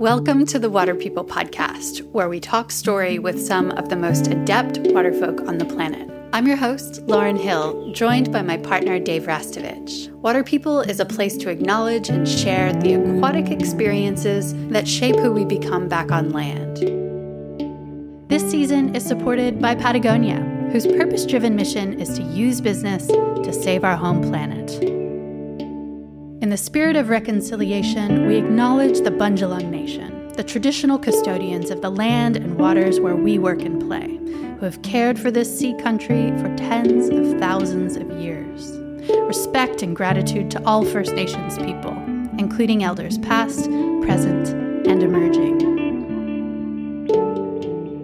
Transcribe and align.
Welcome 0.00 0.44
to 0.46 0.58
the 0.58 0.68
Water 0.68 0.96
People 0.96 1.24
podcast, 1.24 2.02
where 2.10 2.28
we 2.28 2.40
talk 2.40 2.72
story 2.72 3.20
with 3.20 3.40
some 3.40 3.70
of 3.70 3.90
the 3.90 3.96
most 3.96 4.26
adept 4.26 4.80
waterfolk 4.80 5.46
on 5.46 5.58
the 5.58 5.64
planet. 5.64 6.10
I'm 6.32 6.48
your 6.48 6.56
host, 6.56 7.02
Lauren 7.02 7.36
Hill, 7.36 7.92
joined 7.92 8.32
by 8.32 8.42
my 8.42 8.56
partner, 8.56 8.98
Dave 8.98 9.26
Rastovich. 9.26 10.10
Water 10.14 10.42
People 10.42 10.80
is 10.80 10.98
a 10.98 11.04
place 11.04 11.36
to 11.36 11.48
acknowledge 11.48 12.08
and 12.08 12.28
share 12.28 12.72
the 12.72 12.94
aquatic 12.94 13.52
experiences 13.52 14.52
that 14.70 14.88
shape 14.88 15.14
who 15.14 15.30
we 15.30 15.44
become 15.44 15.86
back 15.86 16.10
on 16.10 16.30
land. 16.30 16.78
This 18.28 18.50
season 18.50 18.96
is 18.96 19.06
supported 19.06 19.62
by 19.62 19.76
Patagonia, 19.76 20.40
whose 20.72 20.88
purpose 20.88 21.24
driven 21.24 21.54
mission 21.54 22.00
is 22.00 22.16
to 22.18 22.24
use 22.24 22.60
business 22.60 23.06
to 23.06 23.52
save 23.52 23.84
our 23.84 23.96
home 23.96 24.22
planet. 24.22 24.99
In 26.40 26.48
the 26.48 26.56
spirit 26.56 26.96
of 26.96 27.10
reconciliation, 27.10 28.26
we 28.26 28.36
acknowledge 28.36 29.00
the 29.00 29.10
Bundjalung 29.10 29.68
Nation, 29.68 30.28
the 30.28 30.42
traditional 30.42 30.98
custodians 30.98 31.70
of 31.70 31.82
the 31.82 31.90
land 31.90 32.34
and 32.34 32.58
waters 32.58 32.98
where 32.98 33.14
we 33.14 33.38
work 33.38 33.60
and 33.60 33.78
play 33.78 34.16
who 34.58 34.64
have 34.64 34.80
cared 34.80 35.18
for 35.18 35.30
this 35.30 35.58
sea 35.58 35.74
country 35.74 36.30
for 36.38 36.56
tens 36.56 37.10
of 37.10 37.38
thousands 37.38 37.96
of 37.96 38.10
years. 38.12 38.72
Respect 39.26 39.82
and 39.82 39.94
gratitude 39.94 40.50
to 40.52 40.64
all 40.64 40.82
First 40.82 41.12
Nations 41.12 41.58
people, 41.58 41.92
including 42.38 42.84
elders 42.84 43.18
past, 43.18 43.66
present, 44.00 44.48
and 44.86 45.02
emerging. 45.02 45.79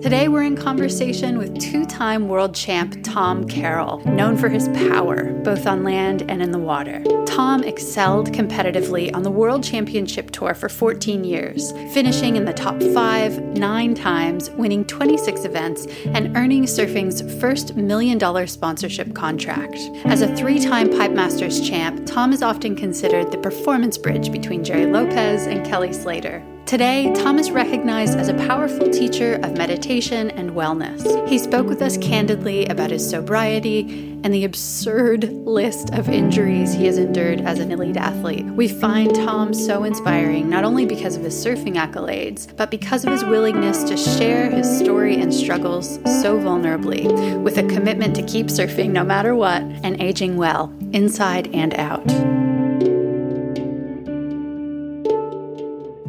Today, 0.07 0.29
we're 0.29 0.45
in 0.45 0.55
conversation 0.55 1.37
with 1.37 1.59
two 1.59 1.85
time 1.85 2.29
world 2.29 2.55
champ 2.55 2.97
Tom 3.03 3.45
Carroll, 3.49 3.99
known 4.07 4.37
for 4.37 4.49
his 4.49 4.69
power, 4.69 5.33
both 5.43 5.67
on 5.67 5.83
land 5.83 6.23
and 6.31 6.41
in 6.41 6.53
the 6.53 6.61
water. 6.61 7.03
Tom 7.27 7.65
excelled 7.65 8.31
competitively 8.31 9.13
on 9.13 9.25
the 9.25 9.33
World 9.33 9.65
Championship 9.65 10.31
Tour 10.31 10.55
for 10.55 10.69
14 10.69 11.25
years, 11.25 11.73
finishing 11.93 12.37
in 12.37 12.45
the 12.45 12.53
top 12.53 12.81
five 12.95 13.37
nine 13.57 13.97
times, 13.97 14.49
winning 14.51 14.85
26 14.85 15.45
events, 15.45 15.89
and 16.15 16.37
earning 16.37 16.69
surfing's 16.69 17.21
first 17.41 17.75
million 17.75 18.17
dollar 18.17 18.47
sponsorship 18.47 19.13
contract. 19.13 19.77
As 20.05 20.23
a 20.23 20.33
three 20.37 20.61
time 20.61 20.89
Pipe 20.89 21.11
Masters 21.11 21.69
champ, 21.69 22.07
Tom 22.07 22.33
is 22.33 22.45
often 22.45 22.77
considered 22.77 23.33
the 23.33 23.39
performance 23.39 23.99
bridge 23.99 24.31
between 24.31 24.63
Gerry 24.63 24.87
Lopez 24.87 25.49
and 25.49 25.67
Kelly 25.67 25.93
Slater. 25.93 26.47
Today, 26.67 27.13
Tom 27.15 27.39
is 27.39 27.53
recognized 27.53 28.19
as 28.19 28.27
a 28.27 28.35
powerful 28.35 28.91
teacher 28.91 29.39
of 29.45 29.57
meditation 29.57 30.33
and 30.33 30.51
wellness. 30.51 31.29
He 31.29 31.39
spoke 31.39 31.69
with 31.69 31.81
us 31.81 31.97
candidly 31.97 32.67
about 32.67 32.91
his 32.91 33.09
sobriety 33.09 34.19
and 34.25 34.35
the 34.35 34.45
absurd 34.45 35.33
list 35.47 35.95
of 35.95 36.09
injuries 36.09 36.75
he 36.75 36.87
has 36.87 36.99
endured 36.99 37.41
as 37.43 37.61
an 37.61 37.71
elite 37.71 37.97
athlete. 37.97 38.45
We 38.47 38.67
find 38.67 39.15
Tom 39.15 39.55
so 39.55 39.85
inspiring 39.85 40.51
not 40.51 40.65
only 40.65 40.87
because 40.87 41.15
of 41.15 41.23
his 41.23 41.37
surfing 41.37 41.77
accolades, 41.77 42.55
but 42.57 42.73
because 42.73 43.05
of 43.05 43.13
his 43.13 43.23
willingness 43.23 43.85
to 43.85 43.97
share 43.97 44.51
his 44.51 44.69
story 44.79 45.21
and 45.21 45.33
struggles 45.33 46.01
so 46.21 46.37
vulnerably, 46.37 47.41
with 47.43 47.59
a 47.59 47.69
commitment 47.69 48.17
to 48.17 48.23
keep 48.25 48.47
surfing 48.47 48.91
no 48.91 49.05
matter 49.05 49.37
what 49.37 49.63
and 49.63 50.03
aging 50.03 50.37
well, 50.37 50.75
inside 50.93 51.47
and 51.55 51.75
out. 51.75 52.46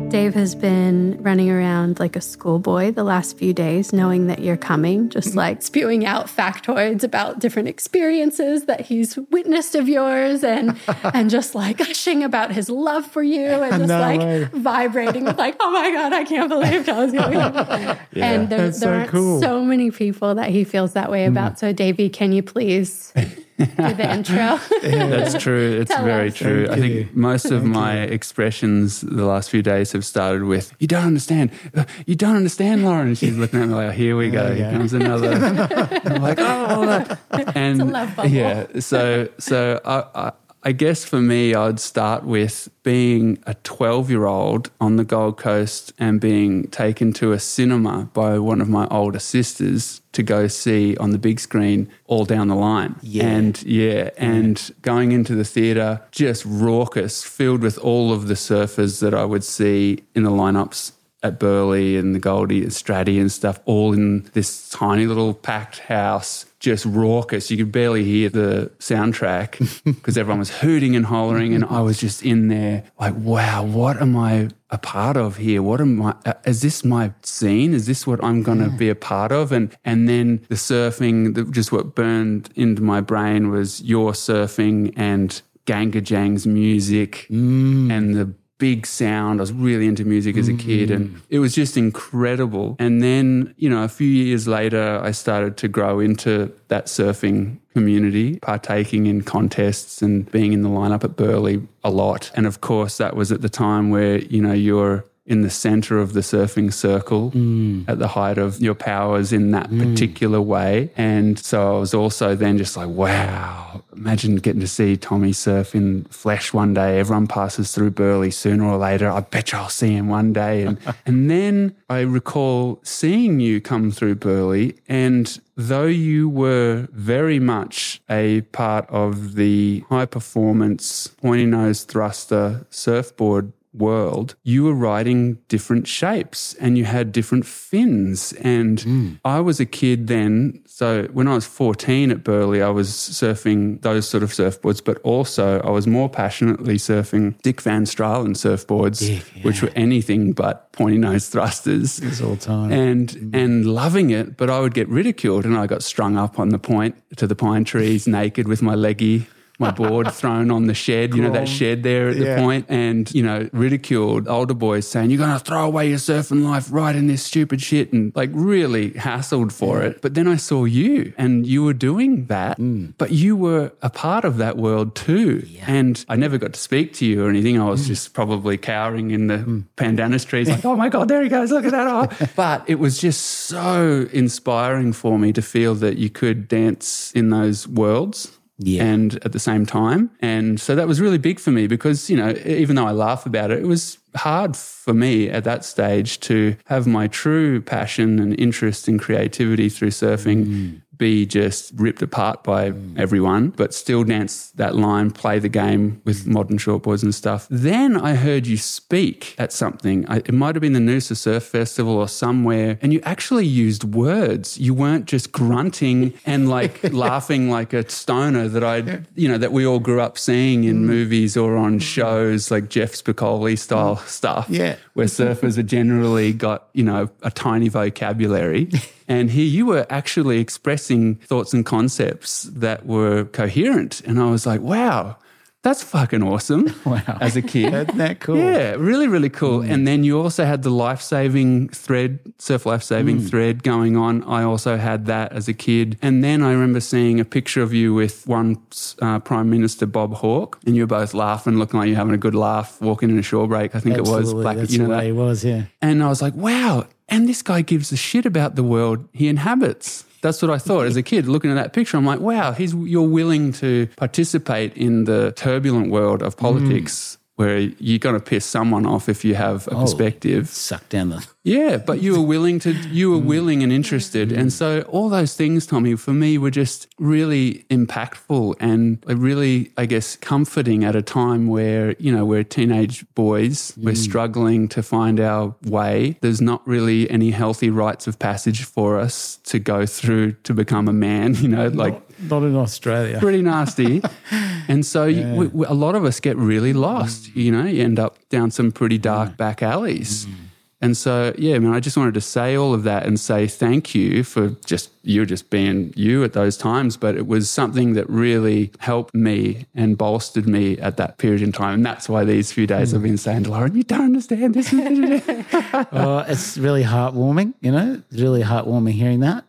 Dave 0.10 0.36
has 0.36 0.56
been 0.56 1.22
running 1.22 1.50
around 1.52 2.00
like 2.00 2.16
a 2.16 2.22
schoolboy 2.22 2.92
the 2.92 3.04
last 3.04 3.38
few 3.38 3.54
days, 3.54 3.92
knowing 3.92 4.28
that 4.28 4.40
you're 4.40 4.56
coming, 4.56 5.10
just 5.10 5.30
mm-hmm. 5.30 5.40
like 5.40 5.62
spewing 5.62 6.06
out 6.06 6.28
factoids 6.28 7.04
about 7.04 7.40
different 7.40 7.68
experiences 7.68 8.66
that 8.66 8.82
he's 8.82 9.18
witnessed 9.32 9.76
of 9.76 9.90
yours 9.90 10.46
and 10.46 10.80
and 11.14 11.30
just 11.30 11.56
like 11.56 11.78
gushing 11.80 12.24
about 12.24 12.54
his 12.54 12.70
love 12.70 13.06
for 13.06 13.22
you 13.22 13.46
and 13.48 13.72
just 13.80 13.90
no 13.90 14.00
like 14.00 14.22
way. 14.22 14.44
vibrating 14.54 15.26
with 15.26 15.38
like, 15.38 15.58
oh 15.60 15.72
my 15.72 15.92
God, 15.92 16.14
I 16.14 16.24
can't 16.24 16.48
believe 16.48 16.86
Tom's 16.86 17.12
going. 17.12 17.34
yeah, 17.34 17.98
and 18.16 18.50
there, 18.50 18.60
there 18.60 18.72
so 18.72 18.94
aren't 18.94 19.10
cool. 19.10 19.42
so 19.42 19.62
many 19.62 19.92
people 19.92 20.36
that 20.36 20.52
he 20.52 20.64
feels 20.64 20.94
that 20.94 21.12
way 21.12 21.26
about. 21.26 21.54
Mm. 21.56 21.60
So 21.60 21.74
Davey, 21.74 22.10
can 22.10 22.32
you 22.32 22.44
please 22.44 23.14
do 23.58 23.66
the 23.66 24.14
intro. 24.14 24.60
That's 24.82 25.42
true. 25.42 25.80
It's 25.82 25.92
Tell 25.92 26.04
very 26.06 26.28
us. 26.30 26.36
true. 26.36 26.68
Thank 26.68 26.78
I 26.78 26.82
think 26.82 26.94
you. 26.94 27.10
most 27.14 27.46
of 27.46 27.64
my 27.64 28.04
you. 28.04 28.12
expressions 28.14 29.02
the 29.02 29.26
last 29.26 29.50
few 29.50 29.62
days 29.62 29.92
have 29.94 30.06
started 30.06 30.44
with 30.44 30.74
"You 30.80 30.88
don't 30.88 31.06
understand. 31.06 31.52
Uh, 31.76 31.86
you 32.06 32.16
don't 32.16 32.36
understand, 32.36 32.86
Lauren." 32.86 33.08
And 33.08 33.18
she's 33.18 33.38
looking 33.38 33.62
at 33.62 33.70
me 33.70 33.74
like, 33.76 33.94
"Here 33.94 34.16
we 34.16 34.30
go. 34.30 34.54
Here 34.54 34.70
comes 34.72 34.94
another." 34.94 35.32
I'm 36.06 36.22
like, 36.22 36.38
"Oh," 36.40 37.18
and 37.56 37.92
yeah. 38.32 38.80
So 38.80 39.30
so 39.40 39.82
I, 39.84 40.28
I 40.28 40.32
I 40.68 40.74
guess 40.74 41.06
for 41.06 41.22
me, 41.22 41.56
I'd 41.56 41.80
start 41.80 42.26
with 42.26 42.68
being 42.84 43.42
a 43.48 43.54
12 43.54 44.10
year 44.10 44.26
old 44.26 44.70
on 44.82 44.98
the 44.98 45.06
Gold 45.06 45.38
Coast 45.38 45.94
and 45.98 46.20
being 46.20 46.68
taken 46.68 47.14
to 47.14 47.32
a 47.32 47.40
cinema 47.40 48.10
by 48.14 48.38
one 48.38 48.60
of 48.60 48.68
my 48.68 48.86
older 48.92 49.20
sisters 49.20 50.02
to 50.12 50.24
go 50.24 50.48
see 50.48 50.98
on 50.98 51.12
the 51.12 51.18
big 51.18 51.40
screen 51.40 51.88
all 52.06 52.26
down 52.26 52.50
the 52.50 52.56
line. 52.56 52.98
Yeah. 53.02 53.28
And 53.28 53.64
yeah, 53.64 54.10
and 54.18 54.72
going 54.82 55.14
into 55.14 55.36
the 55.36 55.46
theatre, 55.46 56.02
just 56.12 56.44
raucous, 56.46 57.24
filled 57.24 57.62
with 57.62 57.78
all 57.78 58.12
of 58.12 58.28
the 58.28 58.34
surfers 58.34 59.00
that 59.00 59.14
I 59.14 59.24
would 59.24 59.46
see 59.46 60.04
in 60.16 60.24
the 60.24 60.32
lineups 60.32 60.92
at 61.24 61.40
Burleigh 61.40 61.98
and 61.98 62.14
the 62.14 62.20
Goldie 62.20 62.62
and 62.62 62.72
Stratty 62.72 63.20
and 63.20 63.32
stuff, 63.32 63.60
all 63.66 63.94
in 63.94 64.30
this 64.34 64.70
tiny 64.70 65.08
little 65.08 65.34
packed 65.34 65.80
house 65.80 66.46
just 66.60 66.86
raucous. 66.86 67.52
You 67.52 67.58
could 67.58 67.72
barely 67.72 68.04
hear 68.04 68.30
the 68.30 68.72
soundtrack 68.80 69.84
because 69.86 70.18
everyone 70.18 70.40
was 70.40 70.50
hooting 70.50 70.96
and 70.96 71.06
hollering, 71.06 71.54
and 71.54 71.66
I 71.66 71.82
was 71.82 72.00
just 72.00 72.24
in 72.24 72.48
there 72.48 72.84
like, 73.00 73.16
wow, 73.16 73.64
what 73.64 74.02
am 74.02 74.16
I 74.16 74.50
a 74.70 74.78
part 74.78 75.18
of 75.18 75.38
here? 75.38 75.62
What 75.62 75.82
am 75.82 76.02
I? 76.02 76.16
Uh, 76.26 76.34
is 76.46 76.62
this 76.62 76.84
my 76.84 77.14
scene? 77.22 77.74
Is 77.74 77.88
this 77.88 78.06
what 78.06 78.24
I'm 78.24 78.44
going 78.44 78.60
to 78.60 78.70
yeah. 78.70 78.78
be 78.78 78.90
a 78.90 78.96
part 78.96 79.32
of? 79.32 79.52
And 79.52 79.76
and 79.86 80.08
then 80.10 80.46
the 80.50 80.56
surfing, 80.56 81.36
the, 81.36 81.44
just 81.46 81.72
what 81.72 81.96
burned 81.96 82.50
into 82.56 82.82
my 82.82 83.02
brain 83.02 83.50
was 83.50 83.82
your 83.82 84.12
surfing 84.12 84.94
and 84.96 85.42
GANGgajang's 85.66 86.48
music 86.48 87.28
mm. 87.30 87.92
and 87.92 88.16
the 88.16 88.34
big 88.58 88.86
sound. 88.88 89.40
I 89.40 89.44
was 89.44 89.54
really 89.54 89.88
into 89.88 90.04
music 90.04 90.38
as 90.38 90.48
a 90.48 90.54
kid 90.54 90.90
and 90.90 91.10
mm. 91.10 91.22
it 91.30 91.40
was 91.40 91.54
just 91.54 91.78
incredible. 91.78 92.76
And 92.80 93.02
then, 93.04 93.54
you 93.58 93.70
know, 93.70 93.84
a 93.84 93.88
few 93.88 94.08
years 94.08 94.48
later, 94.48 95.00
I 95.04 95.12
started 95.12 95.58
to 95.58 95.68
grow 95.68 96.00
into 96.00 96.52
that 96.70 96.86
surfing 96.86 97.58
community, 97.74 98.40
partaking 98.40 99.06
in 99.06 99.22
contests 99.22 100.02
and 100.02 100.30
being 100.32 100.54
in 100.54 100.64
the 100.64 100.70
lineup 100.70 101.04
at 101.04 101.16
Burleigh 101.16 101.62
a 101.84 101.92
lot. 101.92 102.32
And 102.34 102.48
of 102.48 102.62
course, 102.62 102.98
that 102.98 103.16
was 103.16 103.32
at 103.32 103.42
the 103.42 103.50
time 103.50 103.92
where, 103.92 104.18
you 104.20 104.42
know, 104.42 104.54
you're 104.54 105.06
in 105.28 105.42
the 105.42 105.50
center 105.50 106.00
of 106.00 106.14
the 106.14 106.22
surfing 106.22 106.74
circle 106.74 107.32
mm. 107.32 107.88
at 107.88 108.00
the 108.00 108.08
height 108.08 108.38
of 108.38 108.62
your 108.62 108.74
powers 108.74 109.34
in 109.34 109.52
that 109.52 109.70
mm. 109.70 109.92
particular 109.92 110.40
way. 110.40 110.90
And 110.96 111.38
so 111.38 111.76
I 111.76 111.80
was 111.80 111.94
also 111.94 112.34
then 112.34 112.58
just 112.58 112.78
like, 112.78 112.88
wow, 112.88 113.84
imagine 113.94 114.38
getting 114.38 114.62
to 114.62 114.68
see 114.68 114.96
Tommy 114.96 115.34
surf 115.34 115.76
in 115.76 116.06
flesh 116.06 116.54
one 116.54 116.74
day. 116.74 116.98
Everyone 117.00 117.28
passes 117.28 117.76
through 117.76 117.92
Burleigh 117.92 118.32
sooner 118.32 118.64
or 118.64 118.78
later. 118.78 119.10
I 119.10 119.20
bet 119.20 119.52
you 119.52 119.58
I'll 119.58 119.68
see 119.68 119.94
him 119.94 120.08
one 120.08 120.32
day. 120.32 120.64
And, 120.64 120.80
and 121.06 121.30
then 121.30 121.76
I 121.90 122.00
recall 122.00 122.80
seeing 122.84 123.42
you 123.42 123.60
come 123.60 123.92
through 123.92 124.16
Burleigh 124.16 124.72
and 124.88 125.40
though 125.58 125.88
you 125.88 126.30
were 126.30 126.88
very 126.92 127.40
much 127.40 128.00
a 128.10 128.42
part 128.52 128.88
of 128.90 129.34
the 129.34 129.84
high 129.90 130.06
performance 130.06 131.08
pointy 131.08 131.48
nose 131.48 131.84
thruster 131.84 132.66
surfboard 132.70 133.52
world, 133.78 134.36
you 134.44 134.64
were 134.64 134.74
riding 134.74 135.36
different 135.48 135.88
shapes 135.88 136.54
and 136.56 136.78
you 136.78 136.86
had 136.86 137.12
different 137.12 137.46
fins. 137.46 138.34
And 138.34 138.80
mm. 138.80 139.20
I 139.24 139.40
was 139.40 139.60
a 139.60 139.66
kid 139.66 140.08
then. 140.08 140.62
So 140.66 141.04
when 141.14 141.28
I 141.28 141.36
was 141.36 141.46
14 141.46 142.12
at 142.12 142.24
Burleigh, 142.24 142.62
I 142.62 142.70
was 142.70 142.90
surfing 142.90 143.82
those 143.82 144.08
sort 144.08 144.24
of 144.24 144.32
surfboards, 144.32 144.84
but 144.84 145.00
also 145.00 145.62
I 145.62 145.70
was 145.70 145.88
more 145.88 146.10
passionately 146.10 146.78
surfing 146.78 147.42
Dick 147.42 147.62
Van 147.62 147.86
Straalen 147.86 148.36
surfboards, 148.36 149.00
Dick, 149.00 149.24
yeah. 149.36 149.44
which 149.44 149.62
were 149.62 149.72
anything 149.76 150.34
but 150.34 150.72
pointy 150.74 150.98
nose 150.98 151.30
thrusters. 151.30 151.98
This 151.98 152.22
all 152.22 152.38
time. 152.38 152.72
And, 152.72 153.10
mm. 153.10 153.36
and 153.36 153.66
loving 153.66 154.10
it. 154.10 154.38
But 154.38 154.50
I 154.50 154.60
would 154.60 154.74
get 154.74 154.88
ridiculed 154.90 155.46
and 155.46 155.58
I 155.58 155.68
got 155.68 155.84
strung 155.84 156.18
up 156.18 156.40
on 156.40 156.50
the 156.50 156.60
point 156.60 156.96
to 157.18 157.28
the 157.28 157.36
pine 157.36 157.64
trees 157.64 158.08
naked 158.08 158.48
with 158.48 158.62
my 158.62 158.76
leggy 158.76 159.28
my 159.60 159.72
board 159.72 160.12
thrown 160.12 160.52
on 160.52 160.68
the 160.68 160.74
shed, 160.74 161.16
you 161.16 161.22
know, 161.22 161.32
that 161.32 161.48
shed 161.48 161.82
there 161.82 162.10
at 162.10 162.18
the 162.18 162.26
yeah. 162.26 162.38
point, 162.38 162.66
and, 162.70 163.14
you 163.14 163.24
know, 163.24 163.50
ridiculed 163.54 164.28
older 164.28 164.54
boys 164.54 164.88
saying, 164.88 165.10
You're 165.10 165.18
going 165.18 165.38
to 165.38 165.44
throw 165.44 165.66
away 165.66 165.90
your 165.90 165.98
surfing 165.98 166.44
life 166.44 166.72
right 166.72 166.96
in 166.96 167.08
this 167.08 167.24
stupid 167.24 167.62
shit, 167.62 167.92
and 167.92 168.16
like 168.16 168.30
really 168.34 168.92
hassled 168.92 169.52
for 169.52 169.80
yeah. 169.80 169.90
it. 169.90 170.02
But 170.02 170.14
then 170.14 170.28
I 170.28 170.36
saw 170.36 170.66
you 170.66 171.14
and 171.18 171.48
you 171.48 171.64
were 171.64 171.74
doing 171.74 172.26
that, 172.28 172.60
mm. 172.60 172.94
but 172.98 173.12
you 173.12 173.36
were 173.36 173.72
a 173.82 173.90
part 173.90 174.26
of 174.26 174.38
that 174.38 174.58
world 174.58 174.96
too. 174.96 175.44
Yeah. 175.48 175.66
And 175.68 176.06
I 176.08 176.16
never 176.16 176.38
got 176.38 176.54
to 176.54 176.60
speak 176.60 176.94
to 176.94 177.06
you 177.06 177.26
or 177.26 177.30
anything. 177.30 177.60
I 177.60 177.70
was 177.70 177.84
mm. 177.84 177.88
just 177.88 178.14
probably 178.14 178.58
cowering 178.58 179.12
in 179.12 179.28
the 179.28 179.38
mm. 179.38 179.64
pandanus 179.76 180.26
trees, 180.26 180.50
like, 180.50 180.66
Oh 180.66 180.76
my 180.76 180.90
God, 180.90 181.08
there 181.08 181.24
he 181.24 181.30
goes, 181.30 181.52
look 181.52 181.66
at 181.66 181.72
that. 181.72 181.88
Oh. 181.88 182.28
but 182.36 182.64
it 182.68 182.76
was 182.76 183.00
just 183.00 183.22
so 183.22 184.08
inspiring 184.14 184.94
for 184.94 185.18
me 185.18 185.34
to 185.34 185.42
feel 185.42 185.74
that 185.76 185.98
you 185.98 186.10
could 186.10 186.48
dance 186.48 187.12
in 187.14 187.32
those 187.32 187.68
worlds 187.68 188.37
Yeah. 188.60 188.84
and 188.84 189.24
at 189.24 189.34
the 189.34 189.40
same 189.40 189.66
time. 189.66 190.10
And 190.20 190.60
so 190.60 190.76
that 190.76 190.88
was 190.88 191.00
really 191.00 191.20
big 191.20 191.40
for 191.40 191.52
me 191.52 191.68
because, 191.68 192.10
you 192.10 192.18
know, 192.18 192.34
even 192.46 192.76
though 192.76 192.88
I 192.88 192.92
laugh 192.92 193.26
about 193.26 193.52
it, 193.52 193.60
it 193.60 193.68
was 193.68 194.00
hard 194.16 194.58
for 194.58 194.94
me 194.94 195.30
at 195.30 195.44
that 195.44 195.64
stage 195.64 196.20
to 196.22 196.56
have 196.66 196.88
my 196.88 197.08
true 197.08 197.62
passion 197.62 198.20
and 198.20 198.38
interest 198.40 198.90
in 198.90 198.98
creativity 198.98 199.70
through 199.70 199.92
surfing 199.92 200.46
mm. 200.46 200.82
Be 200.98 201.26
just 201.26 201.72
ripped 201.76 202.02
apart 202.02 202.44
by 202.44 202.72
mm. 202.72 202.98
everyone, 202.98 203.50
but 203.50 203.74
still 203.74 204.04
dance 204.04 204.52
that 204.52 204.76
line, 204.76 205.12
play 205.12 205.40
the 205.40 205.50
game 205.50 206.02
with 206.06 206.26
mm. 206.26 206.28
modern 206.28 206.58
shortboards 206.58 207.04
and 207.04 207.14
stuff. 207.14 207.48
Then 207.50 207.98
I 207.98 208.16
heard 208.16 208.48
you 208.48 208.58
speak 208.58 209.36
at 209.38 209.52
something. 209.52 210.06
I, 210.08 210.18
it 210.18 210.34
might 210.34 210.56
have 210.56 210.62
been 210.62 210.74
the 210.74 210.80
Noosa 210.80 211.16
Surf 211.16 211.44
Festival 211.44 211.96
or 211.96 212.08
somewhere, 212.08 212.80
and 212.82 212.94
you 212.94 213.02
actually 213.04 213.46
used 213.46 213.84
words. 213.84 214.58
You 214.58 214.74
weren't 214.74 215.06
just 215.06 215.32
grunting 215.32 216.14
and 216.26 216.50
like 216.50 216.84
laughing 216.94 217.50
like 217.50 217.74
a 217.74 217.88
stoner 217.90 218.48
that 218.48 218.64
I, 218.64 219.02
you 219.16 219.28
know, 219.28 219.38
that 219.38 219.52
we 219.52 219.66
all 219.66 219.80
grew 219.80 220.02
up 220.02 220.18
seeing 220.18 220.64
in 220.64 220.84
mm. 220.84 220.86
movies 220.86 221.38
or 221.38 221.58
on 221.58 221.80
shows 221.80 222.52
like 222.52 222.70
Jeff 222.70 222.94
Spicoli 222.94 223.58
style 223.58 223.98
stuff 223.98 224.48
Yeah. 224.50 224.76
where 224.94 225.08
surfers 225.08 225.58
are 225.58 225.64
generally 225.64 226.34
got, 226.34 226.70
you 226.74 226.84
know, 226.84 227.10
a 227.22 227.32
tiny 227.32 227.70
vocabulary. 227.70 228.70
And 229.10 229.32
here 229.32 229.46
you 229.46 229.66
were 229.66 229.86
actually 229.90 230.40
expressing 230.40 230.87
thoughts 230.96 231.54
and 231.54 231.66
concepts 231.66 232.44
that 232.44 232.86
were 232.86 233.26
coherent. 233.26 234.02
And 234.02 234.20
I 234.20 234.30
was 234.32 234.46
like, 234.46 234.62
wow, 234.62 235.18
that's 235.64 235.84
fucking 235.84 236.24
awesome. 236.24 236.74
Wow. 236.86 237.18
As 237.20 237.36
a 237.36 237.42
kid. 237.42 237.74
Isn't 237.74 237.98
that 237.98 238.22
cool? 238.22 238.38
Yeah, 238.38 238.76
really, 238.78 239.10
really 239.10 239.30
cool. 239.30 239.62
And 239.62 239.86
then 239.86 240.06
you 240.06 240.18
also 240.22 240.46
had 240.46 240.64
the 240.64 240.70
life 240.70 241.02
saving 241.02 241.68
thread, 241.70 242.20
surf 242.38 242.66
life 242.66 242.82
saving 242.82 243.20
thread 243.20 243.62
going 243.64 243.98
on. 243.98 244.24
I 244.24 244.44
also 244.44 244.78
had 244.78 245.06
that 245.08 245.34
as 245.34 245.50
a 245.50 245.54
kid. 245.54 245.98
And 246.02 246.24
then 246.24 246.42
I 246.42 246.52
remember 246.54 246.80
seeing 246.80 247.20
a 247.20 247.26
picture 247.26 247.62
of 247.62 247.74
you 247.74 247.94
with 247.94 248.26
one 248.26 248.56
uh, 249.02 249.20
Prime 249.20 249.50
Minister 249.50 249.86
Bob 249.86 250.14
Hawke, 250.14 250.60
and 250.66 250.78
you 250.78 250.84
were 250.84 250.88
both 250.88 251.14
laughing, 251.14 251.58
looking 251.58 251.78
like 251.78 251.88
you're 251.88 251.98
having 251.98 252.14
a 252.14 252.18
good 252.18 252.36
laugh, 252.36 252.80
walking 252.80 253.10
in 253.10 253.20
a 253.20 253.24
shore 253.24 253.48
break. 253.50 253.76
I 253.76 253.82
think 253.82 253.98
it 253.98 254.04
was 254.04 254.34
black, 254.34 254.56
That's 254.56 254.72
you 254.72 254.80
know 254.80 254.86
the 254.86 254.92
that. 254.92 255.00
way 255.00 255.06
he 255.08 255.12
was, 255.12 255.44
yeah. 255.44 255.64
And 255.82 256.02
I 256.02 256.08
was 256.08 256.22
like, 256.22 256.36
wow. 256.36 256.88
And 257.10 257.28
this 257.28 257.42
guy 257.42 257.62
gives 257.62 257.92
a 257.92 257.98
shit 257.98 258.26
about 258.26 258.56
the 258.56 258.64
world 258.64 259.10
he 259.12 259.28
inhabits. 259.28 260.06
That's 260.28 260.42
what 260.42 260.52
I 260.52 260.58
thought 260.58 260.88
as 260.88 260.98
a 260.98 261.04
kid 261.04 261.26
looking 261.30 261.52
at 261.52 261.54
that 261.54 261.72
picture. 261.72 261.96
I'm 261.96 262.06
like, 262.06 262.20
wow, 262.20 262.52
he's 262.52 262.74
you're 262.74 263.08
willing 263.08 263.54
to 263.54 263.88
participate 263.96 264.76
in 264.76 265.06
the 265.06 265.32
turbulent 265.38 265.90
world 265.90 266.22
of 266.22 266.36
politics 266.36 267.18
where 267.38 267.60
you're 267.60 268.00
going 268.00 268.16
to 268.16 268.20
piss 268.20 268.46
someone 268.46 268.84
off 268.84 269.08
if 269.08 269.24
you 269.24 269.36
have 269.36 269.68
a 269.68 269.76
oh, 269.76 269.82
perspective. 269.82 270.50
Suck 270.50 270.90
down 270.90 271.10
the. 271.10 271.26
Yeah, 271.48 271.78
but 271.78 272.02
you 272.02 272.12
were 272.12 272.28
willing 272.28 272.60
to, 272.60 272.74
you 272.74 273.10
were 273.10 273.20
mm. 273.20 273.24
willing 273.24 273.64
and 273.64 273.72
interested. 273.72 274.34
And 274.34 274.52
so 274.52 274.82
all 274.90 275.08
those 275.08 275.34
things, 275.34 275.66
Tommy, 275.66 275.96
for 275.96 276.12
me 276.12 276.38
were 276.38 276.52
just 276.52 276.90
really 277.00 277.66
impactful 277.70 278.56
and 278.60 279.02
really, 279.08 279.72
I 279.78 279.86
guess, 279.86 280.18
comforting 280.18 280.84
at 280.84 280.94
a 280.94 281.02
time 281.02 281.48
where, 281.48 281.96
you 282.00 282.12
know, 282.12 282.26
we're 282.26 282.44
teenage 282.44 283.06
boys, 283.16 283.74
we're 283.78 283.94
mm. 283.94 283.98
struggling 283.98 284.68
to 284.68 284.84
find 284.84 285.22
our 285.22 285.56
way. 285.64 286.18
There's 286.20 286.42
not 286.42 286.68
really 286.68 287.10
any 287.10 287.32
healthy 287.32 287.70
rites 287.70 288.08
of 288.08 288.20
passage 288.20 288.66
for 288.66 289.00
us 289.00 289.38
to 289.46 289.58
go 289.58 289.86
through 289.86 290.34
to 290.44 290.54
become 290.54 290.90
a 290.90 290.94
man, 290.94 291.36
you 291.42 291.48
know, 291.48 291.70
like 291.70 291.94
Not 291.94 292.07
in 292.20 292.56
Australia. 292.56 293.20
pretty 293.20 293.42
nasty. 293.42 294.02
and 294.68 294.86
so 294.86 295.06
you, 295.06 295.50
we, 295.54 295.66
a 295.66 295.74
lot 295.74 295.96
of 295.96 296.06
us 296.06 296.20
get 296.20 296.38
really 296.38 296.74
lost. 296.74 297.26
Mm. 297.26 297.36
You 297.36 297.52
know, 297.52 297.66
you 297.66 297.84
end 297.84 298.00
up 298.00 298.18
down 298.30 298.52
some 298.52 298.72
pretty 298.72 298.98
dark 298.98 299.38
back 299.38 299.62
alleys. 299.62 300.26
Mm. 300.26 300.34
And 300.80 300.96
so, 300.96 301.34
yeah, 301.40 301.56
I 301.56 301.60
mean, 301.60 301.74
I 301.74 301.80
just 301.80 301.98
wanted 301.98 302.14
to 302.14 302.22
say 302.22 302.56
all 302.56 302.72
of 302.72 302.84
that 302.84 303.08
and 303.08 303.20
say 303.20 303.48
thank 303.48 303.96
you 303.96 304.24
for 304.24 304.50
just 304.64 304.92
you 305.02 305.26
just 305.26 305.50
being 305.50 305.92
you 305.96 306.24
at 306.24 306.34
those 306.34 306.56
times. 306.56 306.98
But 306.98 307.16
it 307.16 307.26
was 307.26 307.50
something 307.50 307.94
that 307.94 308.08
really 308.08 308.72
helped 308.78 309.16
me 309.16 309.66
and 309.74 309.98
bolstered 309.98 310.48
me 310.48 310.78
at 310.78 310.98
that 310.98 311.18
period 311.18 311.42
in 311.42 311.52
time. 311.52 311.74
And 311.76 311.86
that's 311.86 312.08
why 312.08 312.26
these 312.26 312.52
few 312.52 312.68
days 312.68 312.94
I've 312.94 313.00
mm. 313.00 313.06
been 313.06 313.18
saying 313.18 313.46
to 313.46 313.52
Lauren, 313.52 313.76
you 313.76 313.84
don't 313.84 314.02
understand 314.02 314.54
this. 314.54 314.72
oh, 315.92 316.24
it's 316.28 316.60
really 316.60 316.84
heartwarming, 316.84 317.56
you 317.60 317.72
know? 317.72 318.04
It's 318.12 318.22
really 318.22 318.44
heartwarming 318.44 318.92
hearing 318.92 319.22
that 319.22 319.46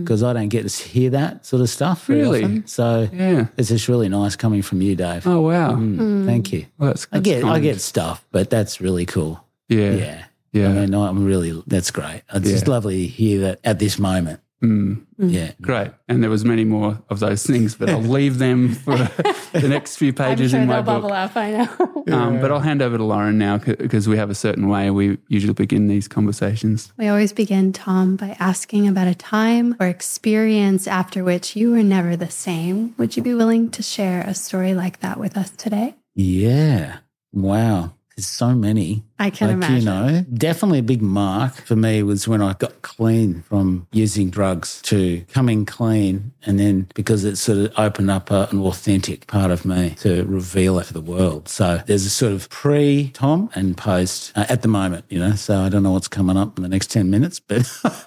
because 0.00 0.22
I 0.22 0.32
don't 0.32 0.48
get 0.48 0.68
to 0.68 0.88
hear 0.88 1.10
that 1.10 1.46
sort 1.46 1.62
of 1.62 1.70
stuff 1.70 2.06
very 2.06 2.20
Really? 2.22 2.42
often. 2.44 2.66
So 2.66 3.08
yeah. 3.12 3.46
it's 3.56 3.68
just 3.68 3.88
really 3.88 4.08
nice 4.08 4.34
coming 4.36 4.62
from 4.62 4.82
you, 4.82 4.96
Dave. 4.96 5.26
Oh, 5.26 5.40
wow. 5.42 5.72
Mm, 5.72 6.26
Thank 6.26 6.52
you. 6.52 6.66
Well, 6.78 6.88
that's, 6.90 7.06
I 7.12 7.18
that's 7.18 7.24
get, 7.24 7.44
I 7.44 7.60
get 7.60 7.80
stuff, 7.80 8.24
but 8.32 8.50
that's 8.50 8.80
really 8.80 9.06
cool. 9.06 9.44
Yeah. 9.68 9.92
Yeah. 9.92 10.24
Yeah. 10.52 10.68
I 10.68 10.72
mean, 10.72 10.94
I'm 10.94 11.24
really, 11.24 11.62
that's 11.66 11.90
great. 11.90 12.22
It's 12.32 12.48
just 12.48 12.68
lovely 12.68 13.02
to 13.02 13.08
hear 13.08 13.40
that 13.42 13.60
at 13.64 13.78
this 13.78 13.98
moment. 13.98 14.40
Mm. 14.64 15.04
Yeah. 15.18 15.52
Great. 15.60 15.92
And 16.08 16.22
there 16.22 16.30
was 16.30 16.44
many 16.44 16.64
more 16.64 17.00
of 17.08 17.20
those 17.20 17.46
things, 17.46 17.74
but 17.74 17.88
I'll 17.90 18.00
leave 18.18 18.38
them 18.38 18.74
for 18.74 18.96
the 19.52 19.68
next 19.68 19.96
few 19.96 20.08
I'm 20.08 20.14
pages 20.14 20.50
sure 20.50 20.60
in 20.60 20.66
my 20.66 20.76
they'll 20.76 21.00
book. 21.00 21.02
bubble 21.02 21.12
up. 21.14 21.36
I 21.36 21.50
know. 21.50 21.90
Um, 22.14 22.38
but 22.38 22.52
I'll 22.52 22.60
hand 22.60 22.82
over 22.82 22.98
to 22.98 23.02
Lauren 23.02 23.38
now 23.38 23.56
because 23.56 24.06
we 24.06 24.18
have 24.18 24.28
a 24.28 24.34
certain 24.34 24.68
way 24.68 24.90
we 24.90 25.16
usually 25.28 25.54
begin 25.54 25.86
these 25.86 26.06
conversations. 26.06 26.92
We 26.98 27.08
always 27.08 27.32
begin, 27.32 27.72
Tom, 27.72 28.16
by 28.16 28.36
asking 28.38 28.86
about 28.86 29.08
a 29.08 29.14
time 29.14 29.74
or 29.80 29.86
experience 29.86 30.86
after 30.86 31.24
which 31.24 31.56
you 31.56 31.70
were 31.70 31.82
never 31.82 32.14
the 32.14 32.30
same. 32.30 32.94
Would 32.98 33.16
you 33.16 33.22
be 33.22 33.32
willing 33.32 33.70
to 33.70 33.82
share 33.82 34.20
a 34.20 34.34
story 34.34 34.74
like 34.74 35.00
that 35.00 35.18
with 35.18 35.34
us 35.38 35.48
today? 35.50 35.94
Yeah. 36.14 36.98
Wow. 37.32 37.94
There's 38.16 38.26
so 38.26 38.54
many. 38.54 39.04
I 39.18 39.30
can 39.30 39.48
like, 39.48 39.54
imagine. 39.54 39.76
You 39.76 39.84
know, 39.84 40.24
definitely 40.34 40.78
a 40.80 40.84
big 40.84 41.02
mark 41.02 41.54
for 41.54 41.76
me 41.76 42.02
was 42.02 42.28
when 42.28 42.42
I 42.42 42.52
got 42.54 42.82
clean 42.82 43.42
from 43.42 43.86
using 43.92 44.30
drugs 44.30 44.80
to 44.82 45.24
coming 45.32 45.66
clean. 45.66 46.32
And 46.46 46.60
then 46.60 46.88
because 46.94 47.24
it 47.24 47.36
sort 47.36 47.58
of 47.58 47.78
opened 47.78 48.10
up 48.10 48.30
a, 48.30 48.48
an 48.50 48.60
authentic 48.60 49.26
part 49.26 49.50
of 49.50 49.64
me 49.64 49.90
to 50.00 50.24
reveal 50.24 50.78
it 50.78 50.84
to 50.84 50.92
the 50.92 51.00
world. 51.00 51.48
So 51.48 51.82
there's 51.86 52.06
a 52.06 52.10
sort 52.10 52.32
of 52.32 52.48
pre 52.50 53.10
Tom 53.14 53.50
and 53.54 53.76
post 53.76 54.32
uh, 54.36 54.46
at 54.48 54.62
the 54.62 54.68
moment, 54.68 55.06
you 55.08 55.18
know. 55.18 55.32
So 55.32 55.60
I 55.60 55.68
don't 55.68 55.82
know 55.82 55.92
what's 55.92 56.08
coming 56.08 56.36
up 56.36 56.56
in 56.56 56.62
the 56.62 56.68
next 56.68 56.90
10 56.90 57.10
minutes, 57.10 57.40
but. 57.40 57.68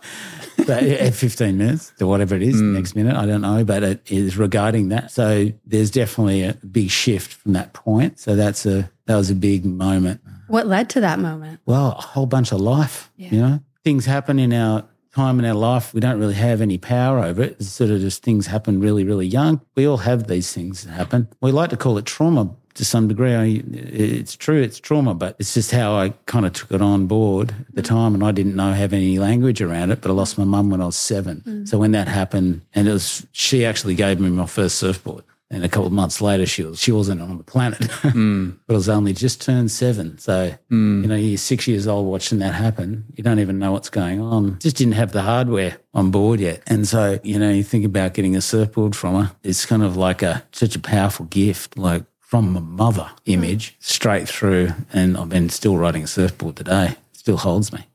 But 0.57 0.83
at 0.83 1.13
15 1.13 1.57
minutes 1.57 1.93
or 2.01 2.07
whatever 2.07 2.35
it 2.35 2.41
is, 2.41 2.59
next 2.59 2.95
minute, 2.95 3.15
I 3.15 3.25
don't 3.25 3.41
know, 3.41 3.63
but 3.63 3.83
it 3.83 4.01
is 4.11 4.37
regarding 4.37 4.89
that. 4.89 5.11
So 5.11 5.51
there's 5.65 5.91
definitely 5.91 6.43
a 6.43 6.53
big 6.53 6.89
shift 6.89 7.33
from 7.33 7.53
that 7.53 7.73
point. 7.73 8.19
So 8.19 8.35
that's 8.35 8.65
a, 8.65 8.89
that 9.07 9.15
was 9.15 9.29
a 9.29 9.35
big 9.35 9.65
moment. 9.65 10.21
What 10.47 10.67
led 10.67 10.89
to 10.91 11.01
that 11.01 11.19
moment? 11.19 11.59
Well, 11.65 11.95
a 11.97 12.01
whole 12.01 12.25
bunch 12.25 12.51
of 12.51 12.61
life, 12.61 13.11
you 13.17 13.41
know, 13.41 13.59
things 13.83 14.05
happen 14.05 14.39
in 14.39 14.53
our 14.53 14.85
time 15.17 15.39
in 15.39 15.45
our 15.45 15.55
life. 15.55 15.93
We 15.93 15.99
don't 15.99 16.19
really 16.19 16.35
have 16.35 16.61
any 16.61 16.77
power 16.77 17.19
over 17.19 17.41
it. 17.41 17.57
It's 17.59 17.69
sort 17.69 17.89
of 17.89 17.99
just 17.99 18.21
things 18.21 18.47
happen 18.47 18.79
really, 18.79 19.03
really 19.03 19.25
young. 19.25 19.61
We 19.75 19.87
all 19.87 19.97
have 19.97 20.27
these 20.27 20.53
things 20.53 20.83
that 20.83 20.91
happen. 20.91 21.27
We 21.41 21.51
like 21.51 21.71
to 21.71 21.77
call 21.77 21.97
it 21.97 22.05
trauma 22.05 22.55
to 22.75 22.85
some 22.85 23.07
degree. 23.07 23.33
I, 23.33 23.63
it's 23.73 24.35
true, 24.35 24.61
it's 24.61 24.79
trauma, 24.79 25.15
but 25.15 25.35
it's 25.39 25.55
just 25.55 25.71
how 25.71 25.95
I 25.95 26.09
kind 26.27 26.45
of 26.45 26.53
took 26.53 26.71
it 26.71 26.81
on 26.81 27.07
board 27.07 27.49
at 27.49 27.75
the 27.75 27.81
mm. 27.81 27.85
time. 27.85 28.13
And 28.13 28.23
I 28.23 28.31
didn't 28.31 28.55
know 28.55 28.71
have 28.73 28.93
any 28.93 29.17
language 29.17 29.61
around 29.61 29.89
it, 29.91 30.01
but 30.01 30.11
I 30.11 30.13
lost 30.13 30.37
my 30.37 30.43
mum 30.43 30.69
when 30.69 30.81
I 30.81 30.85
was 30.85 30.95
seven. 30.95 31.41
Mm. 31.45 31.67
So 31.67 31.79
when 31.79 31.91
that 31.93 32.07
happened, 32.07 32.61
and 32.75 32.87
it 32.87 32.91
was, 32.91 33.25
she 33.31 33.65
actually 33.65 33.95
gave 33.95 34.19
me 34.19 34.29
my 34.29 34.45
first 34.45 34.77
surfboard. 34.77 35.23
And 35.49 35.63
a 35.63 35.69
couple 35.69 35.87
of 35.87 35.93
months 35.93 36.19
later, 36.19 36.45
she 36.45 36.63
was 36.63 36.79
she 36.79 36.91
wasn't 36.91 37.21
on 37.21 37.37
the 37.37 37.43
planet, 37.43 37.79
mm. 37.79 38.57
but 38.67 38.73
I 38.73 38.77
was 38.77 38.89
only 38.89 39.13
just 39.13 39.41
turned 39.41 39.71
seven. 39.71 40.17
So 40.17 40.53
mm. 40.69 41.01
you 41.01 41.07
know, 41.07 41.15
you're 41.15 41.37
six 41.37 41.67
years 41.67 41.87
old 41.87 42.05
watching 42.07 42.39
that 42.39 42.53
happen. 42.53 43.05
You 43.15 43.23
don't 43.23 43.39
even 43.39 43.57
know 43.57 43.71
what's 43.71 43.89
going 43.89 44.19
on. 44.19 44.59
Just 44.59 44.75
didn't 44.75 44.93
have 44.93 45.13
the 45.13 45.21
hardware 45.21 45.77
on 45.93 46.11
board 46.11 46.41
yet. 46.41 46.63
And 46.67 46.85
so 46.85 47.19
you 47.23 47.39
know, 47.39 47.49
you 47.49 47.63
think 47.63 47.85
about 47.85 48.13
getting 48.13 48.35
a 48.35 48.41
surfboard 48.41 48.95
from 48.95 49.23
her. 49.23 49.35
It's 49.43 49.65
kind 49.65 49.83
of 49.83 49.95
like 49.95 50.21
a 50.21 50.43
such 50.51 50.75
a 50.75 50.79
powerful 50.79 51.25
gift, 51.25 51.77
like 51.77 52.03
from 52.19 52.51
my 52.51 52.59
mother 52.59 53.09
image 53.25 53.77
straight 53.79 54.27
through. 54.27 54.71
And 54.91 55.17
I've 55.17 55.29
been 55.29 55.49
still 55.49 55.77
riding 55.77 56.03
a 56.03 56.07
surfboard 56.07 56.57
today. 56.57 56.95
Still 57.13 57.37
holds 57.37 57.71
me. 57.71 57.87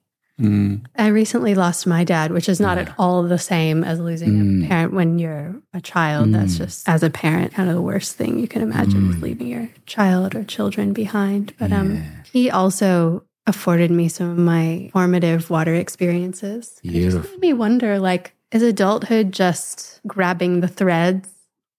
I 0.97 1.07
recently 1.09 1.55
lost 1.55 1.87
my 1.87 2.03
dad, 2.05 2.33
which 2.33 2.49
is 2.49 2.59
not 2.61 2.79
at 2.79 2.93
all 2.99 3.23
the 3.23 3.39
same 3.39 3.85
as 3.85 4.01
losing 4.01 4.31
Mm. 4.33 4.65
a 4.65 4.69
parent 4.69 4.93
when 4.93 5.19
you're 5.19 5.55
a 5.73 5.81
child. 5.81 6.33
That's 6.33 6.57
just, 6.59 6.89
as 6.89 7.03
a 7.03 7.11
parent, 7.11 7.53
kind 7.55 7.69
of 7.69 7.75
the 7.77 7.83
worst 7.83 8.17
thing 8.17 8.39
you 8.41 8.49
can 8.49 8.63
imagine 8.63 9.03
Mm. 9.03 9.09
with 9.09 9.23
leaving 9.23 9.47
your 9.47 9.69
child 9.87 10.35
or 10.35 10.43
children 10.45 10.93
behind. 10.93 11.53
But 11.59 11.73
um, 11.73 12.03
he 12.33 12.51
also 12.51 13.23
afforded 13.47 13.91
me 13.91 14.09
some 14.09 14.31
of 14.31 14.39
my 14.39 14.91
formative 14.93 15.51
water 15.51 15.75
experiences. 15.75 16.81
And 16.85 16.95
it 16.97 17.11
just 17.11 17.31
made 17.33 17.41
me 17.41 17.53
wonder, 17.53 17.99
like, 17.99 18.35
is 18.53 18.63
adulthood 18.63 19.33
just 19.33 20.01
grabbing 20.07 20.61
the 20.61 20.69
threads 20.69 21.29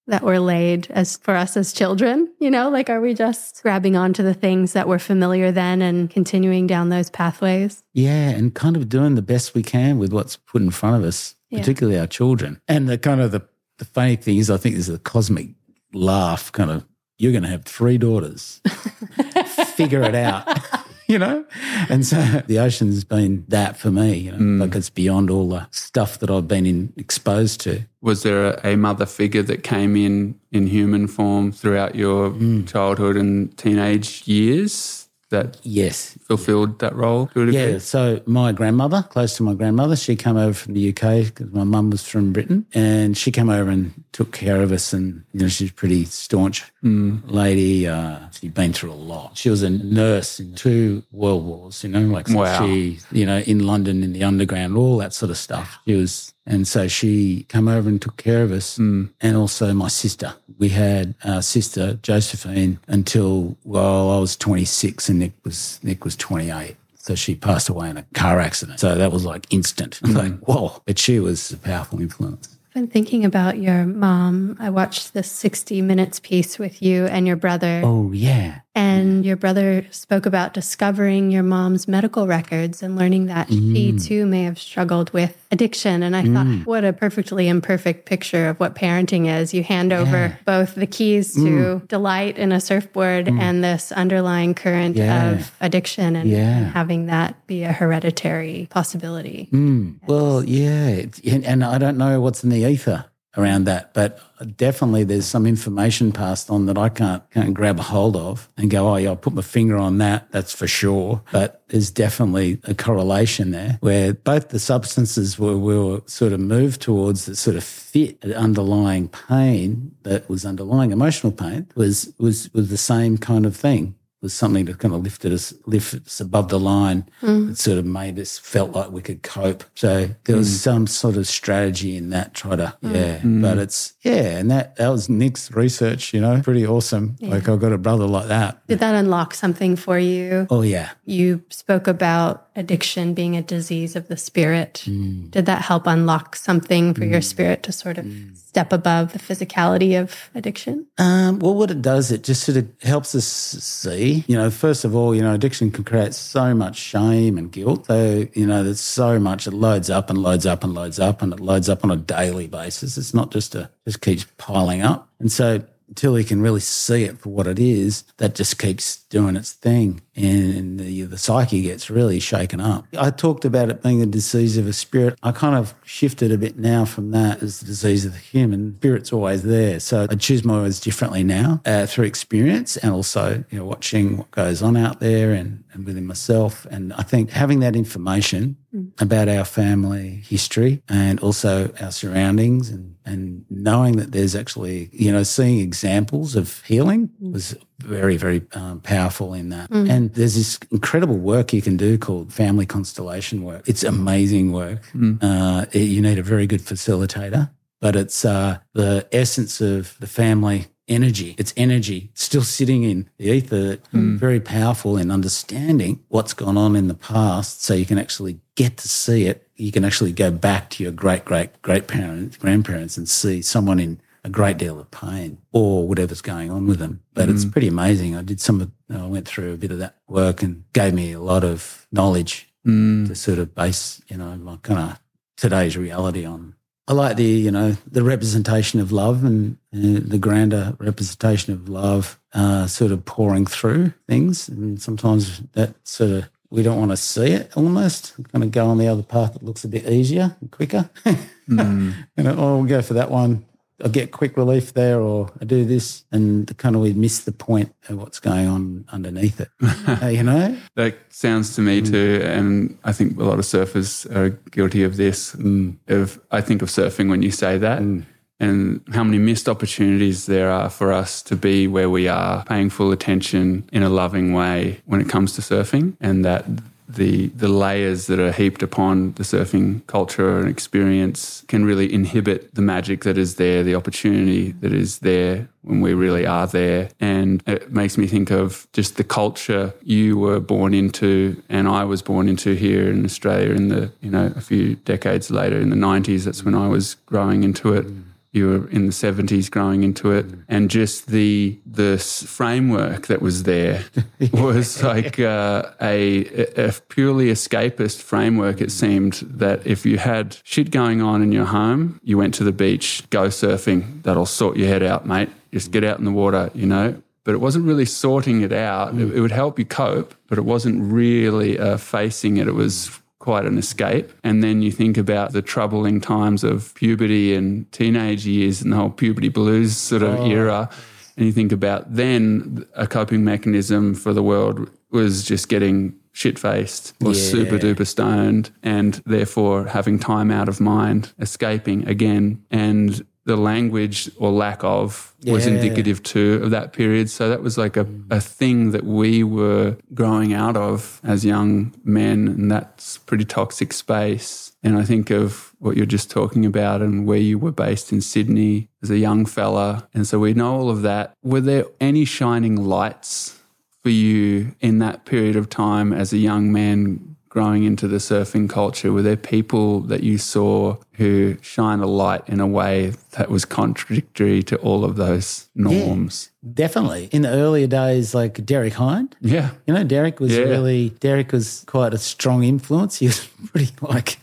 that 0.08 0.24
were 0.24 0.40
laid 0.40 0.88
as 0.92 1.18
for 1.18 1.36
us 1.36 1.56
as 1.56 1.72
children? 1.74 2.30
You 2.40 2.52
know, 2.52 2.70
like, 2.70 2.90
are 2.90 3.00
we 3.02 3.14
just 3.14 3.62
grabbing 3.64 3.96
onto 3.96 4.22
the 4.24 4.34
things 4.34 4.74
that 4.74 4.88
were 4.88 5.00
familiar 5.00 5.52
then 5.52 5.82
and 5.82 6.10
continuing 6.10 6.68
down 6.68 6.90
those 6.90 7.10
pathways? 7.10 7.84
Yeah, 7.94 8.30
and 8.30 8.54
kind 8.54 8.76
of 8.76 8.90
doing 8.90 9.16
the 9.16 9.22
best 9.22 9.54
we 9.56 9.64
can 9.64 9.98
with 10.00 10.12
what's 10.12 10.36
put 10.36 10.62
in 10.62 10.72
front 10.72 10.98
of 10.98 11.04
us, 11.04 11.36
Yeah. 11.50 11.60
particularly 11.60 12.00
our 12.00 12.08
children. 12.08 12.60
And 12.68 12.90
the 12.90 12.98
kind 12.98 13.22
of 13.22 13.32
the, 13.32 13.42
the 13.78 13.86
funny 13.86 14.16
thing 14.18 14.38
is, 14.38 14.50
I 14.52 14.58
think 14.58 14.76
there's 14.76 14.90
a 14.90 15.00
cosmic 15.00 15.50
laugh 15.94 16.52
kind 16.52 16.70
of, 16.72 16.86
you're 17.18 17.32
going 17.32 17.44
to 17.44 17.50
have 17.50 17.64
three 17.64 17.98
daughters. 17.98 18.60
Figure 19.76 20.02
it 20.04 20.16
out. 20.16 20.48
you 21.08 21.20
know? 21.20 21.46
And 21.90 22.06
so 22.06 22.44
the 22.48 22.60
ocean's 22.60 23.04
been 23.04 23.46
that 23.48 23.78
for 23.78 23.92
me, 23.92 24.16
you 24.16 24.32
know, 24.32 24.38
mm. 24.38 24.60
like 24.60 24.76
it's 24.76 24.90
beyond 24.90 25.30
all 25.30 25.50
the 25.50 25.68
stuff 25.72 26.20
that 26.20 26.30
I've 26.30 26.48
been 26.48 26.66
in, 26.66 26.94
exposed 26.98 27.62
to. 27.62 27.84
Was 28.02 28.24
there 28.24 28.54
a, 28.54 28.74
a, 28.74 28.76
mother 28.76 29.06
figure 29.06 29.44
that 29.44 29.64
came 29.64 29.96
in 29.96 30.40
in 30.52 30.68
human 30.68 31.08
form 31.08 31.52
throughout 31.52 31.96
your 31.96 32.32
mm. 32.32 32.68
childhood 32.68 33.16
and 33.16 33.56
teenage 33.58 34.28
years 34.28 35.03
that 35.34 35.58
yes 35.64 36.18
fulfilled 36.28 36.80
that 36.80 36.96
role 36.96 37.30
a 37.36 37.46
degree? 37.46 37.54
Yeah. 37.54 37.78
So 37.80 38.22
my 38.26 38.52
grandmother, 38.52 39.04
close 39.04 39.36
to 39.38 39.44
my 39.44 39.54
grandmother, 39.54 39.96
she 39.96 40.16
came 40.16 40.38
over 40.38 40.54
from 40.54 40.74
the 40.74 40.90
UK 40.90 41.26
because 41.26 41.52
my 41.52 41.64
mum 41.64 41.90
was 41.90 42.08
from 42.08 42.32
Britain, 42.32 42.66
and 42.74 43.18
she 43.18 43.32
came 43.32 43.50
over 43.50 43.70
and 43.70 43.92
took 44.14 44.32
care 44.32 44.62
of 44.62 44.72
us. 44.72 44.94
And 44.94 45.24
you 45.34 45.42
know, 45.42 45.48
she's 45.48 45.72
a 45.72 45.74
pretty 45.74 46.06
staunch 46.06 46.72
mm. 46.84 47.22
lady. 47.26 47.88
Uh, 47.88 48.20
she'd 48.32 48.54
been 48.54 48.74
through 48.74 48.92
a 48.92 49.02
lot. 49.14 49.38
She 49.38 49.50
was 49.50 49.64
a 49.64 49.70
nurse 49.70 50.40
in 50.40 50.56
two 50.56 51.04
world 51.12 51.44
wars. 51.44 51.84
You 51.84 51.90
know, 51.90 52.02
like 52.02 52.30
wow. 52.30 52.66
she, 52.66 53.00
you 53.12 53.26
know, 53.26 53.40
in 53.40 53.66
London 53.66 54.04
in 54.04 54.14
the 54.14 54.24
underground, 54.24 54.78
all 54.78 54.98
that 55.00 55.14
sort 55.14 55.30
of 55.30 55.38
stuff. 55.38 55.80
She 55.86 55.96
was 55.96 56.33
and 56.46 56.68
so 56.68 56.88
she 56.88 57.46
came 57.50 57.68
over 57.68 57.88
and 57.88 58.02
took 58.02 58.18
care 58.18 58.44
of 58.44 58.52
us, 58.52 58.78
mm. 58.78 59.10
and 59.22 59.38
also 59.38 59.74
my 59.74 59.88
sister. 59.88 60.34
We 60.58 60.70
had 60.70 61.16
our 61.24 61.42
sister 61.42 62.00
Josephine 62.02 62.80
until 62.88 63.58
well, 63.64 64.12
I 64.12 64.20
was 64.20 64.36
26 64.36 65.10
and 65.10 65.20
Nick 65.20 65.34
was 65.44 65.80
Nick 65.84 66.04
was 66.04 66.16
28. 66.16 66.76
So 66.96 67.16
she 67.16 67.36
passed 67.36 67.68
away 67.68 67.90
in 67.90 67.98
a 67.98 68.04
car 68.14 68.40
accident. 68.40 68.80
So 68.80 68.96
that 68.96 69.12
was 69.12 69.26
like 69.26 69.46
instant. 69.52 70.00
Mm. 70.04 70.16
Like 70.16 70.40
whoa! 70.40 70.82
But 70.86 71.00
she 71.00 71.20
was 71.20 71.52
a 71.52 71.58
powerful 71.58 72.02
influence. 72.02 72.58
I've 72.76 72.82
been 72.82 72.88
thinking 72.88 73.24
about 73.24 73.60
your 73.60 73.86
mom. 73.86 74.58
I 74.60 74.72
watched 74.72 75.14
this 75.14 75.32
60 75.32 75.84
Minutes 75.84 76.20
piece 76.20 76.58
with 76.58 76.82
you 76.82 77.06
and 77.06 77.28
your 77.28 77.36
brother. 77.36 77.84
Oh, 77.84 78.12
yeah. 78.12 78.62
And 78.76 79.24
your 79.24 79.36
brother 79.36 79.86
spoke 79.92 80.26
about 80.26 80.56
discovering 80.56 81.30
your 81.30 81.44
mom's 81.44 81.88
medical 81.88 82.26
records 82.26 82.82
and 82.82 82.96
learning 82.96 83.28
that 83.28 83.48
mm. 83.48 83.76
she 83.76 83.96
too 83.96 84.26
may 84.26 84.46
have 84.46 84.58
struggled 84.58 85.12
with 85.12 85.46
addiction. 85.52 86.02
And 86.02 86.16
I 86.16 86.24
mm. 86.24 86.34
thought, 86.34 86.66
what 86.66 86.84
a 86.84 86.92
perfectly 86.92 87.48
imperfect 87.48 88.08
picture 88.08 88.48
of 88.48 88.60
what 88.60 88.74
parenting 88.74 89.28
is. 89.32 89.54
You 89.54 89.62
hand 89.62 89.92
yeah. 89.92 90.00
over 90.00 90.40
both 90.46 90.74
the 90.74 90.88
keys 90.88 91.36
to 91.36 91.40
mm. 91.40 91.88
delight 91.88 92.40
in 92.40 92.52
a 92.52 92.60
surfboard 92.60 93.28
mm. 93.28 93.40
and 93.40 93.64
this 93.64 93.92
underlying 93.92 94.56
current 94.56 94.96
yeah. 94.96 95.30
of 95.30 95.52
addiction 95.62 96.16
and, 96.16 96.28
yeah. 96.28 96.72
having 96.72 97.06
that 97.06 97.46
be 97.46 97.62
a 97.62 97.72
hereditary 97.72 98.68
possibility. 98.72 99.50
Mm. 99.52 100.00
Well, 100.08 100.44
yeah. 100.44 101.06
And 101.24 101.64
I 101.64 101.78
don't 101.78 102.00
know 102.00 102.20
what's 102.20 102.44
in 102.44 102.50
the 102.50 102.63
ether 102.66 103.06
around 103.36 103.64
that. 103.66 103.94
But 103.94 104.20
definitely 104.58 105.04
there's 105.04 105.26
some 105.26 105.46
information 105.46 106.12
passed 106.12 106.50
on 106.50 106.66
that 106.68 106.78
I 106.78 106.90
can't, 106.90 107.28
can't 107.32 107.54
grab 107.54 107.80
a 107.80 107.84
hold 107.84 108.16
of 108.16 108.50
and 108.58 108.70
go, 108.70 108.90
oh, 108.90 108.96
yeah, 108.98 109.10
I'll 109.10 109.16
put 109.16 109.34
my 109.34 109.42
finger 109.42 109.78
on 109.78 109.98
that. 110.00 110.32
That's 110.32 110.54
for 110.54 110.68
sure. 110.68 111.22
But 111.32 111.64
there's 111.70 111.90
definitely 111.90 112.60
a 112.66 112.76
correlation 112.76 113.52
there 113.52 113.78
where 113.82 114.14
both 114.14 114.50
the 114.50 114.60
substances 114.60 115.40
were, 115.40 115.58
were 115.58 116.02
sort 116.06 116.34
of 116.34 116.40
moved 116.40 116.82
towards 116.82 117.26
that 117.26 117.36
sort 117.36 117.56
of 117.56 117.64
fit 117.64 118.24
underlying 118.34 119.08
pain 119.08 119.96
that 120.04 120.30
was 120.30 120.46
underlying 120.46 120.92
emotional 120.92 121.32
pain 121.32 121.68
was, 121.76 122.14
was, 122.20 122.54
was 122.54 122.70
the 122.70 122.78
same 122.78 123.18
kind 123.18 123.46
of 123.46 123.56
thing 123.56 123.96
was 124.24 124.34
something 124.34 124.66
that 124.66 124.80
kind 124.80 124.94
of 124.94 125.04
lifted 125.04 125.34
us, 125.34 125.54
lifted 125.66 126.08
us 126.08 126.20
above 126.22 126.48
the 126.48 126.60
line. 126.60 127.08
Mm. 127.22 127.52
It 127.52 127.58
sort 127.58 127.78
of 127.78 127.86
made 127.86 128.18
us 128.18 128.40
felt 128.40 128.72
like 128.72 128.90
we 128.90 129.02
could 129.02 129.22
cope. 129.22 129.66
So 129.76 130.10
there 130.24 130.38
was 130.38 130.50
mm. 130.50 130.58
some 130.58 130.88
sort 130.88 131.18
of 131.18 131.28
strategy 131.28 131.98
in 131.98 132.10
that. 132.12 132.34
Try 132.34 132.56
to 132.56 132.74
mm. 132.82 132.96
yeah, 132.96 133.20
mm. 133.20 133.42
but 133.42 133.58
it's 133.58 133.94
yeah, 134.02 134.40
and 134.40 134.50
that 134.50 134.78
that 134.78 134.88
was 134.88 135.10
Nick's 135.10 135.52
research. 135.52 136.14
You 136.14 136.22
know, 136.22 136.42
pretty 136.42 136.66
awesome. 136.66 137.18
Yeah. 137.20 137.32
Like 137.32 137.50
I've 137.50 137.60
got 137.60 137.74
a 137.74 137.78
brother 137.78 138.08
like 138.08 138.30
that. 138.30 138.66
Did 138.68 138.80
that 138.80 138.96
unlock 138.96 139.34
something 139.34 139.76
for 139.76 140.00
you? 140.00 140.48
Oh 140.50 140.62
yeah. 140.62 140.92
You 141.06 141.44
spoke 141.50 141.88
about 141.88 142.43
addiction 142.56 143.14
being 143.14 143.36
a 143.36 143.42
disease 143.42 143.96
of 143.96 144.08
the 144.08 144.18
spirit. 144.18 144.84
Mm. 144.86 145.32
Did 145.32 145.46
that 145.46 145.64
help 145.64 145.88
unlock 145.88 146.36
something 146.36 146.94
for 146.94 147.06
your 147.06 147.20
mm. 147.20 147.24
spirit 147.24 147.64
to 147.64 147.72
sort 147.72 147.98
of 147.98 148.06
step 148.36 148.72
above 148.72 149.14
the 149.14 149.20
physicality 149.20 150.00
of 150.00 150.30
addiction? 150.36 150.86
Um, 150.98 151.40
well, 151.40 151.56
what 151.56 151.72
it 151.72 151.82
does, 151.82 152.12
it 152.12 152.24
just 152.24 152.44
sort 152.44 152.58
of 152.58 152.70
helps 152.84 153.16
us 153.16 153.26
see, 153.26 154.24
you 154.28 154.36
know, 154.36 154.50
first 154.50 154.86
of 154.86 154.96
all, 154.96 155.16
you 155.16 155.22
know, 155.22 155.34
addiction 155.34 155.72
can 155.72 155.84
create 155.84 156.14
so 156.14 156.54
much 156.54 156.78
shame 156.78 157.38
and 157.38 157.52
guilt. 157.52 157.88
So, 157.88 158.28
you 158.34 158.46
know, 158.46 158.64
there's 158.64 158.80
so 158.80 159.20
much, 159.20 159.48
it 159.48 159.54
loads 159.54 159.90
up 159.90 160.10
and 160.10 160.20
loads 160.20 160.46
up 160.46 160.64
and 160.64 160.74
loads 160.74 161.00
up 161.00 161.24
and 161.24 161.34
it 161.34 161.40
loads 161.40 161.70
up 161.70 161.84
on 161.84 161.92
a 161.92 161.96
daily 161.96 162.48
basis. 162.48 162.98
It's 162.98 163.14
not 163.14 163.32
just 163.32 163.56
a, 163.56 163.72
just 163.86 164.02
keeps 164.02 164.26
piling 164.38 164.82
up. 164.82 165.10
And 165.20 165.32
so 165.32 165.64
until 165.94 166.16
he 166.16 166.24
can 166.24 166.42
really 166.42 166.60
see 166.60 167.04
it 167.04 167.20
for 167.20 167.30
what 167.30 167.46
it 167.46 167.60
is, 167.60 168.04
that 168.18 168.34
just 168.34 168.58
keeps 168.58 169.04
doing 169.04 169.36
its 169.36 169.52
thing. 169.52 170.02
And 170.16 170.80
the, 170.80 171.04
the 171.04 171.18
psyche 171.18 171.64
gets 171.64 171.90
really 171.90 172.20
shaken 172.20 172.60
up. 172.60 172.86
I 172.98 173.10
talked 173.10 173.46
about 173.46 173.70
it 173.70 173.82
being 173.82 174.02
a 174.02 174.06
disease 174.06 174.58
of 174.58 174.68
a 174.68 174.74
spirit. 174.74 175.18
I 175.24 175.32
kind 175.32 175.56
of 175.56 175.74
shifted 175.84 176.32
a 176.32 176.38
bit 176.38 176.58
now 176.58 176.86
from 176.86 177.12
that 177.12 177.42
as 177.42 177.60
the 177.60 177.66
disease 177.66 178.06
of 178.06 178.14
the 178.14 178.20
human. 178.20 178.76
Spirit's 178.78 179.12
always 179.12 179.44
there. 179.44 179.80
So 179.80 180.08
I 180.10 180.16
choose 180.16 180.44
my 180.44 180.54
words 180.54 180.80
differently 180.80 181.24
now 181.24 181.62
uh, 181.66 181.88
through 181.88 182.06
experience 182.06 182.78
and 182.78 182.92
also, 182.94 183.44
you 183.50 183.58
know, 183.58 183.66
watching 183.66 184.18
what 184.18 184.32
goes 184.32 184.62
on 184.62 184.78
out 184.78 185.00
there 185.00 185.34
and, 185.34 185.64
and 185.74 185.86
within 185.86 186.06
myself. 186.06 186.66
And 186.70 186.94
I 186.94 187.04
think 187.04 187.32
having 187.32 187.60
that 187.62 187.76
information 187.76 188.58
mm. 188.74 188.92
about 189.02 189.28
our 189.30 189.46
family 189.46 190.22
history 190.28 190.84
and 190.88 191.20
also 191.22 191.74
our 191.82 191.92
surroundings 191.92 192.70
and, 192.70 192.96
and 193.06 193.46
knowing 193.50 193.98
that 193.98 194.12
there's 194.12 194.36
actually, 194.36 194.90
you 194.92 195.12
know, 195.12 195.24
seeing 195.24 195.60
examples 195.60 196.36
of 196.36 196.62
healing 196.64 197.10
mm. 197.22 197.34
was 197.34 197.56
very, 197.80 198.18
very 198.18 198.42
um, 198.54 198.80
powerful 198.82 199.34
in 199.34 199.50
that. 199.50 199.70
Mm. 199.70 199.90
And 199.90 200.14
there's 200.14 200.36
this 200.36 200.60
incredible 200.72 201.18
work 201.18 201.54
you 201.54 201.62
can 201.62 201.78
do 201.78 201.98
called 201.98 202.32
family 202.32 202.66
constellation 202.66 203.44
work. 203.44 203.68
It's 203.68 203.84
amazing 203.84 204.52
work. 204.52 204.82
Mm. 204.94 205.20
Uh, 205.22 205.66
it, 205.72 205.80
you 205.80 206.02
need 206.02 206.20
a 206.20 206.24
very 206.24 206.48
good 206.48 206.62
facilitator, 206.62 207.50
but 207.80 207.96
it's 207.96 208.26
uh, 208.26 208.60
the 208.74 209.08
essence 209.12 209.62
of 209.62 209.98
the 210.00 210.08
family 210.08 210.68
energy. 210.88 211.36
It's 211.38 211.54
energy 211.56 212.12
still 212.14 212.44
sitting 212.44 212.84
in 212.84 213.10
the 213.18 213.30
ether, 213.30 213.78
mm. 213.94 214.18
very 214.18 214.40
powerful 214.40 214.98
in 214.98 215.12
understanding 215.12 216.04
what's 216.10 216.34
gone 216.34 216.58
on 216.58 216.76
in 216.76 216.88
the 216.88 216.94
past. 216.94 217.64
So 217.64 217.74
you 217.74 217.86
can 217.86 217.98
actually 217.98 218.40
get 218.56 218.78
to 218.78 218.88
see 218.88 219.26
it. 219.26 219.48
You 219.56 219.72
can 219.72 219.86
actually 219.86 220.12
go 220.12 220.32
back 220.32 220.70
to 220.72 220.84
your 220.84 220.92
great, 220.92 221.26
great, 221.26 221.62
great 221.62 221.88
parents, 221.88 222.38
grandparents 222.38 222.98
and 222.98 223.08
see 223.08 223.42
someone 223.42 223.80
in 223.80 224.02
a 224.24 224.30
great 224.30 224.58
deal 224.58 224.80
of 224.80 224.90
pain 224.92 225.38
or 225.52 225.88
whatever's 225.88 226.22
going 226.22 226.50
on 226.50 226.66
with 226.66 226.80
them. 226.80 227.02
But 227.14 227.28
mm. 227.28 227.34
it's 227.34 227.46
pretty 227.46 227.68
amazing. 227.68 228.16
I 228.16 228.22
did 228.22 228.40
some 228.40 228.62
of, 228.62 228.72
you 228.90 228.98
know, 228.98 229.06
I 229.06 229.08
went 229.08 229.28
through 229.28 229.54
a 229.54 229.58
bit 229.58 229.72
of 229.72 229.80
that 229.80 229.96
work 230.08 230.42
and 230.42 230.64
gave 230.74 230.94
me 230.94 231.12
a 231.12 231.20
lot 231.20 231.44
of 231.44 231.88
knowledge 231.92 232.48
mm. 232.66 233.08
to 233.08 233.16
sort 233.16 233.40
of 233.40 233.54
base, 233.54 234.02
you 234.08 234.18
know, 234.18 234.36
my 234.36 234.58
kind 234.58 234.80
of 234.80 235.00
today's 235.36 235.76
reality 235.76 236.26
on. 236.26 236.56
I 236.88 236.94
like 236.94 237.16
the, 237.16 237.24
you 237.24 237.52
know, 237.52 237.78
the 237.90 238.04
representation 238.04 238.80
of 238.80 238.92
love 238.92 239.24
and 239.24 239.58
uh, 239.74 240.02
the 240.06 240.18
grander 240.18 240.76
representation 240.80 241.54
of 241.54 241.70
love, 241.70 242.20
uh, 242.34 242.68
sort 242.68 242.92
of 242.92 243.06
pouring 243.06 243.46
through 243.46 243.94
things. 244.08 244.50
And 244.50 244.82
sometimes 244.82 245.40
that 245.54 245.76
sort 245.88 246.12
of, 246.12 246.30
we 246.50 246.62
don't 246.62 246.80
want 246.80 246.92
to 246.92 246.98
see 246.98 247.32
it 247.32 247.52
almost. 247.56 248.14
We're 248.18 248.26
going 248.38 248.52
to 248.52 248.54
go 248.54 248.68
on 248.68 248.78
the 248.78 248.88
other 248.88 249.02
path 249.02 249.34
that 249.34 249.44
looks 249.44 249.64
a 249.64 249.70
bit 249.70 249.86
easier 249.90 250.36
and 250.40 250.52
quicker. 250.52 250.90
mm. 251.06 251.94
and 252.18 252.28
oh, 252.28 252.58
we'll 252.58 252.66
go 252.66 252.82
for 252.82 252.96
that 252.96 253.10
one 253.10 253.46
I 253.84 253.88
get 253.88 254.12
quick 254.12 254.38
relief 254.38 254.74
there, 254.74 255.00
or 255.00 255.32
I 255.42 255.46
do 255.46 255.66
this, 255.66 256.04
and 256.12 256.56
kind 256.58 256.76
of 256.76 256.82
we 256.82 256.94
miss 256.94 257.22
the 257.22 257.32
point 257.32 257.74
of 257.90 257.98
what's 257.98 258.20
going 258.20 258.48
on 258.48 258.86
underneath 258.90 259.40
it. 259.42 259.50
you 260.14 260.24
know, 260.24 260.58
that 260.76 260.96
sounds 261.10 261.56
to 261.56 261.62
me 261.62 261.82
mm. 261.82 261.92
too, 261.92 262.22
and 262.24 262.78
I 262.84 262.94
think 262.94 263.20
a 263.20 263.24
lot 263.24 263.40
of 263.40 263.46
surfers 263.46 264.10
are 264.16 264.30
guilty 264.52 264.84
of 264.84 264.98
this. 264.98 265.36
Mm. 265.36 265.78
Of 265.88 266.20
I 266.32 266.42
think 266.42 266.62
of 266.62 266.70
surfing 266.70 267.10
when 267.10 267.22
you 267.22 267.32
say 267.32 267.58
that. 267.58 267.82
Mm. 267.82 268.06
And 268.40 268.82
how 268.92 269.04
many 269.04 269.20
missed 269.20 269.48
opportunities 269.48 270.26
there 270.26 270.52
are 270.52 270.70
for 270.70 270.92
us 270.92 271.22
to 271.24 271.36
be 271.36 271.68
where 271.68 271.90
we 271.90 272.10
are, 272.10 272.44
paying 272.44 272.70
full 272.70 272.92
attention 272.92 273.70
in 273.72 273.84
a 273.84 273.90
loving 273.90 274.34
way 274.34 274.82
when 274.86 275.00
it 275.00 275.08
comes 275.08 275.34
to 275.36 275.42
surfing, 275.42 275.96
and 276.02 276.26
that 276.26 276.46
the 276.88 277.28
the 277.28 277.48
layers 277.48 278.08
that 278.08 278.20
are 278.20 278.32
heaped 278.32 278.64
upon 278.64 279.14
the 279.14 279.24
surfing 279.24 279.86
culture 279.88 280.40
and 280.40 280.50
experience 280.50 281.44
can 281.48 281.66
really 281.66 281.92
inhibit 281.92 282.54
the 282.56 282.62
magic 282.62 283.04
that 283.04 283.18
is 283.18 283.36
there, 283.36 283.64
the 283.64 283.76
opportunity 283.76 284.52
that 284.52 284.74
is 284.74 285.00
there 285.00 285.48
when 285.62 285.82
we 285.82 285.94
really 285.94 286.26
are 286.26 286.48
there. 286.48 286.90
And 287.00 287.42
it 287.48 287.72
makes 287.72 287.98
me 287.98 288.08
think 288.08 288.32
of 288.32 288.68
just 288.74 288.98
the 288.98 289.04
culture 289.04 289.74
you 289.84 290.18
were 290.18 290.40
born 290.40 290.74
into 290.74 291.42
and 291.50 291.68
I 291.68 291.84
was 291.86 292.02
born 292.02 292.28
into 292.28 292.54
here 292.54 292.90
in 292.90 293.06
Australia 293.06 293.52
in 293.52 293.70
the, 293.70 293.92
you 294.02 294.12
know, 294.12 294.34
a 294.36 294.42
few 294.42 294.76
decades 294.76 295.32
later 295.32 295.60
in 295.60 295.70
the 295.70 295.76
90s. 295.76 296.26
That's 296.26 296.44
when 296.44 296.56
I 296.56 296.68
was 296.68 296.96
growing 297.06 297.44
into 297.44 297.74
it 297.74 297.88
mm. 297.88 298.04
You 298.34 298.50
were 298.50 298.70
in 298.70 298.88
the 298.88 298.92
70s 298.92 299.50
growing 299.50 299.84
into 299.84 300.12
it. 300.12 300.26
And 300.50 300.70
just 300.70 301.08
the 301.08 301.58
the 301.66 301.98
framework 301.98 303.08
that 303.08 303.22
was 303.22 303.44
there 303.44 303.86
was 304.34 304.84
like 304.84 305.20
uh, 305.20 305.72
a, 305.80 306.26
a 306.68 306.74
purely 306.90 307.28
escapist 307.28 308.02
framework 308.02 308.60
it 308.60 308.72
seemed 308.72 309.14
that 309.26 309.66
if 309.66 309.86
you 309.86 309.98
had 309.98 310.38
shit 310.44 310.72
going 310.72 311.02
on 311.02 311.22
in 311.22 311.32
your 311.32 311.46
home 311.46 312.00
you 312.04 312.18
went 312.18 312.34
to 312.34 312.44
the 312.44 312.52
beach 312.52 313.04
go 313.10 313.28
surfing 313.28 314.02
that'll 314.04 314.26
sort 314.26 314.58
your 314.58 314.68
head 314.68 314.84
out 314.84 315.06
mate. 315.06 315.30
Just 315.52 315.72
get 315.72 315.84
out 315.84 316.00
in 316.00 316.06
the 316.06 316.12
water 316.12 316.50
you 316.54 316.66
know? 316.66 317.02
But 317.24 317.36
it 317.36 317.40
wasn't 317.40 317.66
really 317.66 317.86
sorting 317.86 318.42
it 318.42 318.52
out. 318.52 318.96
It, 318.96 319.16
it 319.16 319.22
would 319.22 319.32
help 319.32 319.58
you 319.58 319.64
cope, 319.64 320.14
but 320.28 320.38
it 320.38 320.44
wasn't 320.44 320.92
really 320.92 321.58
uh, 321.58 321.78
facing 321.78 322.36
it. 322.36 322.50
It 322.50 322.54
was 322.54 323.00
quite 323.24 323.46
an 323.46 323.58
escape. 323.58 324.12
And 324.22 324.44
then 324.44 324.62
you 324.62 324.70
think 324.70 324.98
about 324.98 325.32
the 325.32 325.42
troubling 325.42 326.02
times 326.02 326.44
of 326.44 326.76
puberty 326.76 327.34
and 327.34 327.72
teenage 327.72 328.26
years 328.26 328.62
and 328.62 328.74
the 328.74 328.76
whole 328.76 328.90
puberty 328.90 329.30
blues 329.30 329.78
sort 329.78 330.04
of 330.04 330.20
oh. 330.20 330.26
era. 330.30 330.70
And 331.16 331.26
you 331.26 331.32
think 331.32 331.54
about 331.54 331.86
then 331.88 332.66
a 332.76 332.86
coping 332.86 333.24
mechanism 333.24 333.96
for 333.96 334.12
the 334.12 334.22
world 334.22 334.70
was 334.92 335.24
just 335.24 335.48
getting 335.48 335.96
shit 336.12 336.38
faced 336.38 336.94
or 337.02 337.14
super 337.14 337.58
duper 337.58 337.88
stoned 337.88 338.52
and 338.62 339.02
therefore 339.06 339.68
having 339.68 340.00
time 340.00 340.30
out 340.30 340.50
of 340.50 340.60
mind, 340.60 341.14
escaping 341.18 341.88
again. 341.88 342.44
And 342.52 343.06
the 343.26 343.38
language 343.38 344.10
or 344.18 344.32
lack 344.32 344.64
of 344.64 345.14
was 345.26 345.46
Yeah. 345.46 345.54
indicative 345.54 346.04
too 346.04 346.42
of 346.44 346.52
that 346.52 346.74
period. 346.74 347.10
So 347.10 347.30
that 347.30 347.42
was 347.42 347.58
like 347.58 347.78
a, 347.78 347.88
a 348.10 348.20
thing 348.20 348.72
that 348.72 348.84
we 348.84 349.24
were 349.24 349.78
growing 349.94 350.34
out 350.34 350.58
of 350.58 351.00
as 351.04 351.24
young 351.24 351.74
men, 351.86 352.28
and 352.28 352.52
that's 352.52 352.98
pretty 352.98 353.24
toxic 353.26 353.72
space. 353.72 354.52
And 354.62 354.78
I 354.78 354.84
think 354.84 355.10
of 355.10 355.54
what 355.60 355.78
you're 355.78 355.86
just 355.86 356.10
talking 356.12 356.46
about 356.46 356.82
and 356.82 357.06
where 357.08 357.18
you 357.18 357.38
were 357.40 357.52
based 357.52 357.92
in 357.94 358.02
Sydney 358.02 358.68
as 358.82 358.90
a 358.90 358.98
young 358.98 359.26
fella. 359.26 359.88
And 359.94 360.06
so 360.06 360.20
we 360.20 360.34
know 360.34 360.56
all 360.56 360.70
of 360.70 360.82
that. 360.82 361.14
Were 361.24 361.42
there 361.42 361.66
any 361.80 362.04
shining 362.06 362.56
lights 362.58 363.40
for 363.84 363.90
you 363.90 364.54
in 364.62 364.80
that 364.80 365.06
period 365.06 365.36
of 365.36 365.50
time 365.50 365.92
as 365.94 366.14
a 366.14 366.18
young 366.18 366.52
man 366.52 367.13
growing 367.34 367.64
into 367.64 367.88
the 367.88 367.98
surfing 367.98 368.48
culture? 368.48 368.94
Were 368.94 369.02
there 369.02 369.18
people 369.18 369.80
that 369.82 370.04
you 370.04 370.20
saw 370.20 370.78
who 370.94 371.36
shine 371.42 371.80
a 371.80 371.88
light 371.88 372.22
in 372.28 372.40
a 372.40 372.46
way 372.46 372.94
that 373.18 373.28
was 373.28 373.44
contradictory 373.44 374.44
to 374.44 374.56
all 374.58 374.86
of 374.86 374.98
those 374.98 375.50
norms? 375.56 376.30
Definitely. 376.54 377.10
In 377.12 377.24
the 377.24 377.30
earlier 377.30 377.66
days, 377.66 378.14
like 378.14 378.46
Derek 378.46 378.74
Hynd, 378.74 379.16
Yeah. 379.20 379.50
you 379.66 379.74
know, 379.74 379.84
Derek 379.84 380.20
was 380.20 380.32
Yeah. 380.32 380.44
really, 380.44 380.90
Derek 381.00 381.32
was 381.32 381.64
quite 381.66 381.92
a 381.96 381.98
strong 381.98 382.44
influence. 382.44 383.00
He 383.00 383.08
was 383.08 383.28
pretty 383.52 383.72
like, 383.82 384.20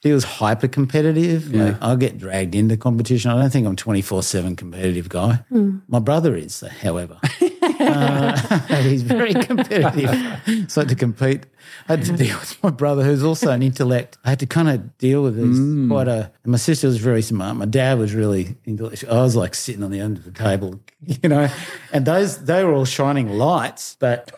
he 0.00 0.10
was 0.12 0.24
hyper 0.24 0.68
competitive. 0.68 1.54
Yeah. 1.54 1.64
Like, 1.64 1.76
I'll 1.82 1.96
get 1.98 2.16
dragged 2.16 2.54
into 2.54 2.78
competition. 2.78 3.30
I 3.30 3.38
don't 3.38 3.50
think 3.52 3.66
I'm 3.66 3.76
24 3.76 4.22
7 4.22 4.56
competitive 4.56 5.10
guy. 5.10 5.40
Hmm. 5.50 5.80
My 5.86 5.98
brother 5.98 6.34
is, 6.34 6.64
however. 6.80 7.18
uh, 7.88 8.36
he's 8.82 9.02
very 9.02 9.34
competitive. 9.34 10.66
so 10.68 10.84
to 10.84 10.94
compete, 10.94 11.46
I 11.88 11.96
had 11.96 12.04
to 12.04 12.12
deal 12.12 12.38
with 12.38 12.62
my 12.62 12.70
brother, 12.70 13.02
who's 13.02 13.22
also 13.22 13.50
an 13.50 13.62
intellect. 13.62 14.18
I 14.24 14.30
had 14.30 14.40
to 14.40 14.46
kind 14.46 14.68
of 14.68 14.98
deal 14.98 15.22
with 15.22 15.36
this. 15.36 15.88
Quite 15.88 16.08
a. 16.08 16.32
My 16.44 16.58
sister 16.58 16.86
was 16.86 16.98
very 16.98 17.22
smart. 17.22 17.56
My 17.56 17.64
dad 17.64 17.98
was 17.98 18.14
really 18.14 18.56
intellectual. 18.64 19.12
I 19.12 19.22
was 19.22 19.36
like 19.36 19.54
sitting 19.54 19.82
on 19.82 19.90
the 19.90 20.00
end 20.00 20.18
of 20.18 20.24
the 20.24 20.30
table, 20.30 20.80
you 21.00 21.28
know. 21.28 21.48
And 21.92 22.06
those 22.06 22.44
they 22.44 22.64
were 22.64 22.72
all 22.72 22.84
shining 22.84 23.30
lights, 23.30 23.96
but 23.98 24.32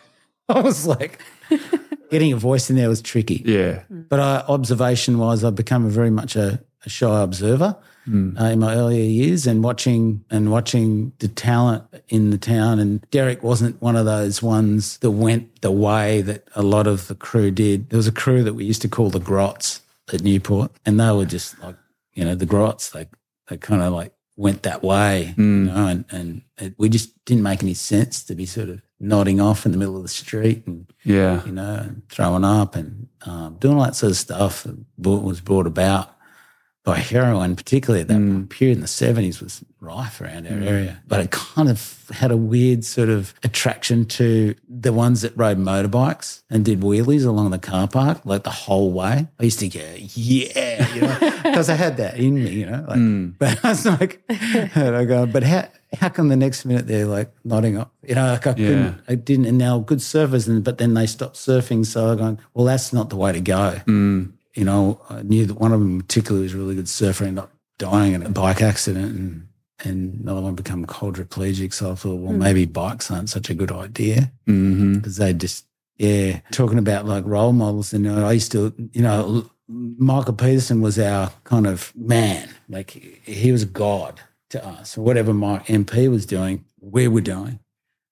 I 0.49 0.61
was 0.61 0.87
like. 0.87 1.21
Getting 2.11 2.33
a 2.33 2.37
voice 2.37 2.71
in 2.71 2.75
there 2.77 2.89
was 2.89 3.01
tricky. 3.01 3.41
Yeah. 3.45 3.83
But 3.89 4.19
I, 4.19 4.39
observation 4.49 5.19
wise, 5.19 5.45
I've 5.45 5.55
become 5.55 5.87
a 5.87 5.89
very 5.89 6.11
much 6.11 6.35
a, 6.35 6.61
a 6.85 6.89
shy 6.89 7.23
observer 7.23 7.77
uh, 8.39 8.45
in 8.45 8.59
my 8.59 8.75
earlier 8.75 9.05
years, 9.05 9.47
and 9.47 9.63
watching 9.63 10.25
and 10.31 10.51
watching 10.51 11.13
the 11.21 11.29
talent 11.29 11.85
in 12.09 12.31
the 12.31 12.39
town. 12.39 12.79
And 12.79 13.09
Derek 13.11 13.43
wasn't 13.43 13.81
one 13.81 13.97
of 13.97 14.05
those 14.07 14.43
ones 14.43 14.99
that 14.99 15.11
went 15.13 15.61
the 15.63 15.71
way 15.71 16.21
that 16.23 16.49
a 16.55 16.63
lot 16.63 16.87
of 16.87 17.07
the 17.09 17.15
crew 17.15 17.51
did. 17.51 17.91
There 17.91 17.97
was 17.97 18.09
a 18.09 18.13
crew 18.13 18.43
that 18.43 18.55
we 18.55 18.65
used 18.65 18.83
to 18.83 18.89
call 18.89 19.11
the 19.11 19.21
Grots 19.21 19.81
at 20.13 20.23
Newport, 20.23 20.73
and 20.85 20.99
they 20.99 21.11
were 21.13 21.25
just 21.27 21.61
like 21.63 21.77
you 22.15 22.25
know 22.25 22.35
the 22.35 22.47
Grots. 22.47 22.91
They 22.91 23.07
they 23.49 23.57
kind 23.57 23.83
of 23.83 23.93
like 23.93 24.13
went 24.37 24.63
that 24.63 24.83
way, 24.83 25.35
you 25.37 25.45
know, 25.45 25.87
and 25.87 26.05
and 26.11 26.43
it, 26.59 26.75
we 26.79 26.89
just 26.89 27.13
didn't 27.27 27.43
make 27.43 27.63
any 27.63 27.75
sense 27.75 28.25
to 28.25 28.35
be 28.35 28.47
sort 28.47 28.69
of 28.71 28.81
nodding 28.99 29.41
off 29.41 29.65
in 29.67 29.73
the 29.73 29.79
middle 29.79 29.97
of 29.97 30.03
the 30.03 30.09
street 30.09 30.67
and 30.67 30.87
Yeah. 31.05 31.45
you 31.47 31.53
know, 31.53 31.91
throwing 32.11 32.45
up 32.45 32.75
and 32.77 33.09
um, 33.27 33.57
doing 33.61 33.77
all 33.79 33.85
that 33.85 33.97
sort 33.97 34.11
of 34.13 34.17
stuff 34.19 34.63
that 34.65 34.77
was 34.99 35.41
brought 35.41 35.67
about 35.67 36.15
by 36.83 36.99
heroin, 36.99 37.57
particularly 37.57 38.01
at 38.01 38.09
that 38.09 38.15
mm. 38.15 38.49
period 38.49 38.77
in 38.77 38.81
the 38.81 38.87
70s, 38.87 39.43
was 39.43 39.63
rife 39.81 40.21
around 40.21 40.47
our 40.47 40.55
mm. 40.55 40.67
area. 40.67 41.03
But 41.07 41.21
it 41.21 41.31
kind 41.31 41.69
of 41.69 42.09
had 42.11 42.31
a 42.31 42.37
weird 42.37 42.85
sort 42.85 43.11
of 43.11 43.35
attraction 43.45 44.07
to 44.07 44.55
the 44.69 44.93
ones 44.93 45.21
that 45.21 45.37
rode 45.37 45.59
motorbikes 45.59 46.43
and 46.49 46.65
did 46.65 46.81
wheelies 46.81 47.27
along 47.27 47.51
the 47.51 47.59
car 47.59 47.87
park, 47.87 48.25
like 48.25 48.45
the 48.45 48.51
whole 48.51 48.93
way. 48.93 49.29
I 49.39 49.43
used 49.43 49.59
to 49.61 49.69
go, 49.69 49.81
yeah, 49.99 50.95
you 50.95 51.01
know, 51.03 51.19
because 51.43 51.69
I 51.69 51.75
had 51.75 51.99
that 51.99 52.17
in 52.19 52.35
me, 52.35 52.51
you 52.51 52.67
know. 52.67 52.85
Like, 52.89 52.99
mm. 52.99 53.35
But 53.39 53.63
I 53.65 53.69
was 53.71 53.85
like, 53.85 54.23
and 54.29 54.97
I 54.97 55.05
go, 55.05 55.27
but 55.27 55.43
how, 55.43 55.69
how 55.99 56.09
come 56.09 56.29
the 56.29 56.37
next 56.37 56.65
minute 56.65 56.87
they're 56.87 57.07
like 57.07 57.31
nodding 57.45 57.77
up? 57.77 57.93
You 58.07 58.15
know, 58.15 58.27
like 58.27 58.47
I 58.47 58.55
couldn't, 58.55 59.03
I 59.07 59.15
didn't, 59.17 59.47
and 59.47 59.59
now 59.59 59.81
good 59.81 59.99
surfers, 59.99 60.49
and 60.49 60.65
but 60.65 60.79
then 60.79 60.95
they 60.95 61.07
stopped 61.07 61.37
surfing. 61.37 61.85
So 61.85 62.09
I'm 62.09 62.19
going, 62.19 62.39
well, 62.55 62.65
that's 62.65 62.93
not 62.93 63.11
the 63.11 63.17
way 63.17 63.33
to 63.33 63.41
go. 63.41 63.81
You 64.55 64.65
know, 64.65 65.01
I 65.09 65.23
knew 65.23 65.47
that 65.47 65.55
one 65.55 65.73
of 65.73 65.81
them 65.81 66.01
particularly 66.01 66.45
was 66.45 66.55
a 66.55 66.59
really 66.59 66.75
good 66.75 66.89
surfer, 66.89 67.25
ended 67.25 67.45
up 67.45 67.53
dying 67.79 68.15
in 68.15 68.23
a 68.23 68.29
bike 68.31 68.63
accident, 68.63 69.17
and 69.17 69.49
and 69.83 70.21
another 70.21 70.43
one 70.43 70.55
become 70.55 70.85
quadriplegic. 70.85 71.73
So 71.73 71.93
I 71.93 71.95
thought, 71.95 72.21
well, 72.21 72.33
maybe 72.33 72.67
bikes 72.67 73.11
aren't 73.11 73.31
such 73.31 73.49
a 73.49 73.55
good 73.55 73.73
idea. 73.73 74.33
Mm-hmm. 74.47 74.95
because 74.95 75.17
they 75.17 75.33
just 75.33 75.67
yeah 75.97 76.41
talking 76.51 76.79
about 76.79 77.05
like 77.05 77.25
role 77.27 77.53
models 77.53 77.93
and 77.93 78.05
you 78.05 78.13
know, 78.13 78.27
I 78.27 78.33
used 78.33 78.53
to 78.53 78.75
you 78.93 79.03
know 79.03 79.51
Michael 79.69 80.35
Peterson 80.35 80.81
was 80.81 80.99
our 80.99 81.31
kind 81.45 81.67
of 81.67 81.93
man. 81.95 82.49
Like 82.69 82.91
he 82.91 83.53
was 83.53 83.63
a 83.63 83.67
god 83.67 84.21
to 84.51 84.67
us 84.67 84.97
whatever 84.97 85.33
my 85.33 85.61
MP 85.61 86.11
was 86.11 86.27
doing 86.27 86.65
we 86.81 87.09
were 87.09 87.21
doing. 87.21 87.61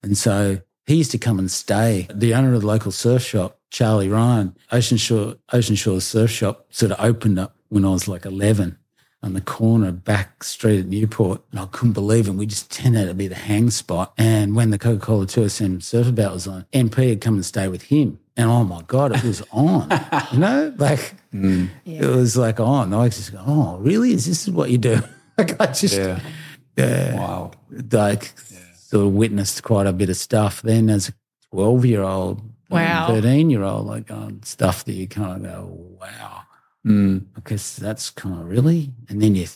And 0.03 0.17
so 0.17 0.61
he 0.85 0.95
used 0.95 1.11
to 1.11 1.17
come 1.17 1.39
and 1.39 1.51
stay. 1.51 2.07
The 2.13 2.33
owner 2.33 2.53
of 2.53 2.61
the 2.61 2.67
local 2.67 2.91
surf 2.91 3.23
shop 3.23 3.58
Charlie 3.69 4.09
Ryan 4.09 4.55
Ocean 4.71 4.97
Shore 4.97 5.35
Ocean 5.53 5.75
Shore 5.75 6.01
Surf 6.01 6.31
Shop 6.31 6.65
sort 6.69 6.91
of 6.91 7.03
opened 7.03 7.39
up 7.39 7.55
when 7.69 7.85
I 7.85 7.89
was 7.89 8.07
like 8.07 8.25
11 8.25 8.77
on 9.21 9.33
the 9.33 9.41
corner 9.41 9.91
back 9.91 10.43
street 10.43 10.79
at 10.79 10.85
Newport. 10.87 11.41
And 11.51 11.59
I 11.59 11.65
couldn't 11.65 11.93
believe 11.93 12.27
it. 12.27 12.31
We 12.31 12.45
just 12.45 12.71
turned 12.71 12.97
out 12.97 13.05
to 13.05 13.13
be 13.13 13.27
the 13.27 13.35
hang 13.35 13.69
spot. 13.69 14.13
And 14.17 14.55
when 14.55 14.69
the 14.69 14.79
Coca 14.79 15.05
Cola 15.05 15.25
2SM 15.25 15.83
Surf 15.83 16.07
About 16.07 16.33
was 16.33 16.47
on, 16.47 16.65
MP 16.73 17.09
had 17.09 17.21
come 17.21 17.35
and 17.35 17.45
stay 17.45 17.67
with 17.67 17.83
him. 17.83 18.19
And 18.37 18.49
oh 18.49 18.63
my 18.63 18.81
God, 18.87 19.13
it 19.15 19.23
was 19.23 19.43
on. 19.51 19.89
you 20.31 20.39
know, 20.39 20.73
like 20.77 21.15
mm. 21.33 21.69
it 21.85 22.05
was 22.05 22.37
like 22.37 22.59
on. 22.59 22.93
I 22.93 23.03
was 23.03 23.17
just 23.17 23.33
go, 23.33 23.43
oh, 23.45 23.77
really? 23.79 24.13
Is 24.13 24.25
this 24.25 24.47
what 24.47 24.69
you 24.71 24.77
do? 24.77 25.01
like 25.37 25.59
I 25.59 25.67
just, 25.67 25.97
Yeah. 25.97 26.21
yeah, 26.77 27.15
Wow. 27.15 27.51
like 27.91 28.33
sort 28.75 29.05
of 29.05 29.13
witnessed 29.13 29.63
quite 29.63 29.85
a 29.85 29.93
bit 29.93 30.09
of 30.09 30.15
stuff. 30.15 30.61
Then 30.61 30.89
as 30.89 31.09
a 31.09 31.13
12 31.51 31.85
year 31.85 32.03
old, 32.03 32.41
Wow. 32.69 33.07
13 33.07 33.49
year 33.49 33.63
old, 33.63 33.87
like 33.87 34.11
on 34.11 34.41
stuff 34.43 34.85
that 34.85 34.93
you 34.93 35.07
kind 35.07 35.45
of 35.45 35.51
go, 35.51 35.65
wow 35.99 36.41
Mm. 36.87 37.25
because 37.35 37.75
that's 37.75 38.09
kind 38.09 38.39
of 38.39 38.47
really. 38.47 38.93
And 39.09 39.21
then 39.21 39.35
you, 39.35 39.47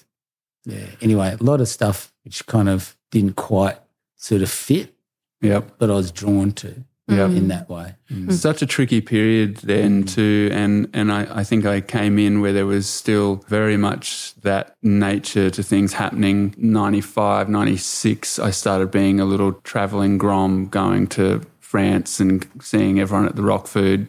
yeah. 0.65 0.88
Anyway, 1.02 1.38
a 1.39 1.43
lot 1.43 1.62
of 1.62 1.69
stuff 1.69 2.12
which 2.26 2.45
kind 2.47 2.67
of 2.67 2.97
didn't 3.12 3.38
quite 3.38 3.78
sort 4.17 4.41
of 4.41 4.49
fit, 4.52 4.93
Yep. 5.41 5.76
but 5.78 5.89
I 5.89 5.93
was 5.93 6.12
drawn 6.12 6.52
to 6.54 6.84
Yep. 7.08 7.30
in 7.32 7.47
that 7.49 7.69
way. 7.69 7.95
Such 8.30 8.62
a 8.62 8.65
tricky 8.65 8.99
period 9.02 9.58
then 9.58 10.04
too, 10.04 10.49
and 10.52 10.89
and 10.93 11.12
I, 11.12 11.28
I 11.39 11.43
think 11.45 11.65
I 11.65 11.80
came 11.82 12.17
in 12.19 12.41
where 12.41 12.54
there 12.54 12.65
was 12.65 12.88
still 12.88 13.43
very 13.47 13.78
much 13.78 14.34
that 14.41 14.76
nature 14.82 15.49
to 15.49 15.63
things 15.63 15.93
happening. 15.93 16.54
95, 16.58 17.47
96, 17.49 18.38
I 18.39 18.52
started 18.52 18.91
being 18.91 19.19
a 19.19 19.26
little 19.26 19.54
traveling 19.63 20.17
grom, 20.17 20.67
going 20.67 21.08
to 21.08 21.41
France 21.74 22.20
and 22.20 22.48
seeing 22.62 23.00
everyone 23.00 23.26
at 23.28 23.36
the 23.36 23.42
Rock 23.42 23.66
Food 23.66 24.08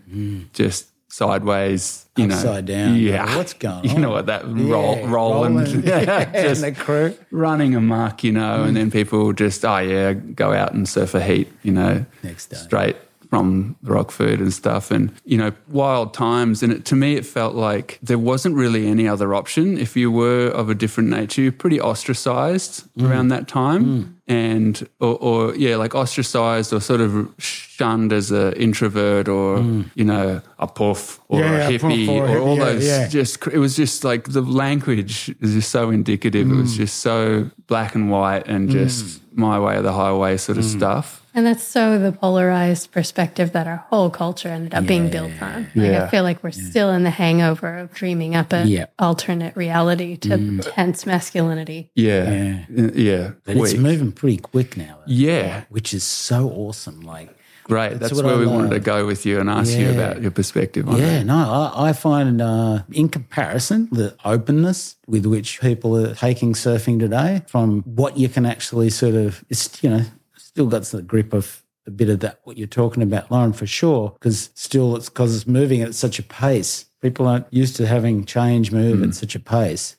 just 0.52 0.88
sideways, 1.08 2.04
you 2.16 2.26
know, 2.26 2.34
Upside 2.34 2.66
down. 2.66 2.96
Yeah, 2.96 3.36
What's 3.38 3.54
going 3.66 3.76
on? 3.76 3.84
You 3.88 3.98
know 4.00 4.10
what 4.10 4.26
that 4.26 4.44
roll, 4.46 4.96
Yeah, 4.98 5.10
Roland, 5.10 5.56
rolling. 5.56 5.82
yeah, 5.86 6.24
just 6.42 6.62
and 6.62 6.76
the 6.76 6.78
crew. 6.78 7.14
running 7.30 7.74
amok, 7.74 8.22
you 8.22 8.32
know, 8.32 8.58
Mm. 8.64 8.68
and 8.68 8.76
then 8.76 8.90
people 8.90 9.32
just, 9.32 9.64
oh 9.64 9.78
yeah, 9.78 10.12
go 10.12 10.52
out 10.52 10.74
and 10.74 10.86
surf 10.86 11.14
a 11.14 11.22
heat, 11.22 11.50
you 11.62 11.72
know, 11.72 12.04
Next 12.22 12.48
day. 12.50 12.56
straight 12.58 12.96
from 13.34 13.74
the 13.82 13.90
rock 13.92 14.10
food 14.12 14.38
and 14.40 14.52
stuff. 14.52 14.90
And, 14.92 15.10
you 15.24 15.36
know, 15.36 15.50
wild 15.68 16.14
times. 16.14 16.62
And 16.62 16.72
it, 16.72 16.84
to 16.86 16.94
me, 16.94 17.16
it 17.16 17.26
felt 17.26 17.54
like 17.56 17.98
there 18.00 18.18
wasn't 18.18 18.54
really 18.54 18.86
any 18.86 19.08
other 19.08 19.34
option. 19.34 19.76
If 19.76 19.96
you 19.96 20.08
were 20.12 20.46
of 20.60 20.70
a 20.70 20.74
different 20.74 21.10
nature, 21.10 21.42
you're 21.42 21.52
pretty 21.52 21.80
ostracized 21.80 22.84
Mm. 22.96 23.10
around 23.10 23.28
that 23.28 23.48
time. 23.48 24.10
And, 24.28 24.88
or, 25.00 25.16
or, 25.18 25.54
yeah, 25.56 25.76
like 25.76 25.94
ostracized 25.94 26.72
or 26.72 26.80
sort 26.80 27.00
of 27.00 27.28
shunned 27.38 28.12
as 28.12 28.30
an 28.30 28.52
introvert 28.54 29.28
or, 29.28 29.58
you 29.94 30.04
know, 30.04 30.40
a 30.58 30.66
puff 30.66 31.20
or 31.28 31.40
Mm. 31.40 31.42
Yeah, 31.42 31.68
a 31.68 31.72
hippie 31.78 32.08
or 32.08 32.28
or 32.28 32.38
all 32.38 32.56
yeah, 32.56 32.64
those 32.64 32.86
yeah. 32.86 33.08
just 33.08 33.46
it 33.48 33.58
was 33.58 33.74
just 33.76 34.04
like 34.04 34.22
the 34.32 34.40
language 34.40 35.34
is 35.40 35.54
just 35.54 35.70
so 35.70 35.90
indicative. 35.90 36.46
It 36.46 36.52
Mm. 36.54 36.60
was 36.62 36.76
just 36.76 37.00
so 37.00 37.50
black 37.66 37.94
and 37.96 38.10
white 38.10 38.46
and 38.46 38.70
just 38.70 39.20
my 39.36 39.58
way 39.58 39.76
or 39.76 39.82
the 39.82 39.92
highway 39.92 40.36
sort 40.36 40.56
Mm. 40.56 40.60
of 40.60 40.64
stuff. 40.66 41.20
And 41.36 41.44
that's 41.44 41.64
so 41.64 41.98
the 41.98 42.12
polarized 42.12 42.92
perspective 42.92 43.50
that 43.52 43.66
our 43.66 43.84
whole 43.90 44.08
culture 44.08 44.48
ended 44.50 44.72
up 44.72 44.86
being 44.86 45.10
built 45.10 45.32
on. 45.42 45.62
Like, 45.74 45.90
Yeah. 45.90 46.04
I 46.04 46.08
feel 46.08 46.22
like 46.22 46.44
we're 46.44 46.52
still 46.52 46.90
in 46.92 47.02
the 47.02 47.10
hangover 47.10 47.76
of 47.78 47.92
dreaming 47.92 48.36
up 48.36 48.52
an 48.52 48.68
Yeah. 48.68 48.86
alternate 49.00 49.56
reality 49.56 50.16
to 50.18 50.58
tense 50.62 51.04
masculinity. 51.06 51.90
Yeah, 51.96 52.58
yeah. 52.70 53.30
But 53.44 53.56
it's 53.56 53.74
moving 53.74 54.12
pretty 54.12 54.36
quick 54.36 54.76
now. 54.76 54.98
Yeah. 55.06 55.62
which 55.70 55.92
is 55.92 56.04
so 56.04 56.48
awesome. 56.50 57.00
Like, 57.00 57.30
Great. 57.64 57.98
That's, 57.98 58.12
what 58.12 58.26
where 58.26 58.34
I 58.34 58.38
we 58.38 58.46
wanted 58.46 58.70
to 58.70 58.80
go 58.80 59.06
with 59.06 59.24
you 59.24 59.40
and 59.40 59.48
ask 59.48 59.76
you 59.76 59.90
about 59.90 60.20
your 60.20 60.30
perspective 60.30 60.86
on 60.86 60.98
yeah, 60.98 61.18
that. 61.18 61.24
no, 61.24 61.34
I, 61.34 61.88
I 61.88 61.92
find 61.94 62.42
uh, 62.42 62.82
in 62.92 63.08
comparison 63.08 63.88
the 63.90 64.14
openness 64.22 64.96
with 65.06 65.24
which 65.24 65.60
people 65.60 65.96
are 65.96 66.14
taking 66.14 66.52
surfing 66.52 67.00
today 67.00 67.42
from 67.46 67.82
what 67.82 68.18
you 68.18 68.28
can 68.28 68.44
actually 68.44 68.90
sort 68.90 69.14
of, 69.14 69.42
it's, 69.48 69.82
you 69.82 69.88
know, 69.88 70.02
still 70.36 70.66
got 70.66 70.82
the 70.84 71.00
grip 71.00 71.32
of 71.32 71.62
a 71.86 71.90
bit 71.90 72.10
of 72.10 72.20
that, 72.20 72.40
what 72.44 72.58
you're 72.58 72.66
talking 72.66 73.02
about, 73.02 73.30
Lauren, 73.30 73.54
for 73.54 73.66
sure, 73.66 74.10
because 74.10 74.50
still 74.54 74.94
it's 74.96 75.08
because 75.08 75.34
it's 75.34 75.46
moving 75.46 75.80
at 75.80 75.94
such 75.94 76.18
a 76.18 76.22
pace. 76.22 76.84
People 77.00 77.26
aren't 77.26 77.52
used 77.52 77.76
to 77.76 77.86
having 77.86 78.24
change 78.24 78.72
move 78.72 79.02
at 79.02 79.14
such 79.14 79.34
a 79.34 79.40
pace. 79.40 79.96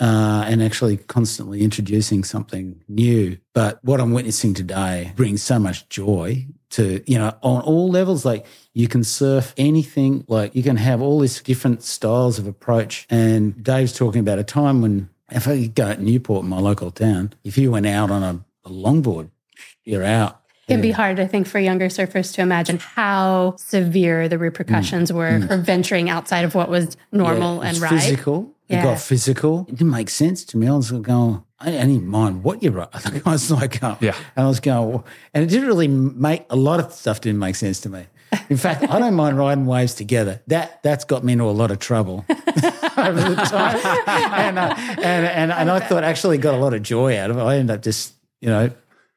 Uh, 0.00 0.44
and 0.46 0.62
actually 0.62 0.96
constantly 0.96 1.62
introducing 1.62 2.24
something 2.24 2.82
new. 2.88 3.36
But 3.52 3.78
what 3.84 4.00
I'm 4.00 4.12
witnessing 4.12 4.54
today 4.54 5.12
brings 5.14 5.42
so 5.42 5.58
much 5.58 5.88
joy 5.90 6.46
to, 6.70 7.02
you 7.06 7.18
know, 7.18 7.34
on 7.42 7.62
all 7.62 7.88
levels. 7.88 8.24
Like 8.24 8.46
you 8.72 8.88
can 8.88 9.04
surf 9.04 9.54
anything, 9.56 10.24
like 10.28 10.54
you 10.54 10.62
can 10.62 10.76
have 10.76 11.02
all 11.02 11.20
these 11.20 11.40
different 11.42 11.82
styles 11.82 12.38
of 12.38 12.46
approach. 12.46 13.06
And 13.10 13.62
Dave's 13.62 13.92
talking 13.92 14.20
about 14.20 14.38
a 14.38 14.44
time 14.44 14.80
when, 14.80 15.10
if 15.30 15.46
I 15.46 15.66
go 15.66 15.88
at 15.88 16.00
Newport, 16.00 16.44
my 16.44 16.58
local 16.58 16.90
town, 16.90 17.32
if 17.44 17.58
you 17.58 17.70
went 17.70 17.86
out 17.86 18.10
on 18.10 18.22
a, 18.22 18.44
a 18.64 18.70
longboard, 18.70 19.30
you're 19.84 20.04
out. 20.04 20.40
It 20.68 20.74
can 20.74 20.82
be 20.82 20.92
hard, 20.92 21.18
I 21.18 21.26
think, 21.26 21.48
for 21.48 21.58
younger 21.58 21.88
surfers 21.88 22.32
to 22.34 22.42
imagine 22.42 22.78
how 22.78 23.56
severe 23.56 24.28
the 24.28 24.38
repercussions 24.38 25.10
mm. 25.10 25.16
were 25.16 25.40
mm. 25.40 25.48
for 25.48 25.56
venturing 25.56 26.08
outside 26.08 26.44
of 26.44 26.54
what 26.54 26.68
was 26.68 26.96
normal 27.10 27.56
Yeah, 27.56 27.70
and 27.70 27.78
right. 27.78 27.90
Physical. 27.90 28.54
It 28.68 28.80
got 28.84 29.00
physical. 29.00 29.66
It 29.68 29.78
didn't 29.78 29.90
make 29.90 30.08
sense 30.08 30.44
to 30.44 30.56
me. 30.56 30.68
I 30.68 30.76
was 30.76 30.92
going, 30.92 31.42
I 31.60 31.70
didn't 31.70 32.06
mind 32.06 32.42
what 32.42 32.62
you 32.62 32.70
wrote. 32.70 32.88
I 33.26 33.32
was 33.32 33.50
like, 33.50 33.82
oh. 33.82 33.98
Yeah. 34.00 34.16
And 34.34 34.46
I 34.46 34.48
was 34.48 34.60
going, 34.60 34.90
well, 34.90 35.04
and 35.34 35.44
it 35.44 35.48
didn't 35.48 35.66
really 35.66 35.88
make 35.88 36.46
a 36.48 36.56
lot 36.56 36.80
of 36.80 36.92
stuff 36.92 37.20
didn't 37.20 37.38
make 37.38 37.54
sense 37.54 37.80
to 37.80 37.90
me. 37.90 38.06
In 38.48 38.56
fact, 38.56 38.82
I 38.88 38.98
don't 38.98 39.14
mind 39.14 39.36
riding 39.36 39.66
waves 39.66 39.94
together. 39.94 40.40
That 40.46 40.82
that's 40.82 41.04
got 41.04 41.24
me 41.24 41.32
into 41.32 41.44
a 41.44 41.50
lot 41.50 41.70
of 41.70 41.80
trouble 41.80 42.24
over 42.28 43.12
the 43.12 43.34
time, 43.44 43.76
and, 44.06 44.58
uh, 44.58 44.74
and 44.78 45.26
and 45.26 45.52
and 45.52 45.70
I 45.70 45.80
thought 45.80 46.04
actually 46.04 46.38
got 46.38 46.54
a 46.54 46.58
lot 46.58 46.72
of 46.72 46.82
joy 46.82 47.18
out 47.18 47.30
of 47.30 47.38
it. 47.38 47.42
I 47.42 47.56
ended 47.56 47.76
up 47.76 47.82
just 47.82 48.14
you 48.40 48.48
know. 48.48 48.70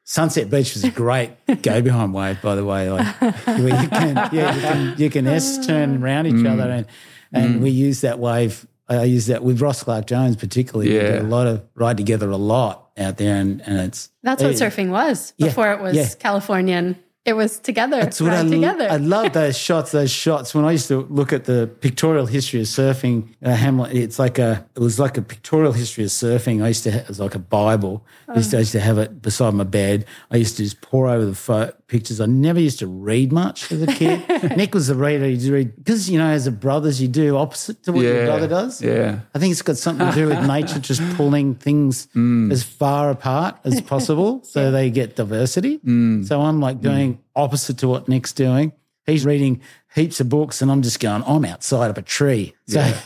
Sunset 0.06 0.50
Beach 0.50 0.74
was 0.74 0.84
a 0.84 0.90
great 0.90 1.30
go 1.62 1.80
behind 1.80 2.12
wave, 2.12 2.42
by 2.42 2.54
the 2.56 2.64
way. 2.64 2.90
Like 2.90 3.06
you 3.22 3.88
can, 3.88 4.28
yeah, 4.32 4.54
you 4.54 4.60
can, 4.60 4.94
you 4.98 5.10
can 5.10 5.26
S 5.26 5.66
turn 5.66 6.02
around 6.02 6.26
each 6.26 6.44
other, 6.44 6.70
and 6.70 6.86
and 7.32 7.62
we 7.62 7.70
use 7.70 8.02
that 8.02 8.18
wave. 8.18 8.66
I 8.88 9.04
use 9.04 9.26
that 9.26 9.42
with 9.42 9.60
Ross 9.60 9.82
Clarke-Jones, 9.82 10.36
particularly. 10.36 10.90
We 10.90 10.96
Yeah. 10.96 11.20
a 11.20 11.22
lot 11.22 11.46
of 11.46 11.62
ride 11.74 11.96
together 11.96 12.28
a 12.30 12.36
lot 12.36 12.90
out 12.98 13.16
there, 13.16 13.36
and 13.36 13.62
and 13.66 13.78
it's 13.80 14.10
That's 14.22 14.42
what 14.42 14.52
it- 14.52 14.58
surfing 14.60 14.90
was 14.90 15.32
Yeah, 15.38 15.46
before 15.48 15.72
it 15.72 15.80
was 15.80 15.96
yeah. 15.96 16.08
Californian. 16.18 16.96
It 17.24 17.36
was 17.36 17.58
together, 17.58 18.00
That's 18.02 18.20
what 18.20 18.34
I, 18.34 18.46
together. 18.46 18.86
I 18.90 18.98
love 18.98 19.32
those 19.40 19.56
shots. 19.56 19.92
Those 19.92 20.10
shots. 20.10 20.54
When 20.54 20.66
I 20.66 20.72
used 20.72 20.88
to 20.88 21.06
look 21.08 21.32
at 21.32 21.44
the 21.46 21.70
pictorial 21.80 22.26
history 22.26 22.60
of 22.60 22.66
surfing, 22.66 23.28
uh, 23.42 23.54
Hamlet, 23.54 23.96
it's 23.96 24.18
like 24.18 24.38
a. 24.38 24.66
It 24.76 24.80
was 24.80 24.98
like 25.00 25.16
a 25.16 25.22
pictorial 25.22 25.72
history 25.72 26.04
of 26.04 26.10
surfing. 26.10 26.62
I 26.62 26.68
used 26.68 26.82
to. 26.84 26.90
Ha- 26.92 26.98
it 26.98 27.08
was 27.08 27.20
like 27.20 27.34
a 27.34 27.38
Bible. 27.38 28.04
I, 28.28 28.36
used 28.36 28.50
to, 28.50 28.58
I 28.58 28.60
used 28.60 28.72
to 28.72 28.80
have 28.80 28.98
it 28.98 29.22
beside 29.22 29.54
my 29.54 29.64
bed. 29.64 30.04
I 30.30 30.36
used 30.36 30.58
to 30.58 30.64
just 30.64 30.82
pour 30.82 31.08
over 31.08 31.24
the 31.24 31.34
pho- 31.34 31.72
pictures. 31.86 32.20
I 32.20 32.26
never 32.26 32.60
used 32.60 32.78
to 32.80 32.86
read 32.86 33.32
much 33.32 33.70
as 33.70 33.82
a 33.82 33.86
kid. 33.86 34.22
Nick 34.56 34.74
was 34.74 34.88
the 34.88 34.94
reader. 34.94 35.26
He'd 35.26 35.42
read 35.44 35.76
because 35.76 36.08
you 36.10 36.18
know, 36.18 36.26
as 36.26 36.46
a 36.46 36.52
brothers, 36.52 37.00
you 37.00 37.08
do 37.08 37.36
opposite 37.36 37.82
to 37.84 37.92
what 37.92 38.02
your 38.02 38.26
brother 38.26 38.48
does. 38.48 38.82
Yeah. 38.82 39.20
I 39.34 39.38
think 39.38 39.52
it's 39.52 39.62
got 39.62 39.76
something 39.76 40.06
to 40.08 40.14
do 40.14 40.28
with 40.28 40.46
nature 40.46 40.78
just 40.78 41.02
pulling 41.16 41.54
things 41.54 42.06
mm. 42.08 42.50
as 42.52 42.62
far 42.62 43.10
apart 43.10 43.58
as 43.64 43.80
possible 43.80 44.42
so 44.44 44.70
they 44.70 44.90
get 44.90 45.16
diversity. 45.16 45.78
Mm. 45.78 46.26
So 46.26 46.40
I'm 46.40 46.60
like 46.60 46.80
doing 46.80 47.14
mm. 47.14 47.18
opposite 47.36 47.78
to 47.78 47.88
what 47.88 48.08
Nick's 48.08 48.32
doing. 48.32 48.72
He's 49.06 49.26
reading 49.26 49.60
heaps 49.94 50.20
of 50.20 50.28
books 50.28 50.62
and 50.62 50.70
I'm 50.70 50.82
just 50.82 50.98
going, 50.98 51.22
I'm 51.26 51.44
outside 51.44 51.90
of 51.90 51.98
a 51.98 52.02
tree. 52.02 52.54
So, 52.66 52.80
Yeah. 52.80 53.00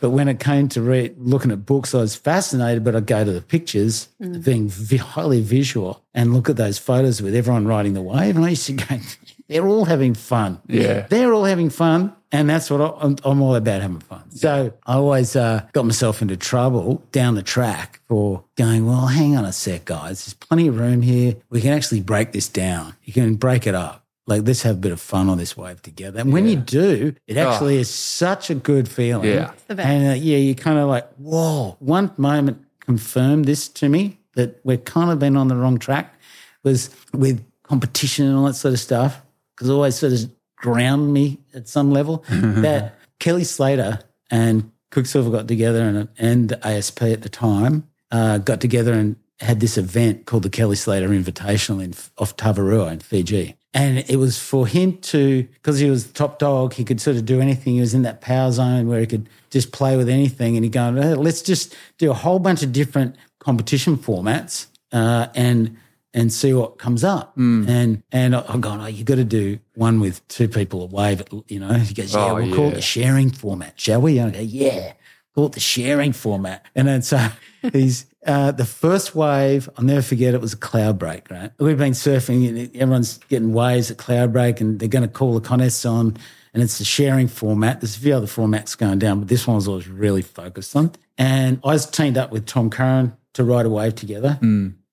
But 0.00 0.10
when 0.10 0.28
it 0.28 0.40
came 0.40 0.68
to 0.70 0.82
read, 0.82 1.16
looking 1.18 1.50
at 1.50 1.66
books, 1.66 1.94
I 1.94 1.98
was 1.98 2.14
fascinated, 2.14 2.84
but 2.84 2.96
I'd 2.96 3.06
go 3.06 3.24
to 3.24 3.32
the 3.32 3.40
pictures, 3.42 4.08
being 4.42 4.68
vi- 4.68 4.96
highly 4.96 5.40
visual, 5.40 6.02
and 6.14 6.32
look 6.32 6.48
at 6.48 6.56
those 6.56 6.78
photos 6.78 7.20
with 7.22 7.34
everyone 7.34 7.66
riding 7.66 7.94
the 7.94 8.02
wave. 8.02 8.36
And 8.36 8.44
I 8.44 8.50
used 8.50 8.66
to 8.66 8.72
go, 8.72 8.98
they're 9.48 9.66
all 9.66 9.84
having 9.84 10.14
fun. 10.14 10.60
Yeah. 10.66 11.06
They're 11.08 11.32
all 11.32 11.44
having 11.44 11.70
fun. 11.70 12.14
And 12.30 12.50
that's 12.50 12.70
what 12.70 12.80
I, 12.80 12.92
I'm, 13.00 13.16
I'm 13.24 13.40
all 13.40 13.54
about 13.54 13.80
having 13.80 14.00
fun. 14.00 14.30
So 14.30 14.72
I 14.86 14.94
always 14.94 15.34
uh, 15.34 15.66
got 15.72 15.86
myself 15.86 16.20
into 16.20 16.36
trouble 16.36 17.02
down 17.10 17.34
the 17.36 17.42
track 17.42 18.00
for 18.06 18.44
going, 18.56 18.86
well, 18.86 19.06
hang 19.06 19.36
on 19.36 19.46
a 19.46 19.52
sec, 19.52 19.86
guys. 19.86 20.24
There's 20.24 20.34
plenty 20.34 20.68
of 20.68 20.78
room 20.78 21.00
here. 21.00 21.36
We 21.48 21.62
can 21.62 21.72
actually 21.72 22.02
break 22.02 22.32
this 22.32 22.48
down. 22.48 22.94
You 23.04 23.14
can 23.14 23.36
break 23.36 23.66
it 23.66 23.74
up. 23.74 24.04
Like, 24.28 24.46
let's 24.46 24.60
have 24.60 24.76
a 24.76 24.78
bit 24.78 24.92
of 24.92 25.00
fun 25.00 25.30
on 25.30 25.38
this 25.38 25.56
wave 25.56 25.80
together. 25.80 26.20
And 26.20 26.34
when 26.34 26.46
you 26.46 26.56
do, 26.56 27.14
it 27.26 27.38
actually 27.38 27.78
is 27.78 27.88
such 27.88 28.50
a 28.50 28.54
good 28.54 28.86
feeling. 28.86 29.26
Yeah. 29.26 29.52
It's 29.52 29.62
the 29.64 29.74
best. 29.74 29.88
And 29.88 30.10
uh, 30.10 30.14
yeah, 30.22 30.36
you 30.36 30.54
kind 30.54 30.78
of 30.78 30.86
like, 30.86 31.10
whoa. 31.14 31.78
One 31.80 32.12
moment 32.18 32.62
confirmed 32.80 33.46
this 33.46 33.68
to 33.68 33.88
me 33.88 34.18
that 34.34 34.60
we've 34.64 34.84
kind 34.84 35.10
of 35.10 35.18
been 35.18 35.34
on 35.34 35.48
the 35.48 35.56
wrong 35.56 35.78
track 35.78 36.14
was 36.62 36.90
with 37.14 37.42
competition 37.62 38.26
and 38.26 38.36
all 38.36 38.44
that 38.44 38.54
sort 38.54 38.74
of 38.74 38.80
stuff. 38.80 39.22
Because 39.56 39.70
always 39.70 39.94
sort 39.94 40.12
of 40.12 40.30
ground 40.56 41.10
me 41.14 41.38
at 41.54 41.66
some 41.66 41.90
level. 41.90 42.22
that 42.28 42.98
Kelly 43.20 43.44
Slater 43.44 44.00
and 44.30 44.70
Quiksilver 44.90 45.30
got 45.30 45.48
together 45.48 45.80
and, 45.82 46.08
and 46.18 46.52
ASP 46.62 47.02
at 47.02 47.22
the 47.22 47.30
time 47.30 47.88
uh, 48.10 48.36
got 48.36 48.60
together 48.60 48.92
and 48.92 49.16
had 49.40 49.60
this 49.60 49.78
event 49.78 50.26
called 50.26 50.42
the 50.42 50.50
Kelly 50.50 50.76
Slater 50.76 51.08
Invitational 51.08 51.82
in 51.82 51.94
off 52.18 52.36
Tavarua 52.36 52.92
in 52.92 53.00
Fiji. 53.00 53.57
And 53.74 53.98
it 54.08 54.16
was 54.16 54.38
for 54.38 54.66
him 54.66 54.96
to, 54.98 55.42
because 55.42 55.78
he 55.78 55.90
was 55.90 56.06
the 56.06 56.12
top 56.14 56.38
dog, 56.38 56.72
he 56.72 56.84
could 56.84 57.00
sort 57.00 57.16
of 57.16 57.26
do 57.26 57.40
anything. 57.40 57.74
He 57.74 57.80
was 57.80 57.92
in 57.94 58.02
that 58.02 58.20
power 58.20 58.50
zone 58.50 58.88
where 58.88 59.00
he 59.00 59.06
could 59.06 59.28
just 59.50 59.72
play 59.72 59.96
with 59.96 60.08
anything. 60.08 60.56
And 60.56 60.64
he 60.64 60.70
going, 60.70 60.96
"Hey, 60.96 61.14
let's 61.14 61.42
just 61.42 61.76
do 61.98 62.10
a 62.10 62.14
whole 62.14 62.38
bunch 62.38 62.62
of 62.62 62.72
different 62.72 63.16
competition 63.40 63.96
formats 63.98 64.66
uh, 64.92 65.28
and 65.34 65.76
and 66.14 66.32
see 66.32 66.54
what 66.54 66.78
comes 66.78 67.04
up. 67.04 67.36
And 67.36 68.02
and 68.10 68.34
I'm 68.34 68.60
going, 68.62 68.80
oh, 68.80 68.86
you 68.86 69.04
got 69.04 69.16
to 69.16 69.24
do 69.24 69.58
one 69.74 70.00
with 70.00 70.26
two 70.28 70.48
people 70.48 70.82
a 70.82 70.86
wave. 70.86 71.22
You 71.48 71.60
know, 71.60 71.74
he 71.74 71.92
goes, 71.92 72.14
yeah, 72.14 72.30
Oh, 72.30 72.34
we'll 72.36 72.54
call 72.54 72.64
it 72.66 72.68
yeah. 72.70 72.74
the 72.76 72.82
sharing 72.82 73.30
format, 73.30 73.78
shall 73.78 74.00
we? 74.00 74.18
And 74.18 74.30
I 74.34 74.38
go, 74.38 74.40
yeah, 74.40 74.94
call 75.34 75.46
it 75.46 75.52
the 75.52 75.60
sharing 75.60 76.12
format. 76.14 76.64
And 76.74 76.88
then 76.88 77.02
so 77.02 77.18
he's 77.72 78.06
uh, 78.26 78.52
the 78.52 78.64
first 78.64 79.14
wave. 79.14 79.68
I'll 79.76 79.84
never 79.84 80.02
forget. 80.02 80.34
It 80.34 80.40
was 80.40 80.52
a 80.52 80.56
Cloudbreak. 80.56 81.30
Right, 81.30 81.50
we've 81.58 81.78
been 81.78 81.92
surfing, 81.92 82.48
and 82.48 82.76
everyone's 82.76 83.18
getting 83.28 83.52
waves 83.52 83.90
at 83.90 83.96
Cloudbreak, 83.96 84.60
and 84.60 84.78
they're 84.78 84.88
going 84.88 85.06
to 85.06 85.08
call 85.08 85.34
the 85.34 85.40
contests 85.40 85.84
on. 85.84 86.16
And 86.54 86.62
it's 86.62 86.80
a 86.80 86.84
sharing 86.84 87.28
format. 87.28 87.80
There's 87.80 87.96
a 87.96 88.00
few 88.00 88.14
other 88.14 88.26
formats 88.26 88.76
going 88.76 88.98
down, 88.98 89.20
but 89.20 89.28
this 89.28 89.46
one 89.46 89.56
was 89.56 89.68
always 89.68 89.86
really 89.86 90.22
focused 90.22 90.74
on. 90.74 90.92
And 91.18 91.60
I 91.62 91.68
was 91.68 91.88
teamed 91.88 92.16
up 92.16 92.32
with 92.32 92.46
Tom 92.46 92.70
Curren 92.70 93.16
to 93.34 93.44
ride 93.44 93.66
a 93.66 93.70
wave 93.70 93.94
together. 93.94 94.38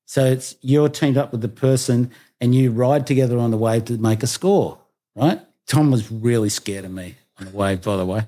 So 0.05 0.25
it's 0.25 0.55
you're 0.61 0.89
teamed 0.89 1.17
up 1.17 1.31
with 1.31 1.41
the 1.41 1.47
person 1.47 2.11
and 2.41 2.53
you 2.53 2.71
ride 2.71 3.07
together 3.07 3.39
on 3.39 3.51
the 3.51 3.57
wave 3.57 3.85
to 3.85 3.97
make 3.97 4.21
a 4.21 4.27
score, 4.27 4.79
right? 5.15 5.39
Tom 5.65 5.91
was 5.91 6.11
really 6.11 6.49
scared 6.49 6.85
of 6.85 6.91
me 6.91 7.15
on 7.39 7.45
the 7.45 7.51
wave, 7.51 7.81
by 7.81 7.97
the 7.97 8.05
way. 8.05 8.25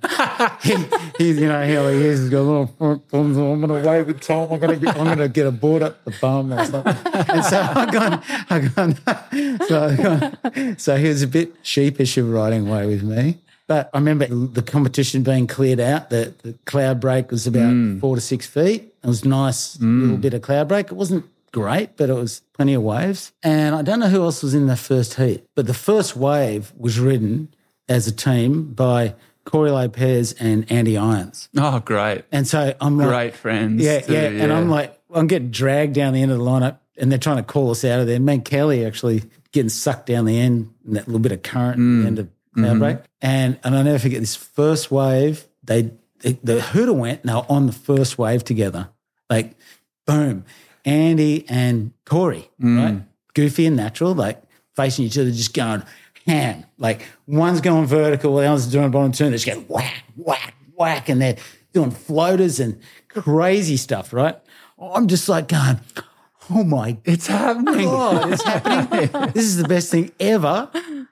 he, 0.61 0.75
he's, 1.17 1.39
you 1.39 1.47
know, 1.47 1.65
here 1.65 1.89
he 1.91 2.05
is. 2.05 2.21
He's 2.21 2.29
going, 2.29 2.69
oh, 2.79 3.01
I'm 3.13 3.33
going 3.33 3.67
to 3.67 3.87
wave 3.87 4.07
with 4.07 4.19
Tom. 4.21 4.51
I'm 4.51 4.59
going 4.59 4.79
to 4.79 4.85
get, 4.85 4.97
I'm 4.97 5.05
going 5.05 5.17
to 5.19 5.29
get 5.29 5.47
a 5.47 5.51
board 5.51 5.81
up 5.81 6.03
the 6.03 6.13
bum 6.19 6.53
or 6.53 6.65
something. 6.65 6.95
And 7.13 7.45
so 7.45 7.61
I'm 7.61 7.89
going, 7.89 8.21
I'm 8.49 8.67
going, 8.73 9.59
so, 9.67 9.83
I'm 9.83 9.95
going, 9.95 10.77
so 10.77 10.97
he 10.97 11.07
was 11.07 11.23
a 11.23 11.27
bit 11.27 11.53
sheepish 11.61 12.17
of 12.17 12.29
riding 12.29 12.67
away 12.67 12.85
with 12.85 13.03
me. 13.03 13.37
But 13.67 13.89
I 13.93 13.97
remember 13.97 14.27
the 14.27 14.61
competition 14.61 15.23
being 15.23 15.45
cleared 15.45 15.79
out. 15.79 16.09
The, 16.09 16.33
the 16.43 16.53
Cloudbreak 16.65 17.31
was 17.31 17.47
about 17.47 17.73
mm. 17.73 17.99
four 17.99 18.15
to 18.15 18.21
six 18.21 18.47
feet. 18.47 18.93
It 19.03 19.07
was 19.07 19.25
nice 19.25 19.77
mm. 19.77 20.01
little 20.01 20.17
bit 20.17 20.33
of 20.33 20.41
Cloudbreak. 20.41 20.85
It 20.85 20.93
wasn't 20.93 21.25
great, 21.51 21.97
but 21.97 22.09
it 22.09 22.13
was 22.13 22.41
plenty 22.53 22.73
of 22.73 22.83
waves. 22.83 23.33
And 23.43 23.75
I 23.75 23.81
don't 23.81 23.99
know 23.99 24.09
who 24.09 24.23
else 24.23 24.41
was 24.41 24.53
in 24.53 24.67
the 24.67 24.77
first 24.77 25.15
heat, 25.15 25.45
but 25.55 25.67
the 25.67 25.73
first 25.73 26.15
wave 26.15 26.71
was 26.77 26.99
ridden 26.99 27.49
as 27.89 28.07
a 28.07 28.11
team 28.11 28.73
by 28.73 29.15
Cory 29.45 29.71
Lopez 29.71 30.33
and 30.33 30.69
Andy 30.71 30.97
Irons. 30.97 31.49
Oh, 31.57 31.79
great. 31.79 32.25
And 32.31 32.47
so 32.47 32.75
I'm 32.81 32.97
like, 32.97 33.07
Great 33.07 33.35
friends. 33.35 33.81
yeah, 33.81 34.01
too, 34.01 34.13
yeah. 34.13 34.27
And 34.27 34.51
I'm 34.51 34.69
like, 34.69 34.99
I'm 35.13 35.27
getting 35.27 35.51
dragged 35.51 35.93
down 35.93 36.13
the 36.13 36.21
end 36.21 36.31
of 36.31 36.37
the 36.37 36.43
lineup 36.43 36.79
and 36.97 37.11
they're 37.11 37.19
trying 37.19 37.37
to 37.37 37.43
call 37.43 37.71
us 37.71 37.85
out 37.85 37.99
of 37.99 38.07
there. 38.07 38.19
Me 38.19 38.35
and 38.35 38.45
Kelly 38.45 38.85
actually 38.85 39.23
getting 39.51 39.69
sucked 39.69 40.07
down 40.07 40.25
the 40.25 40.37
end 40.37 40.73
in 40.85 40.93
that 40.93 41.07
little 41.07 41.19
bit 41.19 41.31
of 41.31 41.43
current 41.43 41.73
at 41.73 41.77
the 41.77 41.81
mm. 41.81 42.07
end 42.07 42.19
of 42.19 42.29
cloud 42.53 42.65
mm-hmm. 42.65 42.79
break. 42.79 42.97
And 43.21 43.59
and 43.63 43.75
I 43.75 43.83
never 43.83 43.99
forget 43.99 44.19
this 44.19 44.35
first 44.35 44.91
wave, 44.91 45.45
they, 45.63 45.91
they 46.19 46.33
the 46.43 46.61
hooter 46.61 46.93
went, 46.93 47.21
and 47.21 47.29
they 47.29 47.33
were 47.33 47.45
on 47.49 47.67
the 47.67 47.73
first 47.73 48.17
wave 48.17 48.43
together. 48.43 48.89
Like, 49.29 49.55
boom. 50.05 50.45
Andy 50.85 51.45
and 51.49 51.91
Corey, 52.05 52.49
mm. 52.61 52.83
right? 52.83 53.03
Goofy 53.33 53.65
and 53.65 53.75
natural, 53.75 54.15
like 54.15 54.41
facing 54.75 55.05
each 55.05 55.17
other, 55.17 55.31
just 55.31 55.53
going 55.53 55.83
ham. 56.27 56.65
Like 56.77 57.01
one's 57.25 57.61
going 57.61 57.85
vertical, 57.85 58.35
the 58.35 58.45
other's 58.45 58.67
doing 58.67 58.85
a 58.85 58.89
bottom 58.89 59.11
turn. 59.11 59.31
They 59.31 59.37
just 59.37 59.47
go 59.47 59.59
whack, 59.73 60.03
whack, 60.15 60.53
whack, 60.75 61.09
and 61.09 61.21
they're 61.21 61.37
doing 61.73 61.91
floaters 61.91 62.59
and 62.59 62.79
crazy 63.07 63.77
stuff, 63.77 64.13
right? 64.13 64.37
I'm 64.79 65.07
just 65.07 65.27
like 65.27 65.47
going, 65.47 65.79
oh 66.49 66.63
my 66.63 66.97
It's 67.05 67.27
happening. 67.27 67.85
God, 67.85 68.25
oh. 68.29 68.31
it's 68.31 68.43
happening. 68.43 69.31
this 69.33 69.45
is 69.45 69.57
the 69.57 69.67
best 69.67 69.89
thing 69.91 70.11
ever. 70.19 70.69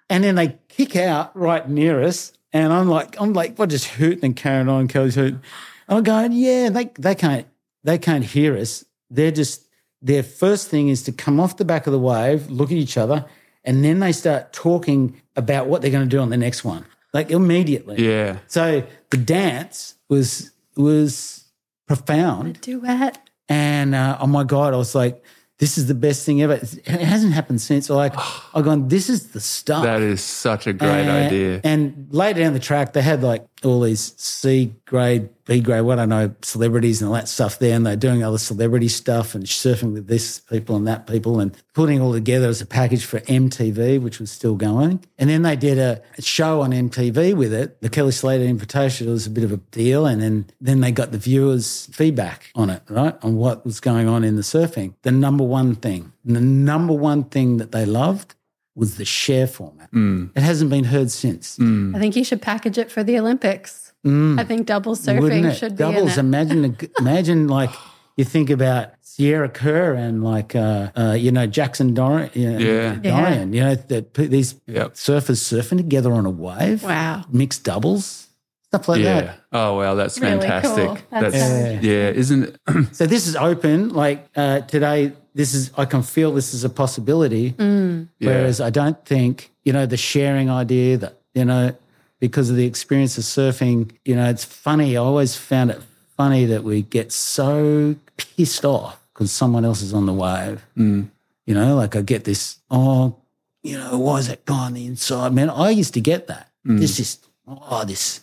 And 0.10 0.23
then 0.23 0.36
they 0.36 0.58
kick 0.67 0.95
out 0.95 1.36
right 1.36 1.67
near 1.67 2.04
us. 2.04 2.32
And 2.54 2.71
I'm 2.71 2.88
like, 2.88 3.19
I'm 3.19 3.34
like, 3.34 3.58
what 3.58 3.69
just 3.69 3.88
hooting 3.88 4.23
and 4.23 4.36
carrying 4.36 4.69
on, 4.69 4.88
Kelly's 4.88 5.15
hooting. 5.15 5.41
I'm 5.89 6.04
going, 6.04 6.32
yeah, 6.32 6.69
they 6.69 6.91
they 6.97 7.15
can't 7.15 7.47
they 7.84 7.97
can't 7.97 8.23
hear 8.23 8.58
us. 8.58 8.86
They're 9.10 9.32
just 9.32 9.67
their 10.01 10.23
first 10.23 10.69
thing 10.69 10.89
is 10.89 11.04
to 11.04 11.12
come 11.12 11.39
off 11.39 11.58
the 11.58 11.65
back 11.65 11.88
of 11.88 11.93
the 11.93 11.99
wave, 11.99 12.49
look 12.49 12.71
at 12.71 12.78
each 12.78 12.97
other, 12.97 13.25
and 13.65 13.84
then 13.84 13.99
they 13.99 14.12
start 14.12 14.54
talking 14.54 15.21
about 15.36 15.67
what 15.67 15.82
they're 15.82 15.91
going 15.91 16.08
to 16.08 16.15
do 16.15 16.19
on 16.21 16.30
the 16.30 16.38
next 16.38 16.63
one. 16.63 16.86
Like 17.13 17.32
immediately. 17.32 17.97
Yeah. 18.06 18.39
So 18.47 18.84
the 19.10 19.17
dance 19.17 19.95
was 20.10 20.51
was 20.75 21.45
profound. 21.88 22.62
Duet. 22.62 23.19
And 23.47 23.93
uh, 23.95 24.17
oh 24.19 24.28
my 24.28 24.43
God, 24.43 24.73
I 24.73 24.78
was 24.78 24.95
like, 24.95 25.23
this 25.60 25.78
is 25.78 25.88
the 25.88 25.93
best 25.95 26.25
thing 26.25 26.41
ever. 26.41 26.54
It 26.54 26.86
hasn't 26.88 27.34
happened 27.34 27.62
since. 27.62 27.89
Like, 27.89 28.13
I've 28.54 28.65
gone, 28.65 28.88
this 28.89 29.10
is 29.10 29.32
the 29.32 29.39
stuff. 29.39 29.84
That 29.84 30.01
is 30.01 30.21
such 30.21 30.67
a 30.67 30.73
great 30.73 30.89
And- 30.89 31.10
idea. 31.10 31.62
And 31.63 32.08
later 32.12 32.41
down 32.41 32.54
the 32.54 32.60
track, 32.60 32.93
they 32.93 33.01
had 33.01 33.23
like 33.23 33.45
all 33.65 33.82
these 33.82 34.13
C 34.17 34.73
grade, 34.86 35.30
B 35.45 35.60
grade, 35.60 35.84
what 35.84 35.99
I 35.99 36.06
know, 36.06 36.34
celebrities 36.41 37.01
and 37.01 37.10
all 37.10 37.15
that 37.15 37.28
stuff 37.28 37.60
there. 37.60 37.75
And 37.75 37.86
they're 37.86 37.95
doing 37.95 38.23
other 38.23 38.38
celebrity 38.38 38.88
stuff 38.88 39.36
and 39.36 39.45
surfing 39.45 39.93
with 39.93 40.08
this 40.08 40.39
people 40.39 40.75
and 40.75 40.88
that 40.88 41.08
people 41.08 41.39
and 41.39 41.56
putting 41.73 42.01
all 42.01 42.13
together 42.13 42.47
as 42.47 42.62
a 42.62 42.65
package 42.65 43.06
for 43.06 43.19
MTV, 43.21 44.01
which 44.01 44.19
was 44.19 44.32
still 44.32 44.56
going. 44.56 45.04
And 45.17 45.30
then 45.30 45.41
they 45.41 45.56
did 45.56 45.78
a 45.78 46.01
show 46.21 46.62
on 46.62 46.71
MTV 46.71 47.36
with 47.36 47.54
it, 47.54 47.82
the 47.82 47.89
Kelly 47.89 48.12
Slater 48.12 48.43
invitation. 48.43 49.08
It 49.08 49.12
was 49.12 49.28
a 49.28 49.32
bit 49.32 49.43
of 49.43 49.51
a 49.51 49.58
deal. 49.58 50.06
And 50.06 50.21
then, 50.21 50.45
then 50.62 50.82
they 50.82 50.91
got 50.91 51.12
the 51.12 51.17
viewers' 51.17 51.88
feedback 51.88 52.51
on 52.56 52.69
it, 52.69 52.84
right? 52.89 53.15
On 53.23 53.36
what 53.36 53.65
was 53.65 53.80
going 53.80 54.08
on 54.08 54.23
in 54.23 54.36
the 54.36 54.41
surfing. 54.41 54.93
The 55.01 55.12
number 55.12 55.43
one 55.43 55.75
thing, 55.75 56.13
the 56.23 56.41
number 56.41 56.93
one 56.93 57.25
thing 57.25 57.58
that 57.58 57.71
they 57.71 57.86
loved 57.86 58.36
was 58.75 58.97
the 58.97 59.05
share 59.05 59.47
format. 59.47 59.89
It 59.93 60.41
hasn't 60.41 60.69
been 60.69 60.83
heard 60.85 61.09
since. 61.11 61.57
I 61.59 61.97
think 61.99 62.15
you 62.15 62.23
should 62.23 62.41
package 62.41 62.77
it 62.77 62.91
for 62.91 63.03
the 63.03 63.17
Olympics. 63.19 63.93
I 64.05 64.43
think 64.43 64.67
double 64.67 64.95
surfing 64.95 65.51
should 65.57 65.77
Doubles. 65.77 65.95
be 65.95 66.01
in 66.01 66.07
it. 66.09 66.17
Imagine, 66.19 66.77
imagine 66.99 67.47
like 67.47 67.71
you 68.17 68.23
think 68.23 68.49
about 68.51 68.89
Sierra 69.01 69.49
Kerr 69.49 69.93
and 69.95 70.23
like 70.23 70.55
uh, 70.55 70.91
uh, 70.95 71.13
you 71.17 71.31
know 71.31 71.47
Jackson 71.47 71.93
Dorian, 71.95 72.29
you 72.33 72.51
know, 72.51 72.59
Yeah. 72.59 72.95
Dorian. 72.95 73.53
You 73.53 73.61
know 73.61 73.75
that 73.75 74.13
p- 74.13 74.27
these 74.27 74.55
Yep. 74.67 74.93
surfers 74.93 75.39
surfing 75.41 75.77
together 75.77 76.13
on 76.13 76.25
a 76.25 76.29
wave. 76.29 76.83
Wow. 76.83 77.23
Mixed 77.31 77.63
doubles, 77.63 78.27
stuff 78.67 78.88
like 78.89 79.01
Yeah. 79.01 79.21
that. 79.21 79.39
Oh 79.51 79.77
wow, 79.77 79.95
that's 79.95 80.19
Really 80.19 80.39
fantastic. 80.39 80.85
cool. 80.85 80.97
That's 81.09 81.33
That's, 81.33 81.38
so 81.39 81.79
yeah. 81.81 82.09
isn't 82.11 82.43
it? 82.43 82.57
So 82.93 83.07
this 83.07 83.25
is 83.25 83.35
open. 83.35 83.89
Like 83.89 84.27
uh, 84.35 84.59
today, 84.61 85.13
this 85.35 85.53
is 85.53 85.69
I 85.77 85.85
can 85.85 86.01
feel 86.01 86.31
this 86.31 86.53
is 86.53 86.63
a 86.63 86.69
possibility. 86.69 87.51
Mm. 87.51 88.07
Whereas 88.19 88.61
I 88.61 88.69
don't 88.71 89.03
think, 89.05 89.51
you 89.63 89.73
know, 89.73 89.85
the 89.85 89.97
sharing 89.97 90.49
idea 90.49 90.97
that, 90.97 91.19
you 91.33 91.45
know, 91.45 91.75
because 92.19 92.49
of 92.49 92.55
the 92.55 92.65
experience 92.65 93.17
of 93.17 93.25
surfing, 93.25 93.91
you 94.05 94.15
know, 94.15 94.29
it's 94.29 94.45
funny. 94.45 94.95
I 94.95 95.01
always 95.01 95.35
found 95.35 95.71
it 95.71 95.81
funny 96.15 96.45
that 96.45 96.63
we 96.63 96.81
get 96.81 97.11
so 97.11 97.95
pissed 98.15 98.63
off 98.63 98.99
because 99.13 99.31
someone 99.31 99.65
else 99.65 99.81
is 99.81 99.93
on 99.93 100.05
the 100.05 100.13
wave. 100.13 100.65
Mm. 100.77 101.09
You 101.45 101.53
know, 101.53 101.75
like 101.75 101.95
I 101.95 102.01
get 102.01 102.23
this, 102.23 102.57
oh, 102.71 103.17
you 103.61 103.77
know, 103.77 103.99
why 103.99 104.19
is 104.19 104.29
that 104.29 104.45
guy 104.45 104.65
on 104.67 104.73
the 104.73 104.85
inside? 104.85 105.33
Man, 105.33 105.49
I 105.49 105.69
used 105.71 105.93
to 105.95 106.01
get 106.01 106.27
that. 106.27 106.49
This 106.63 106.99
is 106.99 107.19
oh, 107.47 107.85
this 107.85 108.21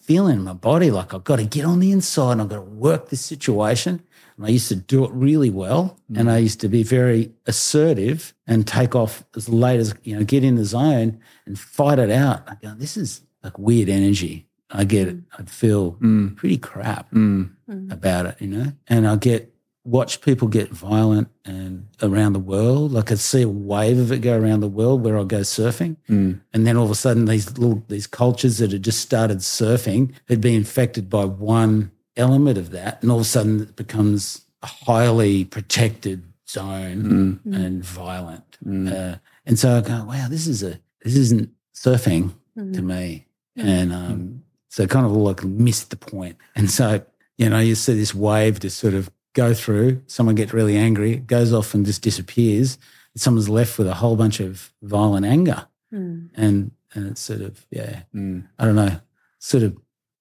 feeling 0.00 0.36
in 0.36 0.44
my 0.44 0.52
body 0.52 0.90
like 0.90 1.14
I've 1.14 1.24
got 1.24 1.36
to 1.36 1.44
get 1.44 1.64
on 1.64 1.80
the 1.80 1.92
inside 1.92 2.32
and 2.32 2.42
I've 2.42 2.48
got 2.48 2.56
to 2.56 2.62
work 2.62 3.08
this 3.08 3.24
situation. 3.24 4.02
And 4.36 4.46
I 4.46 4.50
used 4.50 4.68
to 4.68 4.76
do 4.76 5.04
it 5.04 5.10
really 5.12 5.50
well. 5.50 5.98
And 6.14 6.30
I 6.30 6.38
used 6.38 6.60
to 6.60 6.68
be 6.68 6.82
very 6.82 7.32
assertive 7.46 8.34
and 8.46 8.66
take 8.66 8.94
off 8.94 9.24
as 9.36 9.48
late 9.48 9.80
as, 9.80 9.94
you 10.04 10.16
know, 10.16 10.24
get 10.24 10.44
in 10.44 10.54
the 10.54 10.64
zone 10.64 11.20
and 11.44 11.58
fight 11.58 11.98
it 11.98 12.10
out. 12.10 12.48
I 12.48 12.54
go, 12.54 12.74
this 12.74 12.96
is 12.96 13.22
like 13.42 13.58
weird 13.58 13.88
energy. 13.88 14.46
I 14.70 14.84
get 14.84 15.08
it. 15.08 15.16
I'd 15.38 15.50
feel 15.50 15.94
mm. 15.94 16.36
pretty 16.36 16.58
crap 16.58 17.10
mm. 17.10 17.50
about 17.90 18.26
it, 18.26 18.36
you 18.40 18.48
know? 18.48 18.72
And 18.86 19.08
I 19.08 19.16
get, 19.16 19.52
watch 19.88 20.20
people 20.20 20.48
get 20.48 20.68
violent 20.70 21.28
and 21.44 21.88
around 22.02 22.34
the 22.34 22.38
world. 22.38 22.92
Like 22.92 23.10
I'd 23.10 23.18
see 23.18 23.42
a 23.42 23.48
wave 23.48 23.98
of 23.98 24.12
it 24.12 24.20
go 24.20 24.38
around 24.38 24.60
the 24.60 24.68
world 24.68 25.02
where 25.02 25.18
I 25.18 25.24
go 25.24 25.40
surfing. 25.40 25.96
Mm. 26.08 26.40
And 26.52 26.66
then 26.66 26.76
all 26.76 26.84
of 26.84 26.90
a 26.90 26.94
sudden 26.94 27.24
these 27.24 27.56
little, 27.58 27.82
these 27.88 28.06
cultures 28.06 28.58
that 28.58 28.72
had 28.72 28.82
just 28.82 29.00
started 29.00 29.38
surfing 29.38 30.12
had 30.28 30.40
been 30.40 30.54
infected 30.54 31.08
by 31.08 31.24
one 31.24 31.90
element 32.16 32.58
of 32.58 32.70
that. 32.70 33.02
And 33.02 33.10
all 33.10 33.18
of 33.18 33.22
a 33.22 33.28
sudden 33.28 33.62
it 33.62 33.76
becomes 33.76 34.42
a 34.62 34.66
highly 34.66 35.44
protected 35.46 36.22
zone 36.48 37.40
mm. 37.44 37.52
Mm. 37.52 37.64
and 37.64 37.84
violent. 37.84 38.44
Uh, 38.66 39.16
and 39.46 39.58
so 39.58 39.78
I 39.78 39.80
go, 39.80 40.04
wow, 40.04 40.26
this 40.28 40.46
is 40.46 40.62
a, 40.62 40.78
this 41.02 41.16
isn't 41.16 41.50
surfing 41.74 42.34
to 42.56 42.82
me. 42.82 43.26
And 43.56 43.92
um, 43.92 44.42
so 44.68 44.86
kind 44.86 45.06
of 45.06 45.12
like 45.12 45.42
missed 45.44 45.90
the 45.90 45.96
point. 45.96 46.36
And 46.54 46.70
so, 46.70 47.04
you 47.36 47.48
know, 47.48 47.58
you 47.58 47.74
see 47.74 47.94
this 47.94 48.14
wave 48.14 48.60
just 48.60 48.78
sort 48.78 48.94
of 48.94 49.10
go 49.34 49.54
through, 49.54 50.02
someone 50.06 50.34
gets 50.34 50.52
really 50.52 50.76
angry, 50.76 51.12
it 51.14 51.26
goes 51.26 51.52
off 51.52 51.74
and 51.74 51.86
just 51.86 52.02
disappears. 52.02 52.78
And 53.14 53.20
someone's 53.20 53.48
left 53.48 53.78
with 53.78 53.86
a 53.86 53.94
whole 53.94 54.16
bunch 54.16 54.40
of 54.40 54.72
violent 54.82 55.26
anger. 55.26 55.66
Hmm. 55.90 56.26
And 56.34 56.72
and 56.94 57.06
it's 57.06 57.20
sort 57.20 57.42
of, 57.42 57.66
yeah, 57.70 58.00
hmm. 58.12 58.40
I 58.58 58.64
don't 58.64 58.76
know, 58.76 59.00
sort 59.38 59.62
of 59.62 59.76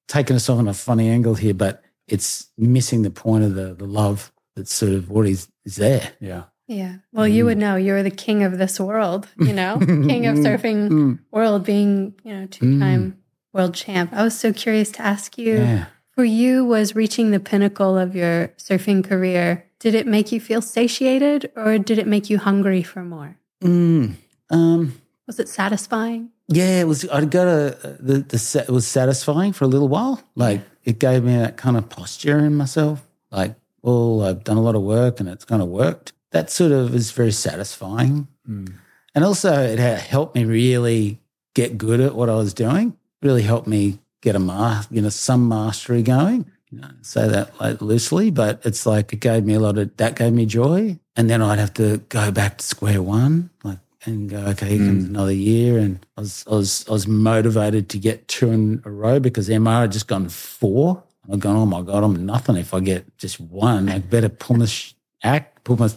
taking 0.08 0.36
us 0.36 0.50
off 0.50 0.60
on 0.60 0.68
a 0.68 0.74
funny 0.74 1.10
angle 1.10 1.36
here, 1.36 1.54
but 1.54 1.84
it's 2.08 2.48
missing 2.58 3.02
the 3.02 3.10
point 3.10 3.44
of 3.44 3.56
the, 3.56 3.74
the 3.74 3.86
love 3.86 4.32
that's 4.56 4.74
sort 4.74 4.94
of 4.94 5.10
what 5.10 5.28
is, 5.28 5.48
is 5.66 5.78
there. 5.78 6.14
Yeah. 6.20 6.44
Yeah. 6.68 6.98
Well, 7.14 7.28
you 7.28 7.44
hmm. 7.44 7.48
would 7.48 7.58
know 7.58 7.76
you're 7.78 8.04
the 8.04 8.12
king 8.12 8.44
of 8.44 8.58
this 8.58 8.80
world, 8.80 9.28
you 9.40 9.54
know, 9.54 9.78
king 9.80 10.26
of 10.26 10.38
surfing 10.38 11.20
world, 11.32 11.64
being, 11.64 12.16
you 12.24 12.34
know, 12.34 12.48
two 12.48 12.80
time 12.80 13.18
world 13.54 13.74
champ. 13.74 14.12
I 14.14 14.24
was 14.24 14.38
so 14.38 14.52
curious 14.52 14.92
to 14.92 15.02
ask 15.02 15.38
you 15.38 15.56
Yeah. 15.56 15.86
For 16.18 16.26
you, 16.26 16.66
was 16.66 16.96
reaching 16.96 17.30
the 17.30 17.40
pinnacle 17.40 17.96
of 17.96 18.16
your 18.16 18.48
surfing 18.58 19.04
career, 19.04 19.64
did 19.78 19.94
it 19.94 20.08
make 20.08 20.32
you 20.32 20.42
feel 20.42 20.64
satiated 20.64 21.52
or 21.56 21.78
did 21.78 22.00
it 22.00 22.08
make 22.08 22.28
you 22.28 22.40
hungry 22.40 22.82
for 22.82 23.04
more? 23.04 23.38
Mm, 23.62 24.16
um, 24.50 25.00
Was 25.28 25.40
it 25.40 25.48
satisfying? 25.48 26.32
Yeah, 26.48 26.82
it 26.82 26.88
was. 26.88 27.08
I 27.10 27.24
got 27.26 27.48
a 27.48 27.98
the 28.00 28.20
the 28.20 28.40
set 28.40 28.68
it 28.68 28.72
was 28.72 28.88
satisfying 28.88 29.54
for 29.54 29.66
a 29.66 29.68
little 29.68 29.90
while. 29.90 30.24
Like 30.34 30.62
it 30.84 30.98
gave 30.98 31.24
me 31.24 31.36
that 31.36 31.56
kind 31.56 31.78
of 31.78 31.88
posture 31.88 32.40
in 32.40 32.56
myself. 32.56 33.08
Like, 33.30 33.54
well, 33.84 34.24
I've 34.24 34.44
done 34.44 34.58
a 34.58 34.62
lot 34.62 34.74
of 34.74 34.82
work 34.82 35.20
and 35.20 35.30
it's 35.30 35.46
kind 35.46 35.62
of 35.62 35.68
worked. 35.68 36.14
That 36.32 36.50
sort 36.50 36.72
of 36.72 36.96
is 36.96 37.12
very 37.12 37.32
satisfying, 37.32 38.28
and 38.48 39.24
also 39.24 39.52
it 39.62 39.78
helped 39.78 40.34
me 40.36 40.46
really 40.46 41.20
get 41.54 41.78
good 41.78 42.00
at 42.00 42.16
what 42.16 42.30
I 42.30 42.36
was 42.36 42.56
doing. 42.56 42.98
Really 43.22 43.44
helped 43.44 43.68
me 43.68 44.00
get 44.22 44.36
a 44.36 44.40
ma- 44.40 44.84
you 44.92 45.02
know, 45.02 45.10
some 45.10 45.48
mastery 45.48 46.04
going. 46.04 46.52
You 46.70 46.82
know, 46.82 46.90
say 47.02 47.28
that 47.30 47.60
like 47.62 47.82
loosely, 47.82 48.30
but 48.30 48.62
it's 48.66 48.86
like 48.86 49.14
it 49.14 49.22
gave 49.22 49.46
me 49.46 49.54
a 49.54 49.60
lot 49.60 49.78
of 49.78 49.96
that 49.98 50.16
gave 50.16 50.34
me 50.34 50.46
joy, 50.46 51.00
and 51.16 51.30
then 51.30 51.42
I'd 51.42 51.60
have 51.60 51.74
to 51.76 51.98
go 52.10 52.30
back 52.32 52.58
to 52.58 52.66
square 52.66 53.02
one, 53.02 53.50
like 53.64 53.80
and 54.08 54.30
go, 54.30 54.38
okay, 54.38 54.70
here 54.70 54.86
comes 54.86 55.06
mm. 55.06 55.10
another 55.10 55.34
year. 55.34 55.78
And 55.78 56.06
I 56.18 56.22
was, 56.22 56.46
I 56.50 56.56
was, 56.56 56.86
I 56.88 56.92
was 56.94 57.08
motivated 57.08 57.90
to 57.90 58.00
get 58.00 58.28
two 58.28 58.52
in 58.52 58.82
a 58.86 58.90
row 58.90 59.20
because 59.20 59.50
MR 59.50 59.82
had 59.82 59.92
just 59.92 60.08
gone 60.08 60.30
four. 60.30 61.04
I've 61.32 61.40
gone, 61.40 61.58
oh 61.58 61.66
my 61.66 61.82
God, 61.82 62.04
I'm 62.04 62.26
nothing 62.26 62.56
if 62.56 62.74
I 62.74 62.80
get 62.80 63.18
just 63.18 63.40
one. 63.40 63.90
I 63.90 64.00
better 64.00 64.30
pull 64.30 64.56
my 64.56 64.66
sh- 64.66 64.94
act, 65.24 65.64
pull 65.66 65.78
my 65.78 65.90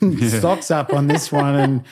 socks 0.28 0.70
up 0.70 0.92
on 0.92 1.06
this 1.06 1.30
one 1.30 1.54
and 1.54 1.84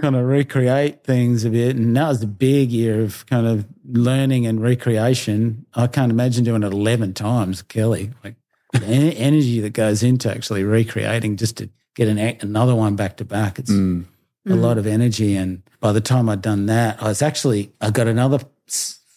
kind 0.00 0.16
of 0.16 0.24
recreate 0.24 1.04
things 1.04 1.44
a 1.44 1.50
bit. 1.50 1.76
And 1.76 1.96
that 1.96 2.08
was 2.08 2.22
a 2.22 2.26
big 2.26 2.70
year 2.70 3.00
of 3.00 3.26
kind 3.26 3.46
of 3.46 3.66
learning 3.84 4.46
and 4.46 4.62
recreation. 4.62 5.66
I 5.74 5.86
can't 5.86 6.12
imagine 6.12 6.44
doing 6.44 6.62
it 6.62 6.72
11 6.72 7.14
times, 7.14 7.62
Kelly. 7.62 8.10
Like 8.22 8.36
the 8.72 8.84
en- 8.84 9.12
energy 9.16 9.60
that 9.60 9.72
goes 9.72 10.02
into 10.02 10.30
actually 10.30 10.64
recreating 10.64 11.36
just 11.36 11.56
to 11.58 11.70
get 11.94 12.08
an 12.08 12.18
another 12.18 12.74
one 12.74 12.96
back 12.96 13.16
to 13.18 13.24
back. 13.24 13.58
It's 13.58 13.70
mm. 13.70 14.04
a 14.46 14.50
mm. 14.50 14.60
lot 14.60 14.78
of 14.78 14.86
energy. 14.86 15.36
And 15.36 15.62
by 15.80 15.92
the 15.92 16.00
time 16.00 16.28
I'd 16.28 16.42
done 16.42 16.66
that, 16.66 17.02
I 17.02 17.08
was 17.08 17.22
actually, 17.22 17.72
I 17.80 17.90
got 17.90 18.06
another 18.06 18.40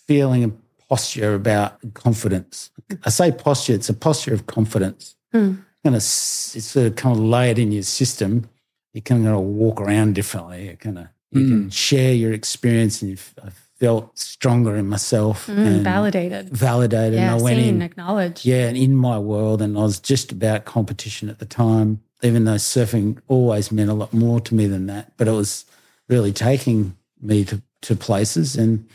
feeling 0.07 0.43
of 0.43 0.53
posture 0.89 1.33
about 1.33 1.77
confidence. 1.93 2.71
I 3.03 3.09
say 3.09 3.31
posture, 3.31 3.73
it's 3.73 3.89
a 3.89 3.93
posture 3.93 4.33
of 4.33 4.47
confidence. 4.47 5.15
Hmm. 5.31 5.55
Kind 5.83 5.95
of, 5.95 6.01
s- 6.01 6.53
it's 6.55 6.67
sort 6.67 6.87
of 6.87 6.95
kind 6.95 7.15
of 7.15 7.23
layered 7.23 7.59
in 7.59 7.71
your 7.71 7.83
system. 7.83 8.47
You 8.93 9.01
kind 9.01 9.27
of 9.27 9.39
walk 9.41 9.81
around 9.81 10.15
differently. 10.15 10.69
You 10.69 10.77
kind 10.77 10.99
of, 10.99 11.07
you 11.31 11.47
can 11.49 11.69
share 11.71 12.13
your 12.13 12.31
experience 12.33 13.01
and 13.01 13.11
you've, 13.11 13.33
I 13.43 13.49
felt 13.79 14.17
stronger 14.17 14.75
in 14.75 14.87
myself 14.87 15.47
Mm, 15.47 15.65
and 15.65 15.83
validated. 15.83 16.49
validated. 16.49 17.15
Yeah, 17.15 17.33
and 17.33 17.41
I 17.41 17.43
went 17.43 17.57
seen, 17.59 17.75
in, 17.75 17.81
acknowledged. 17.81 18.45
yeah, 18.45 18.67
and 18.67 18.77
in 18.77 18.95
my 18.95 19.17
world, 19.17 19.61
and 19.61 19.77
I 19.77 19.81
was 19.81 19.99
just 19.99 20.31
about 20.31 20.65
competition 20.65 21.27
at 21.29 21.39
the 21.39 21.45
time, 21.45 22.01
even 22.21 22.45
though 22.45 22.55
surfing 22.55 23.17
always 23.27 23.71
meant 23.71 23.89
a 23.89 23.93
lot 23.95 24.13
more 24.13 24.39
to 24.41 24.53
me 24.55 24.67
than 24.67 24.85
that. 24.85 25.13
But 25.17 25.27
it 25.27 25.31
was 25.31 25.65
really 26.07 26.31
taking 26.31 26.95
me 27.19 27.43
to, 27.45 27.61
to 27.81 27.95
places. 27.95 28.55
And 28.55 28.87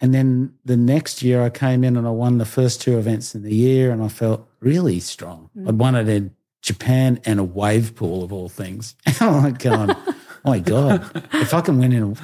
and 0.00 0.14
then 0.14 0.52
the 0.64 0.76
next 0.76 1.22
year 1.22 1.42
I 1.42 1.50
came 1.50 1.82
in 1.82 1.96
and 1.96 2.06
I 2.06 2.10
won 2.10 2.38
the 2.38 2.44
first 2.44 2.80
two 2.80 2.98
events 2.98 3.34
in 3.34 3.42
the 3.42 3.52
year 3.54 3.90
and 3.90 4.00
I 4.02 4.06
felt 4.08 4.48
really 4.60 5.00
strong. 5.00 5.50
I'd 5.66 5.76
won 5.78 5.96
it 5.96 6.08
in 6.08 6.34
Japan 6.68 7.18
and 7.24 7.40
a 7.40 7.44
wave 7.44 7.94
pool 7.98 8.22
of 8.22 8.32
all 8.32 8.48
things. 8.48 8.94
And 9.06 9.16
I'm 9.22 9.42
like 9.42 9.58
going, 9.58 9.90
oh 9.90 10.14
my 10.44 10.58
God, 10.60 10.96
if 11.32 11.52
I 11.54 11.60
can 11.62 11.78
win 11.78 11.92
in 11.92 12.02
a 12.02 12.14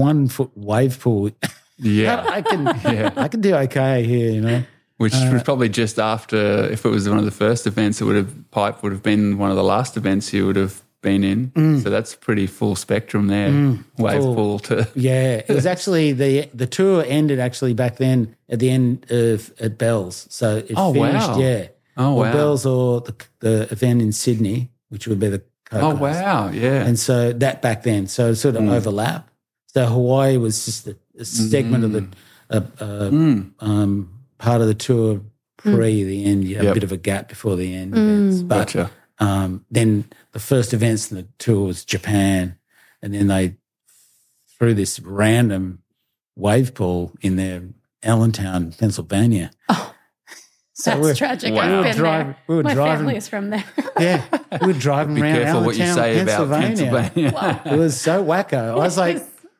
one 0.00 0.28
foot 0.28 0.50
wave 0.54 1.00
pool, 1.00 1.30
Yeah. 1.78 2.24
I 2.38 2.42
can 2.42 2.60
Yeah. 2.84 3.12
I 3.16 3.28
can 3.28 3.40
do 3.40 3.54
okay 3.66 4.04
here, 4.04 4.30
you 4.30 4.40
know. 4.40 4.62
Which 4.98 5.14
Uh, 5.14 5.30
was 5.32 5.42
probably 5.42 5.68
just 5.68 5.98
after, 5.98 6.36
if 6.74 6.84
it 6.84 6.88
was 6.90 7.08
one 7.08 7.18
of 7.18 7.24
the 7.24 7.30
first 7.44 7.66
events, 7.66 8.00
it 8.00 8.04
would 8.04 8.16
have, 8.16 8.32
pipe 8.50 8.82
would 8.82 8.92
have 8.92 9.02
been 9.02 9.38
one 9.38 9.50
of 9.50 9.56
the 9.56 9.64
last 9.74 9.96
events 9.96 10.32
you 10.32 10.44
would 10.46 10.56
have 10.56 10.82
been 11.02 11.22
in. 11.22 11.52
So 11.82 11.88
that's 11.90 12.16
pretty 12.16 12.46
full 12.48 12.74
spectrum 12.76 13.28
there. 13.28 13.48
Wave 13.96 14.20
Mm. 14.20 14.22
Full. 14.22 14.34
pool 14.34 14.58
to, 14.68 14.88
Yeah, 15.10 15.40
it 15.48 15.54
was 15.58 15.66
actually 15.66 16.12
the 16.12 16.48
the 16.52 16.66
tour 16.66 17.04
ended 17.06 17.38
actually 17.38 17.74
back 17.74 17.96
then 17.96 18.34
at 18.50 18.58
the 18.58 18.68
end 18.70 19.06
of 19.10 19.52
at 19.60 19.78
Bells. 19.78 20.26
So 20.30 20.46
it 20.58 20.74
Oh, 20.76 20.92
finished, 20.92 21.28
wow. 21.30 21.38
yeah. 21.38 21.68
Oh, 21.98 22.14
Or 22.14 22.22
wow. 22.22 22.32
Bells 22.32 22.64
or 22.64 23.00
the 23.02 23.14
the 23.40 23.72
event 23.72 24.00
in 24.00 24.12
Sydney, 24.12 24.70
which 24.88 25.06
would 25.08 25.18
be 25.18 25.28
the 25.28 25.42
oh, 25.72 25.94
wow. 25.96 26.48
Yeah. 26.50 26.84
And 26.86 26.98
so 26.98 27.32
that 27.32 27.60
back 27.60 27.82
then, 27.82 28.06
so 28.06 28.28
it 28.30 28.36
sort 28.36 28.56
of 28.56 28.68
overlap. 28.68 29.28
So 29.74 29.84
Hawaii 29.84 30.36
was 30.38 30.64
just 30.64 30.86
a, 30.86 30.96
a 31.18 31.24
segment 31.24 31.84
of 31.84 31.92
the 31.92 32.08
uh, 32.50 32.60
uh, 32.80 33.10
um, 33.60 34.10
part 34.38 34.60
of 34.62 34.66
the 34.68 34.74
tour 34.74 35.20
pre 35.56 36.04
the 36.04 36.24
end. 36.24 36.44
You 36.44 36.56
had 36.56 36.64
Yep. 36.64 36.70
a 36.72 36.74
bit 36.74 36.84
of 36.84 36.92
a 36.92 36.96
gap 36.96 37.28
before 37.28 37.56
the 37.56 37.74
end. 37.74 37.92
events. 37.96 38.42
But 38.42 38.58
Gotcha. 38.72 38.90
um, 39.18 39.64
then 39.70 40.04
the 40.32 40.38
first 40.40 40.72
events 40.72 41.10
in 41.10 41.16
the 41.18 41.26
tour 41.38 41.66
was 41.66 41.84
Japan, 41.84 42.56
and 43.02 43.12
then 43.12 43.26
they 43.26 43.56
threw 44.58 44.72
this 44.74 45.00
random 45.00 45.82
wave 46.36 46.74
pool 46.74 47.12
in 47.20 47.36
their 47.36 47.62
Allentown, 48.02 48.72
Pennsylvania. 48.72 49.50
So 50.80 50.90
That's 50.92 51.02
we're- 51.02 51.14
tragic. 51.16 51.54
Wow. 51.54 51.60
I've 51.62 51.70
We 51.70 51.76
were 51.76 51.82
been 51.82 51.96
driving- 51.96 52.26
there. 52.28 52.36
we 52.46 52.56
were 52.56 52.62
My 52.62 52.74
driving- 52.74 52.96
family's 53.06 53.28
from 53.28 53.50
there. 53.50 53.64
Yeah, 53.98 54.22
we 54.60 54.66
were 54.68 54.78
driving 54.78 55.14
Be 55.16 55.22
around 55.22 55.34
careful 55.34 55.64
what 55.64 55.76
you 55.76 55.82
Allentown, 55.82 56.04
say 56.04 56.20
about 56.20 56.48
Pennsylvania. 56.48 57.10
Pennsylvania. 57.12 57.62
It 57.66 57.76
was 57.78 58.00
so 58.00 58.24
wacko. 58.24 58.70
I 58.72 58.74
was 58.76 58.96
like, 59.06 59.16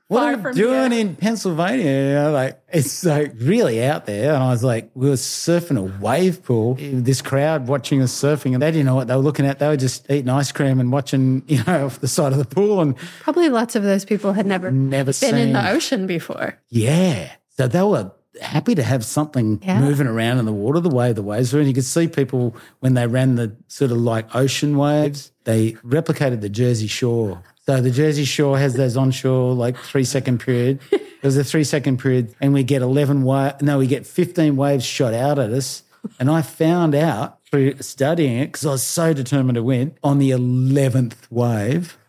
what 0.07 0.21
far 0.21 0.33
are 0.33 0.37
we 0.37 0.43
from 0.43 0.55
doing 0.55 0.93
here. 0.93 1.01
in 1.01 1.17
Pennsylvania? 1.17 1.85
You 1.85 2.15
know, 2.15 2.31
like 2.31 2.61
it's 2.73 3.05
like 3.05 3.33
really 3.37 3.83
out 3.83 4.07
there. 4.07 4.33
And 4.33 4.43
I 4.45 4.51
was 4.51 4.63
like, 4.63 4.91
we 4.95 5.09
were 5.09 5.17
surfing 5.17 5.77
a 5.77 6.01
wave 6.01 6.45
pool. 6.45 6.77
This 6.81 7.21
crowd 7.21 7.67
watching 7.67 8.01
us 8.01 8.13
surfing, 8.13 8.53
and 8.55 8.63
they 8.63 8.71
didn't 8.71 8.87
know 8.87 8.95
what 8.95 9.09
they 9.09 9.17
were 9.17 9.21
looking 9.23 9.45
at. 9.45 9.59
They 9.59 9.67
were 9.67 9.77
just 9.77 10.09
eating 10.09 10.29
ice 10.31 10.53
cream 10.53 10.79
and 10.79 10.93
watching, 10.93 11.43
you 11.49 11.65
know, 11.65 11.87
off 11.87 11.99
the 11.99 12.07
side 12.09 12.31
of 12.33 12.39
the 12.39 12.45
pool 12.45 12.81
and 12.81 12.97
Probably 13.23 13.49
lots 13.49 13.75
of 13.75 13.83
those 13.83 14.05
people 14.05 14.35
had 14.35 14.47
never 14.47 14.71
never 14.71 15.07
been 15.07 15.13
seen. 15.15 15.35
in 15.35 15.53
the 15.53 15.69
ocean 15.71 16.07
before. 16.07 16.59
Yeah. 16.69 17.33
So 17.57 17.67
they 17.67 17.83
were 17.83 18.13
happy 18.41 18.75
to 18.75 18.83
have 18.83 19.05
something 19.05 19.61
Yeah. 19.65 19.81
moving 19.81 20.07
around 20.07 20.39
in 20.39 20.45
the 20.45 20.53
water 20.53 20.81
the 20.81 20.89
way 20.89 21.13
the 21.13 21.23
waves 21.23 21.53
were. 21.53 21.59
And 21.61 21.69
you 21.69 21.75
could 21.75 21.85
see 21.85 22.09
people 22.09 22.55
when 22.81 22.95
they 22.95 23.07
ran 23.07 23.35
the 23.37 23.53
sort 23.69 23.91
of 23.91 23.99
like 23.99 24.35
ocean 24.35 24.77
waves, 24.77 25.31
they 25.45 25.73
replicated 25.85 26.41
the 26.41 26.49
Jersey 26.49 26.87
Shore. 26.87 27.43
So 27.67 27.81
the 27.81 27.91
Jersey 27.91 28.25
Shore 28.25 28.59
has 28.59 28.75
those 28.75 28.97
onshore 28.97 29.53
like 29.55 29.77
three 29.77 30.05
second 30.05 30.39
period. 30.41 30.81
There's 31.23 31.37
a 31.37 31.45
three 31.45 31.65
second 31.65 31.99
period, 31.99 32.35
and 32.41 32.53
we 32.53 32.63
get 32.63 32.81
11 32.81 33.23
wa- 33.23 33.55
no, 33.61 33.79
we 33.79 33.87
get 33.87 34.07
15 34.07 34.57
waves 34.57 34.85
shot 34.85 35.13
out 35.15 35.39
at 35.39 35.51
us. 35.51 35.83
And 36.21 36.31
I 36.31 36.43
found 36.43 36.95
out 36.95 37.39
through 37.51 37.75
studying 37.81 38.39
it 38.39 38.47
because 38.47 38.65
I 38.65 38.71
was 38.71 38.83
so 38.85 39.13
determined 39.13 39.57
to 39.57 39.63
win 39.63 39.95
on 40.05 40.19
the 40.19 40.31
11th 40.31 41.17
wave 41.31 41.99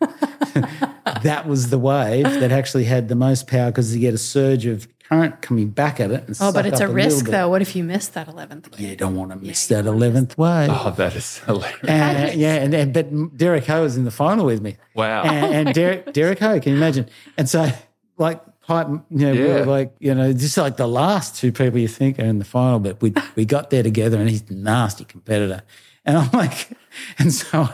that 1.22 1.44
was 1.46 1.70
the 1.70 1.78
wave 1.78 2.24
that 2.24 2.52
actually 2.52 2.84
had 2.84 3.08
the 3.08 3.14
most 3.14 3.46
power 3.46 3.70
because 3.70 3.94
you 3.94 4.00
get 4.00 4.14
a 4.14 4.18
surge 4.18 4.66
of 4.66 4.86
current 5.10 5.42
coming 5.42 5.68
back 5.70 5.98
at 6.00 6.10
it. 6.10 6.26
And 6.28 6.36
Oh, 6.40 6.52
but 6.52 6.64
suck 6.64 6.66
it's 6.66 6.80
a 6.80 6.86
up 6.88 6.94
risk 6.94 7.18
little 7.26 7.32
though. 7.32 7.48
What 7.48 7.62
if 7.62 7.74
you 7.74 7.82
miss 7.84 8.08
that 8.08 8.28
11th 8.28 8.70
wave? 8.72 8.80
Yeah, 8.80 8.88
you 8.90 8.96
don't 8.96 9.16
want 9.16 9.30
to 9.32 9.36
miss 9.36 9.66
that 9.66 9.86
eleventh 9.86 10.38
wave. 10.38 10.70
Oh, 10.72 10.92
that 10.96 11.16
is 11.16 11.38
hilarious. 11.38 11.78
And, 11.88 12.40
yeah, 12.40 12.54
and, 12.54 12.72
and 12.74 12.92
but 12.94 13.36
Derek 13.36 13.66
Ho 13.66 13.82
was 13.82 13.96
in 13.96 14.04
the 14.04 14.10
final 14.10 14.46
with 14.46 14.60
me. 14.62 14.76
Wow. 14.94 15.22
And, 15.24 15.68
and 15.68 15.74
Derek 15.80 16.12
Derek 16.12 16.38
Ho, 16.38 16.60
can 16.60 16.72
you 16.72 16.78
imagine? 16.78 17.08
And 17.36 17.48
so 17.48 17.70
like 18.18 18.40
pipe, 18.62 18.86
you 18.88 19.00
know, 19.10 19.32
we 19.32 19.42
were 19.42 19.64
like 19.66 19.94
you 19.98 20.14
know, 20.14 20.32
just 20.32 20.56
like 20.56 20.76
the 20.76 20.86
last 20.88 21.36
two 21.36 21.50
people 21.52 21.78
you 21.80 21.88
think 21.88 22.18
are 22.18 22.24
in 22.24 22.38
the 22.38 22.44
final, 22.44 22.78
but 22.78 23.00
we 23.02 23.12
we 23.34 23.44
got 23.44 23.70
there 23.70 23.82
together, 23.82 24.18
and 24.18 24.30
he's 24.30 24.48
a 24.48 24.54
nasty 24.54 25.04
competitor, 25.04 25.62
and 26.04 26.16
I'm 26.18 26.30
like, 26.32 26.68
and 27.18 27.32
so. 27.32 27.68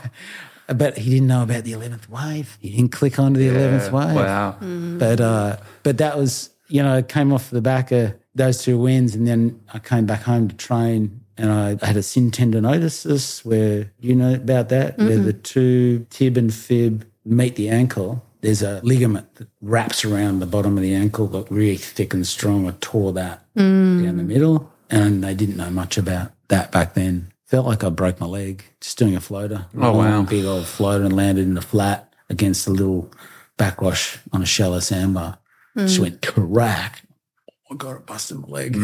But 0.68 0.98
he 0.98 1.10
didn't 1.10 1.28
know 1.28 1.44
about 1.44 1.62
the 1.62 1.70
eleventh 1.74 2.10
wave. 2.10 2.58
He 2.60 2.70
didn't 2.70 2.90
click 2.90 3.20
onto 3.20 3.38
the 3.38 3.48
eleventh 3.50 3.84
Yeah. 3.84 3.92
wave. 4.06 4.16
Wow. 4.16 4.56
But 4.98 5.20
uh, 5.20 5.56
but 5.84 5.98
that 5.98 6.18
was 6.18 6.50
you 6.68 6.82
know 6.82 6.96
it 6.98 7.08
came 7.08 7.32
off 7.32 7.50
the 7.50 7.60
back 7.60 7.92
of 7.92 8.14
those 8.34 8.62
two 8.62 8.78
wins, 8.78 9.14
and 9.14 9.26
then 9.26 9.60
I 9.72 9.78
came 9.78 10.06
back 10.06 10.22
home 10.22 10.48
to 10.48 10.56
train, 10.56 11.20
and 11.36 11.50
I 11.50 11.68
had 11.84 11.96
a 11.96 12.00
syndesmosis 12.00 13.44
where 13.44 13.92
you 14.00 14.14
know 14.14 14.34
about 14.34 14.68
that, 14.70 14.98
where 14.98 15.18
the 15.18 15.32
two 15.32 16.06
tib 16.10 16.36
and 16.36 16.52
fib 16.52 17.06
meet 17.24 17.56
the 17.56 17.68
ankle. 17.68 18.22
There's 18.42 18.62
a 18.62 18.80
ligament 18.84 19.34
that 19.36 19.48
wraps 19.60 20.04
around 20.04 20.38
the 20.38 20.46
bottom 20.46 20.76
of 20.76 20.82
the 20.82 20.94
ankle, 20.94 21.26
got 21.26 21.50
really 21.50 21.76
thick 21.76 22.14
and 22.14 22.26
strong. 22.26 22.68
I 22.68 22.74
tore 22.80 23.12
that 23.14 23.42
mm. 23.54 24.04
down 24.04 24.18
the 24.18 24.22
middle, 24.22 24.72
and 24.90 25.24
they 25.24 25.34
didn't 25.34 25.56
know 25.56 25.70
much 25.70 25.98
about 25.98 26.32
that 26.48 26.70
back 26.70 26.94
then. 26.94 27.32
Felt 27.46 27.66
like 27.66 27.84
I 27.84 27.90
broke 27.90 28.20
my 28.20 28.26
leg 28.26 28.64
just 28.80 28.98
doing 28.98 29.16
a 29.16 29.20
floater. 29.20 29.66
Oh, 29.76 29.92
wow. 29.92 30.10
Long, 30.10 30.24
Big 30.26 30.44
old 30.44 30.66
floater 30.66 31.04
and 31.04 31.14
landed 31.14 31.42
in 31.42 31.54
the 31.54 31.62
flat 31.62 32.12
against 32.28 32.66
a 32.66 32.70
little 32.70 33.10
backwash 33.56 34.18
on 34.32 34.42
a 34.42 34.46
shallow 34.46 34.80
sandbar. 34.80 35.38
Just 35.76 35.98
went 35.98 36.22
crack. 36.22 37.02
Oh, 37.70 37.74
I 37.74 37.76
got 37.76 37.96
it, 37.96 38.06
busted 38.06 38.38
my 38.38 38.48
leg. 38.48 38.76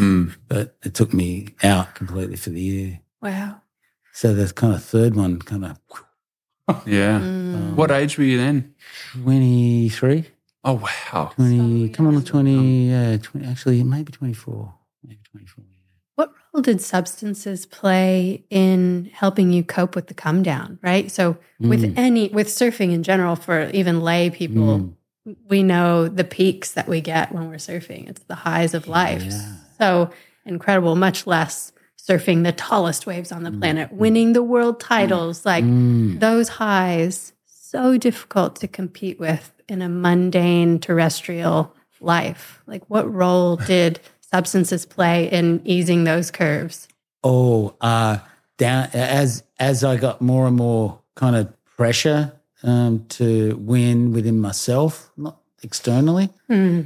But 0.47 0.75
it 0.83 0.93
took 0.93 1.13
me 1.13 1.49
out 1.63 1.95
completely 1.95 2.35
for 2.35 2.49
the 2.51 2.61
year. 2.61 2.99
Wow. 3.21 3.61
So 4.11 4.33
the 4.33 4.51
kind 4.53 4.73
of 4.75 4.83
third 4.83 5.15
one, 5.15 5.39
kind 5.39 5.65
of 5.65 5.77
Yeah. 6.85 7.19
Mm. 7.21 7.75
What 7.75 7.91
age 7.91 8.17
were 8.17 8.23
you 8.23 8.37
then? 8.37 8.75
23, 9.21 10.25
Oh, 10.65 10.73
wow. 11.13 11.31
20, 11.35 11.89
come 11.89 12.07
on, 12.07 12.23
20, 12.23 12.93
uh, 12.93 13.17
20, 13.17 13.45
actually, 13.47 13.83
maybe 13.83 14.13
24. 14.13 14.73
Maybe 15.05 15.19
24. 15.29 15.63
What 16.15 16.31
role 16.53 16.61
did 16.61 16.79
substances 16.79 17.65
play 17.65 18.45
in 18.49 19.09
helping 19.13 19.51
you 19.51 19.63
cope 19.63 19.95
with 19.95 20.07
the 20.07 20.13
come 20.13 20.41
down, 20.43 20.79
right? 20.81 21.11
So 21.11 21.37
with 21.59 21.81
Mm. 21.81 21.93
any 21.97 22.29
with 22.29 22.47
surfing 22.47 22.91
in 22.93 23.03
general 23.03 23.35
for 23.35 23.69
even 23.71 23.99
lay 24.01 24.29
people, 24.29 24.95
we 25.47 25.63
know 25.63 26.07
the 26.07 26.23
peaks 26.23 26.71
that 26.73 26.87
we 26.87 27.01
get 27.01 27.31
when 27.31 27.49
we're 27.49 27.55
surfing. 27.55 28.09
It's 28.09 28.23
the 28.23 28.35
highs 28.35 28.73
of 28.73 28.87
life. 28.87 29.23
Yeah. 29.23 29.53
So 29.77 30.09
incredible, 30.45 30.95
much 30.95 31.25
less 31.25 31.71
surfing 31.97 32.43
the 32.43 32.51
tallest 32.51 33.05
waves 33.05 33.31
on 33.31 33.43
the 33.43 33.51
planet, 33.51 33.91
winning 33.93 34.33
the 34.33 34.43
world 34.43 34.79
titles, 34.79 35.45
like 35.45 35.63
Mm. 35.63 36.19
those 36.19 36.49
highs 36.49 37.31
so 37.45 37.97
difficult 37.97 38.57
to 38.57 38.67
compete 38.67 39.19
with 39.19 39.53
in 39.69 39.81
a 39.81 39.87
mundane 39.89 40.79
terrestrial 40.79 41.73
life. 42.01 42.61
Like 42.67 42.83
what 42.89 43.11
role 43.11 43.55
did 43.73 44.01
substances 44.19 44.85
play 44.85 45.31
in 45.31 45.61
easing 45.63 46.03
those 46.03 46.29
curves? 46.31 46.89
Oh, 47.23 47.75
uh, 47.79 48.17
down 48.57 48.89
as 48.93 49.43
as 49.57 49.83
I 49.85 49.95
got 49.95 50.21
more 50.21 50.45
and 50.47 50.57
more 50.57 50.99
kind 51.15 51.35
of 51.37 51.53
pressure 51.77 52.33
um, 52.63 53.05
to 53.09 53.55
win 53.57 54.13
within 54.13 54.39
myself, 54.39 55.11
not 55.17 55.37
externally, 55.61 56.29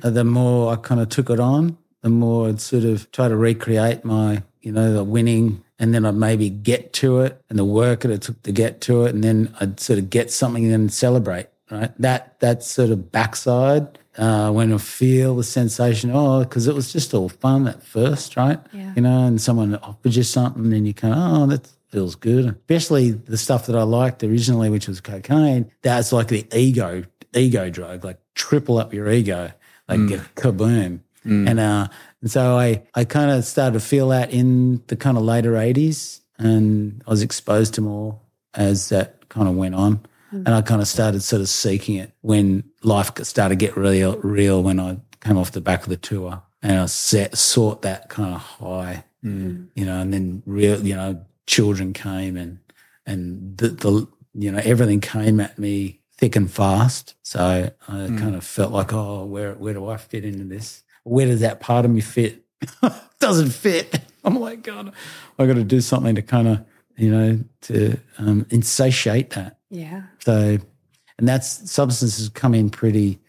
uh, 0.03 0.09
the 0.09 0.23
more 0.23 0.73
I 0.73 0.75
kind 0.75 1.01
of 1.01 1.09
took 1.09 1.29
it 1.29 1.39
on, 1.39 1.77
the 2.01 2.09
more 2.09 2.49
I'd 2.49 2.61
sort 2.61 2.83
of 2.83 3.11
try 3.11 3.27
to 3.27 3.35
recreate 3.35 4.03
my, 4.05 4.43
you 4.61 4.71
know, 4.71 4.93
the 4.93 5.03
winning, 5.03 5.63
and 5.79 5.93
then 5.93 6.05
I'd 6.05 6.15
maybe 6.15 6.49
get 6.49 6.93
to 6.93 7.21
it 7.21 7.41
and 7.49 7.57
the 7.57 7.65
work 7.65 8.01
that 8.01 8.11
it 8.11 8.21
took 8.23 8.41
to 8.43 8.51
get 8.51 8.81
to 8.81 9.05
it, 9.05 9.15
and 9.15 9.23
then 9.23 9.53
I'd 9.59 9.79
sort 9.79 9.99
of 9.99 10.09
get 10.09 10.31
something 10.31 10.63
and 10.63 10.73
then 10.73 10.89
celebrate. 10.89 11.47
Right, 11.69 11.91
that 11.99 12.39
that 12.39 12.63
sort 12.63 12.91
of 12.91 13.11
backside 13.11 13.99
uh, 14.17 14.49
when 14.51 14.71
I 14.71 14.77
feel 14.77 15.35
the 15.35 15.43
sensation, 15.43 16.11
oh, 16.13 16.39
because 16.39 16.65
it 16.65 16.73
was 16.73 16.93
just 16.93 17.13
all 17.13 17.27
fun 17.27 17.67
at 17.67 17.83
first, 17.83 18.37
right? 18.37 18.59
Yeah. 18.71 18.93
You 18.95 19.01
know, 19.01 19.25
and 19.25 19.41
someone 19.41 19.75
offers 19.75 20.15
you 20.15 20.23
something, 20.23 20.71
and 20.71 20.87
you 20.87 20.93
kind 20.93 21.13
of, 21.13 21.19
oh, 21.19 21.45
that 21.47 21.69
feels 21.89 22.15
good. 22.15 22.45
Especially 22.45 23.11
the 23.11 23.37
stuff 23.37 23.67
that 23.67 23.75
I 23.75 23.83
liked 23.83 24.23
originally, 24.23 24.69
which 24.69 24.87
was 24.87 25.01
cocaine. 25.01 25.71
That's 25.81 26.11
like 26.11 26.27
the 26.27 26.45
ego, 26.55 27.03
ego 27.33 27.69
drug, 27.69 28.03
like 28.03 28.19
triple 28.35 28.77
up 28.77 28.93
your 28.93 29.09
ego, 29.09 29.51
like 29.87 29.99
mm. 29.99 30.09
get 30.09 30.35
kaboom. 30.35 31.01
Mm. 31.25 31.49
And 31.49 31.59
uh, 31.59 31.87
and 32.21 32.31
so 32.31 32.57
I 32.57 32.83
I 32.93 33.03
kind 33.03 33.31
of 33.31 33.43
started 33.45 33.79
to 33.79 33.85
feel 33.85 34.09
that 34.09 34.31
in 34.31 34.83
the 34.87 34.95
kind 34.95 35.17
of 35.17 35.23
later 35.23 35.57
eighties, 35.57 36.21
and 36.37 37.03
I 37.07 37.09
was 37.09 37.21
exposed 37.21 37.73
to 37.75 37.81
more 37.81 38.19
as 38.53 38.89
that 38.89 39.27
kind 39.29 39.47
of 39.47 39.55
went 39.55 39.75
on. 39.75 39.97
Mm. 40.33 40.45
And 40.45 40.49
I 40.49 40.61
kind 40.61 40.81
of 40.81 40.87
started 40.87 41.23
sort 41.23 41.41
of 41.41 41.49
seeking 41.49 41.95
it 41.95 42.11
when 42.21 42.63
life 42.83 43.11
started 43.23 43.59
to 43.59 43.65
get 43.65 43.77
real, 43.77 44.17
real 44.17 44.61
when 44.61 44.79
I 44.79 44.97
came 45.21 45.37
off 45.37 45.51
the 45.51 45.61
back 45.61 45.83
of 45.83 45.89
the 45.89 45.97
tour 45.97 46.41
and 46.61 46.79
I 46.79 46.85
set, 46.87 47.37
sought 47.37 47.81
that 47.83 48.09
kind 48.09 48.33
of 48.33 48.41
high, 48.41 49.03
you 49.75 49.85
know, 49.85 49.99
and 49.99 50.13
then 50.13 50.43
real, 50.45 50.85
you 50.85 50.95
know, 50.95 51.25
children 51.47 51.93
came 51.93 52.37
and, 52.37 52.59
and 53.05 53.57
the, 53.57 53.69
the, 53.69 54.07
you 54.33 54.51
know, 54.51 54.61
everything 54.63 55.01
came 55.01 55.39
at 55.39 55.57
me 55.57 56.01
thick 56.17 56.35
and 56.35 56.51
fast. 56.51 57.15
So 57.23 57.71
I 57.87 58.07
kind 58.17 58.35
of 58.35 58.43
felt 58.43 58.71
like, 58.71 58.93
oh, 58.93 59.25
where, 59.25 59.53
where 59.53 59.73
do 59.73 59.87
I 59.87 59.97
fit 59.97 60.25
into 60.25 60.43
this? 60.43 60.83
Where 61.03 61.25
does 61.25 61.41
that 61.41 61.59
part 61.59 61.85
of 61.85 61.91
me 61.91 62.01
fit? 62.01 62.43
Doesn't 63.19 63.49
fit. 63.49 63.99
I'm 64.23 64.39
like, 64.39 64.61
God, 64.61 64.93
I 65.39 65.45
got 65.45 65.55
to 65.55 65.63
do 65.63 65.79
something 65.79 66.15
to 66.15 66.21
kind 66.21 66.47
of 66.47 66.65
you 66.97 67.11
know, 67.11 67.39
to 67.61 67.97
um, 68.17 68.45
insatiate 68.49 69.29
that. 69.31 69.59
Yeah. 69.69 70.03
So, 70.19 70.57
and 71.17 71.27
that's 71.27 71.71
substances 71.71 72.29
come 72.29 72.53
in 72.53 72.69
pretty 72.69 73.19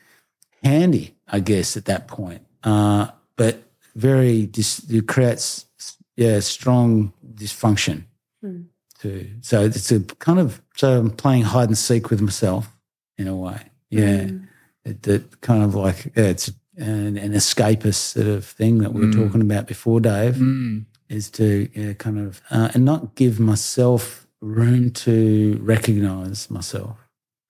handy, 0.63 1.15
I 1.29 1.41
guess, 1.41 1.77
at 1.77 1.85
that 1.85 2.09
point. 2.09 2.43
Uh, 2.65 3.09
but 3.37 3.63
very, 3.95 4.47
dis- 4.47 4.89
it 4.91 5.07
creates, 5.07 5.67
yeah, 6.17 6.41
strong 6.41 7.13
dysfunction 7.35 8.05
Hmm. 8.43 8.63
too. 9.01 9.31
So 9.43 9.63
it's 9.65 9.91
a 9.93 10.01
kind 10.01 10.39
of, 10.39 10.61
so 10.77 10.99
I'm 10.99 11.11
playing 11.11 11.43
hide 11.43 11.69
and 11.69 11.79
seek 11.79 12.11
with 12.11 12.21
myself 12.21 12.69
in 13.17 13.29
a 13.29 13.37
way. 13.37 13.61
Yeah. 13.91 14.25
Mm. 14.25 14.49
It, 14.85 15.03
that 15.03 15.41
kind 15.41 15.63
of 15.65 15.75
like, 15.75 16.13
yeah, 16.17 16.25
it's 16.25 16.51
an, 16.77 17.17
an 17.17 17.33
escapist 17.33 17.95
sort 18.15 18.27
of 18.27 18.45
thing 18.45 18.79
that 18.79 18.93
we 18.93 19.01
were 19.01 19.07
Mm. 19.13 19.25
talking 19.27 19.41
about 19.41 19.67
before, 19.67 20.01
Dave 20.01 20.37
Mm. 20.37 20.85
is 21.09 21.31
to 21.31 21.69
yeah, 21.75 21.93
kind 21.95 22.19
of 22.19 22.41
uh, 22.51 22.71
and 22.75 22.85
not 22.85 23.15
give 23.15 23.39
myself 23.41 24.27
room 24.41 24.91
to 24.93 25.59
recognize 25.63 26.49
myself. 26.51 26.97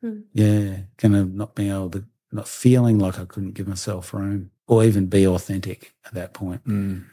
Hmm. 0.03 0.21
Yeah, 0.33 0.77
kind 0.97 1.17
of 1.17 1.35
not 1.35 1.55
being 1.55 1.71
able 1.71 1.91
to, 1.91 2.05
not 2.33 2.47
feeling 2.49 2.99
like 2.99 3.19
I 3.19 3.25
couldn't 3.25 3.53
give 3.55 3.67
myself 3.69 4.15
room 4.15 4.51
or 4.67 4.85
even 4.85 5.07
be 5.07 5.27
authentic 5.27 5.93
at 6.07 6.15
that 6.15 6.33
point. 6.35 6.65
Mm. 6.67 7.05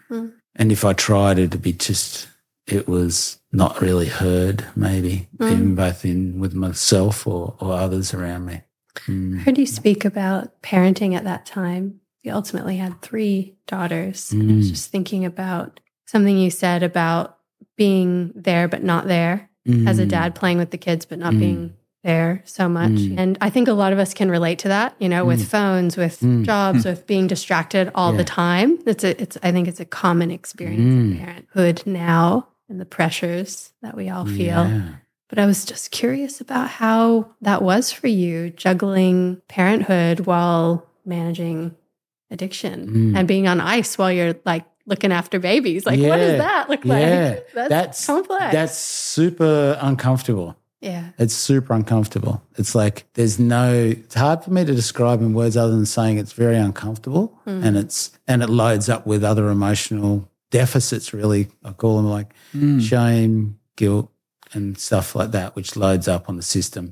And 0.55 0.71
if 0.71 0.86
I 0.86 0.93
tried, 0.93 1.39
it'd 1.39 1.61
be 1.61 1.73
just, 1.73 2.28
it 2.68 2.88
was 2.88 3.39
not 3.51 3.82
really 3.82 4.07
heard, 4.07 4.66
maybe, 4.76 5.28
Mm. 5.38 5.51
even 5.51 5.76
both 5.76 6.03
in 6.05 6.39
with 6.39 6.53
myself 6.53 7.28
or, 7.28 7.55
or 7.59 7.74
others 7.74 8.13
around 8.13 8.45
me. 8.45 8.61
I 9.07 9.11
Mm. 9.11 9.38
heard 9.39 9.57
you 9.57 9.66
speak 9.66 10.03
about 10.05 10.61
parenting 10.61 11.13
at 11.16 11.26
that 11.26 11.45
time. 11.45 11.99
You 12.24 12.34
ultimately 12.34 12.78
had 12.78 13.01
three 13.01 13.55
daughters. 13.68 14.32
I 14.34 14.38
was 14.38 14.68
Mm. 14.68 14.70
just 14.70 14.89
thinking 14.91 15.26
about 15.26 15.80
something 16.07 16.38
you 16.38 16.49
said 16.49 16.82
about 16.82 17.38
being 17.78 18.32
there 18.36 18.68
but 18.68 18.84
not 18.84 19.07
there 19.07 19.49
as 19.88 19.97
a 19.99 20.05
Mm. 20.05 20.09
dad, 20.09 20.36
playing 20.36 20.57
with 20.57 20.72
the 20.72 20.78
kids 20.78 21.05
but 21.05 21.20
not 21.20 21.34
Mm. 21.34 21.39
being 21.39 21.74
there 22.03 22.41
so 22.45 22.70
much. 22.70 22.91
Mm. 22.91 23.16
And 23.18 23.38
I 23.41 23.49
think 23.49 23.68
a 23.68 23.74
lot 23.74 23.91
of 23.91 23.97
us 23.99 24.13
can 24.13 24.30
relate 24.30 24.59
to 24.59 24.68
that, 24.68 24.95
you 24.99 25.09
know, 25.09 25.26
with 25.26 25.41
Mm. 25.41 25.45
phones, 25.47 25.97
with 25.97 26.20
Mm. 26.20 26.43
jobs, 26.45 26.86
with 26.86 27.07
being 27.07 27.26
distracted 27.28 27.89
all 27.95 28.11
Yeah. 28.11 28.18
the 28.18 28.24
time. 28.24 28.78
It's 28.86 29.03
a 29.03 29.20
it's 29.22 29.38
I 29.43 29.51
think 29.51 29.68
it's 29.68 29.80
a 29.80 29.86
common 29.86 30.30
experience 30.32 30.82
Mm. 30.82 31.11
in 31.11 31.18
parenthood 31.18 31.82
now 31.88 32.47
and 32.70 32.80
the 32.80 32.86
pressures 32.86 33.72
that 33.82 33.95
we 33.95 34.09
all 34.09 34.26
feel. 34.26 34.45
Yeah. 34.68 34.88
But 35.30 35.39
I 35.39 35.45
was 35.45 35.66
just 35.66 35.91
curious 35.91 36.39
about 36.41 36.70
how 36.70 37.32
that 37.41 37.61
was 37.61 37.91
for 37.91 38.07
you, 38.07 38.51
juggling 38.51 39.41
parenthood 39.47 40.22
while 40.22 40.86
managing 41.05 41.76
addiction 42.32 42.88
Mm. 43.13 43.18
and 43.18 43.28
being 43.28 43.47
on 43.47 43.61
ice 43.61 43.97
while 43.97 44.11
you're 44.11 44.36
like 44.45 44.66
looking 44.88 45.11
after 45.11 45.39
babies. 45.39 45.86
Like, 45.86 45.99
what 45.99 46.18
does 46.18 46.38
that 46.38 46.70
look 46.70 46.84
Yeah. 46.86 46.93
like? 47.36 47.47
That's, 47.53 47.70
That's 47.70 48.05
complex. 48.05 48.53
That's 48.53 48.78
super 48.78 49.78
uncomfortable. 49.82 50.55
yeah. 50.82 51.09
It's 51.18 51.34
super 51.34 51.74
uncomfortable. 51.74 52.43
It's 52.57 52.76
like 52.76 53.05
there's 53.16 53.39
no. 53.39 53.74
It's 53.74 54.13
hard 54.16 54.43
for 54.43 54.51
me 54.51 54.63
to 54.66 54.76
describe 54.76 55.22
in 55.22 55.34
words 55.34 55.57
other 55.57 55.72
than 55.74 55.86
saying 55.88 56.18
it's 56.20 56.34
very 56.34 56.57
uncomfortable, 56.57 57.39
Mm. 57.47 57.63
and 57.66 57.78
it's 57.78 58.11
and 58.28 58.43
it 58.43 58.49
loads 58.49 58.89
up 58.89 59.07
with 59.07 59.24
other 59.24 59.49
emotional 59.49 60.30
deficits. 60.60 61.14
Really, 61.14 61.47
I 61.64 61.72
call 61.74 61.97
them 61.97 62.10
like 62.18 62.30
Mm. 62.53 62.80
shame, 62.82 63.36
guilt, 63.76 64.10
and 64.53 64.78
stuff 64.78 65.08
like 65.20 65.32
that, 65.32 65.56
which 65.56 65.76
loads 65.76 66.08
up 66.08 66.30
on 66.30 66.36
the 66.38 66.47
system. 66.58 66.86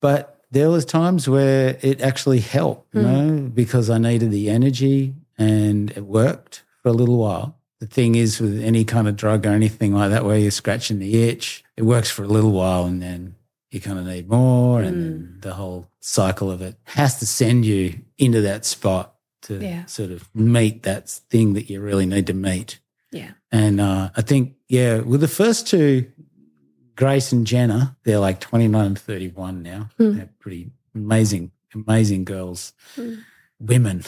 But 0.00 0.20
there 0.52 0.70
was 0.70 0.84
times 0.84 1.28
where 1.28 1.78
it 1.82 2.00
actually 2.00 2.40
helped, 2.40 2.94
you 2.94 3.00
Mm. 3.00 3.04
know, 3.10 3.48
because 3.62 3.90
I 3.90 3.98
needed 3.98 4.30
the 4.30 4.48
energy, 4.58 5.14
and 5.38 5.90
it 5.98 6.04
worked 6.06 6.62
for 6.82 6.88
a 6.90 6.92
little 7.00 7.18
while. 7.26 7.48
The 7.80 7.86
thing 7.86 8.14
is, 8.14 8.40
with 8.40 8.62
any 8.62 8.84
kind 8.84 9.06
of 9.08 9.16
drug 9.16 9.44
or 9.46 9.50
anything 9.50 9.92
like 9.92 10.10
that, 10.10 10.24
where 10.24 10.38
you're 10.38 10.50
scratching 10.62 10.98
the 11.00 11.14
itch, 11.28 11.64
it 11.76 11.82
works 11.84 12.10
for 12.10 12.22
a 12.24 12.28
little 12.36 12.52
while, 12.52 12.84
and 12.84 13.02
then 13.02 13.34
you 13.72 13.80
kind 13.80 13.98
of 13.98 14.06
need 14.06 14.28
more, 14.30 14.80
and 14.80 15.42
the 15.42 15.54
whole 15.54 15.88
cycle 16.00 16.50
of 16.50 16.62
it 16.62 16.76
has 16.84 17.18
to 17.18 17.26
send 17.26 17.66
you 17.66 17.82
into 18.16 18.40
that 18.42 18.64
spot 18.64 19.15
to 19.42 19.58
Yeah. 19.62 19.84
sort 19.86 20.10
of 20.10 20.28
meet 20.34 20.82
that 20.84 21.08
thing 21.08 21.54
that 21.54 21.68
you 21.70 21.80
really 21.80 22.06
need 22.06 22.26
to 22.28 22.34
meet. 22.34 22.78
Yeah. 23.12 23.32
And 23.52 23.80
uh, 23.80 24.10
I 24.16 24.22
think, 24.22 24.54
yeah, 24.68 24.98
with 25.00 25.20
the 25.20 25.28
first 25.28 25.66
two, 25.68 26.10
Grace 26.96 27.30
and 27.32 27.46
Jenna, 27.46 27.96
they're 28.04 28.18
like 28.18 28.40
29 28.40 28.84
and 28.86 28.98
31 28.98 29.62
now. 29.62 29.90
Hmm. 29.98 30.16
They're 30.16 30.30
pretty 30.38 30.70
amazing, 30.94 31.50
amazing 31.74 32.24
girls, 32.24 32.72
Hmm. 32.94 33.14
women. 33.60 34.02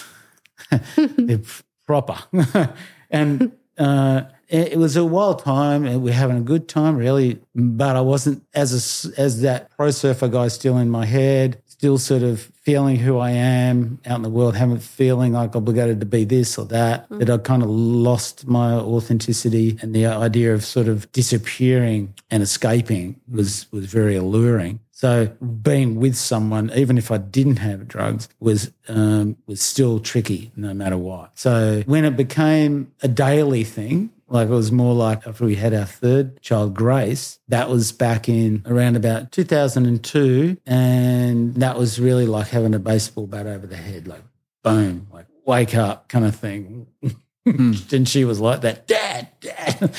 they're 0.96 1.40
proper. 1.86 2.18
and 3.10 3.52
uh, 3.78 4.22
it, 4.48 4.72
it 4.72 4.78
was 4.78 4.96
a 4.96 5.04
wild 5.04 5.40
time. 5.44 5.84
and 5.86 6.02
We're 6.02 6.12
having 6.14 6.36
a 6.38 6.42
good 6.42 6.68
time, 6.68 6.96
really. 6.96 7.40
But 7.54 7.96
I 7.96 8.00
wasn't 8.00 8.42
as 8.54 8.72
a 9.14 9.20
as 9.20 9.42
that 9.42 9.70
pro 9.76 9.90
surfer 9.90 10.28
guy 10.28 10.48
still 10.48 10.78
in 10.78 10.90
my 10.90 11.04
head, 11.06 11.62
still 11.78 11.96
sort 11.96 12.24
of 12.24 12.40
feeling 12.40 12.96
who 12.96 13.18
I 13.18 13.30
am 13.30 14.00
out 14.04 14.16
in 14.16 14.22
the 14.22 14.28
world, 14.28 14.56
having 14.56 14.78
feeling 14.78 15.32
like 15.32 15.54
obligated 15.54 16.00
to 16.00 16.06
be 16.06 16.24
this 16.24 16.58
or 16.58 16.64
that. 16.66 17.06
That 17.08 17.30
I 17.30 17.38
kind 17.38 17.62
of 17.62 17.70
lost 17.70 18.48
my 18.48 18.72
authenticity, 18.72 19.78
and 19.80 19.94
the 19.94 20.06
idea 20.06 20.52
of 20.52 20.64
sort 20.64 20.88
of 20.88 21.10
disappearing 21.12 22.14
and 22.30 22.42
escaping 22.42 23.20
was 23.30 23.70
was 23.70 23.86
very 23.86 24.16
alluring. 24.16 24.80
So 24.90 25.26
being 25.62 26.00
with 26.00 26.16
someone, 26.16 26.72
even 26.74 26.98
if 26.98 27.12
I 27.12 27.18
didn't 27.18 27.58
have 27.58 27.86
drugs, 27.86 28.28
was 28.40 28.72
um, 28.88 29.36
was 29.46 29.62
still 29.62 30.00
tricky, 30.00 30.50
no 30.56 30.74
matter 30.74 30.98
what. 30.98 31.38
So 31.38 31.84
when 31.86 32.04
it 32.04 32.16
became 32.16 32.90
a 33.02 33.08
daily 33.08 33.62
thing, 33.62 34.10
like 34.28 34.48
it 34.48 34.52
was 34.52 34.70
more 34.72 34.94
like 34.94 35.26
after 35.26 35.44
we 35.44 35.54
had 35.56 35.72
our 35.74 35.84
third 35.86 36.40
child, 36.42 36.74
Grace, 36.74 37.38
that 37.48 37.68
was 37.68 37.92
back 37.92 38.28
in 38.28 38.62
around 38.66 38.96
about 38.96 39.32
2002, 39.32 40.58
and 40.66 41.54
that 41.56 41.78
was 41.78 41.98
really 42.00 42.26
like 42.26 42.48
having 42.48 42.74
a 42.74 42.78
baseball 42.78 43.26
bat 43.26 43.46
over 43.46 43.66
the 43.66 43.76
head, 43.76 44.06
like 44.08 44.22
boom, 44.62 45.06
like 45.12 45.26
wake 45.46 45.74
up 45.74 46.08
kind 46.08 46.24
of 46.24 46.36
thing. 46.36 46.86
and 47.46 48.08
she 48.08 48.24
was 48.24 48.40
like 48.40 48.60
that, 48.62 48.86
Dad, 48.86 49.28
Dad. 49.40 49.94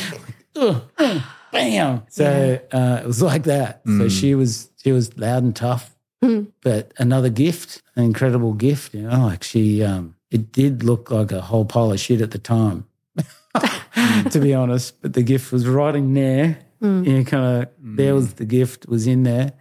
Ugh, 0.56 0.82
ugh, 0.98 1.22
Bam. 1.52 2.04
So 2.10 2.60
uh, 2.72 3.00
it 3.04 3.08
was 3.08 3.22
like 3.22 3.44
that. 3.44 3.82
So 3.88 4.08
she 4.10 4.36
was 4.36 4.70
she 4.84 4.92
was 4.92 5.18
loud 5.18 5.44
and 5.44 5.56
tough, 5.56 5.96
Hmm. 6.22 6.44
but 6.62 6.94
another 6.98 7.30
gift, 7.30 7.82
an 7.96 8.04
incredible 8.04 8.54
gift. 8.54 8.94
You 8.94 9.04
know, 9.04 9.26
like 9.26 9.42
she, 9.42 9.82
um, 9.84 10.16
it 10.30 10.52
did 10.52 10.84
look 10.84 11.10
like 11.10 11.32
a 11.32 11.42
whole 11.42 11.66
pile 11.66 11.92
of 11.94 12.00
shit 12.00 12.22
at 12.22 12.32
the 12.32 12.38
time, 12.38 12.86
to 14.32 14.40
be 14.40 14.54
honest. 14.54 15.02
But 15.02 15.14
the 15.14 15.24
gift 15.24 15.52
was 15.52 15.68
right 15.68 15.96
in 15.96 16.14
there. 16.14 16.60
Hmm. 16.82 17.04
You 17.04 17.18
know, 17.18 17.24
kind 17.26 17.64
of 17.64 17.70
there 17.80 18.16
was 18.16 18.34
the 18.36 18.46
gift 18.46 18.88
was 18.88 19.06
in 19.08 19.24
there, 19.24 19.52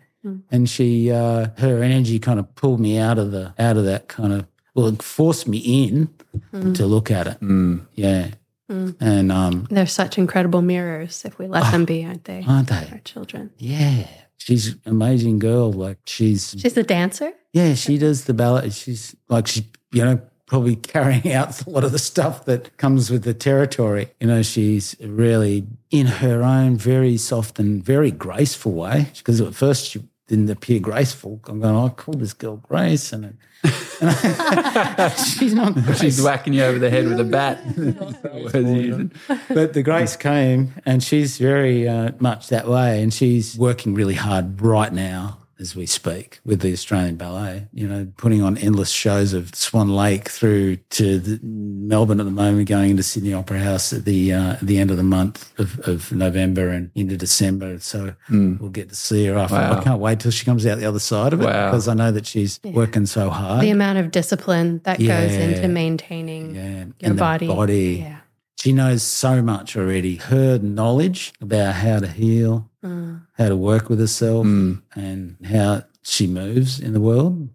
and 0.50 0.68
she, 0.68 1.10
uh, 1.10 1.48
her 1.58 1.82
energy 1.82 2.18
kind 2.18 2.38
of 2.38 2.54
pulled 2.54 2.80
me 2.80 2.98
out 2.98 3.18
of 3.18 3.30
the 3.32 3.54
out 3.58 3.76
of 3.76 3.84
that 3.84 4.08
kind 4.08 4.32
of 4.32 4.46
well, 4.74 4.86
it 4.88 5.02
forced 5.02 5.48
me 5.48 5.58
in 5.58 6.08
Hmm. 6.52 6.72
to 6.74 6.86
look 6.86 7.10
at 7.10 7.26
it. 7.26 7.40
Mm. 7.40 7.86
Yeah, 7.94 8.28
and 8.68 9.32
um, 9.32 9.66
They're 9.70 9.86
such 9.86 10.18
incredible 10.18 10.62
mirrors 10.62 11.24
if 11.24 11.38
we 11.38 11.46
let 11.48 11.64
Ah. 11.64 11.70
them 11.72 11.84
be, 11.84 12.04
aren't 12.04 12.24
they? 12.24 12.44
aren't 12.46 12.68
they? 12.68 12.86
Our 12.92 13.00
children. 13.04 13.50
Yeah. 13.58 14.06
She's 14.36 14.68
an 14.68 14.80
amazing 14.86 15.40
girl. 15.40 15.72
Like 15.72 15.98
she's 16.06 16.54
She's 16.56 16.76
a 16.76 16.82
dancer. 16.84 17.32
yeah, 17.52 17.74
she 17.74 17.98
does 17.98 18.24
the 18.24 18.34
ballet. 18.34 18.70
She's 18.70 19.16
like 19.28 19.46
she 19.48 19.66
you 19.90 20.04
know, 20.04 20.20
probably 20.48 20.76
carrying 20.94 21.32
out 21.32 21.64
a 21.64 21.70
lot 21.70 21.84
of 21.84 21.92
the 21.92 21.98
stuff 21.98 22.44
that 22.46 22.76
comes 22.76 23.10
with 23.10 23.22
the 23.22 23.34
territory. 23.34 24.08
You 24.20 24.26
know, 24.26 24.42
she's 24.42 24.96
really 25.00 25.66
in 25.90 26.06
her 26.06 26.42
own 26.42 26.76
very 26.76 27.16
soft 27.16 27.58
and 27.58 27.84
very 27.84 28.10
graceful 28.10 28.72
way. 28.72 29.08
Because 29.16 29.40
at 29.40 29.54
first 29.54 29.90
she 29.90 30.02
didn't 30.26 30.50
appear 30.50 30.80
graceful. 30.80 31.40
I'm 31.46 31.60
going, 31.60 31.74
oh, 31.74 31.86
I 31.86 31.88
call 31.90 32.14
this 32.14 32.34
girl 32.34 32.56
Grace, 32.56 33.12
and, 33.14 33.38
and 33.64 35.12
she's 35.16 35.54
not. 35.54 35.74
Grace. 35.84 36.00
She's 36.00 36.22
whacking 36.22 36.52
you 36.52 36.62
over 36.62 36.78
the 36.78 36.90
head 36.90 37.08
with 37.08 37.18
a 37.18 37.24
bat. 37.24 37.62
That's 37.64 38.18
the 38.18 38.50
word 38.52 38.54
you're 38.54 38.76
using. 38.76 39.12
but 39.48 39.72
the 39.72 39.82
grace 39.82 40.16
came 40.16 40.74
and 40.84 41.02
she's 41.02 41.38
very 41.38 41.88
uh, 41.88 42.12
much 42.20 42.48
that 42.48 42.68
way 42.68 43.02
and 43.02 43.12
she's 43.12 43.56
working 43.56 43.94
really 43.94 44.14
hard 44.14 44.60
right 44.60 44.92
now 44.92 45.37
as 45.60 45.74
we 45.74 45.86
speak 45.86 46.40
with 46.44 46.60
the 46.60 46.72
Australian 46.72 47.16
Ballet, 47.16 47.66
you 47.72 47.88
know, 47.88 48.06
putting 48.16 48.42
on 48.42 48.56
endless 48.58 48.90
shows 48.90 49.32
of 49.32 49.54
Swan 49.54 49.88
Lake 49.88 50.28
through 50.28 50.76
to 50.76 51.18
the 51.18 51.40
Melbourne 51.42 52.20
at 52.20 52.24
the 52.26 52.30
moment, 52.32 52.68
going 52.68 52.90
into 52.90 53.02
Sydney 53.02 53.32
Opera 53.32 53.58
House 53.58 53.92
at 53.92 54.04
the 54.04 54.32
uh, 54.32 54.52
at 54.52 54.60
the 54.60 54.78
end 54.78 54.90
of 54.90 54.96
the 54.96 55.02
month 55.02 55.52
of, 55.58 55.80
of 55.88 56.12
November 56.12 56.68
and 56.68 56.90
into 56.94 57.16
December. 57.16 57.78
So 57.80 58.14
we'll 58.30 58.70
get 58.70 58.88
to 58.90 58.94
see 58.94 59.26
her 59.26 59.36
after. 59.36 59.56
Wow. 59.56 59.78
I 59.78 59.82
can't 59.84 60.00
wait 60.00 60.20
till 60.20 60.30
she 60.30 60.44
comes 60.44 60.64
out 60.66 60.78
the 60.78 60.86
other 60.86 60.98
side 61.00 61.32
of 61.32 61.40
it 61.40 61.44
Wow. 61.44 61.70
because 61.70 61.88
I 61.88 61.94
know 61.94 62.12
that 62.12 62.26
she's 62.26 62.60
working 62.64 63.06
so 63.06 63.30
hard. 63.30 63.62
The 63.62 63.70
amount 63.70 63.98
of 63.98 64.10
discipline 64.10 64.80
that 64.84 64.98
goes 64.98 65.32
into 65.32 65.66
maintaining 65.68 66.54
yeah, 66.54 66.62
your 66.62 66.86
and 67.02 67.14
the 67.18 67.20
body. 67.20 67.46
body. 67.48 67.96
Yeah. 68.02 68.18
She 68.60 68.72
knows 68.72 69.04
so 69.04 69.40
much 69.40 69.76
already. 69.76 70.16
Her 70.16 70.58
knowledge 70.58 71.32
about 71.40 71.74
how 71.76 72.00
to 72.00 72.08
heal, 72.08 72.67
Mm. 72.84 73.22
how 73.36 73.48
to 73.48 73.56
work 73.56 73.88
with 73.90 73.98
herself, 73.98 74.46
Mm. 74.46 74.82
and 74.94 75.36
how 75.44 75.82
she 76.02 76.26
moves 76.28 76.78
in 76.78 76.92
the 76.92 77.00
world, 77.00 77.48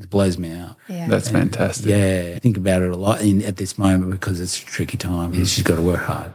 it 0.00 0.08
blows 0.08 0.38
me 0.38 0.52
out. 0.52 0.76
Yeah. 0.88 1.06
That's 1.06 1.28
fantastic. 1.28 1.86
Yeah, 1.90 2.32
I 2.36 2.38
think 2.38 2.56
about 2.56 2.80
it 2.80 2.90
a 2.90 2.96
lot 2.96 3.20
in, 3.20 3.42
at 3.44 3.56
this 3.58 3.76
moment 3.76 4.10
because 4.10 4.40
it's 4.40 4.60
a 4.60 4.64
tricky 4.64 4.96
time. 4.96 5.34
She's 5.34 5.62
got 5.62 5.76
to 5.76 5.82
work 5.82 6.00
hard. 6.00 6.32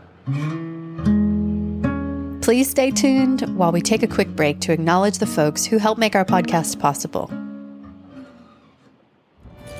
Please 2.44 2.70
stay 2.70 2.92
tuned 2.92 3.42
while 3.58 3.72
we 3.72 3.82
take 3.82 4.04
a 4.04 4.08
quick 4.08 4.36
break 4.36 4.60
to 4.62 4.72
acknowledge 4.72 5.18
the 5.18 5.26
folks 5.26 5.66
who 5.66 5.80
help 5.80 5.98
make 5.98 6.16
our 6.16 6.26
podcast 6.26 6.78
possible. 6.80 7.32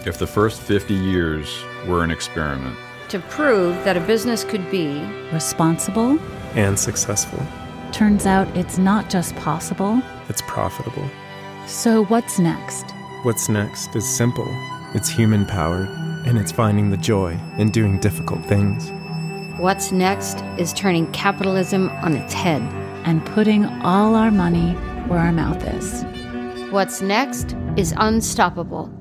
If 0.08 0.18
the 0.18 0.26
first 0.28 0.60
50 0.62 0.94
years 0.96 1.48
were 1.88 2.04
an 2.04 2.10
experiment, 2.10 2.76
to 3.10 3.20
prove 3.20 3.76
that 3.86 3.96
a 3.96 4.00
business 4.02 4.44
could 4.44 4.70
be 4.72 5.00
responsible 5.32 6.18
and 6.56 6.78
successful, 6.80 7.40
turns 7.96 8.26
out 8.26 8.46
it's 8.58 8.78
not 8.78 9.10
just 9.10 9.34
possible, 9.38 10.02
it's 10.28 10.42
profitable. 10.42 11.10
So, 11.66 12.04
what's 12.06 12.38
next? 12.40 12.92
What's 13.24 13.48
next 13.48 13.96
is 13.96 14.06
simple 14.06 14.48
it's 14.94 15.08
human 15.10 15.46
powered, 15.46 15.88
and 16.28 16.38
it's 16.38 16.52
finding 16.52 16.90
the 16.90 16.98
joy 16.98 17.40
in 17.58 17.72
doing 17.72 17.98
difficult 18.00 18.46
things. 18.46 18.92
What's 19.62 19.94
next 19.94 20.42
is 20.58 20.74
turning 20.74 21.10
capitalism 21.14 21.90
on 22.04 22.16
its 22.16 22.34
head 22.34 22.62
and 23.06 23.26
putting 23.26 23.64
all 23.82 24.16
our 24.16 24.32
money 24.32 24.74
where 25.08 25.20
our 25.20 25.32
mouth 25.32 25.64
is. 25.66 26.04
What's 26.72 27.02
next 27.02 27.56
is 27.78 27.94
unstoppable. 27.98 28.92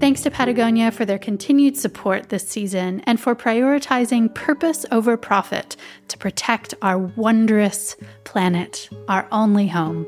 Thanks 0.00 0.20
to 0.22 0.30
Patagonia 0.30 0.90
for 0.90 1.04
their 1.04 1.18
continued 1.18 1.76
support 1.76 2.28
this 2.28 2.46
season 2.46 3.00
and 3.06 3.18
for 3.18 3.34
prioritizing 3.34 4.34
purpose 4.34 4.84
over 4.90 5.16
profit 5.16 5.76
to 6.08 6.18
protect 6.18 6.74
our 6.82 6.98
wondrous 6.98 7.96
planet, 8.24 8.88
our 9.08 9.26
only 9.32 9.68
home. 9.68 10.06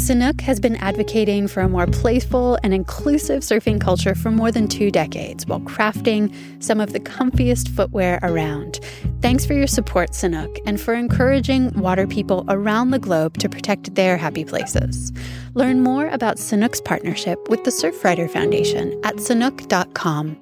Sanuk 0.00 0.40
has 0.40 0.58
been 0.58 0.76
advocating 0.76 1.46
for 1.46 1.60
a 1.60 1.68
more 1.68 1.86
playful 1.86 2.58
and 2.62 2.72
inclusive 2.72 3.42
surfing 3.42 3.78
culture 3.78 4.14
for 4.14 4.30
more 4.30 4.50
than 4.50 4.66
two 4.66 4.90
decades 4.90 5.46
while 5.46 5.60
crafting 5.60 6.34
some 6.62 6.80
of 6.80 6.94
the 6.94 7.00
comfiest 7.00 7.68
footwear 7.68 8.18
around. 8.22 8.80
Thanks 9.20 9.44
for 9.44 9.52
your 9.52 9.66
support, 9.66 10.12
Sanuk, 10.12 10.58
and 10.64 10.80
for 10.80 10.94
encouraging 10.94 11.78
water 11.78 12.06
people 12.06 12.46
around 12.48 12.92
the 12.92 12.98
globe 12.98 13.36
to 13.38 13.48
protect 13.50 13.94
their 13.94 14.16
happy 14.16 14.42
places. 14.42 15.12
Learn 15.52 15.82
more 15.82 16.08
about 16.08 16.38
Sanuk's 16.38 16.80
partnership 16.80 17.50
with 17.50 17.62
the 17.64 17.70
Surfrider 17.70 18.28
Foundation 18.28 18.98
at 19.04 19.16
sanuk.com. 19.16 20.40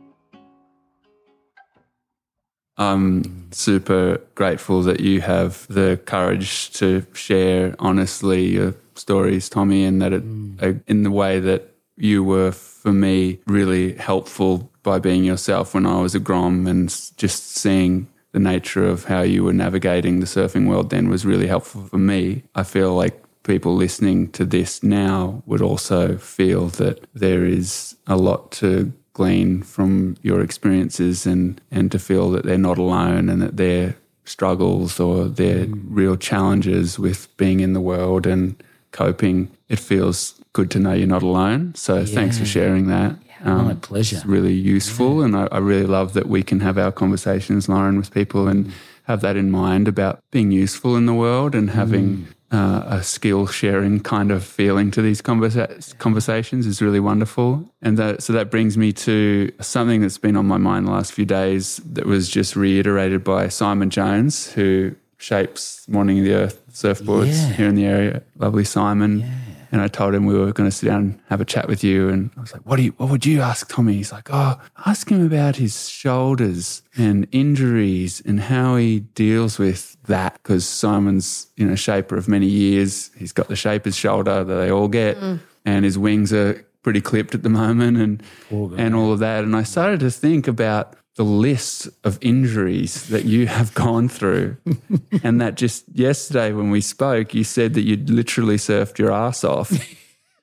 I'm 2.77 3.53
super 3.53 4.21
grateful 4.37 4.83
that 4.83 5.01
you 5.01 5.21
have 5.21 5.67
the 5.67 6.01
courage 6.07 6.71
to 6.75 7.05
share 7.13 7.75
honestly 7.81 8.47
your 8.47 8.77
stories, 8.99 9.49
Tommy, 9.49 9.85
and 9.85 10.01
that 10.03 10.13
it, 10.13 10.25
mm. 10.25 10.63
uh, 10.63 10.79
in 10.87 11.03
the 11.03 11.11
way 11.11 11.41
that 11.41 11.75
you 11.97 12.23
were 12.23 12.53
for 12.53 12.93
me 12.93 13.41
really 13.47 13.95
helpful 13.95 14.71
by 14.83 14.99
being 14.99 15.25
yourself 15.25 15.75
when 15.75 15.87
I 15.87 16.01
was 16.01 16.15
a 16.15 16.21
Grom 16.21 16.67
and 16.67 16.89
just 17.17 17.57
seeing 17.57 18.09
the 18.33 18.39
nature 18.39 18.87
of 18.87 19.05
how 19.05 19.23
you 19.23 19.43
were 19.45 19.53
navigating 19.53 20.21
the 20.21 20.27
surfing 20.27 20.69
world 20.69 20.91
then 20.91 21.09
was 21.09 21.27
really 21.27 21.47
helpful 21.47 21.83
for 21.83 21.99
me. 21.99 22.45
I 22.55 22.63
feel 22.63 22.95
like 22.95 23.23
people 23.43 23.75
listening 23.75 24.31
to 24.33 24.45
this 24.45 24.83
now 24.83 25.43
would 25.47 25.63
also 25.63 26.19
feel 26.19 26.69
that 26.69 27.07
there 27.15 27.45
is 27.45 27.97
a 28.07 28.17
lot 28.17 28.53
to 28.53 28.93
glean 29.15 29.63
from 29.63 30.17
your 30.23 30.41
experiences 30.41 31.27
and, 31.27 31.61
and 31.71 31.91
to 31.91 31.99
feel 31.99 32.31
that 32.31 32.45
they're 32.45 32.59
not 32.59 32.79
alone 32.79 33.29
and 33.29 33.43
that 33.43 33.57
their 33.57 33.97
struggles 34.25 35.01
or 35.01 35.25
their 35.25 35.65
mm. 35.65 35.83
real 35.89 36.17
challenges 36.17 36.99
with 36.99 37.35
being 37.37 37.61
in 37.61 37.73
the 37.73 37.81
world 37.81 38.27
and 38.27 38.63
coping, 38.93 39.51
it 39.69 39.79
feels 39.79 40.41
good 40.53 40.71
to 40.73 40.79
know 40.79 40.93
you're 40.93 41.07
not 41.07 41.23
alone. 41.23 41.75
So 41.75 41.99
yeah. 41.99 42.05
thanks 42.05 42.39
for 42.39 42.45
sharing 42.45 42.89
that. 42.89 43.17
Yeah, 43.27 43.55
um, 43.55 43.65
my 43.67 43.75
pleasure. 43.75 44.17
It's 44.17 44.27
really 44.27 44.55
useful. 44.55 45.19
Yeah. 45.19 45.27
And 45.27 45.37
I, 45.37 45.49
I, 45.53 45.59
really 45.59 45.87
love 45.87 46.15
that 46.15 46.27
we 46.27 46.43
can 46.43 46.61
have 46.61 46.79
our 46.79 46.91
conversations, 46.91 47.69
Lauren, 47.69 47.97
with 47.97 48.13
people 48.13 48.49
and 48.49 48.73
have 49.05 49.21
that 49.21 49.37
in 49.37 49.51
mind 49.51 49.89
about 49.89 50.21
being 50.31 50.51
useful 50.51 50.97
in 50.97 51.07
the 51.07 51.15
world 51.15 51.55
and 51.55 51.71
having 51.71 52.17
mm. 52.17 52.27
uh, 52.51 52.97
a 52.97 53.03
skill 53.03 53.47
sharing 53.47 54.01
kind 54.01 54.31
of 54.31 54.45
feeling 54.45 54.91
to 54.91 55.01
these 55.01 55.23
conversa- 55.23 55.97
conversations 55.99 56.67
is 56.67 56.83
really 56.83 57.01
wonderful. 57.01 57.71
And 57.81 57.97
that, 57.97 58.23
so 58.23 58.33
that 58.33 58.51
brings 58.51 58.77
me 58.77 58.93
to 58.93 59.51
something 59.61 60.03
that's 60.03 60.19
been 60.19 60.37
on 60.37 60.47
my 60.47 60.59
mind 60.59 60.87
the 60.87 60.91
last 60.91 61.13
few 61.13 61.25
days 61.25 61.81
that 61.93 62.07
was 62.07 62.29
just 62.29 62.57
reiterated 62.57 63.25
by 63.25 63.49
Simon 63.49 63.91
Jones, 63.91 64.53
who 64.53 64.95
shapes 65.19 65.87
Morning 65.89 66.21
of 66.21 66.25
the 66.25 66.33
Earth 66.33 66.65
surfboards 66.73 67.33
yeah. 67.33 67.53
here 67.53 67.69
in 67.69 67.75
the 67.75 67.85
area. 67.85 68.23
Lovely 68.37 68.65
Simon. 68.65 69.21
Yeah. 69.21 69.31
And 69.71 69.83
I 69.83 69.89
told 69.89 70.15
him 70.15 70.25
we 70.25 70.33
were 70.33 70.51
going 70.53 70.71
to 70.71 70.75
sit 70.75 70.87
down 70.87 71.01
and 71.01 71.21
have 71.29 71.43
a 71.43 71.45
chat 71.45 71.69
with 71.69 71.85
you. 71.85 72.09
And 72.09 72.31
I 72.39 72.41
was 72.41 72.53
like, 72.55 72.63
what, 72.63 72.77
do 72.77 72.85
you, 72.85 72.93
what 72.93 73.11
would 73.11 73.27
you 73.27 73.43
ask 73.43 73.69
Tommy? 73.69 73.95
He's 73.95 74.13
like, 74.13 74.29
oh, 74.33 74.59
ask 74.87 75.11
him 75.11 75.27
about 75.27 75.57
his 75.57 75.91
shoulders 75.91 76.83
and 76.97 77.29
injuries 77.33 78.23
and 78.25 78.41
how 78.41 78.77
he 78.77 79.01
deals 79.01 79.59
with 79.59 79.99
that. 80.05 80.41
Because 80.43 80.67
Simon's, 80.67 81.49
you 81.57 81.67
know, 81.67 81.75
shaper 81.75 82.17
of 82.17 82.29
many 82.29 82.47
years. 82.47 83.11
He's 83.19 83.33
got 83.33 83.49
the 83.49 83.57
shaper's 83.57 83.97
shoulder 83.97 84.43
that 84.43 84.55
they 84.55 84.71
all 84.71 84.89
get. 84.89 85.19
Mm. 85.19 85.41
And 85.67 85.85
his 85.85 85.99
wings 85.99 86.33
are 86.33 86.65
pretty 86.83 87.03
clipped 87.03 87.35
at 87.35 87.43
the 87.43 87.51
moment 87.51 87.99
and, 87.99 88.23
and 88.51 88.95
all 88.95 89.13
of 89.13 89.19
that. 89.19 89.45
And 89.45 89.55
I 89.55 89.65
started 89.65 90.01
to 90.01 90.11
think 90.11 90.49
about 90.49 90.97
the 91.19 91.25
list 91.25 91.89
of 92.05 92.17
injuries 92.21 93.09
that 93.09 93.25
you 93.25 93.49
have 93.49 93.75
gone 93.75 94.09
through. 94.09 94.57
and 95.25 95.41
that 95.41 95.57
just 95.57 95.85
yesterday 95.93 96.53
when 96.53 96.71
we 96.71 96.81
spoke, 96.81 97.35
you 97.35 97.43
said 97.43 97.75
that 97.75 97.83
you'd 97.83 98.09
literally 98.09 98.55
surfed 98.55 98.99
your 98.99 99.13
ass 99.13 99.45
off. 99.45 99.73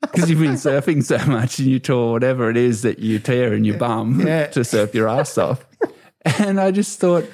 Because 0.01 0.29
you've 0.29 0.39
been 0.39 0.51
surfing 0.51 1.03
so 1.03 1.17
much 1.25 1.57
and 1.57 1.67
you 1.67 1.79
tore 1.79 2.11
whatever 2.11 2.51
it 2.51 2.57
is 2.57 2.83
that 2.83 2.99
you 2.99 3.17
tear 3.17 3.55
in 3.55 3.63
your 3.63 3.79
bum 3.79 4.21
yeah. 4.21 4.45
to 4.51 4.63
surf 4.63 4.93
your 4.93 5.07
ass 5.07 5.35
off. 5.35 5.65
And 6.37 6.59
I 6.59 6.69
just 6.69 6.99
thought, 6.99 7.25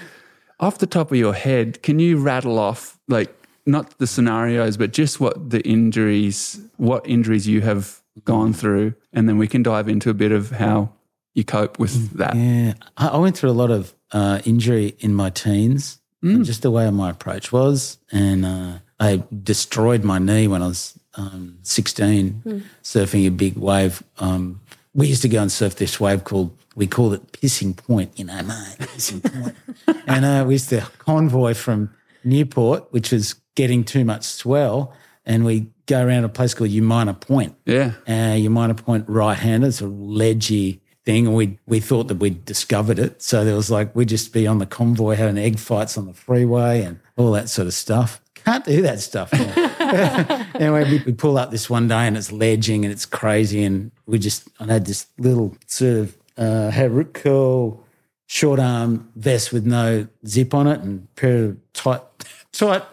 off 0.57 0.77
the 0.77 0.87
top 0.87 1.11
of 1.11 1.17
your 1.17 1.33
head, 1.33 1.83
can 1.83 1.99
you 1.99 2.15
rattle 2.15 2.57
off 2.57 2.97
like 3.09 3.35
not 3.65 3.97
the 3.97 4.07
scenarios, 4.07 4.77
but 4.77 4.93
just 4.93 5.19
what 5.19 5.49
the 5.49 5.59
injuries, 5.67 6.61
what 6.77 7.05
injuries 7.05 7.45
you 7.45 7.59
have 7.59 7.99
gone 8.23 8.53
through, 8.53 8.93
and 9.11 9.27
then 9.27 9.37
we 9.37 9.49
can 9.49 9.63
dive 9.63 9.89
into 9.89 10.09
a 10.09 10.13
bit 10.13 10.31
of 10.31 10.51
how 10.51 10.93
you 11.33 11.43
cope 11.43 11.79
with 11.79 11.95
mm, 11.95 12.17
that? 12.17 12.35
Yeah, 12.35 12.73
I 12.97 13.17
went 13.17 13.37
through 13.37 13.51
a 13.51 13.53
lot 13.53 13.71
of 13.71 13.93
uh, 14.11 14.41
injury 14.45 14.95
in 14.99 15.13
my 15.13 15.29
teens, 15.29 15.99
mm. 16.23 16.43
just 16.45 16.61
the 16.61 16.71
way 16.71 16.89
my 16.89 17.09
approach 17.09 17.51
was, 17.51 17.97
and 18.11 18.45
uh, 18.45 18.79
I 18.99 19.23
destroyed 19.43 20.03
my 20.03 20.19
knee 20.19 20.47
when 20.47 20.61
I 20.61 20.67
was 20.67 20.99
um, 21.15 21.57
16, 21.63 22.41
mm. 22.45 22.63
surfing 22.83 23.27
a 23.27 23.31
big 23.31 23.57
wave. 23.57 24.03
Um, 24.19 24.61
we 24.93 25.07
used 25.07 25.21
to 25.21 25.29
go 25.29 25.41
and 25.41 25.51
surf 25.51 25.75
this 25.75 25.99
wave 25.99 26.23
called 26.23 26.57
we 26.75 26.87
called 26.87 27.13
it 27.13 27.31
Pissing 27.33 27.75
Point, 27.75 28.17
you 28.17 28.25
know, 28.25 28.41
mate, 28.43 28.77
Pissing 28.79 29.53
and 30.07 30.25
uh, 30.25 30.45
we 30.47 30.53
used 30.53 30.69
to 30.69 30.81
convoy 30.99 31.53
from 31.53 31.93
Newport, 32.23 32.91
which 32.91 33.11
was 33.11 33.33
getting 33.55 33.83
too 33.83 34.05
much 34.05 34.23
swell, 34.23 34.93
and 35.25 35.43
we 35.43 35.67
go 35.85 36.05
around 36.05 36.23
a 36.23 36.29
place 36.29 36.53
called 36.53 36.69
Umina 36.69 37.19
Point. 37.19 37.55
Yeah. 37.65 37.93
Uh, 38.07 38.37
Umina 38.37 38.77
Point 38.77 39.05
right 39.09 39.37
handed, 39.37 39.67
it's 39.67 39.81
a 39.81 39.87
ledgy 39.87 40.81
thing, 41.05 41.27
and 41.27 41.35
we 41.35 41.57
we 41.65 41.79
thought 41.79 42.07
that 42.07 42.17
we'd 42.17 42.45
discovered 42.45 42.99
it. 42.99 43.21
So 43.21 43.43
there 43.43 43.55
was 43.55 43.71
like 43.71 43.95
we'd 43.95 44.09
just 44.09 44.33
be 44.33 44.47
on 44.47 44.59
the 44.59 44.65
convoy 44.65 45.15
having 45.15 45.37
egg 45.37 45.59
fights 45.59 45.97
on 45.97 46.05
the 46.05 46.13
freeway 46.13 46.81
and 46.83 46.99
all 47.17 47.31
that 47.31 47.49
sort 47.49 47.67
of 47.67 47.73
stuff. 47.73 48.21
Can't 48.35 48.65
do 48.65 48.81
that 48.81 48.99
stuff. 48.99 49.31
anyway, 50.55 50.89
we, 50.89 51.03
we, 51.05 51.13
pull 51.13 51.37
up 51.37 51.51
this 51.51 51.69
one 51.69 51.87
day 51.87 52.07
and 52.07 52.17
it's 52.17 52.31
ledging 52.31 52.85
and 52.85 52.91
it's 52.91 53.05
crazy, 53.05 53.63
and 53.63 53.91
we 54.05 54.17
just 54.17 54.47
I 54.59 54.65
had 54.65 54.85
this 54.85 55.07
little 55.17 55.55
sort 55.67 55.97
of 55.97 56.17
uh, 56.37 57.03
curl 57.13 57.83
short 58.25 58.59
arm 58.59 59.11
vest 59.15 59.51
with 59.51 59.65
no 59.65 60.07
zip 60.25 60.53
on 60.53 60.65
it 60.65 60.79
and 60.79 61.13
pair 61.15 61.45
of 61.45 61.73
tight 61.73 62.01
tight 62.51 62.83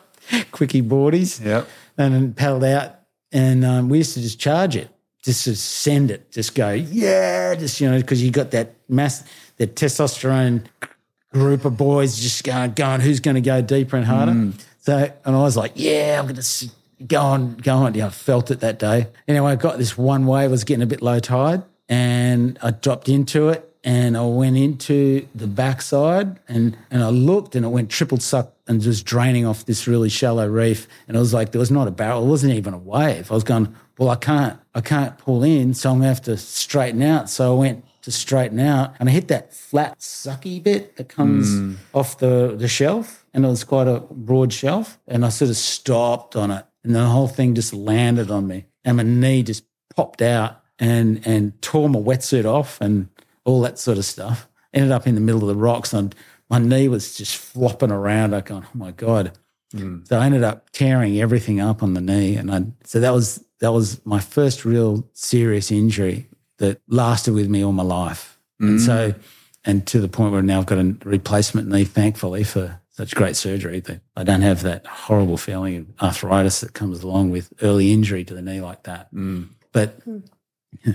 quickie 0.53 0.83
boardies. 0.83 1.45
Yep. 1.45 1.69
And 1.97 2.15
then 2.15 2.33
paddled 2.33 2.63
out, 2.63 3.01
and 3.33 3.65
um, 3.65 3.89
we 3.89 3.99
used 3.99 4.15
to 4.15 4.21
just 4.21 4.39
charge 4.39 4.77
it 4.77 4.89
just 5.29 5.65
send 5.65 6.11
it, 6.11 6.31
just 6.33 6.55
go, 6.55 6.71
yeah, 6.71 7.55
just, 7.55 7.81
you 7.81 7.91
know, 7.91 7.99
because 7.99 8.23
you 8.23 8.31
got 8.31 8.51
that 8.53 8.75
mass, 8.89 9.25
that 9.57 9.75
testosterone 9.75 10.65
group 11.33 11.65
of 11.65 11.77
boys 11.77 12.19
just 12.19 12.45
going, 12.45 12.73
going 12.73 13.01
who's 13.01 13.21
going 13.21 13.35
to 13.35 13.41
go 13.41 13.61
deeper 13.61 13.97
and 13.97 14.07
harder. 14.07 14.33
Mm. 14.33 14.61
So, 14.81 15.13
and 15.25 15.37
I 15.37 15.41
was 15.41 15.57
like, 15.57 15.73
yeah, 15.75 16.19
I'm 16.19 16.27
going 16.27 16.41
to 16.41 16.71
go 17.07 17.21
on, 17.21 17.57
go 17.57 17.75
on. 17.77 17.95
Yeah, 17.95 18.07
I 18.07 18.11
felt 18.11 18.51
it 18.51 18.61
that 18.61 18.79
day. 18.79 19.09
Anyway, 19.27 19.53
I 19.53 19.57
got 19.57 19.79
this 19.79 19.99
one 19.99 20.27
wave, 20.27 20.51
was 20.51 20.65
getting 20.65 20.83
a 20.83 20.87
bit 20.87 21.03
low 21.03 21.19
tide, 21.19 21.63
and 21.89 22.59
I 22.63 22.71
dropped 22.71 23.09
into 23.09 23.49
it 23.49 23.65
and 23.85 24.17
I 24.17 24.25
went 24.27 24.57
into 24.57 25.27
the 25.35 25.47
backside 25.47 26.39
and, 26.49 26.77
and 26.91 27.03
I 27.03 27.09
looked 27.11 27.55
and 27.55 27.65
it 27.65 27.69
went 27.69 27.91
triple 27.91 28.19
suck 28.19 28.53
and 28.67 28.81
just 28.81 29.07
draining 29.07 29.47
off 29.47 29.65
this 29.65 29.87
really 29.87 30.09
shallow 30.09 30.47
reef. 30.47 30.89
And 31.07 31.17
it 31.17 31.21
was 31.21 31.33
like, 31.33 31.53
there 31.53 31.59
was 31.59 31.71
not 31.71 31.89
a 31.89 31.91
barrel, 31.91 32.25
it 32.25 32.27
wasn't 32.27 32.55
even 32.55 32.75
a 32.75 32.79
wave. 32.79 33.31
I 33.31 33.35
was 33.35 33.45
going, 33.45 33.75
well, 33.97 34.11
I 34.11 34.17
can't, 34.17 34.59
I 34.79 34.81
can't 34.81 35.19
pull 35.19 35.43
in, 35.43 35.75
so 35.75 35.91
I'm 35.91 35.97
gonna 35.97 36.07
have 36.07 36.23
to 36.23 36.37
straighten 36.37 37.03
out. 37.03 37.29
So 37.29 37.53
I 37.53 37.59
went 37.59 37.85
to 38.03 38.13
straighten 38.13 38.61
out 38.61 38.95
and 39.01 39.09
I 39.09 39.13
hit 39.13 39.27
that 39.27 39.53
flat 39.53 39.99
sucky 39.99 40.63
bit 40.63 40.95
that 40.97 41.09
comes 41.09 41.51
mm. 41.51 41.77
off 41.93 42.19
the, 42.19 42.55
the 42.57 42.69
shelf. 42.69 43.27
And 43.35 43.45
it 43.45 43.49
was 43.49 43.65
quite 43.65 43.89
a 43.89 43.99
broad 43.99 44.53
shelf. 44.53 45.01
And 45.09 45.25
I 45.25 45.31
sort 45.31 45.51
of 45.51 45.57
stopped 45.57 46.37
on 46.37 46.53
it. 46.53 46.65
And 46.85 46.95
the 46.95 47.07
whole 47.07 47.27
thing 47.27 47.57
just 47.57 47.75
landed 47.75 48.31
on 48.31 48.47
me. 48.47 48.67
And 48.85 48.99
my 48.99 49.03
knee 49.03 49.43
just 49.43 49.65
popped 49.97 50.23
out 50.23 50.63
and 50.79 51.27
and 51.27 51.61
tore 51.61 51.89
my 51.89 51.99
wetsuit 51.99 52.45
off 52.45 52.81
and 52.81 53.09
all 53.45 53.61
that 53.63 53.81
sort 53.81 53.99
of 53.99 54.05
stuff. 54.05 54.49
Ended 54.73 54.93
up 54.93 55.09
in 55.09 55.17
the 55.17 55.21
middle 55.21 55.43
of 55.43 55.49
the 55.49 55.57
rocks 55.57 55.93
and 55.93 56.15
my 56.49 56.61
knee 56.61 56.87
was 56.87 57.17
just 57.17 57.37
flopping 57.37 57.91
around. 57.91 58.33
I 58.33 58.43
going, 58.43 58.63
oh 58.65 58.79
my 58.79 58.93
god. 58.93 59.37
Mm. 59.75 60.07
So 60.09 60.19
I 60.19 60.27
ended 60.27 60.43
up 60.43 60.71
tearing 60.71 61.21
everything 61.21 61.61
up 61.61 61.83
on 61.83 61.95
the 61.95 62.01
knee, 62.01 62.37
and 62.37 62.51
I 62.51 62.65
so 62.85 63.01
that 63.01 63.13
was 63.13 63.45
that 63.61 63.73
was 63.73 64.05
my 64.07 64.21
first 64.21 64.65
real 64.65 65.09
serious 65.13 65.71
injury 65.71 66.29
that 66.59 66.81
lasted 66.89 67.35
with 67.35 67.49
me 67.49 67.65
all 67.65 67.73
my 67.73 67.83
life. 67.83 68.39
And 68.61 68.79
mm. 68.79 68.87
so, 68.87 69.15
and 69.65 69.87
to 69.89 70.01
the 70.01 70.09
point 70.09 70.33
where 70.33 70.43
now 70.43 70.59
I've 70.59 70.67
got 70.67 70.79
a 70.79 70.97
replacement 71.05 71.69
knee, 71.69 71.85
thankfully, 71.85 72.45
for 72.45 72.81
such 72.91 73.15
great 73.15 73.37
surgery 73.37 73.81
that 73.81 74.01
I 74.17 74.25
don't 74.25 74.43
have 74.43 74.63
that 74.63 74.87
horrible 74.87 75.37
feeling 75.37 75.77
of 75.77 75.87
arthritis 76.03 76.61
that 76.61 76.75
comes 76.75 77.03
along 77.03 77.31
with 77.31 77.53
early 77.63 77.93
injury 77.93 78.25
to 78.25 78.35
the 78.35 78.43
knee 78.43 78.61
like 78.61 78.85
that. 78.85 79.15
Mm. 79.15 79.51
But 79.73 80.01
hmm. 80.05 80.19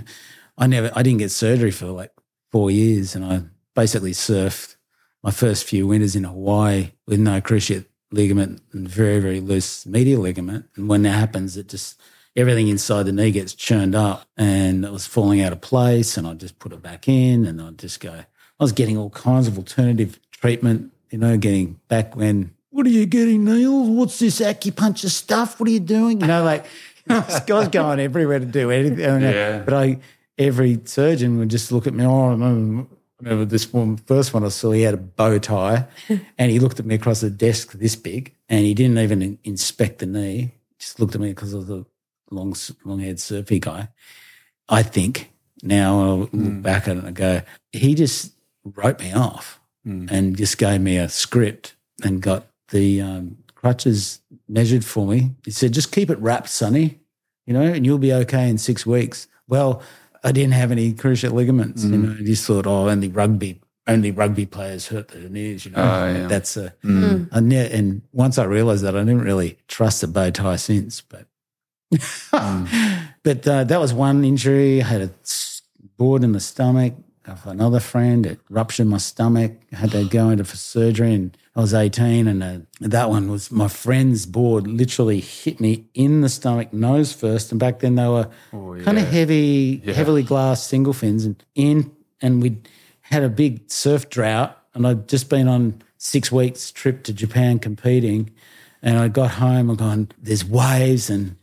I 0.58 0.68
never, 0.68 0.92
I 0.94 1.02
didn't 1.02 1.20
get 1.20 1.32
surgery 1.32 1.72
for 1.72 1.88
like 1.88 2.12
four 2.52 2.70
years, 2.70 3.16
and 3.16 3.24
I 3.24 3.44
basically 3.76 4.12
surfed 4.12 4.76
my 5.24 5.32
first 5.32 5.64
few 5.64 5.88
winters 5.88 6.16
in 6.16 6.26
Hawaii 6.26 6.92
with 7.08 7.20
no 7.20 7.40
cruciate 7.40 7.86
ligament 8.14 8.62
and 8.72 8.88
very, 8.88 9.20
very 9.20 9.40
loose 9.40 9.86
medial 9.86 10.22
ligament. 10.22 10.66
And 10.76 10.88
when 10.88 11.02
that 11.04 11.12
happens, 11.12 11.58
it 11.58 11.68
just 11.68 12.00
everything 12.36 12.68
inside 12.68 13.04
the 13.04 13.12
knee 13.12 13.32
gets 13.32 13.54
churned 13.54 13.96
up, 13.96 14.28
and 14.38 14.86
it 14.86 14.92
was 14.92 15.06
falling 15.06 15.42
out 15.42 15.52
of 15.52 15.62
place. 15.62 16.16
And 16.18 16.28
I 16.28 16.34
just 16.34 16.60
put 16.60 16.72
it 16.72 16.82
back 16.82 17.08
in, 17.08 17.46
and 17.46 17.62
I'd 17.62 17.80
just 17.80 18.00
go. 18.00 18.12
I 18.14 18.64
was 18.64 18.72
getting 18.72 18.98
all 18.98 19.10
kinds 19.10 19.48
of 19.48 19.58
alternative 19.58 20.20
treatment, 20.32 20.94
you 21.10 21.18
know, 21.18 21.38
getting 21.38 21.80
back 21.88 22.16
when. 22.16 22.54
What 22.70 22.86
are 22.86 22.90
you 22.90 23.06
getting, 23.06 23.44
Neil? 23.44 23.86
What's 23.86 24.20
this 24.20 24.40
acupuncture 24.40 25.10
stuff? 25.10 25.60
What 25.60 25.68
are 25.70 25.72
you 25.72 25.80
doing? 25.80 26.22
You 26.22 26.28
know, 26.28 26.44
like 26.44 26.66
this 27.06 27.40
guy's 27.42 27.68
going 27.68 28.00
everywhere 28.00 28.40
to 28.40 28.46
do 28.46 28.72
anything. 28.72 29.22
Yeah. 29.22 29.60
But 29.60 29.74
I, 29.74 30.00
every 30.38 30.80
surgeon 30.86 31.38
would 31.40 31.50
just 31.50 31.72
look 31.72 31.88
at 31.88 31.94
me. 31.94 32.06
Oh, 32.06 32.88
remember, 33.24 33.46
this 33.46 33.72
one, 33.72 33.98
first 33.98 34.34
one 34.34 34.44
I 34.44 34.50
saw. 34.50 34.72
He 34.72 34.82
had 34.82 34.94
a 34.94 34.98
bow 34.98 35.40
tie, 35.40 35.88
and 36.38 36.52
he 36.52 36.60
looked 36.60 36.80
at 36.80 36.86
me 36.86 36.96
across 36.96 37.22
the 37.22 37.30
desk 37.30 37.74
this 37.74 37.96
big, 37.96 38.36
and 38.50 38.66
he 38.66 38.74
didn't 38.74 39.00
even 39.00 39.22
in- 39.22 39.40
inspect 39.44 40.00
the 40.00 40.06
knee. 40.06 40.52
Just 40.80 41.00
looked 41.00 41.16
at 41.16 41.22
me 41.22 41.30
because 41.30 41.54
of 41.54 41.68
the 41.68 41.86
long, 42.30 42.56
long-haired 42.84 43.20
surfy 43.20 43.60
guy. 43.60 43.90
I 44.68 44.84
think 44.84 45.32
now 45.62 46.02
I 46.02 46.06
look 46.32 46.62
back 46.62 46.88
at 46.88 46.98
it 46.98 47.00
and 47.00 47.08
I 47.08 47.12
go, 47.12 47.42
he 47.72 47.96
just 47.96 48.34
wrote 48.64 49.00
me 49.00 49.14
off 49.14 49.60
and 50.10 50.38
just 50.38 50.58
gave 50.58 50.82
me 50.82 50.98
a 50.98 51.10
script 51.10 51.76
and 52.04 52.22
got 52.22 52.48
the 52.70 53.02
um, 53.02 53.38
crutches 53.56 54.22
measured 54.48 54.84
for 54.84 55.06
me. 55.08 55.32
He 55.46 55.52
said, 55.52 55.74
just 55.74 55.92
keep 55.92 56.10
it 56.10 56.20
wrapped, 56.20 56.50
Sonny, 56.50 57.00
you 57.46 57.54
know, 57.54 57.62
and 57.62 57.86
you'll 57.86 57.98
be 57.98 58.14
okay 58.14 58.50
in 58.50 58.58
six 58.58 58.86
weeks. 58.86 59.28
Well, 59.48 59.82
I 60.24 60.32
didn't 60.32 60.54
have 60.54 60.72
any 60.72 60.94
cruciate 60.94 61.34
ligaments, 61.34 61.84
you 61.84 61.92
mm. 61.92 62.04
know. 62.04 62.16
I 62.20 62.24
just 62.24 62.46
thought, 62.46 62.66
oh, 62.66 62.90
only 62.90 63.10
rugby, 63.10 63.62
only 63.88 64.12
rugby 64.12 64.46
players 64.46 64.88
hurt 64.88 65.10
their 65.10 65.28
knees, 65.30 65.66
you 65.66 65.72
know. 65.72 65.82
Oh, 65.82 66.14
yeah. 66.14 66.28
That's 66.28 66.56
a, 66.56 66.74
mm. 66.84 67.28
hmm. 67.28 67.36
I 67.36 67.40
ne- 67.42 67.72
and 67.72 68.02
once 68.14 68.38
I 68.38 68.46
realized 68.46 68.84
that, 68.84 68.96
I 68.96 69.00
didn't 69.00 69.22
really 69.22 69.58
trust 69.68 70.02
the 70.02 70.08
bow 70.08 70.30
tie 70.30 70.56
since, 70.56 71.02
but. 71.02 71.26
Mm. 71.92 73.08
but 73.24 73.48
uh, 73.48 73.64
that 73.66 73.80
was 73.80 73.94
one 73.94 74.24
injury. 74.24 74.82
I 74.82 74.86
had 74.86 75.02
a 75.02 75.12
board 75.98 76.24
in 76.24 76.32
the 76.32 76.40
stomach 76.40 76.94
of 77.26 77.46
another 77.46 77.80
friend. 77.80 78.26
It 78.26 78.40
ruptured 78.50 78.88
my 78.88 78.98
stomach. 78.98 79.54
I 79.72 79.76
had 79.76 79.92
to 79.92 80.06
go 80.06 80.30
into 80.30 80.44
for 80.44 80.58
surgery, 80.58 81.14
and 81.14 81.38
I 81.56 81.62
was 81.62 81.74
18. 81.74 82.28
And 82.28 82.44
uh, 82.44 82.58
that 82.82 83.10
one 83.10 83.30
was 83.30 83.52
my 83.52 83.68
friend's 83.68 84.26
board 84.26 84.68
literally 84.68 85.20
hit 85.20 85.60
me 85.60 85.86
in 85.94 86.22
the 86.22 86.30
stomach, 86.30 86.74
nose 86.74 87.14
first. 87.14 87.52
And 87.52 87.60
back 87.60 87.80
then 87.80 87.96
they 87.96 88.08
were 88.08 88.30
kind 88.52 88.98
of 88.98 89.08
heavy, 89.08 89.78
heavily 89.78 90.24
glass 90.24 90.66
single 90.66 90.94
fins, 90.94 91.26
and 91.26 91.44
in. 91.56 91.92
And 92.22 92.42
we 92.42 92.58
had 93.02 93.24
a 93.24 93.30
big 93.30 93.70
surf 93.70 94.10
drought, 94.10 94.58
and 94.74 94.88
I'd 94.88 95.08
just 95.08 95.30
been 95.30 95.48
on 95.48 95.82
six 95.98 96.32
weeks 96.32 96.72
trip 96.72 97.04
to 97.04 97.14
Japan 97.14 97.60
competing. 97.60 98.32
And 98.82 98.98
I 98.98 99.08
got 99.08 99.32
home, 99.32 99.70
I'm 99.70 99.76
going, 99.76 100.12
there's 100.22 100.44
waves, 100.44 101.10
and 101.10 101.38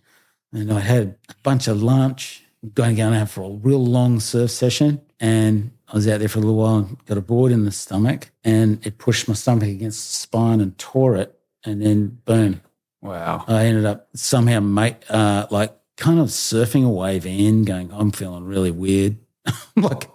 and 0.53 0.73
I 0.73 0.81
had 0.81 1.17
a 1.29 1.35
bunch 1.43 1.69
of 1.69 1.83
lunch, 1.83 2.45
going 2.75 2.97
going 2.97 3.15
out 3.15 3.31
for 3.31 3.43
a 3.43 3.51
real 3.51 3.85
long 3.85 4.21
surf 4.21 4.51
session. 4.51 5.01
And 5.21 5.71
I 5.91 5.97
was 5.97 6.07
out 6.09 6.21
there 6.21 6.29
for 6.29 6.39
a 6.39 6.43
little 6.43 6.57
while 6.57 6.77
and 6.79 7.05
got 7.07 7.19
a 7.19 7.23
board 7.23 7.51
in 7.53 7.65
the 7.65 7.73
stomach 7.73 8.31
and 8.45 8.85
it 8.87 8.99
pushed 8.99 9.27
my 9.29 9.35
stomach 9.35 9.69
against 9.69 10.09
the 10.09 10.17
spine 10.17 10.61
and 10.61 10.79
tore 10.79 11.17
it. 11.17 11.37
And 11.65 11.83
then 11.83 12.21
boom, 12.25 12.61
Wow. 13.03 13.45
I 13.49 13.65
ended 13.65 13.87
up 13.87 14.09
somehow 14.15 14.61
mate, 14.61 14.97
uh, 15.09 15.47
like 15.51 15.75
kind 15.97 16.21
of 16.21 16.29
surfing 16.29 16.85
a 16.85 16.89
wave 16.89 17.27
in, 17.27 17.65
going, 17.65 17.91
I'm 17.93 18.11
feeling 18.11 18.45
really 18.45 18.71
weird. 18.71 19.17
like, 19.77 20.09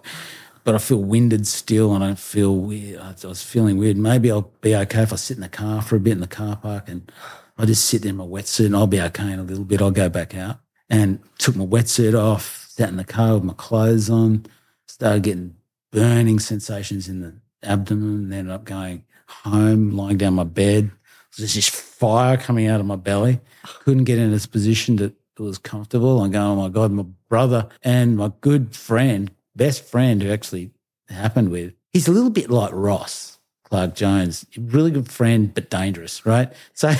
but 0.64 0.74
I 0.74 0.78
feel 0.78 1.02
winded 1.02 1.46
still 1.46 1.94
and 1.94 2.02
I 2.02 2.08
don't 2.08 2.18
feel 2.18 2.56
weird. 2.56 3.00
I 3.00 3.14
was 3.26 3.42
feeling 3.42 3.76
weird. 3.76 3.96
Maybe 3.96 4.30
I'll 4.30 4.52
be 4.60 4.74
okay 4.74 5.02
if 5.02 5.12
I 5.12 5.16
sit 5.16 5.36
in 5.36 5.42
the 5.42 5.48
car 5.48 5.82
for 5.82 5.96
a 5.96 6.00
bit 6.00 6.12
in 6.12 6.20
the 6.20 6.26
car 6.26 6.56
park 6.56 6.88
and 6.88 7.10
I 7.58 7.66
just 7.66 7.86
sit 7.86 8.02
there 8.02 8.10
in 8.10 8.16
my 8.16 8.24
wetsuit 8.24 8.66
and 8.66 8.76
I'll 8.76 8.86
be 8.86 9.00
okay 9.00 9.32
in 9.32 9.38
a 9.38 9.44
little 9.44 9.64
bit. 9.64 9.82
I'll 9.82 9.90
go 9.90 10.08
back 10.08 10.34
out 10.34 10.58
and 10.88 11.20
took 11.38 11.56
my 11.56 11.66
wetsuit 11.66 12.18
off, 12.18 12.66
sat 12.68 12.88
in 12.88 12.96
the 12.96 13.04
car 13.04 13.34
with 13.34 13.44
my 13.44 13.54
clothes 13.54 14.08
on, 14.10 14.46
started 14.86 15.22
getting 15.22 15.56
burning 15.92 16.38
sensations 16.38 17.08
in 17.08 17.20
the 17.20 17.34
abdomen, 17.62 18.24
and 18.24 18.34
ended 18.34 18.52
up 18.52 18.64
going 18.64 19.04
home, 19.28 19.90
lying 19.90 20.18
down 20.18 20.34
my 20.34 20.44
bed. 20.44 20.90
There's 21.36 21.54
this 21.54 21.68
fire 21.68 22.36
coming 22.36 22.66
out 22.66 22.80
of 22.80 22.86
my 22.86 22.96
belly. 22.96 23.40
Couldn't 23.84 24.04
get 24.04 24.18
in 24.18 24.30
this 24.30 24.46
position 24.46 24.96
that 24.96 25.14
was 25.38 25.58
comfortable. 25.58 26.22
I'm 26.22 26.30
going, 26.30 26.44
oh 26.44 26.56
my 26.56 26.68
God, 26.68 26.92
my 26.92 27.04
brother 27.28 27.68
and 27.82 28.16
my 28.16 28.32
good 28.40 28.74
friend, 28.74 29.30
best 29.54 29.84
friend 29.84 30.22
who 30.22 30.30
actually 30.30 30.70
happened 31.08 31.50
with, 31.50 31.74
he's 31.92 32.08
a 32.08 32.12
little 32.12 32.30
bit 32.30 32.50
like 32.50 32.70
Ross, 32.72 33.38
Clarke-Jones, 33.64 34.46
really 34.56 34.90
good 34.90 35.10
friend, 35.10 35.52
but 35.52 35.70
dangerous, 35.70 36.24
right? 36.24 36.52
So, 36.72 36.94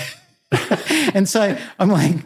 and 1.15 1.29
so 1.29 1.57
I'm 1.79 1.89
like, 1.91 2.17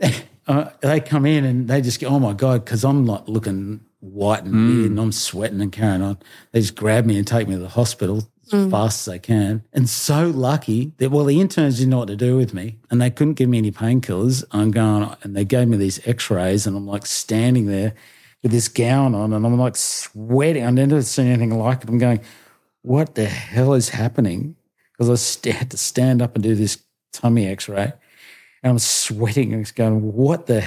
uh, 0.46 0.70
they 0.80 1.00
come 1.00 1.26
in 1.26 1.44
and 1.44 1.68
they 1.68 1.80
just 1.80 2.00
go, 2.00 2.08
oh 2.08 2.18
my 2.18 2.32
God, 2.32 2.64
because 2.64 2.84
I'm 2.84 3.04
not 3.04 3.28
looking 3.28 3.80
white 4.06 4.44
mm. 4.44 4.46
and 4.46 4.68
weird 4.68 4.90
and 4.90 5.00
I'm 5.00 5.12
sweating 5.12 5.60
and 5.60 5.72
carrying 5.72 6.02
on. 6.02 6.18
They 6.52 6.60
just 6.60 6.76
grab 6.76 7.04
me 7.04 7.18
and 7.18 7.26
take 7.26 7.48
me 7.48 7.54
to 7.54 7.60
the 7.60 7.68
hospital 7.68 8.28
as 8.46 8.52
mm. 8.52 8.70
fast 8.70 9.06
as 9.06 9.12
they 9.12 9.18
can. 9.18 9.64
And 9.72 9.88
so 9.88 10.28
lucky 10.28 10.92
that, 10.98 11.10
well, 11.10 11.24
the 11.24 11.40
interns 11.40 11.78
didn't 11.78 11.90
know 11.90 11.98
what 11.98 12.08
to 12.08 12.16
do 12.16 12.36
with 12.36 12.54
me 12.54 12.78
and 12.90 13.00
they 13.00 13.10
couldn't 13.10 13.34
give 13.34 13.48
me 13.48 13.58
any 13.58 13.72
painkillers. 13.72 14.44
I'm 14.52 14.70
going, 14.70 15.14
and 15.22 15.36
they 15.36 15.44
gave 15.44 15.68
me 15.68 15.76
these 15.76 16.06
x 16.06 16.30
rays 16.30 16.66
and 16.66 16.76
I'm 16.76 16.86
like 16.86 17.06
standing 17.06 17.66
there 17.66 17.94
with 18.42 18.52
this 18.52 18.68
gown 18.68 19.14
on 19.14 19.32
and 19.32 19.44
I'm 19.44 19.58
like 19.58 19.76
sweating. 19.76 20.64
I've 20.64 20.74
never 20.74 21.02
seen 21.02 21.26
anything 21.26 21.58
like 21.58 21.82
it. 21.82 21.88
I'm 21.88 21.98
going, 21.98 22.20
what 22.82 23.14
the 23.14 23.26
hell 23.26 23.74
is 23.74 23.88
happening? 23.88 24.56
Because 24.92 25.10
I 25.10 25.14
st- 25.16 25.56
had 25.56 25.70
to 25.72 25.76
stand 25.76 26.22
up 26.22 26.34
and 26.34 26.42
do 26.42 26.54
this 26.54 26.82
tummy 27.12 27.46
x 27.46 27.68
ray 27.68 27.92
and 28.62 28.72
I'm 28.72 28.78
sweating 28.78 29.52
and 29.52 29.62
it's 29.62 29.72
going, 29.72 30.12
what 30.12 30.46
the 30.46 30.64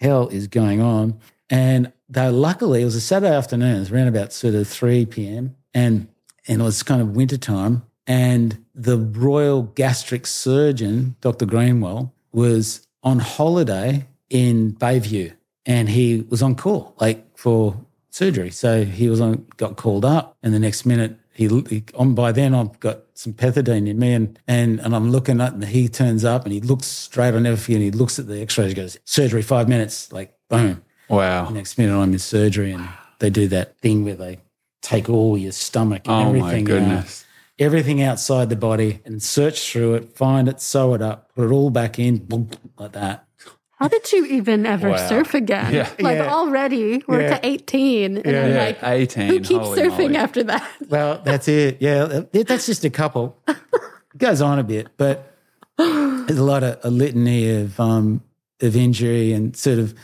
hell 0.00 0.28
is 0.28 0.46
going 0.46 0.80
on? 0.80 1.20
And 1.48 1.92
though 2.10 2.30
luckily 2.30 2.82
it 2.82 2.84
was 2.84 2.96
a 2.96 3.00
Saturday 3.00 3.34
afternoon, 3.34 3.76
it 3.76 3.80
was 3.80 3.92
around 3.92 4.08
about 4.08 4.32
sort 4.32 4.54
of 4.54 4.68
3 4.68 5.06
p.m. 5.06 5.56
and 5.72 6.08
and 6.48 6.60
it 6.60 6.64
was 6.64 6.82
kind 6.82 7.00
of 7.00 7.16
winter 7.16 7.38
time. 7.38 7.84
And 8.06 8.64
the 8.74 8.98
Royal 8.98 9.62
Gastric 9.62 10.26
Surgeon, 10.26 11.14
Dr. 11.20 11.46
Greenwell, 11.46 12.12
was 12.32 12.86
on 13.04 13.20
holiday 13.20 14.06
in 14.28 14.72
Bayview 14.72 15.32
and 15.66 15.88
he 15.88 16.24
was 16.28 16.42
on 16.42 16.56
call, 16.56 16.94
like 17.00 17.24
for 17.38 17.76
surgery. 18.10 18.50
So 18.50 18.84
he 18.84 19.08
was 19.08 19.20
on, 19.20 19.46
got 19.56 19.76
called 19.76 20.04
up, 20.04 20.36
and 20.42 20.52
the 20.52 20.58
next 20.58 20.84
minute 20.84 21.16
he, 21.32 21.46
he 21.68 21.84
on 21.94 22.14
by 22.14 22.32
then 22.32 22.54
I've 22.54 22.78
got 22.80 23.02
some 23.14 23.32
pethidine 23.32 23.88
in 23.88 23.98
me, 23.98 24.12
and 24.12 24.38
and 24.48 24.80
and 24.80 24.94
I'm 24.94 25.10
looking 25.10 25.40
at, 25.40 25.52
and 25.52 25.64
he 25.64 25.88
turns 25.88 26.24
up 26.24 26.44
and 26.44 26.52
he 26.52 26.60
looks 26.60 26.86
straight. 26.86 27.34
I 27.34 27.38
never 27.38 27.56
forget. 27.56 27.76
And 27.76 27.84
he 27.84 27.90
looks 27.90 28.18
at 28.18 28.26
the 28.26 28.42
X-rays, 28.42 28.74
goes 28.74 28.98
surgery 29.04 29.42
five 29.42 29.68
minutes, 29.68 30.12
like 30.12 30.34
boom. 30.48 30.82
Wow. 31.10 31.48
Next 31.50 31.76
minute 31.78 31.96
I'm 31.98 32.12
in 32.12 32.18
surgery, 32.18 32.72
and 32.72 32.88
they 33.18 33.30
do 33.30 33.48
that 33.48 33.78
thing 33.78 34.04
where 34.04 34.14
they 34.14 34.38
take 34.82 35.08
all 35.10 35.36
your 35.36 35.52
stomach 35.52 36.02
and 36.06 36.14
Oh 36.14 36.32
my 36.32 36.38
everything, 36.54 36.62
out, 36.64 36.66
goodness. 36.66 37.24
everything 37.58 38.02
outside 38.02 38.48
the 38.48 38.56
body, 38.56 39.00
and 39.04 39.22
search 39.22 39.70
through 39.70 39.94
it, 39.96 40.16
find 40.16 40.48
it, 40.48 40.60
sew 40.60 40.94
it 40.94 41.02
up, 41.02 41.34
put 41.34 41.46
it 41.46 41.52
all 41.52 41.70
back 41.70 41.98
in, 41.98 42.18
boom, 42.18 42.48
like 42.78 42.92
that. 42.92 43.26
How 43.78 43.88
did 43.88 44.12
you 44.12 44.26
even 44.26 44.66
ever 44.66 44.90
Wow. 44.90 45.08
surf 45.08 45.32
again? 45.34 45.72
Yeah. 45.72 45.88
Like 45.98 46.18
Yeah. 46.18 46.32
already 46.32 47.02
we're 47.08 47.22
Yeah. 47.22 47.38
to 47.38 47.46
18. 47.46 48.18
And 48.18 48.36
I'm 48.36 48.50
Yeah, 48.52 48.64
like, 48.66 48.78
18. 48.82 49.28
who 49.28 49.40
keeps 49.40 49.64
holy 49.64 49.80
surfing 49.80 49.98
moly. 50.12 50.16
after 50.16 50.42
that? 50.44 50.68
Well, 50.90 51.20
that's 51.24 51.48
it. 51.48 51.78
Yeah, 51.80 52.22
that's 52.32 52.66
just 52.66 52.84
a 52.84 52.90
couple. 52.90 53.36
It 53.48 53.56
goes 54.18 54.42
on 54.42 54.58
a 54.58 54.62
bit, 54.64 54.88
but 54.98 55.34
there's 55.78 56.38
a 56.38 56.44
lot 56.44 56.62
of 56.62 56.78
a 56.84 56.90
litany 56.90 57.50
of 57.50 57.80
um, 57.80 58.20
of 58.60 58.76
injury 58.76 59.32
and 59.32 59.56
sort 59.56 59.78
of 59.78 59.92
s- 59.92 59.96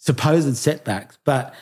supposed 0.00 0.56
setbacks. 0.56 1.18
But 1.24 1.54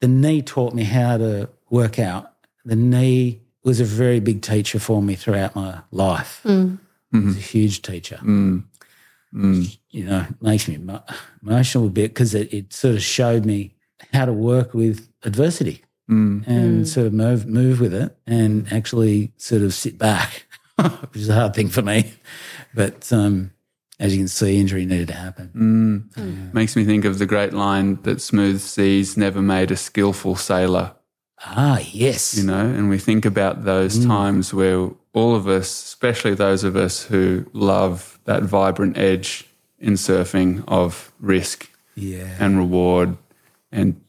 the 0.00 0.06
knee 0.06 0.42
taught 0.42 0.74
me 0.74 0.84
how 0.84 1.16
to 1.16 1.48
work 1.68 1.98
out. 1.98 2.32
The 2.64 2.76
knee 2.76 3.40
was 3.64 3.80
a 3.80 3.84
very 3.84 4.20
big 4.20 4.42
teacher 4.42 4.78
for 4.78 5.02
me 5.02 5.16
throughout 5.16 5.56
my 5.56 5.80
life. 5.90 6.40
Mm. 6.44 6.78
It 7.12 7.16
was 7.16 7.24
a 7.24 7.28
mm-hmm. 7.30 7.40
huge 7.40 7.82
teacher. 7.82 8.20
Mm. 8.22 8.64
Mm. 9.34 9.78
You 9.90 10.04
know, 10.04 10.26
it 10.28 10.42
makes 10.42 10.68
me 10.68 10.78
emotional 11.42 11.86
a 11.86 11.90
bit 11.90 12.10
because 12.10 12.34
it, 12.34 12.52
it 12.52 12.72
sort 12.72 12.94
of 12.94 13.02
showed 13.02 13.44
me 13.44 13.74
how 14.12 14.24
to 14.24 14.32
work 14.32 14.72
with 14.72 15.08
adversity. 15.24 15.82
and 16.46 16.88
sort 16.88 17.08
of 17.08 17.12
move 17.12 17.46
move 17.46 17.80
with 17.80 17.92
it 17.92 18.16
and 18.28 18.72
actually 18.72 19.32
sort 19.38 19.62
of 19.62 19.74
sit 19.74 19.98
back, 19.98 20.46
which 20.76 21.16
is 21.16 21.28
a 21.28 21.34
hard 21.34 21.54
thing 21.54 21.68
for 21.68 21.82
me. 21.82 22.12
But 22.74 23.12
um, 23.12 23.50
as 23.98 24.12
you 24.12 24.20
can 24.20 24.28
see, 24.28 24.60
injury 24.60 24.84
needed 24.84 25.08
to 25.08 25.14
happen. 25.14 26.10
Mm. 26.16 26.54
Makes 26.54 26.76
me 26.76 26.84
think 26.84 27.04
of 27.04 27.18
the 27.18 27.26
great 27.26 27.52
line 27.52 28.00
that 28.02 28.20
smooth 28.20 28.60
seas 28.60 29.16
never 29.16 29.40
made 29.40 29.70
a 29.70 29.76
skillful 29.76 30.36
sailor. 30.36 30.94
Ah, 31.40 31.78
yes. 31.92 32.36
you 32.36 32.44
know, 32.44 32.66
and 32.66 32.88
we 32.88 32.98
think 32.98 33.24
about 33.24 33.64
those 33.64 33.98
mm. 33.98 34.06
times 34.06 34.52
where 34.52 34.90
all 35.12 35.34
of 35.34 35.48
us, 35.48 35.68
especially 35.68 36.34
those 36.34 36.64
of 36.64 36.76
us 36.76 37.04
who 37.04 37.46
love 37.52 38.18
that 38.24 38.42
vibrant 38.42 38.96
edge 38.98 39.46
in 39.78 39.94
surfing 39.94 40.64
of 40.66 41.12
risk 41.20 41.70
yeah. 41.94 42.36
and 42.38 42.58
reward 42.58 43.16
and 43.70 44.00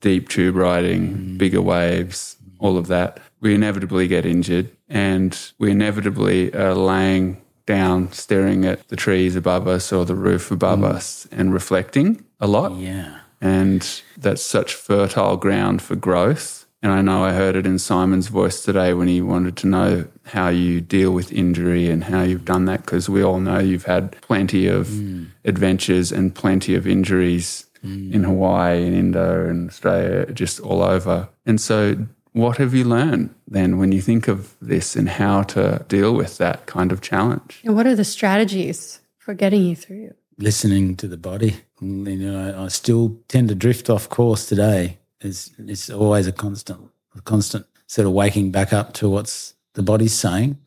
deep 0.00 0.28
tube 0.28 0.56
riding, 0.56 1.16
mm. 1.16 1.38
bigger 1.38 1.62
waves, 1.62 2.36
all 2.58 2.76
of 2.76 2.86
that, 2.88 3.20
we 3.40 3.54
inevitably 3.54 4.08
get 4.08 4.26
injured 4.26 4.70
and 4.88 5.52
we 5.58 5.70
inevitably 5.70 6.52
are 6.54 6.74
laying 6.74 7.40
down, 7.66 8.12
staring 8.12 8.64
at 8.64 8.88
the 8.88 8.96
trees 8.96 9.36
above 9.36 9.66
us 9.68 9.92
or 9.92 10.04
the 10.04 10.14
roof 10.14 10.50
above 10.50 10.78
mm. 10.78 10.90
us 10.94 11.26
and 11.30 11.52
reflecting 11.52 12.24
a 12.40 12.46
lot. 12.46 12.76
Yeah. 12.76 13.20
And 13.40 14.02
that's 14.16 14.42
such 14.42 14.74
fertile 14.74 15.36
ground 15.36 15.82
for 15.82 15.96
growth. 15.96 16.66
And 16.82 16.92
I 16.92 17.00
know 17.02 17.24
I 17.24 17.32
heard 17.32 17.56
it 17.56 17.66
in 17.66 17.78
Simon's 17.78 18.28
voice 18.28 18.62
today 18.62 18.94
when 18.94 19.08
he 19.08 19.20
wanted 19.20 19.56
to 19.56 19.66
know 19.66 20.06
how 20.26 20.48
you 20.48 20.80
deal 20.80 21.10
with 21.10 21.32
injury 21.32 21.90
and 21.90 22.04
how 22.04 22.22
you've 22.22 22.44
done 22.44 22.66
that, 22.66 22.82
because 22.82 23.08
we 23.08 23.22
all 23.22 23.40
know 23.40 23.58
you've 23.58 23.86
had 23.86 24.12
plenty 24.20 24.68
of 24.68 24.86
mm. 24.88 25.26
adventures 25.44 26.12
and 26.12 26.34
plenty 26.34 26.74
of 26.74 26.86
injuries 26.86 27.66
mm. 27.84 28.12
in 28.12 28.24
Hawaii 28.24 28.86
and 28.86 28.94
Indo 28.94 29.48
and 29.48 29.70
Australia, 29.70 30.26
just 30.32 30.60
all 30.60 30.82
over. 30.82 31.28
And 31.44 31.60
so, 31.60 32.06
what 32.36 32.58
have 32.58 32.74
you 32.74 32.84
learned 32.84 33.34
then 33.48 33.78
when 33.78 33.92
you 33.92 34.02
think 34.02 34.28
of 34.28 34.54
this 34.60 34.94
and 34.94 35.08
how 35.08 35.42
to 35.42 35.82
deal 35.88 36.14
with 36.14 36.36
that 36.36 36.66
kind 36.66 36.92
of 36.92 37.00
challenge? 37.00 37.62
And 37.64 37.74
what 37.74 37.86
are 37.86 37.96
the 37.96 38.04
strategies 38.04 39.00
for 39.16 39.32
getting 39.32 39.64
you 39.64 39.74
through? 39.74 40.12
Listening 40.36 40.96
to 40.96 41.08
the 41.08 41.16
body. 41.16 41.56
You 41.80 42.16
know, 42.16 42.62
I 42.62 42.68
still 42.68 43.18
tend 43.28 43.48
to 43.48 43.54
drift 43.54 43.88
off 43.88 44.10
course 44.10 44.46
today. 44.46 44.98
It's, 45.22 45.50
it's 45.56 45.88
always 45.88 46.26
a 46.26 46.32
constant, 46.32 46.90
a 47.16 47.22
constant 47.22 47.64
sort 47.86 48.06
of 48.06 48.12
waking 48.12 48.50
back 48.50 48.70
up 48.70 48.92
to 48.94 49.08
what's 49.08 49.54
the 49.72 49.82
body's 49.82 50.12
saying. 50.14 50.58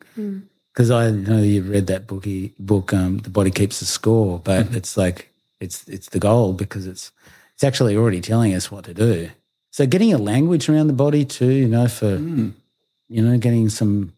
Because 0.72 0.90
I 0.90 1.10
know 1.10 1.38
you've 1.38 1.68
read 1.68 1.86
that 1.86 2.08
bookie, 2.08 2.52
book, 2.58 2.92
um, 2.92 3.18
The 3.18 3.30
Body 3.30 3.52
Keeps 3.52 3.78
the 3.78 3.86
Score, 3.86 4.40
but 4.40 4.74
it's 4.74 4.96
like 4.96 5.32
it's 5.60 5.86
it's 5.88 6.08
the 6.08 6.18
goal 6.18 6.52
because 6.52 6.86
it's 6.86 7.12
it's 7.54 7.62
actually 7.62 7.96
already 7.96 8.20
telling 8.20 8.54
us 8.54 8.72
what 8.72 8.84
to 8.84 8.94
do. 8.94 9.30
So 9.70 9.86
getting 9.86 10.12
a 10.12 10.18
language 10.18 10.68
around 10.68 10.88
the 10.88 10.92
body 10.92 11.24
too, 11.24 11.50
you 11.50 11.68
know, 11.68 11.88
for 11.88 12.18
you 13.08 13.22
know, 13.22 13.38
getting 13.38 13.68
some, 13.68 14.12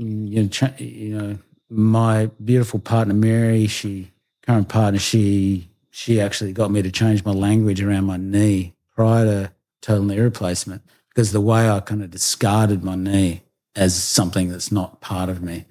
mm, 0.00 0.28
you 0.28 0.42
know, 0.42 0.48
cha- 0.48 0.74
you 0.78 1.16
know, 1.18 1.38
my 1.68 2.26
beautiful 2.44 2.80
partner 2.80 3.14
Mary, 3.14 3.66
she 3.66 4.10
current 4.46 4.68
partner, 4.68 4.98
she 4.98 5.68
she 5.90 6.20
actually 6.20 6.52
got 6.52 6.70
me 6.70 6.82
to 6.82 6.90
change 6.90 7.24
my 7.24 7.32
language 7.32 7.80
around 7.82 8.04
my 8.04 8.16
knee 8.16 8.74
prior 8.94 9.24
to 9.24 9.52
total 9.82 10.04
knee 10.04 10.18
replacement 10.18 10.82
because 11.08 11.32
the 11.32 11.40
way 11.40 11.68
I 11.68 11.80
kind 11.80 12.02
of 12.02 12.10
discarded 12.10 12.82
my 12.82 12.94
knee 12.94 13.42
as 13.76 13.94
something 13.94 14.48
that's 14.48 14.72
not 14.72 15.00
part 15.00 15.28
of 15.28 15.42
me. 15.42 15.66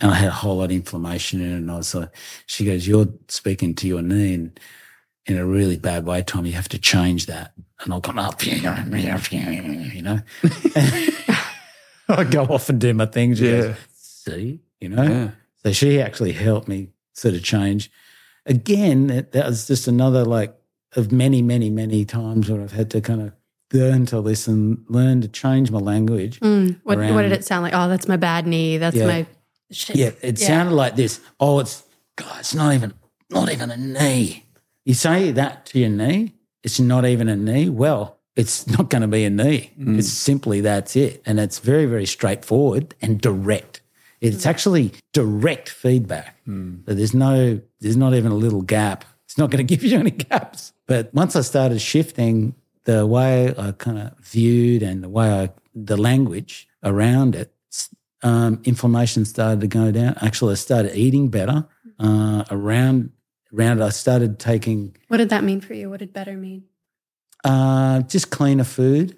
And 0.00 0.10
I 0.10 0.14
had 0.14 0.28
a 0.28 0.32
whole 0.32 0.58
lot 0.58 0.66
of 0.66 0.70
inflammation 0.72 1.40
in 1.40 1.52
it. 1.52 1.56
And 1.56 1.70
I 1.70 1.76
was 1.76 1.94
like, 1.94 2.10
she 2.46 2.64
goes, 2.64 2.86
You're 2.86 3.08
speaking 3.28 3.74
to 3.76 3.88
your 3.88 4.02
knee 4.02 4.34
in, 4.34 4.52
in 5.26 5.38
a 5.38 5.44
really 5.46 5.76
bad 5.78 6.04
way, 6.06 6.22
Tom. 6.22 6.46
You 6.46 6.52
have 6.52 6.68
to 6.70 6.78
change 6.78 7.26
that. 7.26 7.52
And 7.80 7.92
I've 7.92 8.02
gone 8.02 8.18
up, 8.18 8.44
you 8.46 8.60
know. 8.62 10.20
I 12.08 12.24
go 12.24 12.42
off 12.44 12.68
and 12.68 12.80
do 12.80 12.92
my 12.94 13.06
things. 13.06 13.38
She 13.38 13.44
goes, 13.44 13.64
Yeah. 13.66 13.74
See, 13.96 14.60
you 14.80 14.88
know. 14.90 15.02
Yeah. 15.02 15.30
So 15.62 15.72
she 15.72 16.00
actually 16.00 16.32
helped 16.32 16.68
me 16.68 16.90
sort 17.14 17.34
of 17.34 17.42
change. 17.42 17.90
Again, 18.46 19.06
that, 19.06 19.32
that 19.32 19.46
was 19.46 19.66
just 19.66 19.88
another 19.88 20.24
like 20.24 20.54
of 20.96 21.10
many, 21.10 21.42
many, 21.42 21.70
many 21.70 22.04
times 22.04 22.50
where 22.50 22.60
I've 22.62 22.72
had 22.72 22.90
to 22.90 23.00
kind 23.00 23.22
of 23.22 23.32
learn 23.72 24.06
to 24.06 24.20
listen, 24.20 24.84
learn 24.88 25.22
to 25.22 25.28
change 25.28 25.70
my 25.70 25.78
language. 25.78 26.38
Mm, 26.40 26.78
what, 26.84 26.98
what 26.98 27.22
did 27.22 27.32
it 27.32 27.44
sound 27.44 27.62
like? 27.64 27.72
Oh, 27.74 27.88
that's 27.88 28.06
my 28.06 28.16
bad 28.16 28.46
knee. 28.46 28.76
That's 28.78 28.96
Yeah. 28.96 29.06
my 29.06 29.26
shit. 29.70 29.96
Yeah, 29.96 30.10
it 30.22 30.38
sounded 30.38 30.72
like 30.74 30.94
this. 30.96 31.20
Oh, 31.40 31.58
it's 31.60 31.82
God, 32.16 32.40
it's 32.40 32.54
not 32.54 32.74
even 32.74 32.92
not 33.30 33.50
even 33.50 33.70
a 33.70 33.76
knee. 33.76 34.43
You 34.84 34.94
say 34.94 35.30
that 35.32 35.66
to 35.66 35.78
your 35.78 35.88
knee, 35.88 36.34
it's 36.62 36.78
not 36.80 37.04
even 37.06 37.28
a 37.28 37.36
knee. 37.36 37.68
Well, 37.68 38.18
it's 38.36 38.66
not 38.78 38.90
going 38.90 39.02
to 39.02 39.08
be 39.08 39.24
a 39.24 39.30
knee. 39.30 39.72
It's 39.98 40.08
simply 40.08 40.60
that's 40.60 40.96
it, 40.96 41.22
and 41.26 41.38
it's 41.40 41.58
very 41.58 41.86
very 41.86 42.06
straightforward 42.06 42.94
and 43.00 43.20
direct. 43.20 43.80
It's 44.20 44.46
actually 44.46 44.92
direct 45.12 45.68
feedback. 45.68 46.36
So 46.86 46.94
there's 46.94 47.14
no 47.14 47.60
there's 47.80 47.96
not 47.96 48.14
even 48.14 48.32
a 48.32 48.36
little 48.36 48.62
gap. 48.62 49.04
It's 49.24 49.38
not 49.38 49.50
going 49.50 49.66
to 49.66 49.76
give 49.76 49.82
you 49.84 49.98
any 49.98 50.10
gaps. 50.10 50.72
But 50.86 51.12
once 51.14 51.36
I 51.36 51.42
started 51.42 51.80
shifting 51.80 52.54
the 52.84 53.06
way 53.06 53.54
I 53.56 53.72
kind 53.72 53.98
of 53.98 54.18
viewed 54.18 54.82
and 54.82 55.02
the 55.02 55.08
way 55.08 55.30
I 55.30 55.50
the 55.74 55.96
language 55.96 56.68
around 56.82 57.34
it, 57.34 57.52
um, 58.22 58.60
inflammation 58.64 59.24
started 59.24 59.60
to 59.60 59.66
go 59.66 59.90
down. 59.90 60.16
Actually, 60.20 60.52
I 60.52 60.56
started 60.56 60.96
eating 60.96 61.28
better. 61.28 61.66
Uh, 61.96 62.44
around 62.50 63.12
around, 63.56 63.82
I 63.82 63.90
started 63.90 64.38
taking 64.38 64.96
What 65.08 65.18
did 65.18 65.30
that 65.30 65.44
mean 65.44 65.60
for 65.60 65.74
you? 65.74 65.90
What 65.90 66.00
did 66.00 66.12
better 66.12 66.34
mean? 66.36 66.64
uh, 67.44 68.00
just 68.02 68.30
cleaner 68.30 68.64
food. 68.64 69.16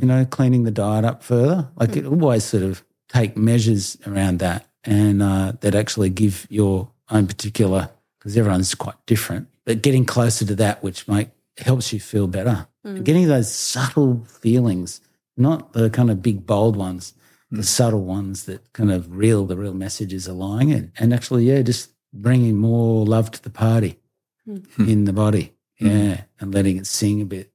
You 0.00 0.08
know, 0.08 0.24
cleaning 0.24 0.64
the 0.64 0.72
diet 0.72 1.04
up 1.04 1.22
further. 1.22 1.70
Like 1.76 1.96
it 1.96 2.04
always 2.04 2.42
sort 2.42 2.64
of 2.64 2.84
take 3.08 3.36
measures 3.36 3.96
around 4.06 4.40
that, 4.40 4.66
and 4.82 5.22
uh, 5.22 5.52
that 5.60 5.76
actually 5.76 6.10
give 6.10 6.48
your 6.50 6.90
own 7.10 7.28
particular 7.28 7.90
because 8.18 8.36
everyone's 8.36 8.74
quite 8.74 8.96
different. 9.06 9.46
But 9.64 9.82
getting 9.82 10.04
closer 10.04 10.44
to 10.46 10.54
that, 10.56 10.82
which 10.82 11.06
make 11.06 11.28
helps 11.58 11.92
you 11.92 12.00
feel 12.00 12.26
better. 12.26 12.66
Getting 13.04 13.28
those 13.28 13.54
subtle 13.54 14.24
feelings, 14.24 15.00
not 15.36 15.72
the 15.74 15.88
kind 15.90 16.10
of 16.10 16.20
big 16.22 16.44
bold 16.44 16.76
ones, 16.76 17.14
the 17.50 17.62
subtle 17.62 18.04
ones 18.04 18.44
that 18.46 18.72
kind 18.72 18.90
of 18.90 19.16
real 19.16 19.46
the 19.46 19.56
real 19.56 19.74
messages 19.74 20.28
are 20.28 20.32
lying 20.32 20.70
in, 20.70 20.92
and 20.98 21.14
actually, 21.14 21.44
yeah, 21.44 21.62
just 21.62 21.93
bringing 22.14 22.56
more 22.56 23.04
love 23.04 23.30
to 23.32 23.42
the 23.42 23.50
party 23.50 23.98
in 24.78 25.04
the 25.04 25.12
body, 25.12 25.52
yeah, 25.78 26.22
and 26.40 26.54
letting 26.54 26.76
it 26.76 26.86
sing 26.86 27.20
a 27.20 27.26
bit 27.26 27.50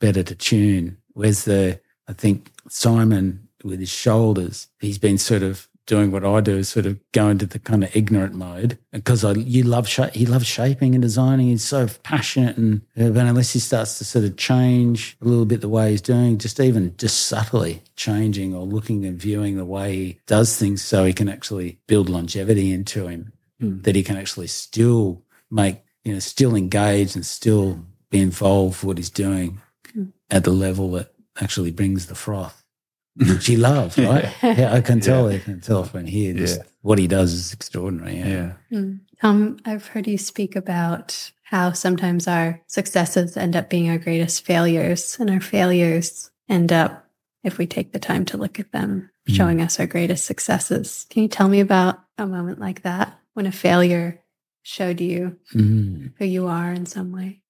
better 0.00 0.22
to 0.22 0.34
tune. 0.34 0.98
Where's 1.14 1.44
the, 1.44 1.80
I 2.06 2.12
think 2.12 2.52
Simon 2.68 3.48
with 3.64 3.80
his 3.80 3.90
shoulders, 3.90 4.68
he's 4.78 4.98
been 4.98 5.18
sort 5.18 5.42
of 5.42 5.68
doing 5.86 6.10
what 6.10 6.24
I 6.24 6.40
do, 6.40 6.56
is 6.56 6.68
sort 6.70 6.86
of 6.86 6.98
go 7.12 7.28
into 7.28 7.46
the 7.46 7.58
kind 7.58 7.84
of 7.84 7.94
ignorant 7.94 8.34
mode 8.34 8.78
because 8.90 9.22
I, 9.22 9.32
you 9.32 9.62
love, 9.62 9.86
sha- 9.86 10.10
he 10.14 10.24
loves 10.26 10.46
shaping 10.46 10.94
and 10.94 11.02
designing. 11.02 11.48
He's 11.48 11.64
so 11.64 11.86
passionate. 12.02 12.56
And 12.56 12.80
uh, 12.98 13.10
but 13.10 13.26
unless 13.26 13.52
he 13.52 13.58
starts 13.58 13.98
to 13.98 14.04
sort 14.04 14.24
of 14.24 14.36
change 14.36 15.16
a 15.20 15.26
little 15.26 15.44
bit 15.44 15.60
the 15.60 15.68
way 15.68 15.90
he's 15.90 16.00
doing, 16.00 16.38
just 16.38 16.58
even 16.58 16.94
just 16.96 17.26
subtly 17.26 17.82
changing 17.96 18.54
or 18.54 18.64
looking 18.64 19.04
and 19.04 19.18
viewing 19.20 19.56
the 19.56 19.64
way 19.64 19.94
he 19.94 20.20
does 20.26 20.56
things 20.58 20.82
so 20.82 21.04
he 21.04 21.12
can 21.12 21.28
actually 21.28 21.78
build 21.86 22.08
longevity 22.08 22.72
into 22.72 23.06
him, 23.06 23.33
Mm. 23.64 23.82
that 23.84 23.94
he 23.96 24.02
can 24.02 24.16
actually 24.16 24.46
still 24.48 25.22
make, 25.50 25.82
you 26.04 26.12
know, 26.12 26.18
still 26.18 26.54
engage 26.54 27.14
and 27.14 27.24
still 27.24 27.84
be 28.10 28.20
involved 28.20 28.78
with 28.78 28.84
what 28.84 28.98
he's 28.98 29.10
doing 29.10 29.60
mm. 29.96 30.12
at 30.30 30.44
the 30.44 30.50
level 30.50 30.92
that 30.92 31.12
actually 31.40 31.70
brings 31.70 32.06
the 32.06 32.14
froth, 32.14 32.62
which 33.16 33.46
he 33.46 33.56
loves, 33.56 33.96
right? 33.98 34.30
yeah, 34.42 34.72
I 34.72 34.80
can 34.80 35.00
tell. 35.00 35.28
I 35.28 35.38
can 35.38 35.60
tell 35.60 35.84
from 35.84 36.06
here. 36.06 36.34
Just 36.34 36.58
Yeah. 36.58 36.66
what 36.82 36.98
he 36.98 37.06
does 37.06 37.32
is 37.32 37.52
extraordinary. 37.52 38.18
Yeah. 38.18 38.52
Yeah. 38.70 38.84
Tom, 39.20 39.58
I've 39.64 39.86
heard 39.86 40.06
you 40.06 40.18
speak 40.18 40.56
about 40.56 41.30
how 41.44 41.72
sometimes 41.72 42.26
our 42.28 42.60
successes 42.66 43.36
end 43.36 43.56
up 43.56 43.70
being 43.70 43.88
our 43.88 43.98
greatest 43.98 44.44
failures, 44.44 45.16
and 45.20 45.30
our 45.30 45.40
failures 45.40 46.30
end 46.48 46.72
up, 46.72 47.08
if 47.42 47.58
we 47.58 47.66
take 47.66 47.92
the 47.92 47.98
time 47.98 48.24
to 48.26 48.36
look 48.36 48.58
at 48.60 48.72
them, 48.72 49.10
showing 49.28 49.62
us 49.62 49.80
our 49.80 49.86
greatest 49.86 50.26
successes. 50.26 51.06
Can 51.08 51.22
you 51.22 51.28
tell 51.28 51.48
me 51.48 51.60
about 51.60 52.00
a 52.18 52.26
moment 52.26 52.58
like 52.58 52.82
that 52.82 53.18
when 53.34 53.46
a 53.46 53.52
failure 53.52 54.20
showed 54.62 55.00
you 55.00 55.36
Mhm. 55.54 56.12
who 56.18 56.24
you 56.24 56.46
are 56.46 56.72
in 56.72 56.86
some 56.86 57.12
way? 57.12 57.42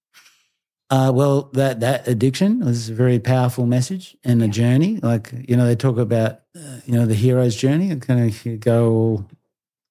Uh, 0.91 1.11
well, 1.15 1.51
that 1.55 1.81
that 1.81 2.07
addiction 2.07 2.61
was 2.65 2.91
a 2.91 2.95
very 2.95 3.19
powerful 3.19 3.67
message 3.67 4.17
and 4.23 4.43
a 4.43 4.49
journey. 4.49 4.99
Like 5.03 5.33
you 5.49 5.57
know, 5.57 5.67
they 5.67 5.77
talk 5.77 5.97
about 5.99 6.41
uh, 6.57 6.81
you 6.87 6.95
know 6.95 7.07
the 7.07 7.15
hero's 7.15 7.57
journey 7.57 7.91
and 7.91 8.03
kind 8.03 8.21
of 8.29 8.45
you 8.47 8.57
go 8.57 8.91
all 8.93 9.29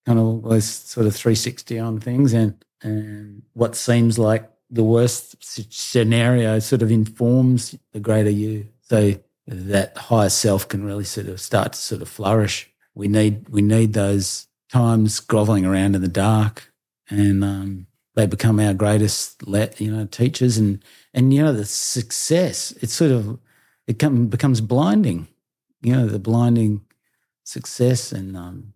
kind 0.06 0.20
of 0.20 0.26
always 0.46 0.66
sort 0.66 1.08
of 1.08 1.16
three 1.16 1.36
sixty 1.36 1.80
on 1.80 2.00
things, 2.00 2.34
and 2.34 2.54
and 2.84 3.42
what 3.54 3.76
seems 3.76 4.20
like 4.20 4.50
the 4.70 4.84
worst 4.84 5.36
scenario 5.74 6.60
sort 6.60 6.82
of 6.82 6.92
informs 6.92 7.76
the 7.92 8.00
greater 8.00 8.30
you. 8.30 8.68
So 8.82 9.16
that 9.48 9.98
higher 9.98 10.30
self 10.30 10.68
can 10.68 10.84
really 10.86 11.04
sort 11.06 11.28
of 11.28 11.42
start 11.42 11.74
to 11.74 11.80
sort 11.80 12.02
of 12.02 12.08
flourish. 12.10 12.70
We 12.96 13.08
need 13.08 13.50
we 13.50 13.62
need 13.62 13.94
those 13.94 14.48
times 14.74 15.20
groveling 15.20 15.66
around 15.66 15.96
in 15.96 16.02
the 16.02 16.08
dark, 16.08 16.72
and 17.10 17.44
um, 17.44 17.88
they 18.16 18.26
become 18.26 18.60
our 18.60 18.74
greatest 18.74 19.48
let 19.48 19.80
you 19.80 19.92
know 19.92 20.06
teachers 20.06 20.58
and 20.58 20.84
and 21.14 21.34
you 21.34 21.44
know 21.44 21.54
the 21.54 21.66
success 21.66 22.72
it 22.82 22.90
sort 22.90 23.12
of 23.12 23.40
it 23.88 24.00
come, 24.00 24.28
becomes 24.28 24.62
blinding. 24.62 25.28
You 25.82 25.96
know, 25.96 26.08
the 26.08 26.20
blinding 26.20 26.82
success 27.44 28.12
and 28.12 28.36
um, 28.38 28.74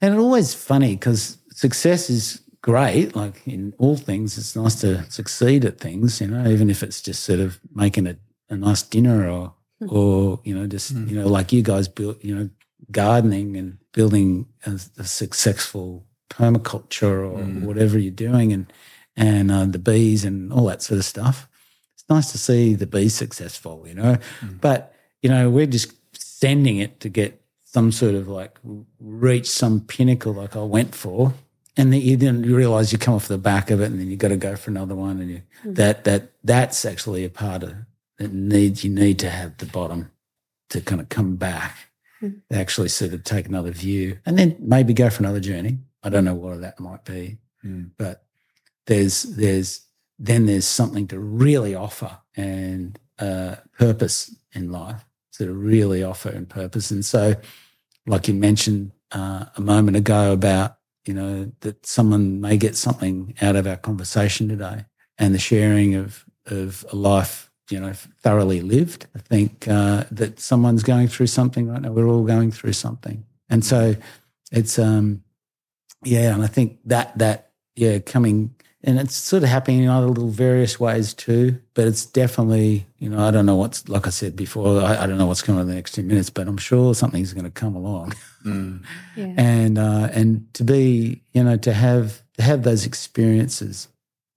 and 0.00 0.14
it's 0.14 0.20
always 0.20 0.54
funny 0.54 0.94
because 0.94 1.38
success 1.50 2.10
is 2.10 2.42
great. 2.60 3.16
Like 3.16 3.46
in 3.46 3.72
all 3.78 3.96
things, 3.96 4.36
it's 4.36 4.54
nice 4.54 4.80
to 4.82 5.10
succeed 5.10 5.64
at 5.64 5.80
things. 5.80 6.20
You 6.20 6.28
know, 6.28 6.46
even 6.48 6.68
if 6.70 6.82
it's 6.82 7.00
just 7.00 7.24
sort 7.24 7.40
of 7.40 7.58
making 7.74 8.06
a, 8.06 8.16
a 8.50 8.56
nice 8.56 8.82
dinner 8.82 9.28
or 9.28 9.54
or 9.88 10.40
you 10.44 10.54
know 10.54 10.66
just 10.66 10.92
you 10.92 11.18
know 11.18 11.26
like 11.26 11.52
you 11.52 11.62
guys 11.62 11.88
built 11.88 12.22
you 12.22 12.34
know 12.34 12.48
gardening 12.90 13.56
and 13.56 13.78
building 13.92 14.46
a, 14.64 14.78
a 14.98 15.04
successful 15.04 16.04
permaculture 16.30 17.30
or 17.30 17.42
hmm. 17.42 17.64
whatever 17.64 17.98
you're 17.98 18.10
doing 18.10 18.52
and 18.52 18.72
and 19.16 19.50
uh, 19.50 19.64
the 19.64 19.78
bees 19.78 20.24
and 20.24 20.52
all 20.52 20.66
that 20.66 20.82
sort 20.82 20.98
of 20.98 21.04
stuff. 21.04 21.48
It's 21.94 22.04
nice 22.10 22.30
to 22.32 22.38
see 22.38 22.74
the 22.74 22.86
bees 22.86 23.14
successful, 23.14 23.84
you 23.86 23.94
know. 23.94 24.18
Hmm. 24.40 24.56
But 24.60 24.94
you 25.22 25.30
know, 25.30 25.48
we're 25.50 25.66
just 25.66 25.92
sending 26.14 26.78
it 26.78 27.00
to 27.00 27.08
get 27.08 27.40
some 27.64 27.92
sort 27.92 28.14
of 28.14 28.28
like 28.28 28.58
reach 29.00 29.48
some 29.48 29.80
pinnacle 29.80 30.32
like 30.32 30.56
I 30.56 30.62
went 30.62 30.94
for. 30.94 31.34
And 31.78 31.92
then 31.92 32.00
you 32.00 32.16
then 32.16 32.42
you 32.42 32.56
realize 32.56 32.92
you 32.92 32.98
come 32.98 33.14
off 33.14 33.28
the 33.28 33.36
back 33.36 33.70
of 33.70 33.80
it, 33.80 33.90
and 33.90 34.00
then 34.00 34.10
you 34.10 34.16
got 34.16 34.28
to 34.28 34.36
go 34.36 34.56
for 34.56 34.70
another 34.70 34.94
one, 34.94 35.20
and 35.20 35.30
you, 35.30 35.42
hmm. 35.62 35.74
that 35.74 36.04
that 36.04 36.32
that's 36.42 36.84
actually 36.84 37.24
a 37.24 37.30
part 37.30 37.62
of 37.62 37.74
that 38.18 38.32
needs 38.32 38.82
you 38.82 38.90
need 38.90 39.18
to 39.18 39.30
have 39.30 39.58
the 39.58 39.66
bottom 39.66 40.10
to 40.70 40.80
kind 40.80 41.00
of 41.00 41.08
come 41.08 41.36
back, 41.36 41.76
actually 42.52 42.88
sort 42.88 43.12
of 43.12 43.24
take 43.24 43.46
another 43.46 43.70
view, 43.70 44.18
and 44.26 44.38
then 44.38 44.56
maybe 44.60 44.94
go 44.94 45.10
for 45.10 45.22
another 45.22 45.40
journey. 45.40 45.78
I 46.02 46.08
don't 46.08 46.24
know 46.24 46.34
what 46.34 46.60
that 46.60 46.80
might 46.80 47.04
be, 47.04 47.38
but 47.98 48.24
there's 48.86 49.22
there's 49.24 49.82
then 50.18 50.46
there's 50.46 50.66
something 50.66 51.06
to 51.08 51.18
really 51.18 51.74
offer 51.74 52.18
and 52.36 52.98
uh, 53.18 53.56
purpose 53.78 54.34
in 54.52 54.70
life 54.70 55.04
to 55.32 55.52
really 55.52 56.02
offer 56.02 56.30
and 56.30 56.48
purpose. 56.48 56.90
And 56.90 57.04
so, 57.04 57.34
like 58.06 58.28
you 58.28 58.34
mentioned 58.34 58.92
uh, 59.12 59.46
a 59.56 59.60
moment 59.60 59.96
ago 59.96 60.32
about 60.32 60.78
you 61.04 61.14
know 61.14 61.52
that 61.60 61.86
someone 61.86 62.40
may 62.40 62.56
get 62.56 62.76
something 62.76 63.34
out 63.40 63.56
of 63.56 63.66
our 63.66 63.76
conversation 63.76 64.48
today 64.48 64.84
and 65.18 65.34
the 65.34 65.38
sharing 65.38 65.94
of 65.94 66.24
of 66.46 66.84
a 66.92 66.96
life 66.96 67.45
you 67.70 67.80
know 67.80 67.92
thoroughly 67.92 68.60
lived. 68.60 69.06
I 69.14 69.18
think 69.18 69.66
uh, 69.68 70.04
that 70.10 70.40
someone's 70.40 70.82
going 70.82 71.08
through 71.08 71.28
something 71.28 71.68
right 71.68 71.80
now. 71.80 71.92
We're 71.92 72.08
all 72.08 72.24
going 72.24 72.50
through 72.50 72.74
something, 72.74 73.24
and 73.48 73.64
so 73.64 73.96
it's 74.52 74.78
um 74.78 75.22
yeah, 76.04 76.34
and 76.34 76.42
I 76.42 76.46
think 76.46 76.78
that 76.84 77.16
that 77.18 77.50
yeah 77.74 77.98
coming 77.98 78.54
and 78.86 79.00
it's 79.00 79.16
sort 79.16 79.42
of 79.42 79.48
happening 79.48 79.82
in 79.82 79.88
other 79.88 80.06
little 80.06 80.28
various 80.28 80.78
ways 80.78 81.12
too. 81.12 81.60
But 81.74 81.88
it's 81.88 82.06
definitely 82.06 82.86
you 82.98 83.08
know 83.08 83.26
I 83.26 83.30
don't 83.30 83.46
know 83.46 83.56
what's 83.56 83.88
like 83.88 84.06
I 84.06 84.10
said 84.10 84.36
before 84.36 84.80
I, 84.82 85.02
I 85.02 85.06
don't 85.06 85.18
know 85.18 85.26
what's 85.26 85.42
coming 85.42 85.60
in 85.62 85.68
the 85.68 85.74
next 85.74 85.92
two 85.92 86.02
minutes, 86.02 86.30
but 86.30 86.46
I'm 86.46 86.58
sure 86.58 86.94
something's 86.94 87.32
going 87.32 87.44
to 87.44 87.50
come 87.50 87.74
along. 87.74 88.14
Yeah. 89.16 89.32
and 89.36 89.78
uh, 89.78 90.08
and 90.12 90.46
to 90.54 90.62
be 90.62 91.22
you 91.32 91.42
know 91.42 91.56
to 91.56 91.72
have 91.72 92.22
to 92.34 92.42
have 92.42 92.62
those 92.62 92.86
experiences 92.86 93.88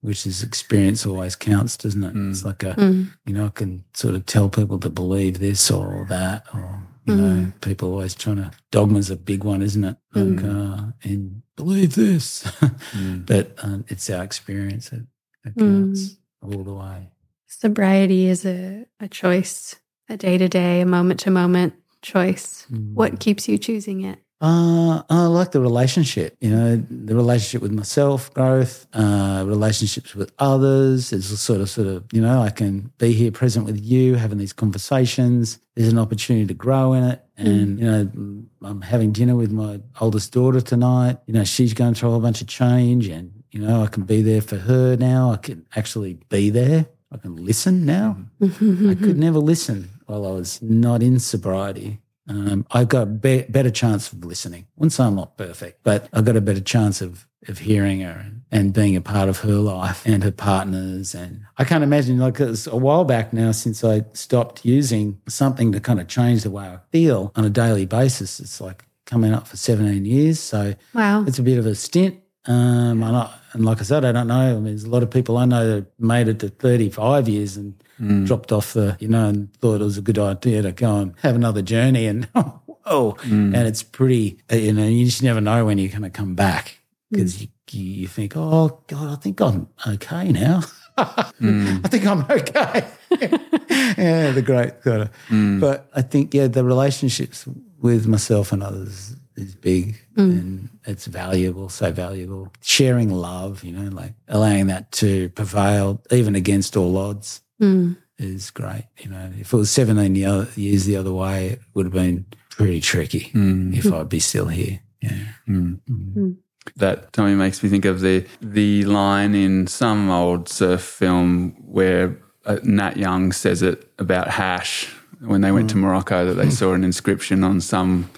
which 0.02 0.26
is 0.26 0.42
experience 0.42 1.04
always 1.06 1.36
counts 1.36 1.76
doesn't 1.76 2.02
it? 2.04 2.14
It's 2.30 2.44
like 2.44 2.62
a 2.62 2.74
Mm. 2.74 3.10
you 3.26 3.34
know 3.34 3.46
i 3.46 3.50
can 3.50 3.84
sort 3.94 4.14
of 4.14 4.24
tell 4.26 4.48
people 4.48 4.78
to 4.80 4.88
believe 4.90 5.38
this 5.38 5.70
or 5.70 6.06
that 6.08 6.46
or 6.54 6.82
you 7.06 7.16
know 7.16 7.52
people 7.60 7.90
always 7.90 8.14
trying 8.14 8.36
to 8.36 8.50
dogma's 8.70 9.10
a 9.10 9.16
big 9.16 9.42
one 9.44 9.62
isn't 9.62 9.84
it? 9.84 9.96
Like 10.14 10.44
uh, 10.44 10.92
and 11.02 11.42
believe 11.56 11.94
this. 11.94 12.44
But 13.26 13.54
um, 13.64 13.84
it's 13.88 14.08
our 14.10 14.22
experience 14.24 14.90
that, 14.90 15.06
that 15.44 15.56
counts 15.56 16.16
all 16.42 16.62
the 16.64 16.74
way. 16.74 17.10
Sobriety 17.46 18.26
is 18.26 18.44
a, 18.46 18.86
a 19.00 19.08
choice, 19.08 19.76
a 20.08 20.16
day 20.16 20.38
to 20.38 20.48
day, 20.48 20.80
a 20.80 20.86
moment 20.86 21.20
to 21.20 21.30
moment 21.30 21.74
choice. 22.02 22.66
What 22.94 23.20
keeps 23.20 23.48
you 23.48 23.58
choosing 23.58 24.02
it? 24.02 24.18
Uh, 24.42 25.02
I 25.10 25.26
like 25.26 25.52
the 25.52 25.60
relationship, 25.60 26.34
you 26.40 26.48
know, 26.48 26.76
the 26.76 27.14
relationship 27.14 27.60
with 27.60 27.72
myself, 27.72 28.32
growth, 28.32 28.86
uh, 28.94 29.44
relationships 29.46 30.14
with 30.14 30.32
others. 30.38 31.12
It's 31.12 31.30
a 31.30 31.36
sort 31.36 31.60
of, 31.60 31.68
sort 31.68 31.88
of, 31.88 32.04
you 32.10 32.22
know, 32.22 32.40
I 32.40 32.48
can 32.48 32.90
be 32.96 33.12
here 33.12 33.30
present 33.30 33.66
with 33.66 33.78
you, 33.78 34.14
having 34.14 34.38
these 34.38 34.54
conversations. 34.54 35.58
There's 35.76 35.92
an 35.92 35.98
opportunity 35.98 36.46
to 36.46 36.54
grow 36.54 36.94
in 36.94 37.04
it. 37.04 37.22
And, 37.36 37.78
you 37.80 37.86
know, 37.86 38.44
I'm 38.62 38.80
having 38.80 39.12
dinner 39.12 39.36
with 39.36 39.52
my 39.52 39.80
oldest 40.00 40.32
daughter 40.32 40.62
tonight. 40.62 41.18
You 41.26 41.34
know, 41.34 41.44
she's 41.44 41.74
going 41.74 41.92
through 41.92 42.08
a 42.08 42.12
whole 42.12 42.20
bunch 42.20 42.40
of 42.40 42.46
change 42.46 43.08
and, 43.08 43.42
you 43.50 43.60
know, 43.60 43.82
I 43.82 43.88
can 43.88 44.04
be 44.04 44.22
there 44.22 44.40
for 44.40 44.56
her 44.56 44.96
now. 44.96 45.32
I 45.32 45.36
can 45.36 45.66
actually 45.76 46.14
be 46.30 46.48
there. 46.48 46.86
I 47.12 47.18
can 47.18 47.36
listen 47.36 47.84
now. 47.84 48.16
I 48.42 48.46
could 48.48 49.18
never 49.18 49.38
listen 49.38 49.90
while 50.06 50.26
I 50.26 50.30
was 50.30 50.62
not 50.62 51.02
in 51.02 51.18
sobriety. 51.18 52.00
Um, 52.30 52.64
I've 52.70 52.88
got 52.88 53.02
a 53.02 53.06
be- 53.06 53.42
better 53.48 53.70
chance 53.70 54.12
of 54.12 54.24
listening. 54.24 54.66
Wouldn't 54.76 54.92
say 54.92 55.04
I'm 55.04 55.16
not 55.16 55.36
perfect, 55.36 55.80
but 55.82 56.08
I've 56.12 56.24
got 56.24 56.36
a 56.36 56.40
better 56.40 56.60
chance 56.60 57.02
of 57.02 57.26
of 57.48 57.58
hearing 57.58 58.00
her 58.00 58.10
and, 58.22 58.42
and 58.52 58.72
being 58.74 58.94
a 58.96 59.00
part 59.00 59.28
of 59.30 59.38
her 59.38 59.54
life 59.54 60.04
and 60.06 60.22
her 60.22 60.30
partners. 60.30 61.14
And 61.14 61.40
I 61.56 61.64
can't 61.64 61.82
imagine, 61.82 62.18
like, 62.18 62.38
it's 62.38 62.66
a 62.66 62.76
while 62.76 63.04
back 63.04 63.32
now 63.32 63.50
since 63.52 63.82
I 63.82 64.04
stopped 64.12 64.62
using 64.66 65.18
something 65.26 65.72
to 65.72 65.80
kind 65.80 66.00
of 66.00 66.06
change 66.06 66.42
the 66.42 66.50
way 66.50 66.64
I 66.66 66.78
feel 66.92 67.32
on 67.36 67.46
a 67.46 67.50
daily 67.50 67.86
basis. 67.86 68.40
It's 68.40 68.60
like 68.60 68.84
coming 69.06 69.32
up 69.32 69.48
for 69.48 69.56
17 69.56 70.04
years. 70.04 70.38
So 70.38 70.74
Wow. 70.94 71.24
it's 71.26 71.38
a 71.38 71.42
bit 71.42 71.56
of 71.58 71.64
a 71.64 71.74
stint. 71.74 72.20
Um, 72.46 73.02
and, 73.02 73.16
I, 73.16 73.34
and 73.52 73.64
like 73.64 73.80
I 73.80 73.82
said, 73.84 74.04
I 74.04 74.12
don't 74.12 74.28
know. 74.28 74.34
I 74.34 74.54
mean, 74.54 74.64
there's 74.64 74.84
a 74.84 74.90
lot 74.90 75.02
of 75.02 75.10
people 75.10 75.36
I 75.36 75.44
know 75.44 75.66
that 75.66 76.00
made 76.00 76.28
it 76.28 76.38
to 76.40 76.48
35 76.48 77.28
years 77.28 77.56
and 77.56 77.74
hmm. 77.98 78.24
dropped 78.24 78.50
off 78.50 78.72
the, 78.72 78.96
you 78.98 79.08
know, 79.08 79.28
and 79.28 79.52
thought 79.54 79.80
it 79.80 79.84
was 79.84 79.98
a 79.98 80.02
good 80.02 80.18
idea 80.18 80.62
to 80.62 80.72
go 80.72 80.96
and 80.96 81.14
have 81.22 81.34
another 81.34 81.62
journey. 81.62 82.06
And 82.06 82.28
oh, 82.86 83.16
and 83.24 83.54
it's 83.54 83.82
pretty, 83.82 84.38
uh, 84.50 84.56
you 84.56 84.72
know, 84.72 84.86
you 84.86 85.04
just 85.04 85.22
never 85.22 85.40
know 85.40 85.66
when 85.66 85.78
you're 85.78 85.90
going 85.90 86.02
to 86.02 86.10
come 86.10 86.34
back 86.34 86.78
hmm. 87.10 87.16
because 87.16 87.42
you, 87.42 87.48
you 87.72 88.08
think, 88.08 88.32
oh 88.36 88.82
God, 88.86 89.10
I 89.10 89.16
think 89.16 89.40
I'm 89.40 89.68
okay 89.86 90.32
now. 90.32 90.62
I 90.96 91.88
think 91.88 92.06
I'm 92.06 92.22
okay. 92.22 92.86
yeah, 93.20 94.32
the 94.32 94.42
great 94.44 94.82
kind 94.82 95.02
of. 95.02 95.60
But 95.60 95.88
I 95.94 96.02
think, 96.02 96.34
yeah, 96.34 96.46
the 96.46 96.64
relationships 96.64 97.46
with 97.80 98.06
myself 98.06 98.52
and 98.52 98.62
others 98.62 99.16
is 99.40 99.54
big 99.54 100.00
mm. 100.16 100.30
and 100.30 100.68
it's 100.84 101.06
valuable, 101.06 101.68
so 101.68 101.90
valuable. 101.92 102.52
Sharing 102.62 103.10
love, 103.10 103.64
you 103.64 103.72
know, 103.72 103.90
like 103.90 104.14
allowing 104.28 104.66
that 104.68 104.92
to 104.92 105.28
prevail 105.30 106.02
even 106.10 106.34
against 106.34 106.76
all 106.76 106.96
odds 106.96 107.42
Mm. 107.60 107.96
is 108.18 108.50
great. 108.50 108.86
You 108.98 109.10
know, 109.10 109.30
if 109.38 109.52
it 109.52 109.56
was 109.56 109.70
17 109.70 110.14
years 110.14 110.84
the 110.84 110.96
other 110.96 111.12
way, 111.12 111.48
it 111.48 111.60
would 111.74 111.86
have 111.86 111.92
been 111.92 112.26
pretty 112.48 112.80
tricky 112.80 113.30
mm. 113.34 113.76
if 113.76 113.92
I'd 113.92 114.08
be 114.08 114.20
still 114.20 114.48
here. 114.48 114.80
Yeah. 115.02 115.26
Mm. 115.48 116.36
That 116.76 117.12
Tommy 117.12 117.34
makes 117.34 117.62
me 117.62 117.68
think 117.68 117.84
of 117.84 118.00
the 118.00 118.26
the 118.40 118.84
line 118.84 119.34
in 119.34 119.66
some 119.66 120.10
old 120.10 120.48
surf 120.48 120.82
film 120.82 121.54
where 121.66 122.16
uh, 122.46 122.58
Nat 122.62 122.96
Young 122.96 123.32
says 123.32 123.62
it 123.62 123.90
about 123.98 124.28
hash 124.28 124.88
when 125.20 125.42
they 125.42 125.52
went 125.52 125.70
to 125.70 125.76
Morocco 125.76 126.26
that 126.26 126.34
they 126.34 126.50
saw 126.50 126.72
an 126.72 126.84
inscription 126.84 127.44
on 127.44 127.60
some 127.60 128.10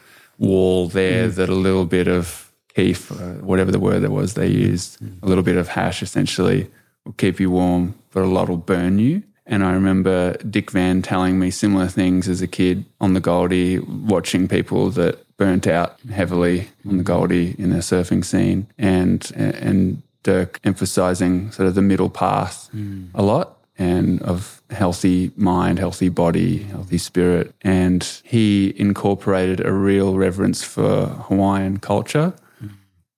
wall 0.43 0.88
there 0.88 1.28
that 1.28 1.49
a 1.49 1.55
little 1.55 1.84
bit 1.86 2.09
of 2.09 2.53
keef, 2.74 3.11
uh, 3.12 3.34
whatever 3.40 3.70
the 3.70 3.78
word 3.78 4.01
that 4.01 4.11
was 4.11 4.34
they 4.34 4.49
used, 4.49 4.99
a 5.22 5.26
little 5.26 5.45
bit 5.45 5.57
of 5.57 5.68
hash 5.68 6.03
essentially 6.03 6.70
will 7.05 7.12
keep 7.12 7.40
you 7.40 7.51
warm, 7.51 7.95
but 8.12 8.22
a 8.22 8.26
lot 8.26 8.49
will 8.49 8.57
burn 8.57 8.99
you. 8.99 9.22
And 9.47 9.64
I 9.64 9.72
remember 9.72 10.36
Dick 10.38 10.70
Van 10.70 11.03
telling 11.03 11.38
me 11.38 11.51
similar 11.51 11.88
things 11.88 12.28
as 12.28 12.40
a 12.40 12.47
kid 12.47 12.84
on 13.01 13.14
the 13.14 13.20
Goldie, 13.20 13.80
watching 13.80 14.49
people 14.49 14.90
that 14.90 15.18
burnt 15.36 15.66
out 15.66 15.99
heavily 16.11 16.68
on 16.88 16.99
the 16.99 17.03
Goldie 17.03 17.57
in 17.59 17.70
the 17.70 17.78
surfing 17.78 18.24
scene, 18.24 18.68
and 18.78 19.30
and 19.34 20.03
Dirk 20.22 20.61
emphasizing 20.62 21.51
sort 21.51 21.66
of 21.68 21.74
the 21.74 21.82
middle 21.82 22.09
path 22.09 22.70
a 23.14 23.22
lot 23.22 23.59
and 23.79 24.23
of 24.23 24.62
healthy 24.70 25.31
mind, 25.37 25.79
healthy 25.79 26.09
body, 26.09 26.59
healthy 26.64 26.99
spirit. 26.99 27.55
And 27.62 28.03
he 28.25 28.75
incorporated 28.77 29.64
a 29.64 29.73
real 29.73 30.16
reverence 30.16 30.62
for 30.62 31.07
Hawaiian 31.07 31.79
culture. 31.79 32.35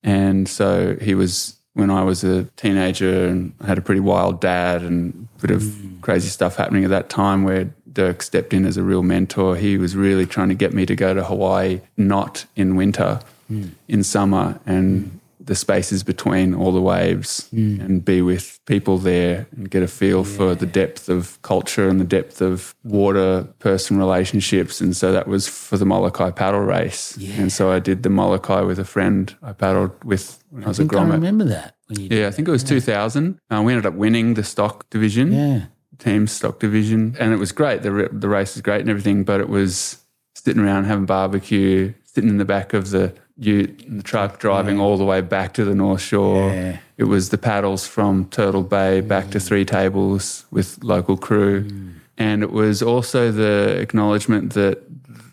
And 0.03 0.49
so 0.49 0.97
he 1.01 1.15
was, 1.15 1.57
when 1.73 1.91
I 1.91 2.05
was 2.05 2.25
a 2.25 2.45
teenager 2.57 3.27
and 3.27 3.55
had 3.67 3.79
a 3.79 3.83
pretty 3.83 4.01
wild 4.03 4.41
dad 4.41 4.83
and 4.83 5.27
a 5.39 5.41
bit 5.41 5.51
of 5.51 5.63
mm. 5.63 6.01
crazy 6.03 6.29
stuff 6.29 6.57
happening 6.57 6.85
at 6.85 6.91
that 6.91 7.09
time 7.09 7.43
where 7.43 7.71
Dirk 7.91 8.23
stepped 8.23 8.53
in 8.53 8.67
as 8.67 8.77
a 8.77 8.83
real 8.83 9.03
mentor. 9.03 9.57
He 9.57 9.79
was 9.79 9.97
really 9.97 10.27
trying 10.27 10.51
to 10.51 10.55
get 10.55 10.75
me 10.75 10.85
to 10.85 10.95
go 10.95 11.15
to 11.15 11.25
Hawaii, 11.25 11.81
not 11.97 12.45
in 12.55 12.77
winter, 12.77 13.21
mm. 13.51 13.71
in 13.89 14.05
summer, 14.05 14.61
and 14.67 15.21
the 15.47 15.55
spaces 15.55 16.03
between 16.03 16.55
all 16.55 16.73
the 16.73 16.81
waves 16.81 17.49
and 17.81 18.05
be 18.05 18.23
with 18.23 18.61
people 18.67 18.97
there 18.99 19.47
and 19.57 19.71
get 19.71 19.83
a 19.83 19.87
feel 19.89 20.25
for 20.25 20.55
the 20.55 20.67
depth 20.67 21.09
of 21.09 21.41
culture 21.43 21.89
and 21.89 22.01
the 22.01 22.05
depth 22.05 22.41
of 22.41 22.75
water 22.83 23.45
person 23.59 23.99
relationships. 23.99 24.81
And 24.81 24.97
so 24.97 25.13
that 25.13 25.29
was 25.29 25.47
for 25.47 25.77
the 25.77 25.85
Molokai 25.85 26.31
paddle 26.31 26.61
race. 26.61 27.17
And 27.39 27.53
so 27.53 27.71
I 27.71 27.79
did 27.79 28.03
the 28.03 28.11
Molokai 28.11 28.63
with 28.63 28.79
a 28.79 28.85
friend 28.85 29.35
I 29.43 29.53
paddled 29.53 29.93
with 30.05 30.43
when 30.51 30.63
I, 30.63 30.67
I 30.67 30.69
was 30.69 30.79
a 30.79 30.83
think 30.83 30.95
I 30.95 31.03
remember 31.15 31.45
that. 31.45 31.77
Yeah, 31.89 32.29
I 32.29 32.31
think 32.31 32.49
it 32.49 32.51
was 32.51 32.65
2000. 32.65 33.39
Uh, 33.51 33.63
we 33.63 33.73
ended 33.73 33.87
up 33.87 33.95
winning 33.95 34.35
the 34.35 34.45
stock 34.45 34.89
division. 34.91 35.33
Yeah. 35.33 35.67
team 35.99 36.27
stock 36.27 36.59
division, 36.59 37.15
and 37.21 37.33
it 37.33 37.37
was 37.37 37.53
great. 37.53 37.83
The 37.83 38.09
the 38.11 38.29
race 38.29 38.55
was 38.55 38.63
great 38.63 38.81
and 38.81 38.91
everything, 38.91 39.25
but 39.25 39.41
it 39.41 39.49
was 39.49 39.99
sitting 40.35 40.63
around 40.63 40.85
having 40.85 41.07
barbecue, 41.07 41.93
sitting 42.05 42.31
in 42.31 42.39
the 42.39 42.45
back 42.45 42.73
of 42.73 42.91
the 42.91 43.15
in 43.41 43.97
the 43.97 44.03
truck, 44.03 44.39
driving 44.39 44.81
all 44.81 44.97
the 44.97 45.05
way 45.05 45.21
back 45.21 45.55
to 45.55 45.65
the 45.65 45.75
North 45.75 46.01
Shore. 46.01 46.51
Yeah. 46.51 46.79
It 46.97 47.05
was 47.05 47.31
the 47.31 47.39
paddles 47.39 47.87
from 47.87 48.27
Turtle 48.27 48.63
Bay 48.63 49.01
back 49.01 49.31
to 49.31 49.39
mm. 49.39 49.47
Three 49.47 49.65
Tables 49.65 50.47
with 50.51 50.83
local 50.83 51.17
crew, 51.17 51.65
mm. 51.65 51.95
and 52.17 52.43
it 52.43 52.53
was 52.53 52.83
also 52.83 53.33
the 53.33 53.79
acknowledgement 53.81 54.53
that 54.53 54.83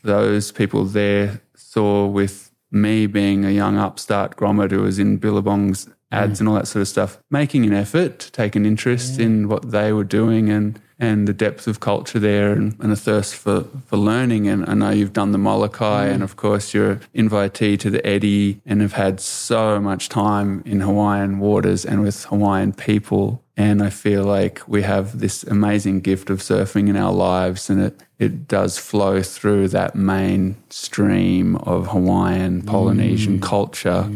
those 0.03 0.51
people 0.51 0.85
there 0.85 1.41
saw 1.55 2.07
with 2.07 2.51
me 2.71 3.05
being 3.05 3.45
a 3.45 3.51
young 3.51 3.77
upstart 3.77 4.35
grommet 4.37 4.71
who 4.71 4.81
was 4.81 4.97
in 4.97 5.17
Billabong's 5.17 5.87
ads 6.11 6.37
mm. 6.37 6.41
and 6.41 6.49
all 6.49 6.55
that 6.55 6.67
sort 6.67 6.81
of 6.81 6.87
stuff, 6.87 7.17
making 7.29 7.65
an 7.65 7.73
effort 7.73 8.19
to 8.19 8.31
take 8.31 8.55
an 8.55 8.65
interest 8.65 9.19
in 9.19 9.47
what 9.47 9.71
they 9.71 9.93
were 9.93 10.03
doing 10.03 10.49
and 10.49 10.79
and 11.01 11.27
the 11.27 11.33
depth 11.33 11.65
of 11.65 11.79
culture 11.79 12.19
there 12.19 12.53
and, 12.53 12.77
and 12.79 12.91
a 12.91 12.95
thirst 12.95 13.35
for, 13.35 13.65
for 13.87 13.97
learning. 13.97 14.47
And 14.47 14.69
I 14.69 14.75
know 14.75 14.91
you've 14.91 15.13
done 15.13 15.31
the 15.31 15.39
Molokai 15.39 16.07
mm. 16.07 16.13
and 16.13 16.21
of 16.21 16.35
course 16.35 16.75
you're 16.75 16.97
invitee 17.15 17.77
to 17.79 17.89
the 17.89 18.05
Eddie 18.05 18.61
and 18.67 18.81
have 18.81 18.93
had 18.93 19.19
so 19.19 19.81
much 19.81 20.09
time 20.09 20.61
in 20.63 20.79
Hawaiian 20.79 21.39
waters 21.39 21.85
and 21.85 22.03
with 22.03 22.25
Hawaiian 22.25 22.73
people. 22.73 23.43
And 23.57 23.81
I 23.81 23.89
feel 23.89 24.23
like 24.23 24.61
we 24.67 24.83
have 24.83 25.19
this 25.19 25.43
amazing 25.43 26.01
gift 26.01 26.29
of 26.29 26.37
surfing 26.37 26.87
in 26.87 26.95
our 26.95 27.11
lives 27.11 27.67
and 27.67 27.81
it, 27.81 28.03
it 28.19 28.47
does 28.47 28.77
flow 28.77 29.23
through 29.23 29.69
that 29.69 29.95
main 29.95 30.55
stream 30.69 31.55
of 31.57 31.87
Hawaiian 31.87 32.61
Polynesian 32.61 33.39
mm. 33.39 33.41
culture. 33.41 34.07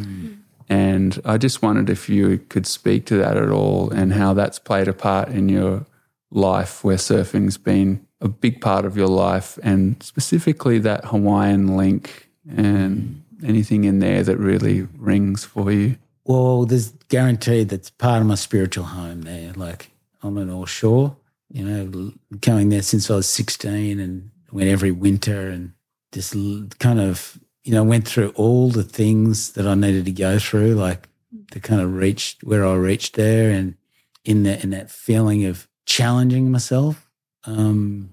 And 0.68 1.22
I 1.26 1.38
just 1.38 1.62
wondered 1.62 1.90
if 1.90 2.10
you 2.10 2.40
could 2.50 2.66
speak 2.66 3.06
to 3.08 3.18
that 3.18 3.38
at 3.38 3.50
all 3.50 3.92
and 3.92 4.14
how 4.14 4.34
that's 4.34 4.60
played 4.60 4.88
a 4.88 4.94
part 4.94 5.30
in 5.30 5.50
your 5.50 5.86
life 6.32 6.84
where 6.84 6.98
surfing's 6.98 7.58
been 7.58 8.06
a 8.22 8.28
big 8.28 8.62
part 8.62 8.86
of 8.86 8.98
your 8.98 9.08
life 9.08 9.60
and 9.62 10.02
specifically 10.02 10.80
that 10.80 11.06
Hawaiian 11.06 11.78
link 11.78 12.30
and 12.50 13.24
anything 13.44 13.84
in 13.84 14.00
there 14.00 14.24
that 14.24 14.38
really 14.38 14.88
rings 14.98 15.44
for 15.44 15.72
you. 15.72 15.98
Well, 16.24 16.66
there's 16.66 16.92
guaranteed 17.10 17.70
that's 17.70 17.92
part 17.92 18.22
of 18.22 18.28
my 18.28 18.36
spiritual 18.36 18.86
home 18.86 19.22
there. 19.22 19.54
Like 19.54 19.92
on 20.24 20.34
the 20.34 20.46
North 20.46 20.70
Shore, 20.70 21.16
you 21.52 21.64
know, 21.64 22.12
going 22.42 22.70
there 22.70 22.82
since 22.82 23.12
I 23.12 23.16
was 23.16 23.30
16 23.30 24.00
and 24.00 24.32
went 24.52 24.70
every 24.70 24.92
winter 24.92 25.50
and 25.50 25.74
just 26.12 26.34
kind 26.80 27.00
of, 27.00 27.40
you 27.66 27.74
know, 27.74 27.84
went 27.84 28.08
through 28.08 28.30
all 28.36 28.70
the 28.70 28.84
things 28.84 29.52
that 29.54 29.68
I 29.68 29.76
needed 29.76 30.06
to 30.06 30.12
go 30.12 30.40
through, 30.40 30.76
like 30.76 31.10
to 31.52 31.60
kind 31.60 31.82
of 31.82 31.94
reach 31.94 32.38
where 32.44 32.66
I 32.66 32.76
reached 32.76 33.16
there 33.16 33.52
and 33.52 33.76
in 34.24 34.44
that, 34.44 34.64
in 34.64 34.70
that 34.70 34.90
feeling 34.90 35.46
of 35.46 35.68
challenging 35.86 36.52
myself. 36.52 37.10
Um, 37.46 38.12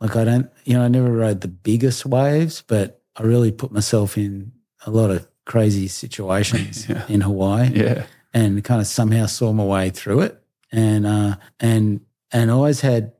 like 0.00 0.16
I 0.16 0.24
don't, 0.24 0.48
you 0.64 0.74
know, 0.74 0.84
I 0.84 0.88
never 0.88 1.10
rode 1.10 1.40
the 1.40 1.48
biggest 1.48 2.06
waves, 2.06 2.62
but 2.66 3.02
I 3.16 3.22
really 3.24 3.50
put 3.52 3.72
myself 3.72 4.16
in 4.16 4.52
a 4.86 4.90
lot 4.90 5.10
of 5.10 5.26
crazy 5.44 5.88
situations 5.88 6.86
Yeah. 6.88 7.04
in 7.08 7.20
Hawaii 7.22 7.70
Yeah. 7.74 8.04
and 8.32 8.62
kind 8.64 8.80
of 8.80 8.86
somehow 8.86 9.26
saw 9.26 9.52
my 9.52 9.64
way 9.64 9.90
through 9.90 10.20
it. 10.20 10.42
And 10.72 11.04
uh, 11.06 11.36
and 11.58 12.00
and 12.32 12.50
always 12.50 12.80
had 12.80 13.12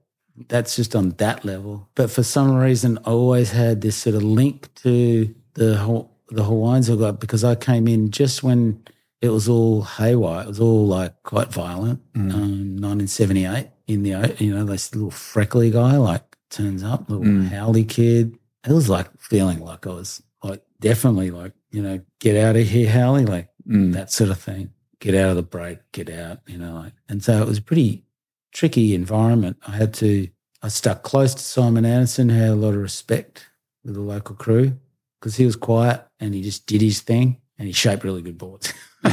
that's 0.48 0.76
just 0.76 0.94
on 0.94 1.10
that 1.18 1.44
level. 1.44 1.88
But 1.96 2.10
for 2.10 2.22
some 2.22 2.54
reason, 2.54 2.96
I 3.04 3.10
always 3.10 3.50
had 3.50 3.80
this 3.80 3.96
sort 3.96 4.14
of 4.14 4.22
link 4.22 4.72
to 4.76 5.34
the 5.54 6.06
the 6.28 6.44
Hawaiians 6.44 6.88
I 6.90 6.96
got 6.96 7.20
because 7.20 7.42
I 7.44 7.54
came 7.54 7.88
in 7.88 8.10
just 8.10 8.42
when 8.42 8.82
it 9.20 9.28
was 9.30 9.48
all 9.48 9.82
haywire. 9.82 10.42
It 10.44 10.48
was 10.48 10.60
all 10.60 10.86
like 10.86 11.22
quite 11.24 11.52
violent. 11.52 12.00
Um, 12.14 12.76
1978 12.76 13.68
in 13.88 14.02
the 14.02 14.34
you 14.38 14.54
know 14.54 14.64
this 14.64 14.94
little 14.94 15.10
freckly 15.10 15.70
guy 15.70 15.96
like 15.96 16.36
turns 16.50 16.82
up, 16.82 17.08
little 17.10 17.24
Mm. 17.24 17.48
haole 17.48 17.84
kid. 17.84 18.36
It 18.66 18.72
was 18.72 18.88
like 18.88 19.08
feeling 19.18 19.60
like 19.60 19.86
I 19.86 19.90
was 19.90 20.22
like 20.42 20.62
definitely 20.80 21.30
like 21.30 21.52
you 21.70 21.82
know 21.82 22.00
get 22.20 22.36
out 22.36 22.56
of 22.56 22.66
here, 22.68 22.88
haole, 22.90 23.24
like 23.24 23.48
Mm. 23.68 23.92
that 23.92 24.10
sort 24.10 24.30
of 24.30 24.38
thing. 24.40 24.70
Get 25.00 25.14
out 25.14 25.30
of 25.30 25.36
the 25.36 25.42
break, 25.42 25.78
get 25.92 26.10
out, 26.10 26.40
you 26.46 26.58
know. 26.58 26.74
Like, 26.74 26.92
and 27.08 27.22
so 27.22 27.40
it 27.40 27.46
was 27.46 27.58
a 27.58 27.62
pretty 27.62 28.04
tricky 28.52 28.94
environment. 28.94 29.56
I 29.66 29.72
had 29.72 29.94
to, 29.94 30.28
I 30.62 30.68
stuck 30.68 31.02
close 31.02 31.34
to 31.34 31.42
Simon 31.42 31.84
Anderson, 31.86 32.28
had 32.30 32.50
a 32.50 32.54
lot 32.54 32.74
of 32.74 32.80
respect 32.80 33.46
with 33.84 33.94
the 33.94 34.00
local 34.00 34.34
crew 34.34 34.76
because 35.20 35.36
he 35.36 35.44
was 35.44 35.56
quiet 35.56 36.02
and 36.18 36.34
he 36.34 36.42
just 36.42 36.66
did 36.66 36.80
his 36.80 37.00
thing 37.00 37.36
and 37.58 37.66
he 37.66 37.72
shaped 37.72 38.02
really 38.04 38.22
good 38.22 38.38
boards. 38.38 38.72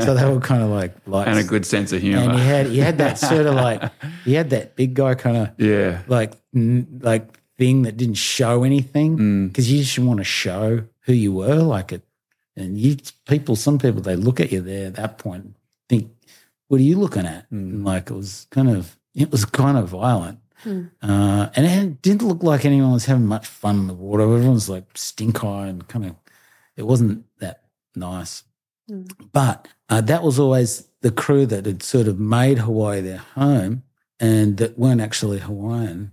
so 0.00 0.14
they 0.14 0.24
were 0.28 0.40
kind 0.40 0.62
of 0.62 0.70
like 0.70 0.94
lights. 1.06 1.28
and 1.28 1.38
a 1.38 1.44
good 1.44 1.64
sense 1.66 1.92
of 1.92 2.00
humor. 2.02 2.18
And 2.18 2.32
he 2.32 2.40
had, 2.46 2.66
he 2.66 2.78
had 2.78 2.98
that 2.98 3.18
sort 3.18 3.46
of 3.46 3.54
like, 3.54 3.90
he 4.24 4.34
had 4.34 4.50
that 4.50 4.74
big 4.76 4.94
guy 4.94 5.14
kind 5.14 5.36
of 5.36 5.50
yeah. 5.58 6.02
like, 6.08 6.32
n- 6.54 7.00
like 7.02 7.38
thing 7.58 7.82
that 7.82 7.96
didn't 7.98 8.14
show 8.14 8.64
anything 8.64 9.18
Mm. 9.18 9.48
because 9.48 9.70
you 9.70 9.82
just 9.82 9.98
want 9.98 10.18
to 10.18 10.24
show 10.24 10.82
who 11.00 11.12
you 11.12 11.32
were 11.32 11.56
like 11.56 11.92
it 11.92 12.02
and 12.56 12.78
you 12.78 12.96
people 13.28 13.54
some 13.54 13.78
people 13.78 14.00
they 14.00 14.16
look 14.16 14.40
at 14.40 14.50
you 14.50 14.62
there 14.62 14.86
at 14.86 14.94
that 14.94 15.18
point 15.18 15.44
point 15.44 15.56
think 15.88 16.10
what 16.68 16.80
are 16.80 16.84
you 16.84 16.96
looking 16.96 17.26
at 17.26 17.44
and 17.50 17.84
like 17.84 18.10
it 18.10 18.14
was 18.14 18.46
kind 18.50 18.70
of 18.70 18.96
it 19.14 19.30
was 19.30 19.44
kind 19.44 19.76
of 19.76 19.88
violent 19.90 20.38
uh, 20.66 21.48
and 21.54 21.66
it 21.66 22.02
didn't 22.02 22.26
look 22.26 22.42
like 22.42 22.64
anyone 22.64 22.92
was 22.92 23.06
having 23.06 23.26
much 23.26 23.46
fun 23.46 23.80
in 23.80 23.86
the 23.86 23.94
water. 23.94 24.22
Everyone 24.22 24.54
was 24.54 24.68
like 24.68 24.84
stink 24.94 25.42
eye 25.44 25.66
and 25.66 25.86
kind 25.88 26.04
of 26.06 26.16
it 26.76 26.86
wasn't 26.86 27.24
that 27.38 27.64
nice. 27.94 28.44
But 29.32 29.68
uh, 29.88 30.00
that 30.02 30.22
was 30.22 30.38
always 30.38 30.88
the 31.02 31.12
crew 31.12 31.46
that 31.46 31.66
had 31.66 31.82
sort 31.82 32.08
of 32.08 32.18
made 32.18 32.58
hawaii 32.58 33.00
their 33.00 33.18
home 33.18 33.82
and 34.18 34.56
that 34.58 34.78
weren't 34.78 35.00
actually 35.00 35.38
hawaiian 35.38 36.12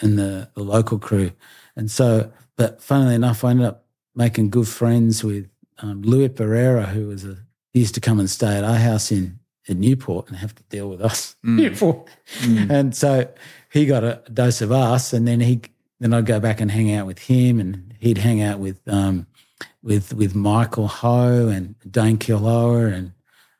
and 0.00 0.18
the, 0.18 0.50
the 0.54 0.62
local 0.62 0.98
crew. 0.98 1.32
And 1.74 1.90
so, 1.90 2.32
but 2.56 2.82
funnily 2.82 3.14
enough, 3.14 3.44
I 3.44 3.50
ended 3.50 3.66
up 3.66 3.86
making 4.14 4.50
good 4.50 4.68
friends 4.68 5.22
with 5.22 5.48
um, 5.78 6.02
Louis 6.02 6.28
Pereira, 6.28 6.86
who 6.86 7.08
was 7.08 7.24
a, 7.24 7.38
he 7.72 7.80
used 7.80 7.94
to 7.94 8.00
come 8.00 8.18
and 8.18 8.28
stay 8.30 8.56
at 8.56 8.64
our 8.64 8.76
house 8.76 9.12
in, 9.12 9.38
in 9.66 9.80
Newport 9.80 10.28
and 10.28 10.36
have 10.36 10.54
to 10.54 10.62
deal 10.64 10.88
with 10.88 11.00
us. 11.00 11.36
Newport. 11.42 12.08
And 12.70 12.94
so 12.94 13.28
he 13.70 13.86
got 13.86 14.04
a 14.04 14.22
dose 14.32 14.60
of 14.60 14.72
us 14.72 15.12
and 15.12 15.26
then 15.26 15.40
he, 15.40 15.60
then 16.00 16.14
I'd 16.14 16.26
go 16.26 16.40
back 16.40 16.60
and 16.60 16.70
hang 16.70 16.92
out 16.92 17.06
with 17.06 17.18
him 17.18 17.60
and 17.60 17.94
he'd 17.98 18.18
hang 18.18 18.42
out 18.42 18.58
with, 18.58 18.80
um, 18.88 19.26
with, 19.82 20.14
with 20.14 20.34
Michael 20.34 20.88
Ho 20.88 21.48
and 21.48 21.74
Dane 21.90 22.18
Kealoha 22.18 22.92
and 22.92 23.12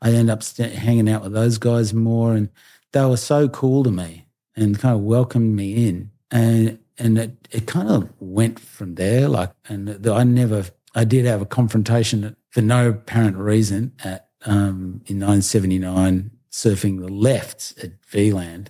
I 0.03 0.13
end 0.13 0.31
up 0.31 0.43
st- 0.43 0.73
hanging 0.73 1.09
out 1.09 1.23
with 1.23 1.33
those 1.33 1.59
guys 1.59 1.93
more 1.95 2.35
and 2.35 2.51
they 2.93 3.05
were 3.05 3.17
so 3.17 3.49
cool 3.49 3.83
to 3.85 3.91
me 3.91 4.27
and 4.55 4.79
kind 4.79 4.95
of 4.95 5.03
welcomed 5.03 5.55
me 5.55 5.89
in 5.89 6.11
and 6.31 6.79
and 6.99 7.19
it, 7.19 7.49
it 7.51 7.67
kind 7.67 7.89
of 7.89 8.09
went 8.21 8.59
from 8.59 8.95
there 8.95 9.29
like 9.29 9.53
and 9.69 9.89
the, 9.89 10.13
I 10.13 10.25
never 10.25 10.65
I 10.95 11.05
did 11.05 11.27
have 11.27 11.43
a 11.43 11.47
confrontation 11.47 12.37
for 12.51 12.63
no 12.63 12.91
apparent 12.91 13.37
reason 13.37 13.93
at 14.03 14.26
um, 14.47 15.03
in 15.07 15.21
1979 15.21 16.31
surfing 16.51 17.01
the 17.01 17.13
left 17.13 17.75
at 17.83 18.01
VLand. 18.03 18.69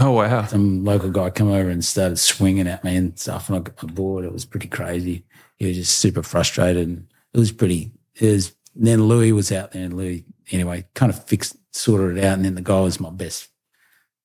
Oh, 0.00 0.12
wow. 0.12 0.46
some 0.46 0.84
local 0.84 1.10
guy 1.10 1.30
come 1.30 1.50
over 1.50 1.68
and 1.68 1.84
started 1.84 2.18
swinging 2.18 2.68
at 2.68 2.84
me 2.84 2.96
and 2.96 3.18
stuff 3.18 3.48
and 3.48 3.58
I 3.58 3.60
got 3.60 3.94
bored 3.94 4.24
it 4.24 4.32
was 4.32 4.44
pretty 4.44 4.68
crazy. 4.68 5.24
He 5.56 5.66
was 5.66 5.76
just 5.76 5.98
super 5.98 6.22
frustrated 6.22 6.86
and 6.86 7.06
it 7.34 7.38
was 7.38 7.52
pretty 7.52 7.92
it 8.14 8.32
was 8.32 8.54
then 8.74 9.04
Louis 9.04 9.32
was 9.32 9.50
out 9.50 9.72
there 9.72 9.84
and 9.84 9.96
Louis 9.96 10.24
anyway 10.52 10.86
kind 10.94 11.10
of 11.10 11.24
fixed 11.24 11.56
sorted 11.72 12.16
it 12.16 12.24
out 12.24 12.36
and 12.36 12.44
then 12.44 12.54
the 12.54 12.62
guy 12.62 12.80
was 12.80 13.00
my 13.00 13.10
best 13.10 13.48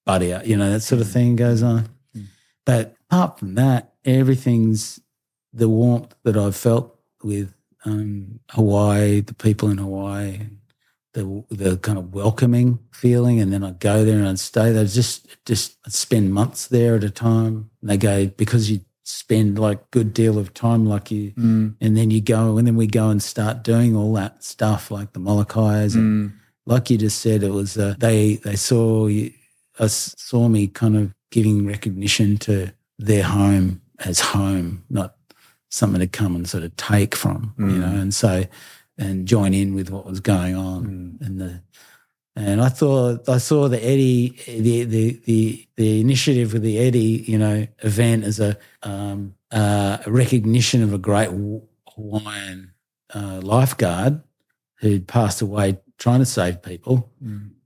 buddy 0.06 0.34
you 0.46 0.58
know 0.58 0.72
that 0.72 0.82
sort 0.82 1.02
of 1.02 1.10
thing 1.10 1.36
goes 1.36 1.64
on. 1.64 1.89
But 2.66 2.96
apart 3.10 3.39
from 3.39 3.56
that, 3.56 3.94
everything's 4.06 5.00
the 5.52 5.70
warmth 5.70 6.16
that 6.24 6.38
I've 6.38 6.56
felt 6.56 6.98
with 7.24 7.54
um, 7.86 8.39
Hawaii, 8.52 9.22
the 9.22 9.34
people 9.34 9.70
in 9.70 9.78
Hawaii, 9.78 10.39
the 11.14 11.43
the 11.49 11.78
kind 11.78 11.97
of 11.97 12.14
welcoming 12.14 12.80
feeling, 12.91 13.39
and 13.39 13.53
then 13.53 13.64
I'd 13.64 13.80
go 13.80 14.03
there 14.03 14.18
and 14.18 14.28
I'd 14.28 14.39
stay 14.39 14.72
there. 14.72 14.86
Just 14.86 15.28
just 15.45 15.78
I'd 15.86 15.93
spend 15.93 16.34
months 16.34 16.68
there 16.68 16.95
at 16.95 17.03
a 17.03 17.09
time. 17.09 17.70
And 17.82 17.89
they 17.89 17.97
go 17.97 18.28
because 18.28 18.70
you 18.70 18.82
spend 19.03 19.59
like 19.59 19.91
good 19.91 20.14
deal 20.14 20.38
of 20.38 20.53
time, 20.53 20.86
like 20.86 21.11
you, 21.11 21.32
mm. 21.32 21.76
and 21.80 21.97
then 21.97 22.09
you 22.11 22.22
go 22.22 22.57
and 22.57 22.68
then 22.68 22.76
we 22.76 22.88
go 22.88 23.09
and 23.09 23.22
start 23.22 23.64
doing 23.64 23.95
all 23.95 24.14
that 24.14 24.43
stuff 24.43 24.91
like 24.91 25.14
the 25.14 25.20
Molokais 25.20 25.95
and 25.95 26.32
mm. 26.32 26.34
like 26.66 26.89
you 26.89 26.97
just 26.97 27.20
said, 27.20 27.43
it 27.43 27.51
was 27.51 27.78
uh, 27.78 27.95
they 27.99 28.36
they 28.38 28.55
saw 28.55 29.07
you, 29.07 29.32
uh, 29.80 29.84
us 29.84 30.16
saw 30.18 30.47
me 30.47 30.68
kind 30.68 30.95
of 30.95 31.14
giving 31.32 31.66
recognition 31.66 32.38
to 32.38 32.72
their 32.97 33.24
home 33.24 33.82
as 33.99 34.20
home, 34.20 34.84
not 34.89 35.16
something 35.70 35.99
to 35.99 36.07
come 36.07 36.36
and 36.36 36.47
sort 36.47 36.64
of 36.64 36.76
take 36.76 37.16
from, 37.16 37.53
you 37.57 37.66
mm. 37.66 37.80
know, 37.80 38.01
and 38.01 38.14
so 38.14 38.45
and 38.98 39.28
join 39.28 39.54
in 39.54 39.74
with 39.74 39.89
what 39.89 40.06
was 40.06 40.20
going 40.20 40.56
on 40.56 41.18
and 41.22 41.39
the 41.41 41.62
and 42.36 42.62
I 42.62 42.70
thought 42.70 43.30
I 43.30 43.38
saw 43.38 43.68
the 43.68 43.84
Eddie 43.84 44.30
the 44.48 44.84
the 44.86 45.22
the, 45.26 45.68
the 45.76 46.02
initiative 46.02 46.54
with 46.54 46.64
the 46.64 46.80
Eddie 46.80 47.24
you 47.28 47.38
know 47.38 47.68
event 47.80 48.24
as 48.24 48.39
a 48.39 48.58
um, 48.82 49.36
uh, 49.52 49.98
a 50.06 50.12
recognition 50.12 50.82
of 50.84 50.94
a 50.94 50.98
great 50.98 51.30
Hawaiian 51.96 52.74
uh, 53.14 53.39
lifeguard 53.44 54.22
who'd 54.80 55.08
passed 55.08 55.41
away 55.41 55.80
trying 55.98 56.20
to 56.20 56.26
save 56.26 56.62
people 56.64 57.12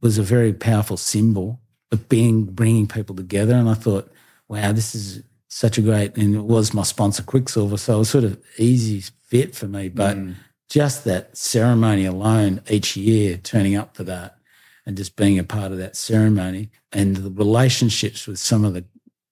was 0.02 0.18
a 0.18 0.24
very 0.24 0.54
powerful 0.54 0.98
symbol 0.98 1.60
of 1.92 2.08
being 2.10 2.44
bringing 2.46 2.88
people 2.88 3.16
together. 3.16 3.54
And 3.56 3.70
I 3.70 3.74
thought, 3.74 4.12
wow, 4.50 4.72
this 4.74 4.94
is 4.94 5.24
such 5.48 5.78
a 5.78 5.82
great, 5.82 6.18
and 6.18 6.36
it 6.36 6.42
was 6.42 6.74
my 6.74 6.84
sponsor 6.84 7.24
Quiksilver, 7.24 7.78
so 7.78 7.96
it 7.96 8.00
was 8.00 8.10
sort 8.10 8.26
of 8.26 8.40
easy 8.58 9.02
fit 9.24 9.56
for 9.56 9.68
me. 9.68 9.88
But 9.90 10.18
Mm. 10.18 10.36
Just 10.70 11.04
that 11.06 11.36
ceremony 11.38 12.06
alone 12.06 12.62
each 12.70 12.96
year, 12.98 13.38
turning 13.38 13.76
up 13.76 13.96
for 13.96 14.04
that 14.04 14.38
and 14.86 14.98
just 14.98 15.16
being 15.16 15.40
a 15.40 15.44
part 15.44 15.72
of 15.72 15.78
that 15.78 15.96
ceremony 15.96 16.70
and 16.92 17.16
the 17.18 17.30
relationships 17.32 18.28
with 18.28 18.40
some 18.40 18.64
of 18.66 18.74
the 18.74 18.84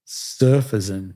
surfers 0.07 0.89
and 0.89 1.15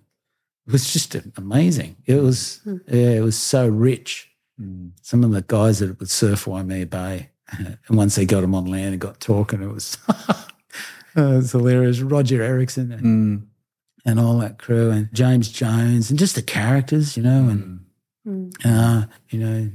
it 0.68 0.72
was 0.72 0.92
just 0.94 1.16
amazing. 1.38 1.96
It 2.06 2.22
was 2.22 2.62
yeah, 2.88 3.12
it 3.12 3.24
was 3.24 3.38
so 3.38 3.68
rich. 3.68 4.30
Mm. 4.62 4.92
Some 5.02 5.24
of 5.24 5.32
the 5.32 5.42
guys 5.42 5.80
that 5.80 5.98
would 6.00 6.10
surf 6.10 6.46
Waimea 6.46 6.86
Bay, 6.86 7.30
and 7.58 7.78
once 7.90 8.16
they 8.16 8.26
got 8.26 8.42
them 8.42 8.54
on 8.54 8.66
land 8.66 8.92
and 8.94 9.00
got 9.02 9.20
talking, 9.20 9.64
it 9.64 9.72
was 9.74 9.98
it 11.16 11.22
was 11.22 11.52
hilarious. 11.54 12.02
Roger 12.02 12.44
Erickson 12.44 12.92
and, 12.92 13.02
Mm. 13.04 13.48
and 14.06 14.20
all 14.20 14.38
that 14.40 14.60
crew, 14.60 14.92
and 14.92 15.10
James 15.14 15.50
Jones, 15.50 16.10
and 16.12 16.20
just 16.20 16.36
the 16.36 16.42
characters, 16.44 17.18
you 17.18 17.24
know, 17.24 17.48
and 17.50 17.80
Mm. 18.28 18.52
uh, 18.64 19.08
you 19.30 19.40
know, 19.40 19.72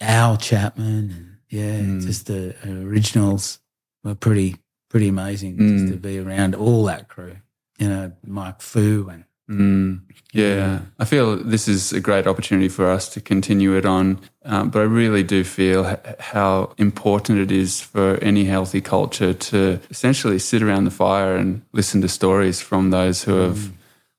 Owl 0.00 0.36
Chapman, 0.36 1.10
and 1.10 1.26
yeah, 1.50 1.80
Mm. 1.80 2.02
just 2.06 2.26
the 2.26 2.54
originals 2.66 3.58
were 4.04 4.14
pretty 4.14 4.56
pretty 4.90 5.08
amazing 5.08 5.56
Mm. 5.58 5.78
just 5.78 5.92
to 5.92 5.98
be 5.98 6.18
around 6.18 6.54
all 6.54 6.84
that 6.86 7.08
crew. 7.08 7.36
You 7.78 7.88
know, 7.88 8.12
Mike 8.26 8.60
Fu 8.62 9.08
and 9.12 9.24
Mm, 9.50 10.00
yeah, 10.34 10.80
I 10.98 11.06
feel 11.06 11.36
this 11.42 11.68
is 11.68 11.90
a 11.94 12.00
great 12.00 12.26
opportunity 12.26 12.68
for 12.68 12.90
us 12.90 13.08
to 13.14 13.20
continue 13.20 13.74
it 13.76 13.86
on. 13.86 14.18
Um, 14.44 14.68
but 14.68 14.80
I 14.80 14.82
really 14.82 15.22
do 15.22 15.42
feel 15.42 15.86
h- 15.88 16.16
how 16.20 16.74
important 16.76 17.38
it 17.38 17.50
is 17.50 17.80
for 17.80 18.16
any 18.20 18.44
healthy 18.44 18.82
culture 18.82 19.32
to 19.32 19.80
essentially 19.88 20.38
sit 20.38 20.62
around 20.62 20.84
the 20.84 20.90
fire 20.90 21.34
and 21.34 21.62
listen 21.72 22.02
to 22.02 22.08
stories 22.08 22.60
from 22.60 22.90
those 22.90 23.22
who 23.24 23.36
have 23.36 23.72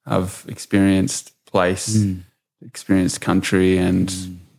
have 0.08 0.46
experienced 0.48 1.32
place, 1.46 2.04
experienced 2.66 3.22
country, 3.22 3.78
and 3.78 4.12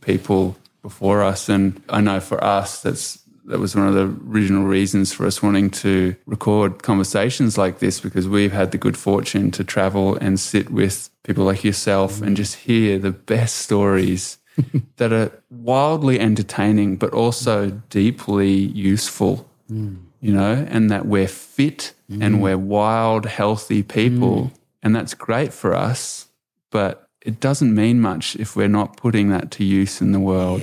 people 0.03 0.57
before 0.83 1.23
us. 1.23 1.49
And 1.49 1.83
I 1.89 2.01
know 2.01 2.21
for 2.21 2.43
us, 2.43 2.83
that's 2.83 3.21
that 3.51 3.59
was 3.59 3.75
one 3.75 3.89
of 3.89 3.95
the 3.95 4.31
original 4.31 4.65
reasons 4.65 5.13
for 5.13 5.27
us 5.27 5.43
wanting 5.43 5.71
to 5.71 6.15
record 6.27 6.83
conversations 6.83 7.59
like 7.59 7.81
this 7.81 8.01
because 8.01 8.29
we've 8.29 8.53
had 8.53 8.71
the 8.71 8.79
good 8.79 8.97
fortune 8.97 9.51
to 9.51 9.65
travel 9.65 10.17
and 10.17 10.39
sit 10.39 10.71
with 10.71 11.11
people 11.25 11.45
like 11.45 11.65
yourself 11.65 12.23
and 12.23 12.37
just 12.37 12.55
hear 12.55 12.99
the 12.99 13.11
best 13.11 13.57
stories 13.57 14.39
that 14.97 15.13
are 15.13 15.33
wildly 15.51 16.21
entertaining 16.21 16.97
but 16.97 17.13
also 17.13 17.71
deeply 17.89 18.53
useful 18.53 19.49
mm. 19.71 19.99
you 20.21 20.33
know 20.33 20.67
and 20.69 20.91
that 20.91 21.07
we're 21.07 21.29
fit 21.29 21.93
and 22.09 22.37
mm. 22.37 22.41
we're 22.41 22.59
wild 22.59 23.27
healthy 23.27 23.83
people 23.83 24.45
mm. 24.45 24.55
and 24.83 24.95
that's 24.95 25.15
great 25.15 25.53
for 25.53 25.75
us 25.75 26.29
but 26.71 27.09
it 27.23 27.41
doesn't 27.41 27.75
mean 27.75 28.01
much 28.01 28.37
if 28.37 28.57
we're 28.57 28.69
not 28.69 28.97
putting 28.97 29.29
that 29.29 29.51
to 29.51 29.65
use 29.65 30.01
in 30.01 30.13
the 30.13 30.21
world 30.21 30.63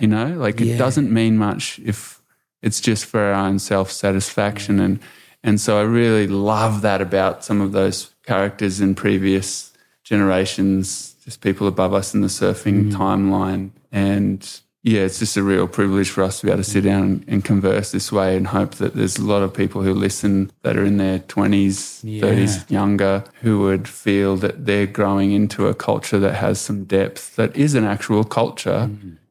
you 0.00 0.06
know? 0.06 0.28
Like 0.28 0.60
it 0.60 0.76
doesn't 0.76 1.12
mean 1.12 1.36
much 1.36 1.78
if 1.84 2.20
it's 2.62 2.80
just 2.80 3.04
for 3.04 3.20
our 3.20 3.46
own 3.46 3.58
self 3.58 3.90
satisfaction 3.90 4.80
and 4.80 5.00
and 5.44 5.60
so 5.60 5.78
I 5.78 5.82
really 5.82 6.26
love 6.26 6.82
that 6.82 7.00
about 7.00 7.44
some 7.44 7.60
of 7.60 7.72
those 7.72 8.12
characters 8.24 8.80
in 8.80 8.94
previous 8.94 9.72
generations, 10.02 11.14
just 11.24 11.40
people 11.40 11.66
above 11.66 11.94
us 11.94 12.14
in 12.14 12.22
the 12.22 12.28
surfing 12.28 12.90
mm. 12.90 12.92
timeline. 12.92 13.70
And 13.92 14.60
yeah, 14.92 15.02
it's 15.08 15.18
just 15.18 15.36
a 15.36 15.42
real 15.42 15.66
privilege 15.68 16.10
for 16.14 16.22
us 16.28 16.40
to 16.40 16.46
be 16.46 16.52
able 16.52 16.62
to 16.64 16.70
sit 16.76 16.84
down 16.84 17.02
and, 17.02 17.24
and 17.28 17.44
converse 17.44 17.88
this 17.92 18.10
way 18.10 18.36
and 18.36 18.46
hope 18.58 18.72
that 18.76 18.94
there's 18.94 19.16
a 19.18 19.24
lot 19.34 19.42
of 19.42 19.52
people 19.52 19.82
who 19.82 19.92
listen 19.92 20.50
that 20.62 20.76
are 20.78 20.84
in 20.84 20.96
their 21.04 21.18
20s, 21.20 22.00
Yeah. 22.02 22.22
30s, 22.22 22.70
younger, 22.70 23.24
who 23.42 23.60
would 23.64 23.86
feel 23.88 24.36
that 24.44 24.64
they're 24.66 24.86
growing 25.00 25.32
into 25.32 25.66
a 25.66 25.74
culture 25.74 26.18
that 26.20 26.34
has 26.36 26.60
some 26.60 26.84
depth, 26.84 27.36
that 27.36 27.54
is 27.56 27.74
an 27.74 27.84
actual 27.84 28.24
culture. 28.24 28.90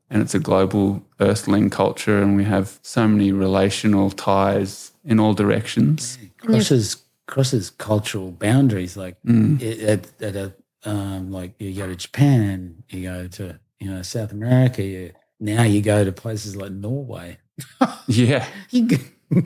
And 0.09 0.21
it's 0.23 0.33
a 0.35 0.39
global 0.39 1.03
earthling 1.19 1.69
culture, 1.69 2.21
and 2.23 2.37
we 2.37 2.45
have 2.45 2.79
so 2.81 3.07
many 3.09 3.33
relational 3.33 4.09
ties 4.09 4.91
in 5.03 5.19
all 5.19 5.33
directions. 5.33 6.17
crosses 6.39 6.87
crosses 7.33 7.69
cultural 7.71 8.31
boundaries. 8.31 8.95
Like 8.95 9.15
Mm. 9.27 9.61
at 10.21 10.35
a 10.35 10.53
um, 10.85 11.29
like 11.39 11.51
you 11.59 11.73
go 11.81 11.87
to 11.87 11.95
Japan, 11.95 12.83
you 12.89 13.01
go 13.11 13.27
to 13.39 13.59
you 13.81 13.87
know 13.91 14.01
South 14.01 14.31
America. 14.31 14.81
You, 14.83 15.11
now 15.39 15.63
you 15.63 15.81
go 15.81 16.03
to 16.03 16.11
places 16.11 16.55
like 16.55 16.71
Norway. 16.71 17.37
Yeah, 18.07 18.47
go, 18.71 18.97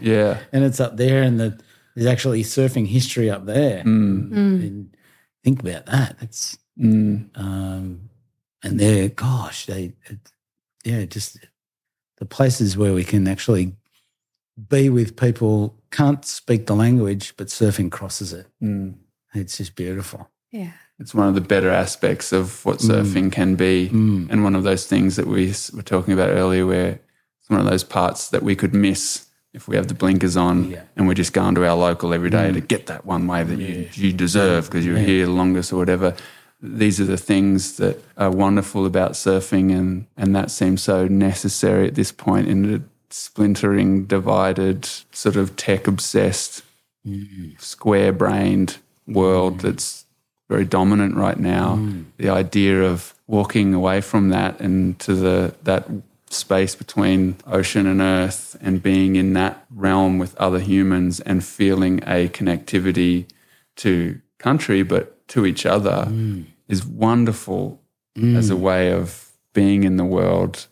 yeah. 0.02 0.40
and 0.52 0.64
it's 0.64 0.80
up 0.80 0.98
there, 0.98 1.24
and 1.24 1.40
the, 1.40 1.60
there's 1.96 2.08
actually 2.08 2.44
surfing 2.44 2.86
history 2.88 3.30
up 3.30 3.46
there. 3.46 3.84
Mm, 3.84 4.32
And 4.32 4.98
think 5.44 5.62
about 5.62 5.86
that. 5.88 6.18
It's 6.22 6.58
mm, 6.78 7.30
um, 7.38 8.10
and 8.64 8.80
they're 8.80 9.10
gosh, 9.10 9.66
they 9.66 9.94
it, 10.06 10.20
yeah, 10.84 11.06
just 11.06 11.38
the 12.18 12.26
places 12.26 12.78
where 12.78 12.94
we 12.94 13.04
can 13.04 13.28
actually 13.28 13.76
be 14.70 14.90
with 14.90 15.16
people 15.16 15.76
can't 15.90 16.24
speak 16.26 16.66
the 16.68 16.76
language, 16.76 17.34
but 17.38 17.48
surfing 17.48 17.92
crosses 17.92 18.34
it. 18.34 18.48
mm. 18.62 18.94
It's 19.34 19.58
just 19.58 19.76
beautiful. 19.76 20.30
Yeah. 20.52 20.74
It's 21.02 21.16
one 21.16 21.28
of 21.28 21.36
the 21.36 21.42
better 21.42 21.72
aspects 21.72 22.32
of 22.32 22.64
what 22.64 22.78
mm. 22.78 22.90
surfing 22.90 23.32
can 23.32 23.56
be. 23.56 23.90
Mm. 23.90 24.30
And 24.30 24.44
one 24.44 24.56
of 24.56 24.64
those 24.64 24.86
things 24.86 25.16
that 25.16 25.26
we 25.26 25.54
were 25.74 25.82
talking 25.82 26.14
about 26.14 26.30
earlier, 26.30 26.66
where 26.68 27.00
it's 27.40 27.50
one 27.50 27.60
of 27.60 27.66
those 27.66 27.84
parts 27.84 28.30
that 28.30 28.44
we 28.44 28.56
could 28.56 28.74
miss 28.74 29.26
if 29.52 29.68
we 29.68 29.76
have 29.76 29.88
the 29.88 29.94
blinkers 29.94 30.38
on 30.38 30.72
Yeah. 30.72 30.84
and 30.96 31.08
we're 31.08 31.16
just 31.16 31.34
going 31.34 31.56
to 31.56 31.66
our 31.66 31.76
local 31.76 32.14
every 32.14 32.30
day 32.30 32.50
mm. 32.50 32.54
to 32.54 32.62
get 32.62 32.86
that 32.86 33.06
one 33.06 33.28
wave 33.28 33.50
that 33.50 33.60
you, 33.60 33.90
you 33.94 34.14
deserve 34.14 34.66
because 34.66 34.86
you're 34.86 34.98
here 34.98 35.26
the 35.26 35.32
longest 35.32 35.74
or 35.74 35.78
whatever. 35.78 36.16
These 36.62 37.02
are 37.02 37.06
the 37.06 37.18
things 37.18 37.78
that 37.78 37.98
are 38.18 38.30
wonderful 38.30 38.86
about 38.86 39.14
surfing, 39.14 39.72
and, 39.72 40.06
and 40.16 40.36
that 40.36 40.52
seems 40.52 40.84
so 40.84 41.08
necessary 41.08 41.88
at 41.88 41.96
this 41.96 42.12
point 42.12 42.48
in 42.48 42.72
the 42.72 42.84
splintering, 43.10 44.06
divided, 44.06 44.86
sort 45.12 45.36
of 45.36 45.56
tech 45.56 45.88
obsessed, 45.88 46.62
mm. 47.06 47.60
square 47.60 48.14
brained 48.14 48.78
world 49.08 49.62
that's 49.62 50.06
very 50.52 50.66
dominant 50.66 51.16
right 51.16 51.40
now. 51.40 51.78
Mm. 51.78 52.06
The 52.18 52.30
idea 52.30 52.84
of 52.84 53.16
walking 53.26 53.74
away 53.74 54.02
from 54.02 54.30
that 54.30 54.60
and 54.60 55.00
to 55.00 55.16
the 55.16 55.56
that 55.64 55.88
space 56.30 56.76
between 56.76 57.36
ocean 57.48 57.86
and 57.88 58.02
earth 58.02 58.58
and 58.62 58.84
being 58.84 59.16
in 59.16 59.34
that 59.34 59.66
realm 59.74 60.20
with 60.20 60.36
other 60.36 60.60
humans 60.60 61.20
and 61.22 61.44
feeling 61.44 62.00
a 62.06 62.28
connectivity 62.30 63.26
to 63.76 64.20
country 64.38 64.82
but 64.84 65.04
to 65.28 65.46
each 65.46 65.66
other 65.66 66.06
mm. 66.08 66.46
is 66.68 66.86
wonderful 66.86 67.82
mm. 68.18 68.36
as 68.38 68.50
a 68.50 68.56
way 68.56 68.92
of 68.92 69.32
being 69.54 69.84
in 69.84 69.98
the 69.98 70.06
world 70.06 70.68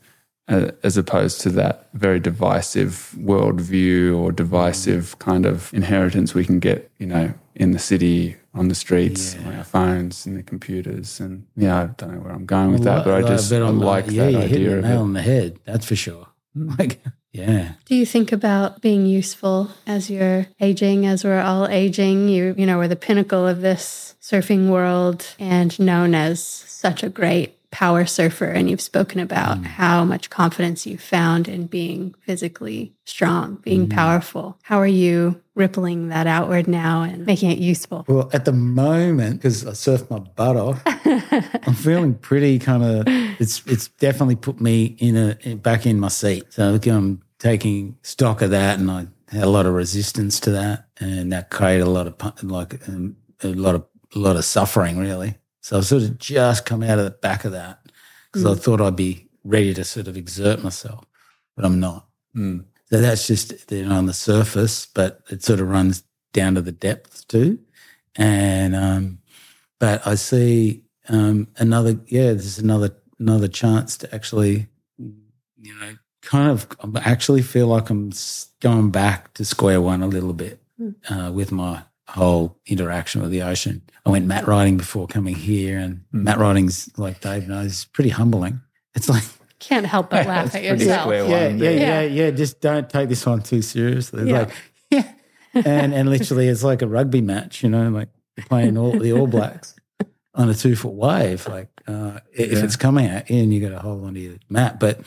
uh, 0.49 0.71
as 0.81 0.97
opposed 0.97 1.41
to 1.41 1.49
that 1.49 1.87
very 1.93 2.19
divisive 2.19 3.13
worldview 3.17 4.17
or 4.17 4.31
divisive 4.31 5.17
kind 5.19 5.45
of 5.45 5.71
inheritance 5.73 6.33
we 6.33 6.43
can 6.43 6.59
get, 6.59 6.89
you 6.97 7.05
know, 7.05 7.33
in 7.55 7.71
the 7.71 7.79
city, 7.79 8.35
on 8.53 8.67
the 8.67 8.75
streets, 8.75 9.35
on 9.45 9.55
our 9.55 9.63
phones, 9.63 10.25
and 10.25 10.37
the 10.37 10.43
computers. 10.43 11.19
And 11.19 11.45
yeah, 11.55 11.81
I 11.83 11.85
don't 11.87 12.13
know 12.15 12.19
where 12.21 12.33
I'm 12.33 12.45
going 12.45 12.71
with 12.73 12.83
that, 12.83 13.05
but 13.05 13.13
I 13.13 13.21
just 13.27 13.51
I 13.53 13.61
on 13.61 13.79
the- 13.79 13.85
like 13.85 14.07
yeah, 14.09 14.25
that 14.25 14.31
you're 14.31 14.41
idea 14.41 14.69
the 14.71 14.77
of 14.79 14.83
nail 14.83 14.97
it. 14.99 15.01
On 15.01 15.13
the 15.13 15.21
head. 15.21 15.59
That's 15.65 15.85
for 15.85 15.95
sure. 15.95 16.27
Hmm. 16.55 16.71
Like, 16.79 16.99
yeah, 17.31 17.73
Do 17.85 17.93
you 17.95 18.07
think 18.07 18.31
about 18.31 18.81
being 18.81 19.05
useful 19.05 19.69
as 19.85 20.09
you're 20.09 20.47
aging, 20.59 21.05
as 21.05 21.23
we're 21.23 21.39
all 21.41 21.67
aging? 21.67 22.27
You, 22.27 22.55
you 22.57 22.65
know, 22.65 22.79
we're 22.79 22.87
the 22.87 22.95
pinnacle 22.95 23.47
of 23.47 23.61
this 23.61 24.15
surfing 24.19 24.69
world 24.69 25.27
and 25.37 25.79
known 25.79 26.15
as 26.15 26.41
such 26.43 27.03
a 27.03 27.09
great 27.09 27.58
power 27.71 28.05
surfer. 28.05 28.45
And 28.45 28.69
you've 28.69 28.81
spoken 28.81 29.19
about 29.19 29.63
how 29.63 30.03
much 30.03 30.29
confidence 30.29 30.85
you 30.85 30.97
found 30.97 31.47
in 31.47 31.67
being 31.67 32.15
physically 32.21 32.93
strong, 33.05 33.55
being 33.57 33.87
powerful. 33.89 34.57
How 34.63 34.77
are 34.79 34.87
you 34.87 35.41
rippling 35.55 36.09
that 36.09 36.25
outward 36.25 36.67
now 36.67 37.03
and 37.03 37.25
making 37.25 37.51
it 37.51 37.59
useful? 37.59 38.05
Well, 38.07 38.29
at 38.33 38.45
the 38.45 38.51
moment, 38.51 39.41
because 39.41 39.65
I 39.65 39.71
surfed 39.71 40.09
my 40.09 40.19
butt 40.19 40.55
off, 40.55 40.81
I'm 40.85 41.75
feeling 41.75 42.15
pretty 42.15 42.59
kind 42.59 42.83
of. 42.83 43.03
It's 43.39 43.63
it's 43.65 43.87
definitely 43.87 44.35
put 44.35 44.59
me 44.59 44.95
in 44.99 45.15
a 45.17 45.37
in- 45.41 45.57
back 45.59 45.85
in 45.85 45.99
my 45.99 46.09
seat. 46.09 46.45
So 46.49 46.79
I'm 46.85 47.21
taking 47.39 47.97
stock 48.03 48.41
of 48.41 48.51
that, 48.51 48.79
and 48.79 48.89
I 48.89 49.07
had 49.31 49.43
a 49.43 49.49
lot 49.49 49.65
of 49.65 49.73
resistance 49.73 50.39
to 50.41 50.51
that, 50.51 50.87
and 50.99 51.31
that 51.31 51.49
created 51.49 51.83
a 51.83 51.89
lot 51.89 52.07
of 52.07 52.43
like 52.43 52.87
um, 52.87 53.15
a 53.43 53.47
lot 53.47 53.75
of 53.75 53.85
a 54.15 54.19
lot 54.19 54.35
of 54.35 54.45
suffering, 54.45 54.97
really. 54.97 55.37
So 55.69 55.77
I've 55.77 55.85
sort 55.85 56.01
of 56.01 56.17
just 56.17 56.65
come 56.65 56.81
out 56.81 56.97
of 56.97 57.05
the 57.05 57.11
back 57.11 57.45
of 57.45 57.51
that 57.51 57.79
because 58.25 58.43
I 58.43 58.55
thought 58.55 58.81
I'd 58.81 58.95
be 58.95 59.27
ready 59.43 59.71
to 59.75 59.83
sort 59.83 60.07
of 60.07 60.17
exert 60.17 60.63
myself, 60.63 61.05
but 61.55 61.63
I'm 61.63 61.79
not. 61.79 62.07
Mm. 62.35 62.65
So 62.89 62.99
that's 62.99 63.27
just 63.27 63.71
you 63.71 63.85
know, 63.85 63.95
on 63.95 64.07
the 64.07 64.13
surface, 64.13 64.87
but 64.87 65.21
it 65.29 65.43
sort 65.43 65.59
of 65.59 65.69
runs 65.69 66.03
down 66.33 66.55
to 66.55 66.63
the 66.63 66.71
depth 66.71 67.27
too. 67.27 67.59
And 68.15 68.75
um, 68.75 69.19
but 69.77 70.07
I 70.07 70.15
see 70.15 70.85
um, 71.07 71.47
another 71.57 71.99
yeah, 72.07 72.33
there's 72.33 72.57
another 72.57 72.89
another 73.19 73.47
chance 73.47 73.95
to 73.97 74.15
actually 74.15 74.69
you 74.97 75.79
know 75.79 75.95
kind 76.23 76.49
of 76.49 76.65
I 76.81 76.99
actually 77.01 77.43
feel 77.43 77.67
like 77.67 77.91
I'm 77.91 78.11
going 78.59 78.89
back 78.89 79.35
to 79.35 79.45
square 79.45 79.81
one 79.81 80.01
a 80.01 80.07
little 80.07 80.33
bit. 80.33 80.63
uh, 81.09 81.31
with 81.31 81.51
my 81.51 81.83
whole 82.09 82.57
interaction 82.65 83.21
with 83.21 83.31
the 83.31 83.41
ocean. 83.43 83.81
I 84.05 84.09
went 84.09 84.25
mat 84.25 84.47
riding 84.47 84.77
before 84.77 85.07
coming 85.07 85.35
here, 85.35 85.77
and 85.77 86.01
mat 86.11 86.37
riding's 86.39 86.89
like 86.97 87.21
Dave 87.21 87.47
knows, 87.47 87.85
pretty 87.85 88.09
humbling. 88.09 88.61
It's 88.95 89.07
like 89.09 89.23
Can't 89.59 89.85
help 89.85 90.09
but 90.09 90.25
laugh 90.33 90.55
at 90.55 90.63
yourself. 90.63 91.11
yeah, 91.11 91.21
one. 91.23 91.59
yeah, 91.59 91.69
Yeah. 91.69 91.69
yeah, 91.69 92.01
yeah. 92.01 92.31
Just 92.31 92.61
don't 92.61 92.89
take 92.89 93.09
this 93.09 93.25
one 93.25 93.41
too 93.41 93.61
seriously. 93.61 94.29
Yeah. 94.29 94.39
Like, 94.39 94.51
yeah. 94.91 95.11
And 95.53 95.93
and 95.93 96.09
literally, 96.09 96.47
it's 96.47 96.63
like 96.63 96.81
a 96.81 96.87
rugby 96.87 97.21
match, 97.21 97.63
you 97.63 97.69
know, 97.69 97.89
like 97.89 98.09
playing 98.47 98.77
all 98.77 98.97
the 98.97 99.13
All 99.13 99.27
Blacks 99.27 99.75
on 100.35 100.49
a 100.49 100.53
two 100.53 100.75
foot 100.75 100.93
wave. 100.93 101.47
Like 101.47 101.69
uh, 101.87 102.19
if 102.31 102.63
it's 102.63 102.75
coming 102.75 103.05
at 103.07 103.29
you, 103.29 103.43
and 103.43 103.53
you 103.53 103.59
got 103.61 103.69
to 103.75 103.79
hold 103.79 104.03
onto 104.05 104.19
your 104.19 104.35
mat, 104.49 104.79
but 104.79 105.01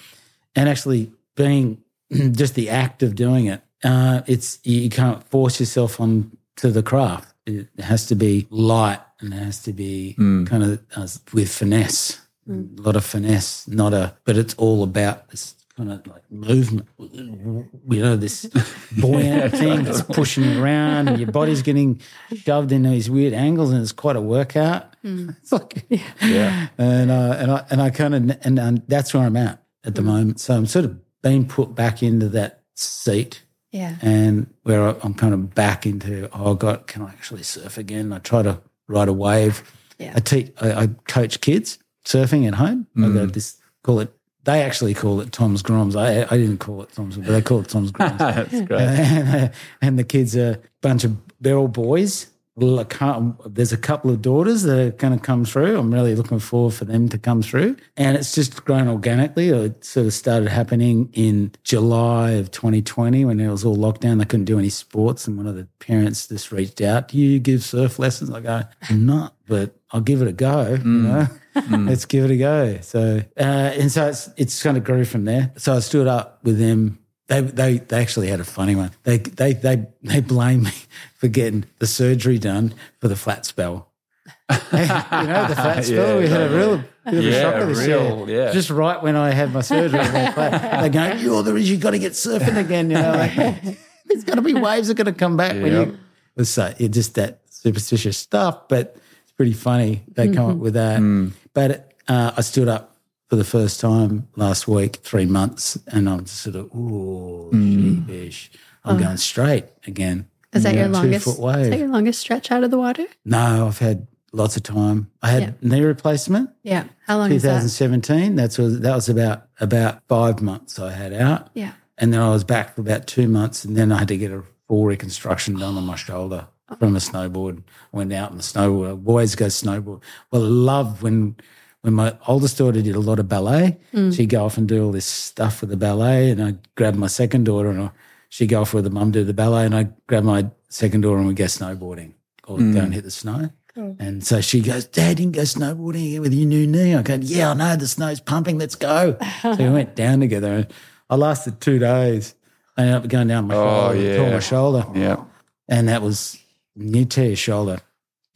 and 0.55 0.69
actually 0.69 1.13
being 1.37 1.83
just 2.13 2.55
the 2.55 2.71
act 2.71 3.03
of 3.03 3.15
doing 3.15 3.47
it, 3.47 3.63
uh, 3.85 4.23
it's 4.27 4.59
you 4.65 4.91
can't 4.91 5.25
force 5.25 5.59
yourself 5.61 6.01
on 6.01 6.37
to 6.63 6.71
the 6.71 6.83
craft. 6.83 7.29
It 7.47 7.69
has 7.79 8.07
to 8.07 8.15
be 8.15 8.47
light 8.51 9.01
and 9.21 9.33
it 9.35 9.37
has 9.37 9.63
to 9.65 9.73
be 9.73 10.15
kind 10.17 10.63
of 10.63 10.81
uh, 10.97 11.07
with 11.33 11.51
finesse, 11.53 12.21
a 12.49 12.53
lot 12.81 12.97
of 12.97 13.05
finesse, 13.05 13.69
not 13.69 13.93
a, 13.95 14.15
but 14.25 14.37
it's 14.37 14.55
all 14.55 14.83
about 14.83 15.29
this 15.31 15.55
kind 15.77 15.91
of 15.91 16.07
like 16.07 16.23
movement, 16.31 16.87
you 16.99 18.03
know, 18.03 18.15
this 18.17 18.47
buoyant 19.01 19.53
thing 19.57 19.85
that's 19.85 20.03
pushing 20.03 20.45
you 20.45 20.63
around 20.63 21.09
and 21.09 21.19
your 21.19 21.31
body's 21.33 21.63
getting 21.63 22.01
shoved 22.35 22.71
in 22.73 22.83
these 22.83 23.09
weird 23.11 23.33
angles 23.33 23.71
and 23.73 23.81
it's 23.83 23.93
quite 23.93 24.17
a 24.17 24.21
workout. 24.21 24.89
It's 25.05 25.51
like, 25.51 25.85
Yeah. 26.21 26.69
and 26.79 27.11
uh, 27.11 27.37
and 27.41 27.51
I 27.51 27.67
and 27.71 27.83
I 27.83 27.91
kind 27.91 28.15
of 28.15 28.39
and, 28.47 28.59
and 28.59 28.83
that's 28.87 29.13
where 29.15 29.25
I'm 29.25 29.37
at 29.37 29.61
at 29.85 29.95
the 29.97 30.03
moment. 30.03 30.39
So 30.41 30.55
I'm 30.55 30.67
sort 30.67 30.85
of 30.85 30.97
being 31.23 31.49
put 31.49 31.75
back 31.75 32.03
into 32.05 32.29
that 32.31 32.63
seat, 32.77 33.43
Yeah. 33.73 33.97
and 34.03 34.47
where 34.65 34.87
I- 34.89 34.97
I'm 35.03 35.15
kind 35.15 35.33
of 35.35 35.55
back 35.55 35.87
into 35.87 36.29
oh 36.33 36.55
God, 36.55 36.87
can 36.87 37.03
I 37.03 37.09
actually 37.09 37.43
surf 37.43 37.79
again? 37.79 38.13
I 38.13 38.19
try 38.19 38.43
to 38.43 38.61
ride 38.87 39.09
a 39.09 39.13
wave. 39.13 39.63
Yeah. 39.99 40.13
I 40.15 40.21
teach, 40.21 40.53
I, 40.61 40.73
I 40.83 40.87
coach 41.09 41.41
kids 41.41 41.79
surfing 42.05 42.47
at 42.47 42.55
home. 42.55 42.87
I 42.97 43.01
Mm. 43.01 43.15
go 43.15 43.27
this 43.27 43.57
call 43.83 44.01
it. 44.01 44.13
They 44.45 44.63
actually 44.63 44.93
call 44.95 45.21
it 45.21 45.31
Tom's 45.33 45.63
Groms. 45.63 45.95
I 45.97 46.25
I 46.25 46.37
didn't 46.37 46.59
call 46.59 46.83
it 46.83 46.91
Tom's, 46.93 47.17
but 47.17 47.27
they 47.29 47.41
call 47.43 47.61
it 47.61 47.69
Tom's 47.69 47.93
Groms. 47.97 48.19
That's 48.19 48.51
great. 48.63 48.81
and, 48.81 49.45
uh, 49.45 49.49
and 49.81 49.99
the 49.99 50.05
kids 50.05 50.37
are 50.37 50.51
a 50.55 50.59
bunch 50.81 51.05
of 51.05 51.17
they're 51.41 51.57
all 51.57 51.69
boys. 51.69 52.27
Well, 52.55 52.81
I 52.81 52.85
can't- 52.85 53.35
There's 53.55 53.73
a 53.73 53.79
couple 53.79 54.11
of 54.11 54.21
daughters 54.21 54.63
that 54.65 54.79
are 54.79 54.91
going 54.91 55.19
to 55.19 55.25
come 55.25 55.45
through. 55.47 55.79
I'm 55.79 55.93
really 55.93 56.15
looking 56.15 56.39
forward 56.39 56.75
for 56.75 56.85
them 56.85 57.09
to 57.09 57.17
come 57.19 57.41
through, 57.41 57.77
and 57.97 58.15
it's 58.15 58.35
just 58.35 58.65
grown 58.67 58.89
organically. 58.89 59.49
It 59.49 59.83
sort 59.85 60.07
of 60.07 60.13
started 60.13 60.49
happening 60.51 61.09
in 61.15 61.53
July 61.65 62.33
of 62.33 62.51
2020 62.51 63.25
when 63.25 63.41
it 63.41 63.49
was 63.49 63.65
all 63.65 63.77
lockdown. 63.77 64.19
They 64.19 64.27
couldn't 64.27 64.45
do 64.45 64.59
any 64.59 64.69
sports, 64.69 65.27
and 65.27 65.39
one 65.39 65.47
of 65.47 65.57
the 65.57 65.67
parents 65.79 66.29
just 66.29 66.53
reached 66.53 66.83
out. 66.83 67.09
Do 67.09 67.17
you 67.17 67.39
give 67.39 67.65
surf 67.65 67.99
lessons? 67.99 68.31
I 68.31 68.41
go, 68.41 68.63
I'm 68.91 69.07
not, 69.07 69.35
but 69.47 69.75
I'll 69.91 70.03
give 70.03 70.21
it 70.21 70.29
a 70.29 70.33
go. 70.33 70.75
You 70.75 70.85
know, 70.85 71.27
let's 71.71 72.05
give 72.05 72.25
it 72.27 72.31
a 72.33 72.37
go. 72.37 72.79
So, 72.83 73.23
uh, 73.39 73.43
and 73.43 73.91
so 73.91 74.09
it's 74.09 74.29
it's 74.37 74.63
kind 74.63 74.77
of 74.77 74.85
grew 74.85 75.07
from 75.07 75.25
there. 75.25 75.53
So 75.57 75.75
I 75.75 75.79
stood 75.81 76.07
up 76.07 76.41
with 76.43 76.59
them 76.59 76.99
they, 77.33 77.41
they 77.41 77.79
they 77.79 78.01
actually 78.01 78.29
had 78.29 78.41
a 78.41 78.45
funny 78.45 78.75
one. 78.75 78.91
They 79.05 79.19
they 79.19 79.55
they 79.55 79.87
they 80.03 80.21
blame 80.21 80.65
me 80.65 80.73
for 81.17 81.29
getting 81.29 81.65
the 81.79 81.87
surgery 81.87 82.39
done 82.39 82.75
for 83.01 83.09
the 83.09 83.17
flat 83.17 83.47
spell. 83.47 83.89
you 84.51 84.57
know 84.79 85.47
the 85.49 85.57
flat 85.57 85.85
spell. 85.85 86.15
Yeah, 86.15 86.19
we 86.19 86.29
had 86.29 86.43
a 86.43 86.55
real 86.55 86.77
bit 87.05 87.15
of 87.15 87.19
a 87.21 87.23
Yeah, 87.23 87.41
shocker 87.41 87.67
this 87.67 87.87
real, 87.87 88.29
year. 88.29 88.47
yeah. 88.47 88.53
Just 88.53 88.71
right 88.71 89.03
when 89.03 89.17
I 89.17 89.31
had 89.31 89.53
my 89.53 89.63
surgery, 89.63 90.01
I 90.01 90.13
went 90.13 90.35
flat. 90.35 90.81
they 90.83 90.89
go, 90.91 91.13
"You're 91.15 91.43
the 91.43 91.55
reason 91.55 91.75
you 91.75 91.81
got 91.81 91.91
to 91.93 91.99
get 91.99 92.13
surfing 92.13 92.57
again." 92.59 92.91
You 92.91 92.99
know, 92.99 93.13
like 93.13 93.35
there's 93.35 94.25
going 94.25 94.37
to 94.37 94.43
be 94.43 94.55
waves 94.55 94.89
that 94.89 94.99
are 94.99 95.03
going 95.05 95.15
to 95.15 95.19
come 95.19 95.37
back 95.37 95.53
when 95.53 95.73
Yep. 95.73 95.89
you. 95.89 95.99
It's 96.37 96.51
so 96.51 96.75
it's 96.79 96.95
just 96.95 97.15
that 97.15 97.41
superstitious 97.51 98.19
stuff, 98.19 98.69
but 98.69 98.97
it's 99.23 99.33
pretty 99.33 99.53
funny. 99.55 100.03
They 100.09 100.29
come 100.29 100.47
up 100.47 100.53
mm-hmm. 100.53 100.61
with 100.61 100.75
that. 100.75 101.01
Mm. 101.01 101.33
But 101.55 101.93
uh, 102.09 102.33
I 102.37 102.41
stood 102.43 102.69
up 102.69 102.92
for 103.33 103.37
the 103.37 103.45
first 103.45 103.81
time 103.81 104.29
last 104.37 104.69
week, 104.69 104.97
three 104.97 105.25
months, 105.25 105.79
and 105.87 106.07
I'm 106.07 106.27
just 106.27 106.43
sort 106.43 106.55
of, 106.55 106.67
ooh, 106.75 107.49
mm. 107.51 108.07
sheepish. 108.07 108.51
I'm 108.85 108.97
oh. 108.97 108.99
going 108.99 109.17
straight 109.17 109.65
again. 109.87 110.29
Is 110.53 110.65
that 110.65 110.75
Yeah, 110.75 110.81
your 110.81 110.89
longest? 110.91 111.25
Two 111.25 111.33
foot 111.33 111.41
wave. 111.41 111.61
Is 111.61 111.71
that 111.71 111.79
your 111.79 111.89
longest 111.89 112.21
stretch 112.21 112.53
out 112.53 112.63
of 112.63 112.71
the 112.71 112.77
water? 112.77 113.07
no, 113.25 113.69
I've 113.69 113.79
had 113.79 114.07
lots 114.35 114.59
of 114.59 114.65
time. 114.65 115.11
I 115.23 115.31
had 115.31 115.63
knee 115.63 115.81
replacement, 115.81 116.51
Yeah. 116.63 116.85
How 117.07 117.17
long 117.17 117.33
is 117.33 117.41
that? 117.45 117.63
2017. 117.63 118.37
That's 118.37 118.59
was 118.59 118.81
that 118.81 118.95
was 118.95 119.09
about 119.09 119.45
about 119.61 120.03
five 120.09 120.43
months 120.43 120.79
I 120.79 120.93
had 120.93 121.15
out, 121.15 121.49
Yeah. 121.55 121.73
and 121.97 122.13
then 122.13 122.21
I 122.21 122.29
was 122.29 122.45
back 122.45 122.75
for 122.75 122.83
about 122.83 123.07
two 123.07 123.29
months, 123.29 123.65
and 123.65 123.79
then 123.79 123.93
I 123.93 124.01
had 124.01 124.09
to 124.09 124.19
get 124.19 124.31
a 124.31 124.43
full 124.69 124.85
reconstruction 124.85 125.59
done 125.59 125.79
on 125.79 125.87
my 125.87 125.97
shoulder 125.97 126.49
from 126.79 126.97
a 126.97 126.99
snowboard. 126.99 127.63
I 127.95 127.97
went 127.97 128.13
out 128.13 128.33
on 128.33 128.37
the 128.37 128.43
snowboard. 128.43 128.89
I 128.89 129.09
always 129.09 129.35
go 129.37 129.47
snowboard. 129.47 130.03
Well, 130.31 130.45
I 130.45 130.49
love 130.49 131.03
when 131.03 131.37
when 131.83 131.95
my 131.95 132.17
oldest 132.27 132.59
daughter 132.59 132.81
did 132.81 132.97
a 132.97 133.01
lot 133.01 133.19
of 133.19 133.29
ballet. 133.29 133.79
Mm. 133.93 134.15
She'd 134.17 134.31
go 134.31 134.45
off 134.45 134.57
and 134.57 134.69
do 134.69 134.85
all 134.85 134.93
this 134.93 135.07
stuff 135.07 135.61
with 135.61 135.71
the 135.71 135.77
ballet, 135.77 136.31
and 136.31 136.43
I 136.43 136.55
grabbed 136.77 136.97
my 136.97 137.09
second 137.09 137.45
daughter 137.45 137.71
and 137.71 137.91
she'd 138.29 138.49
go 138.49 138.63
off 138.63 138.73
with 138.73 138.85
the 138.85 138.91
mum 138.91 139.11
do 139.11 139.25
the 139.25 139.35
ballet, 139.35 139.67
and 139.67 139.75
I 139.75 139.89
grabbed 140.07 140.27
my 140.27 140.51
second 140.69 141.03
daughter 141.03 141.19
and 141.19 141.29
we'd 141.29 141.37
go 141.37 141.45
snowboarding 141.45 142.15
or 142.47 142.57
go 142.57 142.63
and 142.65 142.75
mm. 142.75 142.93
hit 142.95 143.05
the 143.05 143.11
snow. 143.11 143.51
And 143.75 144.25
so 144.25 144.43
she 144.43 144.61
goes, 144.61 144.85
Dad, 144.85 145.19
you 145.19 145.25
can 145.25 145.33
go 145.33 145.43
snowboarding 145.43 146.19
with 146.21 146.35
your 146.35 146.47
new 146.47 146.67
knee. 146.67 146.95
I 146.95 147.03
go, 147.03 147.15
Yeah, 147.15 147.53
I 147.53 147.55
know 147.55 147.75
the 147.77 147.89
snow's 147.89 148.21
pumping. 148.21 148.59
Let's 148.59 148.75
go. 148.75 149.17
so 149.41 149.55
we 149.55 149.71
went 149.71 149.97
down 149.97 150.21
together. 150.21 150.53
And 150.53 150.67
I 151.09 151.17
lasted 151.17 151.61
two 151.61 151.79
days. 151.79 152.35
I 152.77 152.83
ended 152.83 152.97
up 152.97 153.09
going 153.09 153.29
down 153.29 153.47
my 153.47 153.55
Oh, 153.55 153.93
shoulder, 153.93 154.17
tore 154.17 154.27
yeah. 154.27 154.33
my 154.33 154.41
shoulder, 154.41 154.87
Yeah. 154.95 155.25
and 155.69 155.89
that 155.89 156.03
was 156.03 156.39
you 156.75 157.05
tear 157.05 157.29
your 157.29 157.37
shoulder. 157.37 157.81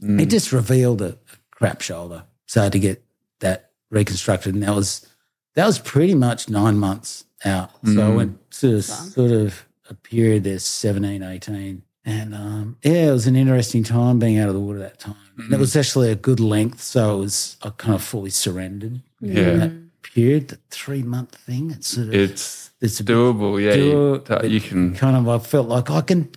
It 0.01 0.05
mm. 0.05 0.31
just 0.31 0.52
revealed 0.52 1.01
a 1.02 1.18
crap 1.51 1.81
shoulder. 1.81 2.24
So 2.47 2.60
I 2.60 2.64
had 2.64 2.73
to 2.73 2.78
get 2.78 3.02
that 3.40 3.70
reconstructed, 3.90 4.54
and 4.54 4.62
that 4.62 4.74
was 4.74 5.06
that 5.54 5.66
was 5.66 5.78
pretty 5.78 6.14
much 6.14 6.48
nine 6.48 6.78
months 6.78 7.24
out. 7.44 7.70
So 7.94 8.12
I 8.12 8.14
went 8.14 8.38
sort 8.54 8.74
of 8.74 8.84
sort 8.84 9.30
of 9.30 9.66
a 9.88 9.94
period 9.94 10.44
there, 10.44 10.58
17, 10.58 11.22
18. 11.22 11.82
And 12.04 12.34
um, 12.34 12.76
yeah, 12.82 13.08
it 13.08 13.12
was 13.12 13.26
an 13.26 13.36
interesting 13.36 13.82
time 13.84 14.18
being 14.18 14.38
out 14.38 14.48
of 14.48 14.54
the 14.54 14.60
water 14.60 14.78
that 14.80 14.98
time. 14.98 15.16
And 15.38 15.52
it 15.52 15.58
was 15.58 15.76
actually 15.76 16.10
a 16.10 16.14
good 16.16 16.40
length, 16.40 16.80
so 16.80 17.16
it 17.16 17.20
was 17.20 17.56
I 17.62 17.70
kind 17.70 17.94
of 17.94 18.02
fully 18.02 18.30
surrendered 18.30 19.00
in 19.22 19.36
Yeah. 19.36 19.56
that 19.56 19.72
period. 20.02 20.48
The 20.48 20.58
three 20.70 21.02
month 21.02 21.34
thing, 21.34 21.70
it's 21.72 21.88
sort 21.88 22.08
of 22.08 22.14
It's 22.14 22.70
it's 22.80 23.00
a 23.00 23.04
bit 23.04 23.14
doable. 23.16 23.60
Yeah. 23.62 23.74
do- 23.76 24.46
You, 24.48 24.54
you 24.54 24.60
can. 24.60 24.94
kind 24.94 25.16
of 25.16 25.28
I 25.28 25.38
felt 25.44 25.68
like 25.68 25.90
I 25.90 26.00
can, 26.00 26.28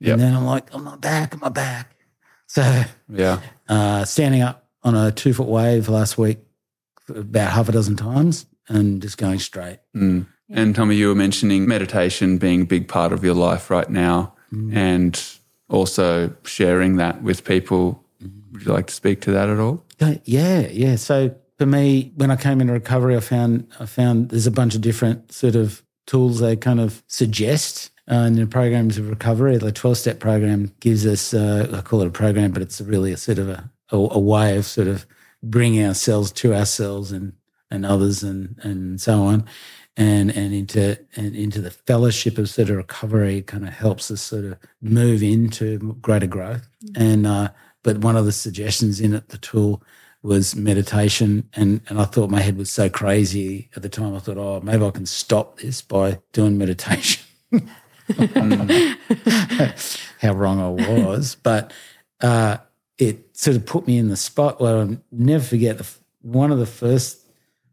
Yep. 0.00 0.12
and 0.14 0.22
then 0.22 0.34
I'm 0.34 0.44
like, 0.44 0.72
I'm 0.74 0.84
not 0.84 1.00
back, 1.00 1.34
I'm 1.34 1.40
not 1.40 1.54
back. 1.54 1.94
So 2.46 2.84
Yeah. 3.12 3.40
uh, 3.68 4.04
standing 4.04 4.42
up 4.42 4.67
on 4.88 4.96
a 4.96 5.12
two 5.12 5.32
foot 5.34 5.46
wave 5.46 5.88
last 5.88 6.18
week 6.18 6.38
about 7.08 7.52
half 7.52 7.68
a 7.68 7.72
dozen 7.72 7.96
times 7.96 8.46
and 8.68 9.00
just 9.02 9.18
going 9.18 9.38
straight. 9.38 9.78
Mm. 9.94 10.26
And 10.50 10.74
Tommy, 10.74 10.96
you 10.96 11.08
were 11.08 11.14
mentioning 11.14 11.68
meditation 11.68 12.38
being 12.38 12.62
a 12.62 12.64
big 12.64 12.88
part 12.88 13.12
of 13.12 13.22
your 13.22 13.34
life 13.34 13.70
right 13.70 13.88
now 13.88 14.34
and 14.50 15.22
also 15.68 16.34
sharing 16.44 16.96
that 16.96 17.22
with 17.22 17.44
people. 17.44 18.02
Would 18.52 18.62
you 18.62 18.72
like 18.72 18.86
to 18.86 18.94
speak 18.94 19.20
to 19.22 19.32
that 19.32 19.50
at 19.50 19.58
all? 19.58 19.84
Yeah, 20.24 20.66
yeah. 20.68 20.96
So 20.96 21.34
for 21.58 21.66
me, 21.66 22.12
when 22.16 22.30
I 22.30 22.36
came 22.36 22.62
into 22.62 22.72
recovery, 22.72 23.14
I 23.14 23.20
found 23.20 23.66
I 23.78 23.84
found 23.84 24.30
there's 24.30 24.46
a 24.46 24.50
bunch 24.50 24.74
of 24.74 24.80
different 24.80 25.32
sort 25.32 25.54
of 25.54 25.82
tools 26.06 26.40
they 26.40 26.56
kind 26.56 26.80
of 26.80 27.02
suggest 27.08 27.90
uh, 28.10 28.14
in 28.14 28.34
the 28.34 28.46
programs 28.46 28.96
of 28.96 29.10
recovery. 29.10 29.58
The 29.58 29.72
12 29.72 29.98
step 29.98 30.18
program 30.18 30.72
gives 30.80 31.06
us, 31.06 31.34
uh, 31.34 31.68
I 31.72 31.82
call 31.82 32.00
it 32.00 32.08
a 32.08 32.10
program, 32.10 32.52
but 32.52 32.62
it's 32.62 32.80
really 32.80 33.12
a 33.12 33.16
sort 33.16 33.38
of 33.38 33.50
a, 33.50 33.70
a, 33.90 33.96
a 33.96 34.18
way 34.18 34.56
of 34.56 34.66
sort 34.66 34.88
of 34.88 35.06
bringing 35.42 35.84
ourselves 35.84 36.32
to 36.32 36.54
ourselves 36.54 37.12
and, 37.12 37.32
and 37.70 37.86
others 37.86 38.22
and, 38.22 38.58
and 38.62 39.00
so 39.00 39.22
on. 39.22 39.46
And, 39.96 40.30
and 40.30 40.54
into 40.54 40.96
and 41.16 41.34
into 41.34 41.60
the 41.60 41.72
fellowship 41.72 42.38
of 42.38 42.48
sort 42.48 42.70
of 42.70 42.76
recovery 42.76 43.42
kind 43.42 43.66
of 43.66 43.74
helps 43.74 44.12
us 44.12 44.20
sort 44.20 44.44
of 44.44 44.56
move 44.80 45.24
into 45.24 45.96
greater 46.00 46.28
growth. 46.28 46.68
And 46.94 47.26
uh, 47.26 47.48
but 47.82 47.98
one 47.98 48.16
of 48.16 48.24
the 48.24 48.30
suggestions 48.30 49.00
in 49.00 49.12
it, 49.12 49.30
the 49.30 49.38
tool, 49.38 49.82
was 50.22 50.54
meditation. 50.56 51.48
And, 51.54 51.80
and 51.88 52.00
I 52.00 52.04
thought 52.04 52.30
my 52.30 52.40
head 52.40 52.56
was 52.56 52.70
so 52.70 52.88
crazy 52.88 53.70
at 53.76 53.82
the 53.82 53.88
time. 53.88 54.14
I 54.14 54.18
thought, 54.18 54.38
oh, 54.38 54.60
maybe 54.60 54.84
I 54.84 54.90
can 54.90 55.06
stop 55.06 55.58
this 55.58 55.80
by 55.82 56.20
doing 56.32 56.58
meditation. 56.58 57.24
How 60.20 60.34
wrong 60.34 60.60
I 60.60 60.68
was. 60.68 61.36
But 61.42 61.72
uh, 62.20 62.58
it 62.98 63.36
sort 63.36 63.56
of 63.56 63.64
put 63.64 63.86
me 63.86 63.98
in 63.98 64.08
the 64.08 64.16
spot 64.16 64.60
where 64.60 64.78
I'll 64.78 64.96
never 65.10 65.42
forget 65.42 65.78
the, 65.78 65.88
one 66.22 66.50
of 66.50 66.58
the 66.58 66.66
first 66.66 67.24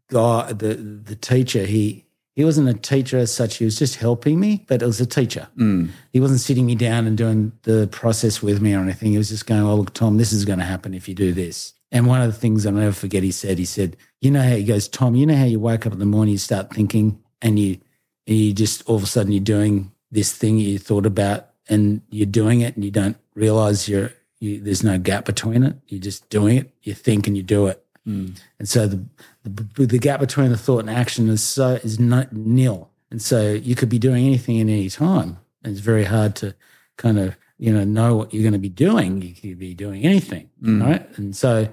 guy, 0.08 0.52
the, 0.52 0.74
the 0.74 1.16
teacher, 1.16 1.66
he, 1.66 2.06
he 2.34 2.44
wasn't 2.44 2.68
a 2.68 2.74
teacher 2.74 3.18
as 3.18 3.34
such. 3.34 3.56
He 3.56 3.64
was 3.64 3.78
just 3.78 3.96
helping 3.96 4.38
me, 4.38 4.64
but 4.68 4.82
it 4.82 4.86
was 4.86 5.00
a 5.00 5.06
teacher. 5.06 5.48
Mm. 5.56 5.90
He 6.12 6.20
wasn't 6.20 6.40
sitting 6.40 6.66
me 6.66 6.74
down 6.74 7.06
and 7.06 7.16
doing 7.16 7.52
the 7.62 7.88
process 7.88 8.42
with 8.42 8.60
me 8.60 8.74
or 8.74 8.80
anything. 8.80 9.12
He 9.12 9.18
was 9.18 9.30
just 9.30 9.46
going, 9.46 9.62
"Oh, 9.62 9.74
look, 9.74 9.94
Tom, 9.94 10.18
this 10.18 10.32
is 10.32 10.44
going 10.44 10.58
to 10.58 10.64
happen 10.64 10.92
if 10.92 11.08
you 11.08 11.14
do 11.14 11.32
this." 11.32 11.72
And 11.90 12.06
one 12.06 12.20
of 12.20 12.26
the 12.26 12.38
things 12.38 12.66
I'll 12.66 12.72
never 12.72 12.92
forget, 12.92 13.22
he 13.22 13.32
said, 13.32 13.58
he 13.58 13.64
said, 13.64 13.96
"You 14.20 14.30
know 14.30 14.42
how 14.42 14.54
he 14.54 14.64
goes, 14.64 14.86
Tom. 14.86 15.14
You 15.14 15.24
know 15.24 15.36
how 15.36 15.44
you 15.44 15.58
wake 15.58 15.86
up 15.86 15.94
in 15.94 15.98
the 15.98 16.04
morning, 16.04 16.32
you 16.32 16.38
start 16.38 16.74
thinking, 16.74 17.18
and 17.40 17.58
you, 17.58 17.78
and 18.26 18.36
you 18.36 18.52
just 18.52 18.82
all 18.86 18.96
of 18.96 19.02
a 19.02 19.06
sudden 19.06 19.32
you're 19.32 19.40
doing 19.42 19.92
this 20.10 20.32
thing 20.32 20.58
you 20.58 20.78
thought 20.78 21.06
about 21.06 21.50
and 21.68 22.02
you're 22.10 22.26
doing 22.26 22.60
it 22.60 22.76
and 22.76 22.84
you 22.84 22.90
don't 22.90 23.16
realize 23.34 23.88
you're, 23.88 24.12
you, 24.46 24.60
there's 24.60 24.84
no 24.84 24.98
gap 24.98 25.24
between 25.24 25.62
it. 25.62 25.76
You're 25.88 26.00
just 26.00 26.28
doing 26.30 26.56
it. 26.58 26.70
You 26.82 26.94
think 26.94 27.26
and 27.26 27.36
you 27.36 27.42
do 27.42 27.66
it. 27.66 27.84
Hmm. 28.04 28.28
And 28.58 28.68
so 28.68 28.86
the, 28.86 29.04
the 29.44 29.86
the 29.86 29.98
gap 29.98 30.20
between 30.20 30.50
the 30.50 30.56
thought 30.56 30.80
and 30.80 30.90
action 30.90 31.28
is 31.28 31.42
so 31.42 31.80
is 31.82 31.98
not 31.98 32.32
nil. 32.32 32.90
And 33.10 33.20
so 33.20 33.52
you 33.52 33.74
could 33.74 33.88
be 33.88 33.98
doing 33.98 34.26
anything 34.26 34.60
at 34.60 34.68
any 34.68 34.88
time. 34.88 35.38
And 35.62 35.72
it's 35.72 35.80
very 35.80 36.04
hard 36.04 36.36
to 36.36 36.54
kind 36.96 37.18
of 37.18 37.36
you 37.58 37.72
know 37.72 37.84
know 37.84 38.16
what 38.16 38.32
you're 38.32 38.42
going 38.42 38.52
to 38.52 38.58
be 38.58 38.68
doing. 38.68 39.22
You 39.22 39.34
could 39.34 39.58
be 39.58 39.74
doing 39.74 40.04
anything, 40.04 40.50
hmm. 40.60 40.82
right? 40.82 41.18
And 41.18 41.34
so 41.34 41.68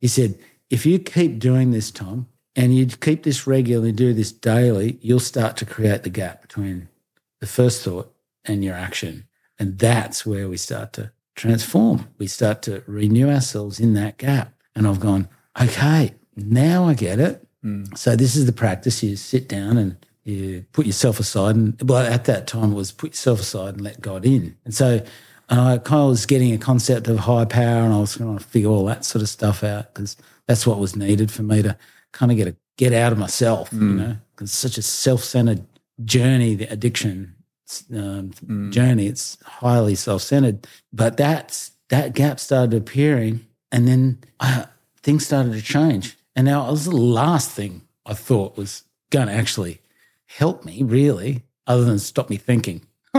he 0.00 0.08
said, 0.08 0.38
if 0.70 0.84
you 0.86 0.98
keep 0.98 1.38
doing 1.38 1.70
this, 1.70 1.90
Tom, 1.90 2.28
and 2.56 2.76
you 2.76 2.86
keep 2.86 3.22
this 3.22 3.46
regularly, 3.46 3.92
do 3.92 4.12
this 4.12 4.32
daily, 4.32 4.98
you'll 5.00 5.20
start 5.20 5.56
to 5.58 5.66
create 5.66 6.02
the 6.02 6.10
gap 6.10 6.42
between 6.42 6.88
the 7.40 7.46
first 7.46 7.82
thought 7.82 8.14
and 8.44 8.62
your 8.62 8.74
action. 8.74 9.26
And 9.58 9.78
that's 9.78 10.26
where 10.26 10.48
we 10.48 10.56
start 10.56 10.92
to 10.94 11.12
transform. 11.34 12.08
We 12.18 12.26
start 12.26 12.62
to 12.62 12.82
renew 12.86 13.30
ourselves 13.30 13.80
in 13.80 13.94
that 13.94 14.18
gap. 14.18 14.52
And 14.74 14.86
I've 14.86 15.00
gone, 15.00 15.28
okay, 15.60 16.14
now 16.36 16.84
I 16.84 16.94
get 16.94 17.20
it. 17.20 17.46
Mm. 17.64 17.96
So 17.96 18.16
this 18.16 18.36
is 18.36 18.46
the 18.46 18.52
practice. 18.52 19.02
You 19.02 19.16
sit 19.16 19.48
down 19.48 19.76
and 19.76 19.96
you 20.24 20.64
put 20.72 20.86
yourself 20.86 21.20
aside. 21.20 21.56
And 21.56 21.80
well, 21.88 22.04
at 22.06 22.24
that 22.24 22.46
time 22.46 22.72
it 22.72 22.76
was 22.76 22.92
put 22.92 23.10
yourself 23.12 23.40
aside 23.40 23.74
and 23.74 23.82
let 23.82 24.00
God 24.00 24.24
in. 24.24 24.56
And 24.64 24.74
so 24.74 25.04
and 25.48 25.60
I 25.60 25.78
kind 25.78 26.02
of 26.02 26.08
was 26.08 26.26
getting 26.26 26.52
a 26.52 26.58
concept 26.58 27.06
of 27.08 27.18
high 27.18 27.44
power 27.44 27.84
and 27.84 27.92
I 27.92 27.98
was 27.98 28.16
trying 28.16 28.38
to 28.38 28.44
figure 28.44 28.70
all 28.70 28.86
that 28.86 29.04
sort 29.04 29.22
of 29.22 29.28
stuff 29.28 29.62
out 29.62 29.92
because 29.92 30.16
that's 30.46 30.66
what 30.66 30.78
was 30.78 30.96
needed 30.96 31.30
for 31.30 31.42
me 31.42 31.62
to 31.62 31.76
kind 32.12 32.32
of 32.32 32.38
get 32.38 32.48
a 32.48 32.56
get 32.76 32.92
out 32.92 33.12
of 33.12 33.18
myself, 33.18 33.72
you 33.72 33.78
mm. 33.78 33.96
know, 33.96 34.16
because 34.34 34.50
it's 34.50 34.58
such 34.58 34.78
a 34.78 34.82
self-centered 34.82 35.64
journey, 36.04 36.56
the 36.56 36.64
addiction 36.72 37.33
um, 37.94 38.30
journey. 38.70 39.06
It's 39.06 39.38
highly 39.42 39.94
self-centered, 39.94 40.66
but 40.92 41.16
that's 41.16 41.72
that 41.88 42.14
gap 42.14 42.40
started 42.40 42.74
appearing, 42.74 43.46
and 43.70 43.86
then 43.86 44.18
uh, 44.40 44.64
things 45.02 45.26
started 45.26 45.52
to 45.52 45.62
change. 45.62 46.16
And 46.36 46.46
now 46.46 46.66
it 46.66 46.70
was 46.70 46.86
the 46.86 46.96
last 46.96 47.50
thing 47.50 47.82
I 48.06 48.14
thought 48.14 48.56
was 48.56 48.82
going 49.10 49.28
to 49.28 49.34
actually 49.34 49.80
help 50.26 50.64
me, 50.64 50.82
really, 50.82 51.42
other 51.66 51.84
than 51.84 51.98
stop 51.98 52.30
me 52.30 52.36
thinking. 52.36 52.86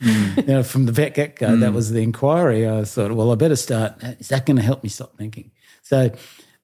you 0.00 0.42
know, 0.46 0.62
from 0.62 0.86
the 0.86 0.92
vet 0.92 1.14
get 1.14 1.36
go, 1.36 1.56
that 1.56 1.72
was 1.72 1.90
the 1.90 2.02
inquiry. 2.02 2.68
I 2.68 2.84
thought, 2.84 3.12
well, 3.12 3.32
I 3.32 3.34
better 3.34 3.56
start. 3.56 4.00
Is 4.20 4.28
that 4.28 4.46
going 4.46 4.56
to 4.56 4.62
help 4.62 4.84
me 4.84 4.88
stop 4.88 5.16
thinking? 5.16 5.50
So, 5.82 6.12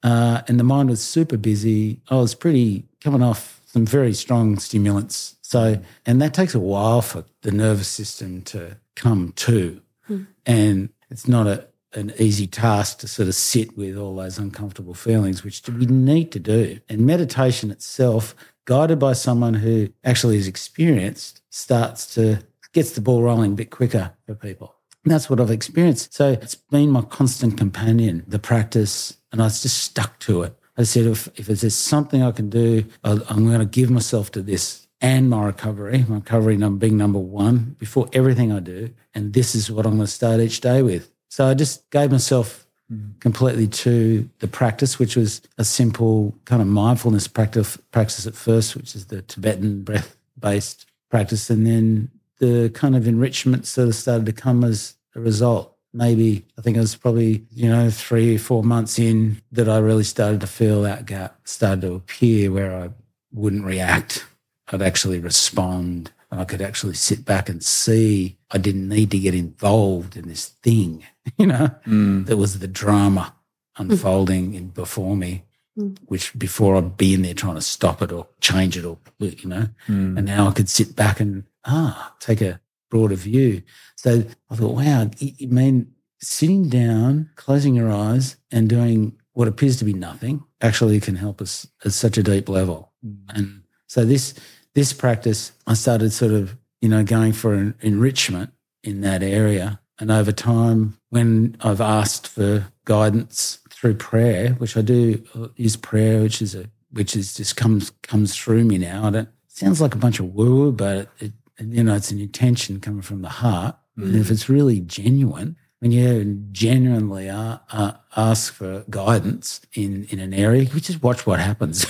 uh, 0.05 0.43
and 0.47 0.59
the 0.59 0.65
mind 0.65 0.89
was 0.89 1.03
super 1.03 1.37
busy. 1.37 2.01
I 2.09 2.17
was 2.17 2.35
pretty 2.35 2.85
coming 3.03 3.23
off 3.23 3.61
some 3.67 3.87
very 3.87 4.13
strong 4.15 4.59
stimulants. 4.59 5.37
So, 5.51 5.81
and 6.07 6.23
that 6.23 6.33
takes 6.33 6.55
a 6.55 6.61
while 6.61 7.03
for 7.03 7.25
the 7.43 7.51
nervous 7.51 7.89
system 7.89 8.43
to 8.43 8.77
come 8.95 9.33
to. 9.35 9.83
Hmm. 10.03 10.23
And 10.47 10.91
it's 11.11 11.27
not 11.27 11.49
a, 11.49 11.67
an 11.93 12.13
easy 12.21 12.47
task 12.47 13.01
to 13.01 13.09
sort 13.09 13.27
of 13.27 13.35
sit 13.35 13.77
with 13.77 13.97
all 13.97 14.15
those 14.15 14.39
uncomfortable 14.39 14.95
feelings, 14.95 15.43
which 15.43 15.61
we 15.67 15.87
need 15.87 16.31
to 16.31 16.39
do. 16.39 16.79
And 16.89 17.05
meditation 17.05 17.73
itself, 17.73 18.37
guided 18.65 19.01
by 19.01 19.13
someone 19.13 19.55
who 19.55 19.89
actually 20.05 20.37
is 20.37 20.47
experienced, 20.47 21.43
starts 21.51 22.15
to 22.15 22.45
gets 22.73 22.93
the 22.93 23.01
ball 23.01 23.21
rolling 23.21 23.51
a 23.51 23.57
bit 23.57 23.73
quicker 23.73 24.13
for 24.27 24.37
people. 24.37 24.77
And 25.05 25.13
that's 25.13 25.29
what 25.29 25.41
I've 25.41 25.51
experienced. 25.51 26.15
So 26.15 26.31
it's 26.31 26.55
been 26.55 26.91
my 26.91 27.03
constant 27.03 27.59
companion, 27.59 28.23
the 28.29 28.39
practice, 28.39 29.17
and 29.33 29.41
I 29.43 29.47
was 29.47 29.63
just 29.63 29.79
stuck 29.79 30.21
to 30.21 30.45
it. 30.45 30.57
I 30.77 30.85
said, 30.85 31.07
if, 31.07 31.29
if 31.35 31.47
there's 31.47 31.75
something 31.75 32.23
I 32.23 32.31
can 32.31 32.51
do, 32.51 32.85
I'm 33.03 33.49
going 33.49 33.59
to 33.59 33.67
give 33.67 33.91
myself 33.91 34.31
to 34.31 34.43
this 34.43 34.87
and 35.01 35.31
my 35.31 35.45
recovery, 35.45 36.05
my 36.09 36.17
recovery 36.17 36.57
number 36.57 36.79
being 36.79 36.97
number 36.97 37.19
one 37.19 37.77
before 37.79 38.09
everything 38.13 38.53
I 38.53 38.61
do. 38.61 38.91
And 39.15 39.33
this 39.33 39.55
is 39.55 39.71
what 39.71 39.87
I'm 39.87 39.93
going 39.93 40.07
to 40.07 40.13
start 40.13 40.41
each 40.41 40.61
day 40.61 40.83
with. 40.83 41.11
So 41.29 41.47
I 41.47 41.55
just 41.55 41.89
gave 41.91 42.11
myself 42.11 42.67
mm-hmm. 42.93 43.19
completely 43.19 43.67
to 43.67 44.29
the 44.41 44.49
practice, 44.49 44.99
which 44.99 45.17
was 45.17 45.41
a 45.57 45.65
simple 45.65 46.35
kind 46.45 46.61
of 46.61 46.69
mindfulness 46.69 47.29
practice, 47.29 47.79
practice 47.93 48.27
at 48.27 48.35
first, 48.35 48.77
which 48.77 48.95
is 48.95 49.07
the 49.07 49.23
Tibetan 49.23 49.83
breath 49.83 50.17
based 50.39 50.87
practice. 51.09 51.49
And 51.49 51.67
then 51.67 52.11
the 52.39 52.71
kind 52.71 52.95
of 52.95 53.07
enrichment 53.07 53.67
sort 53.67 53.89
of 53.89 53.95
started 53.95 54.27
to 54.27 54.33
come 54.33 54.65
as 54.65 54.97
a 55.15 55.21
result. 55.21 55.77
Maybe 55.93 56.45
I 56.59 56.63
think 56.63 56.77
it 56.77 56.81
was 56.81 56.95
probably, 56.95 57.45
you 57.51 57.69
know, 57.69 57.91
three 57.91 58.37
or 58.37 58.39
four 58.39 58.63
months 58.63 58.99
in 58.99 59.41
that 59.51 59.69
I 59.69 59.79
really 59.79 60.05
started 60.05 60.41
to 60.43 60.47
feel 60.47 60.83
that 60.83 61.07
gap 61.07 61.41
started 61.45 61.81
to 61.83 61.95
appear 61.95 62.53
where 62.53 62.77
I 62.77 62.91
wouldn't 63.33 63.65
react. 63.65 64.25
I'd 64.71 64.83
actually 64.83 65.19
respond 65.19 66.13
and 66.31 66.41
I 66.41 66.45
could 66.45 66.63
actually 66.63 66.95
sit 66.95 67.25
back 67.25 67.49
and 67.49 67.63
see 67.63 68.39
I 68.51 68.59
didn't 68.59 68.89
need 68.89 69.11
to 69.11 69.19
get 69.19 69.35
involved 69.35 70.17
in 70.17 70.29
this 70.29 70.47
thing, 70.47 71.05
you 71.37 71.47
know, 71.47 71.71
mm. 71.87 72.27
that 72.27 72.37
was 72.37 72.59
the 72.59 72.69
drama 72.69 73.35
unfolding 73.77 74.55
in 74.55 74.69
before 74.69 75.17
me, 75.17 75.45
mm. 75.79 75.99
which 76.07 76.39
before 76.39 76.77
I'd 76.77 76.97
be 76.97 77.15
in 77.15 77.23
there 77.23 77.35
trying 77.35 77.57
to 77.57 77.61
stop 77.61 78.03
it 78.03 78.13
or 78.13 78.29
change 78.41 78.77
it 78.77 78.85
or, 78.85 78.99
you 79.19 79.49
know, 79.49 79.69
mm. 79.89 80.17
and 80.17 80.25
now 80.25 80.49
I 80.49 80.53
could 80.53 80.69
sit 80.69 80.95
back 80.95 81.21
and, 81.21 81.45
ah, 81.65 82.15
take 82.21 82.41
a 82.41 82.61
broader 82.91 83.17
view. 83.17 83.63
So 83.97 84.25
I 84.51 84.55
thought, 84.55 84.77
wow, 84.77 85.11
you 85.19 85.33
you 85.39 85.49
mean 85.49 85.93
sitting 86.21 86.69
down, 86.69 87.31
closing 87.37 87.75
your 87.75 87.91
eyes 87.91 88.37
and 88.51 88.69
doing 88.69 89.19
what 89.33 89.49
appears 89.49 89.77
to 89.79 89.85
be 89.85 89.95
nothing 89.95 90.45
actually 90.61 91.01
can 91.01 91.17
help 91.17 91.41
us 91.41 91.67
at 91.85 91.93
such 91.93 92.19
a 92.19 92.23
deep 92.23 92.49
level. 92.49 92.93
And 93.31 93.63
so 93.87 94.05
this 94.05 94.35
this 94.75 94.93
practice, 94.93 95.53
I 95.67 95.75
started 95.75 96.13
sort 96.13 96.33
of, 96.33 96.57
you 96.81 96.89
know, 96.89 97.03
going 97.05 97.33
for 97.33 97.55
an 97.55 97.75
enrichment 97.81 98.51
in 98.83 99.01
that 99.03 99.23
area. 99.23 99.81
And 99.99 100.11
over 100.11 100.33
time, 100.33 100.97
when 101.11 101.57
I've 101.61 101.81
asked 101.81 102.27
for 102.27 102.67
guidance 102.85 103.59
through 103.71 103.95
prayer, 103.95 104.51
which 104.55 104.77
I 104.77 104.83
do 104.83 105.23
uh, 105.35 105.49
use 105.57 105.77
prayer, 105.77 106.23
which 106.23 106.41
is 106.41 106.55
a 106.55 106.67
which 106.93 107.15
is 107.15 107.35
just 107.35 107.57
comes 107.57 107.91
comes 108.03 108.35
through 108.35 108.65
me 108.65 108.79
now. 108.79 109.05
I 109.07 109.11
don't 109.11 109.29
sounds 109.49 109.81
like 109.81 109.95
a 109.95 109.99
bunch 109.99 110.19
of 110.19 110.35
woo 110.35 110.57
woo, 110.57 110.73
but 110.73 111.09
it, 111.19 111.33
you 111.59 111.85
know, 111.85 111.95
it's 111.95 112.11
an 112.11 112.21
intention 112.21 112.81
coming 112.81 113.03
from 113.03 113.23
the 113.23 113.29
heart. 113.29 113.77
And 113.97 114.17
if 114.17 114.31
it's 114.31 114.49
really 114.49 114.81
genuine, 114.81 115.57
when 115.81 115.91
you 115.93 116.25
genuinely 116.53 117.29
a- 117.29 117.61
uh, 117.71 117.93
ask 118.17 118.55
for 118.55 118.85
guidance 118.89 119.61
in 119.75 120.05
in 120.05 120.19
an 120.21 120.33
area, 120.33 120.63
you 120.63 120.81
just 120.81 121.03
watch 121.03 121.27
what 121.27 121.41
happens. 121.41 121.85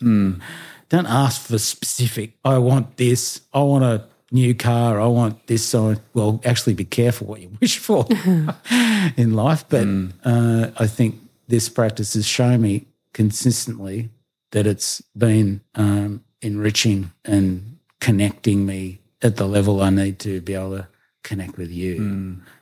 Don't 0.88 1.06
ask 1.06 1.42
for 1.42 1.58
specific. 1.58 2.32
I 2.44 2.58
want 2.58 2.96
this. 2.96 3.42
I 3.52 3.60
want 3.60 3.84
a 3.84 4.04
new 4.30 4.54
car. 4.54 5.00
I 5.00 5.06
want 5.06 5.46
this. 5.46 5.64
So, 5.64 5.96
well, 6.14 6.40
actually, 6.44 6.74
be 6.74 6.84
careful 6.84 7.28
what 7.28 7.40
you 7.40 7.50
wish 7.60 7.78
for 7.78 8.06
in 9.16 9.34
life. 9.34 9.64
But 9.68 9.86
uh, 10.24 10.70
I 10.78 10.86
think 10.86 11.16
this 11.48 11.68
practice 11.68 12.14
has 12.14 12.26
shown 12.26 12.62
me 12.62 12.86
consistently 13.12 14.10
that 14.52 14.66
it's 14.66 15.02
been 15.16 15.60
um, 15.74 16.24
enriching 16.40 17.12
and 17.24 17.78
connecting 18.00 18.64
me 18.64 19.00
at 19.22 19.36
the 19.36 19.46
level 19.46 19.82
I 19.82 19.90
need 19.90 20.18
to 20.20 20.40
be 20.40 20.54
able 20.54 20.78
to 20.78 20.88
connect 21.22 21.58
with 21.58 21.70
you. 21.70 21.96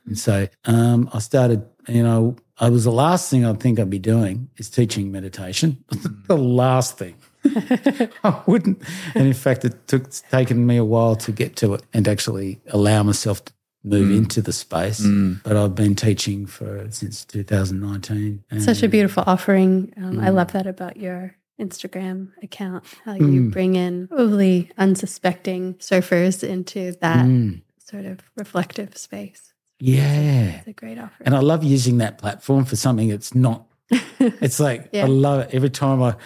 And 0.07 0.19
so 0.19 0.49
um, 0.65 1.09
I 1.13 1.19
started, 1.19 1.65
you 1.87 2.03
know, 2.03 2.37
I 2.59 2.71
was 2.71 2.85
the 2.85 2.93
last 2.93 3.31
thing 3.31 3.45
I'd 3.45 3.61
think 3.61 3.79
I'd 3.79 3.91
be 3.91 3.99
doing 3.99 4.49
is 4.57 4.71
teaching 4.71 5.13
meditation. 5.13 5.85
the 6.27 6.39
last 6.39 6.99
thing. 6.99 7.15
I 8.25 8.43
wouldn't. 8.47 8.83
And 9.15 9.27
in 9.27 9.33
fact, 9.35 9.65
it 9.65 9.87
took 9.89 10.05
it's 10.05 10.23
taken 10.31 10.67
me 10.67 10.77
a 10.77 10.85
while 10.85 11.17
to 11.17 11.33
get 11.33 11.57
to 11.57 11.75
it 11.75 11.83
and 11.93 12.07
actually 12.09 12.61
allow 12.69 13.03
myself 13.03 13.45
to 13.47 13.53
move 13.85 14.11
into 14.11 14.43
the 14.43 14.53
space. 14.53 15.01
But 15.45 15.57
I've 15.57 15.75
been 15.75 15.95
teaching 15.95 16.47
for 16.47 16.87
since 16.91 17.25
2019. 17.25 18.45
Such 18.59 18.83
a 18.83 18.89
beautiful 18.89 19.23
offering. 19.27 19.93
Um, 19.97 20.21
I 20.21 20.31
love 20.31 20.53
that 20.53 20.67
about 20.67 20.97
your 20.97 21.37
Instagram 21.61 22.33
account, 22.43 22.85
how 23.05 23.15
you 23.15 23.49
bring 23.51 23.77
in 23.77 24.09
overly 24.11 24.71
unsuspecting 24.79 25.75
surfers 25.75 26.43
into 26.47 26.93
that 27.01 27.25
Mm, 27.27 27.63
sort 27.79 28.05
of 28.05 28.19
reflective 28.37 28.97
space. 28.97 29.53
yeah. 29.79 30.59
It's 30.59 30.67
a 30.69 30.73
great 30.73 30.99
offer. 30.99 31.23
And 31.25 31.35
I 31.35 31.41
love 31.41 31.63
using 31.65 31.99
that 31.99 32.19
platform 32.19 32.65
for 32.65 32.77
something 32.77 33.09
that's 33.09 33.35
not. 33.35 33.67
It's 34.19 34.59
like 34.61 34.89
Yeah. 34.93 35.05
I 35.05 35.09
love 35.09 35.41
it 35.43 35.51
every 35.55 35.71
time 35.71 36.03
I, 36.03 36.09
I, 36.11 36.17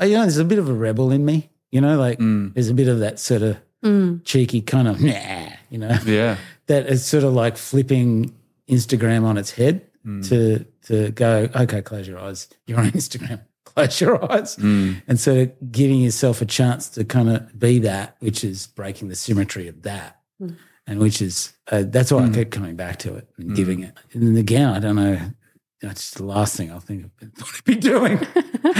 Oh, 0.00 0.06
you 0.06 0.14
know, 0.14 0.22
there's 0.22 0.38
a 0.38 0.44
bit 0.44 0.58
of 0.58 0.68
a 0.68 0.72
rebel 0.72 1.10
in 1.12 1.24
me. 1.24 1.50
You 1.70 1.80
know, 1.80 1.96
like 1.98 2.18
mm. 2.18 2.52
there's 2.54 2.68
a 2.68 2.74
bit 2.74 2.88
of 2.88 2.98
that 3.00 3.18
sort 3.18 3.42
of 3.42 3.56
Mm. 3.82 4.22
cheeky 4.24 4.60
kind 4.60 4.86
of, 4.88 5.00
nah, 5.00 5.48
you 5.70 5.78
know, 5.78 5.96
Yeah. 6.06 6.36
that 6.66 6.86
is 6.86 7.02
sort 7.06 7.24
of 7.24 7.32
like 7.32 7.56
flipping 7.56 8.34
Instagram 8.68 9.24
on 9.24 9.38
its 9.38 9.52
head 9.52 9.86
mm. 10.06 10.26
to 10.28 10.66
to 10.88 11.10
go, 11.12 11.48
okay, 11.54 11.80
close 11.80 12.06
your 12.06 12.18
eyes. 12.18 12.48
You're 12.66 12.78
on 12.78 12.90
Instagram. 12.90 13.40
Close 13.64 14.00
your 14.02 14.30
eyes. 14.30 14.56
Mm. 14.56 15.00
And 15.08 15.18
sort 15.18 15.38
of 15.38 15.72
giving 15.72 16.00
yourself 16.02 16.42
a 16.42 16.44
chance 16.44 16.90
to 16.90 17.04
kind 17.04 17.30
of 17.30 17.58
be 17.58 17.78
that, 17.78 18.16
which 18.18 18.44
is 18.44 18.66
breaking 18.66 19.08
the 19.08 19.16
symmetry 19.16 19.66
of 19.68 19.80
that. 19.82 20.18
And 20.86 20.98
which 20.98 21.22
is, 21.22 21.52
uh, 21.70 21.84
that's 21.86 22.10
why 22.12 22.24
I 22.24 22.28
keep 22.30 22.50
coming 22.50 22.74
back 22.76 22.98
to 23.00 23.14
it 23.14 23.28
and 23.38 23.54
giving 23.54 23.82
it. 23.84 23.94
And 24.12 24.26
then 24.26 24.36
again, 24.36 24.68
I 24.68 24.78
don't 24.80 24.96
know, 24.96 25.20
that's 25.80 26.12
the 26.12 26.24
last 26.24 26.56
thing 26.56 26.70
I 26.72 26.78
think 26.78 27.06
I'd 27.22 27.64
be 27.64 27.74
doing. 27.76 28.18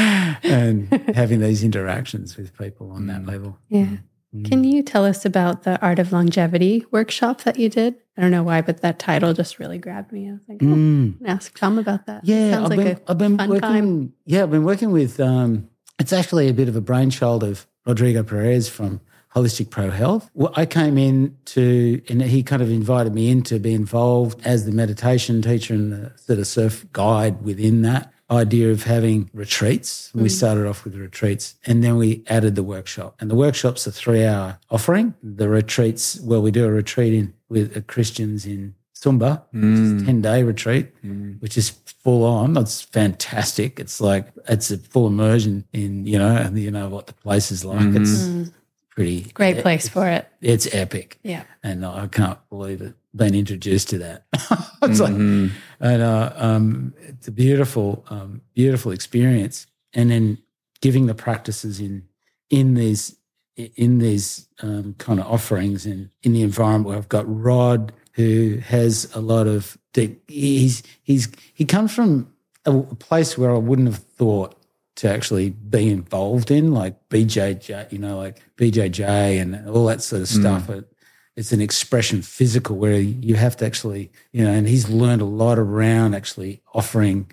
and 0.44 0.93
having 1.14 1.40
these 1.40 1.64
interactions 1.64 2.36
with 2.36 2.56
people 2.56 2.90
on 2.90 3.06
that 3.06 3.27
level. 3.27 3.59
Yeah. 3.68 3.97
Can 4.44 4.62
you 4.62 4.85
tell 4.85 5.05
us 5.05 5.24
about 5.24 5.64
the 5.64 5.81
Art 5.82 5.98
of 5.98 6.12
Longevity 6.12 6.86
workshop 6.93 7.40
that 7.43 7.59
you 7.59 7.68
did? 7.68 7.97
I 8.16 8.20
don't 8.20 8.31
know 8.31 8.44
why, 8.44 8.60
but 8.60 8.81
that 8.82 9.01
title 9.01 9.32
just 9.35 9.59
really 9.59 9.78
grabbed 9.78 10.12
me. 10.12 10.28
I 10.28 10.32
was 10.35 10.43
like, 10.48 10.59
oh, 10.62 10.66
Mm. 10.66 11.14
ask 11.27 11.59
Tom 11.59 11.78
about 11.81 12.06
that. 12.06 12.24
Yeah, 12.24 12.52
Sounds 12.52 12.70
I've 12.70 12.77
like 12.78 12.86
been, 12.86 12.97
a 13.09 13.10
I've 13.10 13.18
been 13.18 13.36
fun 13.39 13.48
working. 13.48 13.60
time. 13.62 14.12
Yeah, 14.27 14.44
I've 14.44 14.51
been 14.52 14.62
working 14.62 14.93
with. 14.93 15.18
Um, 15.18 15.68
it's 15.98 16.12
actually 16.12 16.48
a 16.48 16.55
bit 16.55 16.68
of 16.68 16.77
a 16.77 16.81
brainchild 16.81 17.43
of 17.43 17.66
Rodrigo 17.85 18.22
Perez 18.22 18.68
from 18.68 19.01
Holistic 19.35 19.70
Pro 19.70 19.90
Health. 19.90 20.31
Well, 20.35 20.52
I 20.57 20.66
came 20.66 20.98
in 20.98 21.36
to, 21.47 22.02
and 22.09 22.23
he 22.23 22.43
kind 22.43 22.62
of 22.62 22.70
invited 22.70 23.15
me 23.15 23.31
in 23.31 23.43
to 23.44 23.59
be 23.59 23.74
involved 23.74 24.44
as 24.44 24.66
the 24.66 24.73
meditation 24.73 25.40
teacher 25.40 25.74
and 25.74 25.93
the 25.93 26.12
sort 26.16 26.39
of 26.39 26.47
surf 26.47 26.86
guide 26.93 27.43
within 27.43 27.82
that 27.82 28.12
idea 28.31 28.70
of 28.70 28.85
having 28.85 29.31
retreats. 29.35 30.11
We 30.15 30.24
mm. 30.24 30.31
started 30.31 30.66
off 30.66 30.85
with 30.85 30.94
retreats 30.94 31.57
and 31.66 31.82
then 31.82 31.97
we 31.97 32.24
added 32.28 32.55
the 32.55 32.62
workshop. 32.62 33.16
And 33.20 33.31
the 33.31 33.35
workshop's 33.35 33.86
a 33.86 33.93
three 33.93 34.24
hour 34.24 34.59
offering. 34.70 35.15
The 35.23 35.48
retreats, 35.48 36.20
well, 36.20 36.40
we 36.43 36.51
do 36.51 36.65
a 36.65 36.70
retreat 36.70 37.12
in 37.12 37.35
with 37.48 37.77
uh, 37.77 37.81
Christians 37.82 38.47
in 38.47 38.74
Sumba, 38.94 39.43
which 39.52 39.62
is 39.62 39.93
a 39.93 39.94
mm. 39.94 40.07
10 40.07 40.23
day 40.23 40.43
retreat, 40.43 41.02
mm. 41.02 41.40
which 41.40 41.57
is 41.57 41.70
full 41.70 42.24
on. 42.24 42.57
It's 42.57 42.82
fantastic. 42.82 43.81
It's 43.81 44.01
like, 44.01 44.28
it's 44.48 44.70
a 44.70 44.78
full 44.78 45.07
immersion 45.07 45.65
in, 45.73 46.07
you 46.07 46.19
know, 46.19 46.36
and 46.36 46.59
you 46.59 46.70
know 46.70 46.89
what 46.89 47.07
the 47.07 47.15
place 47.15 47.51
is 47.51 47.65
like. 47.65 47.94
It's 47.94 48.51
pretty 48.90 49.22
Great 49.32 49.58
place 49.58 49.88
for 49.88 50.06
it. 50.06 50.28
It's 50.40 50.72
epic. 50.74 51.18
Yeah. 51.22 51.44
And 51.62 51.84
I 51.84 52.06
can't 52.06 52.38
believe 52.48 52.82
it, 52.82 52.94
Been 53.14 53.34
introduced 53.34 53.88
to 53.90 53.98
that. 53.98 54.24
it's 54.82 55.00
like, 55.00 55.12
and 55.12 55.52
uh, 55.80 56.32
um, 56.36 56.94
it's 57.00 57.28
a 57.28 57.32
beautiful, 57.32 58.04
um, 58.10 58.42
beautiful 58.54 58.92
experience. 58.92 59.66
And 59.94 60.10
then 60.10 60.38
giving 60.80 61.06
the 61.06 61.14
practices 61.14 61.80
in, 61.80 62.04
in 62.50 62.74
these, 62.74 63.16
in 63.56 63.98
these 63.98 64.48
um, 64.62 64.94
kind 64.98 65.20
of 65.20 65.26
offerings 65.26 65.86
and 65.86 66.10
in 66.22 66.32
the 66.32 66.42
environment 66.42 66.86
where 66.86 66.96
I've 66.96 67.08
got 67.08 67.24
Rod, 67.26 67.92
who 68.12 68.58
has 68.64 69.10
a 69.14 69.20
lot 69.20 69.46
of 69.46 69.78
deep, 69.92 70.22
he's, 70.28 70.82
he's, 71.02 71.28
he 71.54 71.64
comes 71.64 71.94
from 71.94 72.32
a, 72.64 72.76
a 72.76 72.94
place 72.94 73.36
where 73.38 73.50
I 73.54 73.58
wouldn't 73.58 73.88
have 73.88 73.98
thought 73.98 74.59
to 75.01 75.09
actually 75.09 75.51
be 75.51 75.89
involved 75.89 76.51
in, 76.51 76.72
like 76.72 76.94
BJJ, 77.09 77.90
you 77.90 77.98
know, 77.98 78.18
like 78.18 78.39
BJJ 78.56 79.40
and 79.40 79.68
all 79.68 79.86
that 79.86 80.02
sort 80.02 80.22
of 80.22 80.28
stuff. 80.28 80.68
It, 80.68 80.93
it's 81.36 81.52
an 81.52 81.62
expression 81.62 82.20
physical 82.20 82.77
where 82.77 82.98
you 82.98 83.35
have 83.36 83.56
to 83.59 83.64
actually, 83.64 84.12
you 84.32 84.44
know, 84.44 84.51
and 84.51 84.68
he's 84.68 84.90
learned 84.90 85.22
a 85.22 85.24
lot 85.24 85.59
around 85.59 86.14
actually 86.14 86.60
offering 86.74 87.31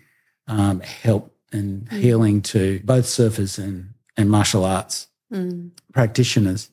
um, 0.48 0.80
help 0.80 1.36
and 1.52 1.92
healing 1.92 2.42
to 2.44 2.80
both 2.86 3.06
surfers 3.06 3.62
and, 3.62 3.90
and 4.16 4.30
martial 4.30 4.64
arts 4.64 5.08
Mm. 5.30 5.72
practitioners 5.92 6.72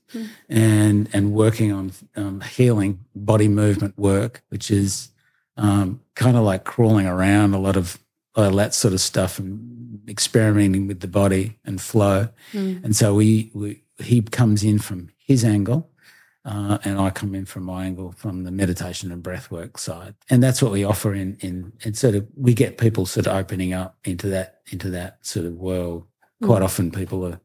and 0.48 1.08
and 1.12 1.32
working 1.32 1.72
on 1.72 1.90
um, 2.14 2.40
healing 2.40 3.00
body 3.16 3.48
movement 3.48 3.98
work, 3.98 4.44
which 4.48 4.70
is 4.70 5.08
um, 5.56 6.00
kind 6.14 6.36
of 6.36 6.44
like 6.44 6.62
crawling 6.62 7.04
around 7.04 7.52
a 7.52 7.58
lot 7.58 7.76
of 7.76 7.98
uh, 8.36 8.50
that 8.50 8.74
sort 8.74 8.94
of 8.94 9.00
stuff 9.00 9.38
and 9.38 10.00
experimenting 10.08 10.86
with 10.86 11.00
the 11.00 11.08
body 11.08 11.58
and 11.64 11.80
flow. 11.80 12.28
And 12.52 12.94
so 12.94 13.14
we, 13.14 13.50
we 13.54 13.82
he 13.98 14.20
comes 14.22 14.62
in 14.64 14.78
from 14.78 15.08
his 15.18 15.44
angle. 15.44 15.90
Uh, 16.46 16.76
and 16.84 17.00
I 17.00 17.08
come 17.08 17.34
in 17.34 17.46
from 17.46 17.62
my 17.62 17.86
angle 17.86 18.12
from 18.12 18.44
the 18.44 18.50
meditation 18.50 19.10
and 19.10 19.22
breathwork 19.22 19.78
side, 19.78 20.14
and 20.28 20.42
that's 20.42 20.60
what 20.60 20.72
we 20.72 20.84
offer 20.84 21.14
in 21.14 21.38
in 21.40 21.72
and 21.84 21.96
sort 21.96 22.14
of 22.14 22.26
we 22.36 22.52
get 22.52 22.76
people 22.76 23.06
sort 23.06 23.26
of 23.26 23.34
opening 23.34 23.72
up 23.72 23.96
into 24.04 24.28
that 24.28 24.60
into 24.70 24.90
that 24.90 25.24
sort 25.24 25.46
of 25.46 25.54
world. 25.54 26.04
Quite 26.42 26.60
often, 26.60 26.90
people 26.90 27.24
are 27.24 27.40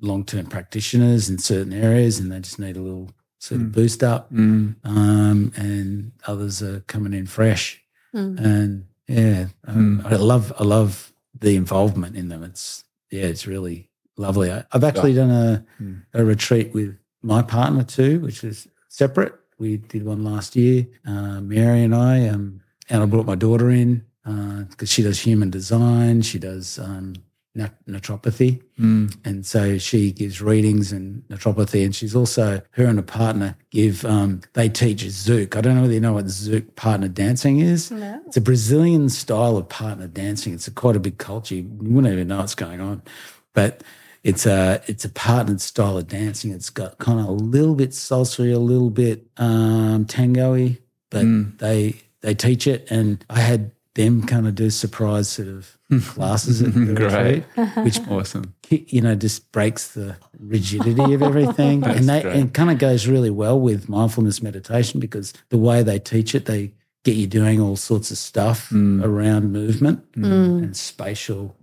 long 0.00 0.24
term 0.24 0.46
practitioners 0.46 1.30
in 1.30 1.38
certain 1.38 1.72
areas, 1.72 2.18
and 2.18 2.32
they 2.32 2.40
just 2.40 2.58
need 2.58 2.76
a 2.76 2.80
little 2.82 3.12
sort 3.38 3.60
of 3.60 3.70
boost 3.70 4.02
up. 4.02 4.32
Mm. 4.32 4.74
Um, 4.82 5.52
and 5.54 6.10
others 6.26 6.60
are 6.64 6.80
coming 6.88 7.12
in 7.14 7.26
fresh, 7.26 7.80
Mm. 8.12 8.44
and 8.44 8.84
yeah, 9.10 9.46
um, 9.66 10.02
I 10.04 10.16
love 10.16 10.52
I 10.58 10.64
love 10.64 11.12
the 11.38 11.56
involvement 11.56 12.16
in 12.16 12.28
them. 12.28 12.42
It's 12.44 12.84
yeah, 13.10 13.24
it's 13.32 13.46
really 13.46 13.88
lovely. 14.16 14.50
I, 14.52 14.64
I've 14.72 14.84
actually 14.84 15.14
done 15.14 15.30
a 15.30 15.64
Mm. 15.82 16.02
a 16.14 16.24
retreat 16.24 16.72
with 16.74 16.96
my 17.22 17.42
partner 17.42 17.84
too, 17.84 18.20
which 18.20 18.44
is 18.44 18.68
separate. 18.88 19.34
We 19.58 19.76
did 19.78 20.04
one 20.04 20.22
last 20.24 20.56
year, 20.56 20.86
uh, 21.06 21.40
Mary 21.40 21.82
and 21.84 21.94
I, 21.94 22.28
um, 22.28 22.60
and 22.88 23.02
I 23.02 23.06
brought 23.06 23.26
my 23.26 23.34
daughter 23.46 23.70
in 23.70 24.04
because 24.70 24.90
she 24.90 25.02
does 25.02 25.20
human 25.20 25.50
design. 25.50 26.22
She 26.22 26.38
does 26.38 26.78
um, 26.78 27.14
naturopathy, 27.56 28.62
Mm. 28.80 29.14
and 29.24 29.44
so 29.44 29.76
she 29.78 30.12
gives 30.12 30.40
readings 30.40 30.92
and 30.92 31.22
naturopathy. 31.28 31.84
And 31.84 31.94
she's 31.94 32.14
also 32.14 32.62
her 32.72 32.84
and 32.86 32.98
a 32.98 33.02
partner 33.02 33.56
give 33.70 34.04
um, 34.04 34.40
they 34.54 34.68
teach 34.68 35.04
zouk. 35.04 35.56
I 35.56 35.60
don't 35.60 35.74
know 35.74 35.82
whether 35.82 35.92
you 35.94 36.00
know 36.00 36.12
what 36.14 36.26
zouk 36.26 36.74
partner 36.76 37.08
dancing 37.08 37.58
is. 37.58 37.90
No. 37.90 38.20
It's 38.26 38.36
a 38.36 38.40
Brazilian 38.40 39.08
style 39.08 39.56
of 39.56 39.68
partner 39.68 40.06
dancing. 40.06 40.54
It's 40.54 40.68
a 40.68 40.70
quite 40.70 40.96
a 40.96 41.00
big 41.00 41.18
culture. 41.18 41.56
You 41.56 41.68
wouldn't 41.80 42.12
even 42.12 42.28
know 42.28 42.38
what's 42.38 42.54
going 42.54 42.80
on, 42.80 43.02
but 43.52 43.82
it's 44.22 44.46
a 44.46 44.80
it's 44.86 45.04
a 45.04 45.08
partnered 45.10 45.60
style 45.60 45.98
of 45.98 46.06
dancing. 46.08 46.52
It's 46.52 46.70
got 46.70 46.98
kind 46.98 47.20
of 47.20 47.26
a 47.26 47.32
little 47.32 47.74
bit 47.74 47.90
salsa, 47.90 48.54
a 48.54 48.58
little 48.58 48.90
bit 48.90 49.26
um, 49.38 50.04
tango-y, 50.04 50.78
but 51.10 51.24
they 51.58 52.00
they 52.20 52.34
teach 52.34 52.66
it, 52.66 52.86
and 52.90 53.24
I 53.30 53.40
had 53.40 53.72
them 53.94 54.22
kind 54.22 54.46
of 54.46 54.54
do 54.54 54.70
surprise 54.70 55.28
sort 55.28 55.48
of 55.48 55.76
classes 56.06 56.62
at 56.62 56.72
the 56.72 56.94
Great. 56.94 57.44
retreat, 57.56 57.76
which 57.84 57.98
Awesome. 58.08 58.54
you 58.68 59.00
know 59.00 59.14
just 59.14 59.50
breaks 59.52 59.88
the 59.88 60.16
rigidity 60.38 61.14
of 61.14 61.22
everything. 61.22 61.84
And 61.90 62.08
they 62.08 62.22
great. 62.22 62.36
and 62.36 62.54
kind 62.54 62.70
of 62.70 62.78
goes 62.78 63.06
really 63.06 63.30
well 63.30 63.58
with 63.58 63.88
mindfulness 63.88 64.42
meditation 64.42 65.00
because 65.00 65.32
the 65.48 65.58
way 65.58 65.82
they 65.82 65.98
teach 65.98 66.34
it 66.34 66.46
they 66.46 66.72
get 67.04 67.16
you 67.16 67.26
doing 67.26 67.60
all 67.60 67.76
sorts 67.76 68.10
of 68.10 68.18
stuff 68.18 68.70
mm. 68.70 69.02
around 69.02 69.52
movement 69.52 70.10
mm. 70.12 70.24
and 70.62 70.76
spatial 70.76 71.56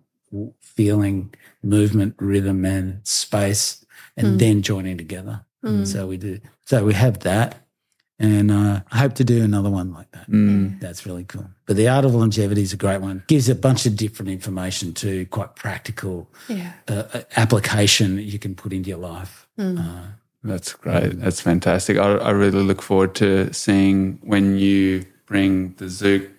feeling 0.60 1.34
movement 1.64 2.16
rhythm 2.20 2.66
and 2.66 3.06
space 3.08 3.86
and 4.18 4.28
mm. 4.28 4.40
then 4.40 4.62
joining 4.62 4.98
together. 4.98 5.46
So 5.84 6.08
we 6.08 6.16
do 6.16 6.40
so 6.66 6.86
we 6.86 6.94
have 6.94 7.20
that 7.20 7.67
and 8.20 8.50
uh, 8.52 8.82
I 8.92 8.98
hope 8.98 9.14
to 9.16 9.24
do 9.24 9.44
another 9.44 9.70
one 9.70 9.94
like 9.94 10.10
that. 10.12 10.30
Mm. 10.30 10.80
That's 10.80 11.06
really 11.06 11.24
cool. 11.24 11.46
But 11.66 11.76
the 11.76 11.88
art 11.88 12.04
of 12.06 12.16
longevity 12.16 12.62
is 12.64 12.74
a 12.74 12.78
great 12.78 13.02
one. 13.02 13.24
Gives 13.28 13.48
a 13.50 13.56
bunch 13.56 13.86
of 13.86 13.96
different 13.96 14.32
information 14.32 14.94
too, 14.94 15.26
quite 15.28 15.56
practical 15.56 16.28
Yeah. 16.48 16.74
uh, 16.88 17.22
application 17.36 18.16
that 18.16 18.24
you 18.24 18.40
can 18.40 18.56
put 18.56 18.74
into 18.74 18.90
your 18.90 18.98
life. 19.00 19.48
Uh, 19.60 20.08
That's 20.44 20.74
great. 20.74 21.20
That's 21.20 21.42
fantastic. 21.42 21.98
I, 21.98 22.16
I 22.18 22.30
really 22.32 22.64
look 22.64 22.82
forward 22.82 23.14
to 23.16 23.54
seeing 23.54 24.20
when 24.24 24.58
you 24.58 25.06
bring 25.26 25.74
the 25.74 25.86
Zouk 25.86 26.30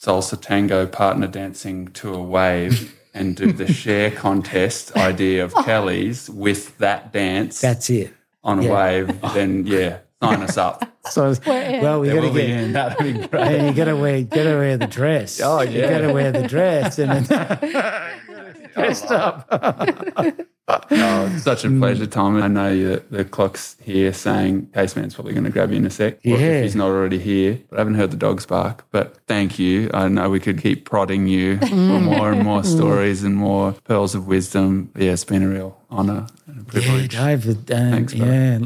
salsa 0.00 0.40
tango 0.40 0.86
partner 0.86 1.26
dancing 1.26 1.88
to 1.88 2.12
a 2.14 2.22
wave 2.22 2.94
and 3.14 3.34
do 3.36 3.52
the 3.52 3.72
share 3.72 4.10
contest 4.10 4.94
idea 4.96 5.44
of 5.44 5.54
Kelly's 5.64 6.28
with 6.28 6.76
that 6.78 7.12
dance 7.12 7.60
that's 7.60 7.88
it. 7.90 8.12
on 8.42 8.58
a 8.58 8.64
yeah. 8.64 8.74
wave. 8.74 9.20
Then 9.34 9.66
yeah, 9.68 9.98
sign 10.24 10.42
us 10.42 10.56
up. 10.56 10.90
So, 11.10 11.34
well, 11.46 12.00
we 12.00 12.08
got 12.08 12.22
to 12.22 12.30
get. 12.32 12.48
in. 12.48 12.72
That'd 12.72 12.98
be 12.98 13.12
great. 13.28 13.46
Hey, 13.46 13.68
you 13.68 13.74
got 13.74 13.84
to 13.84 13.94
wear, 13.94 14.22
got 14.22 14.44
to 14.44 14.56
wear 14.56 14.78
the 14.78 14.86
dress. 14.86 15.38
Oh, 15.38 15.60
you 15.60 15.80
yeah. 15.80 15.90
got 15.90 16.06
to 16.06 16.12
wear 16.14 16.32
the 16.32 16.48
dress 16.48 16.98
and 16.98 17.26
then 17.26 18.10
dressed 18.74 19.10
up. 19.10 19.46
Oh, 20.66 21.30
it's 21.30 21.42
such 21.44 21.66
a 21.66 21.68
pleasure, 21.68 22.06
Tom. 22.06 22.42
I 22.42 22.48
know 22.48 22.72
you, 22.72 23.02
the 23.10 23.22
clock's 23.26 23.76
here 23.82 24.14
saying 24.14 24.68
Caseman's 24.68 25.14
probably 25.14 25.34
going 25.34 25.44
to 25.44 25.50
grab 25.50 25.72
you 25.72 25.76
in 25.76 25.84
a 25.84 25.90
sec. 25.90 26.14
or 26.14 26.18
Yeah. 26.22 26.36
If 26.38 26.62
he's 26.64 26.74
not 26.76 26.86
already 26.88 27.18
here. 27.18 27.60
But 27.68 27.76
I 27.76 27.80
haven't 27.80 27.96
heard 27.96 28.10
the 28.10 28.16
dogs 28.16 28.46
bark. 28.46 28.86
But 28.90 29.18
thank 29.26 29.58
you. 29.58 29.90
I 29.92 30.08
know 30.08 30.30
we 30.30 30.40
could 30.40 30.58
keep 30.62 30.86
prodding 30.88 31.26
you 31.26 31.58
for 31.58 31.66
more 32.00 32.32
and 32.32 32.42
more 32.42 32.64
stories 32.64 33.22
and 33.24 33.36
more 33.36 33.72
pearls 33.84 34.14
of 34.14 34.26
wisdom. 34.26 34.90
Yeah, 34.96 35.12
it's 35.12 35.24
been 35.24 35.42
a 35.42 35.48
real 35.48 35.76
honour 35.90 36.28
and 36.46 36.56
a 36.60 36.60
Yeah, 36.60 36.64
privilege. 36.80 37.12
David. 37.14 37.70
Um, 37.70 37.90
Thanks, 37.90 38.14
bud. 38.14 38.26
yeah, 38.26 38.58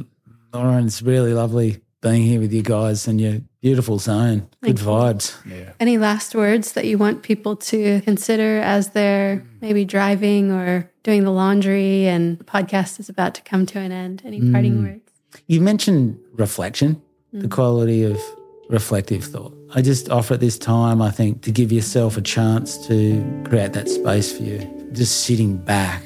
Lauren, 0.59 0.87
it's 0.87 1.03
really 1.03 1.35
lovely 1.35 1.81
being 2.03 2.23
here 2.23 2.41
with 2.41 2.53
you 2.53 2.63
guys 2.63 3.07
and 3.07 3.21
your 3.21 3.41
beautiful 3.61 4.01
zone. 4.01 4.49
Good 4.61 4.77
vibes. 4.77 5.37
Yeah. 5.47 5.73
Any 5.79 5.99
last 5.99 6.35
words 6.35 6.73
that 6.73 6.85
you 6.85 6.99
want 6.99 7.23
people 7.23 7.55
to 7.57 8.01
consider 8.01 8.59
as 8.59 8.91
they're 8.91 9.45
maybe 9.61 9.85
driving 9.85 10.51
or 10.51 10.91
doing 11.05 11.23
the 11.23 11.31
laundry 11.31 12.09
and 12.09 12.41
the 12.41 12.45
podcast 12.45 12.99
is 12.99 13.09
about 13.09 13.37
to 13.37 13.43
come 13.43 13.67
to 13.67 13.79
an 13.79 13.93
end? 13.93 14.23
Any 14.25 14.51
parting 14.51 14.75
hmm. 14.75 14.85
words? 14.85 15.13
You 15.47 15.61
mentioned 15.61 16.19
reflection, 16.33 17.01
the 17.33 17.43
hmm. 17.43 17.51
quality 17.51 18.03
of 18.03 18.21
reflective 18.69 19.23
thought. 19.23 19.57
I 19.77 19.83
just 19.83 20.11
offer 20.11 20.35
at 20.35 20.41
this 20.41 20.59
time, 20.59 21.01
I 21.01 21.13
think, 21.13 21.43
to 21.43 21.53
give 21.53 21.71
yourself 21.71 22.17
a 22.17 22.21
chance 22.21 22.85
to 22.89 23.45
create 23.49 23.75
that 23.75 23.89
space 23.89 24.37
for 24.37 24.43
you. 24.43 24.89
Just 24.91 25.25
sitting 25.25 25.57
back, 25.57 26.03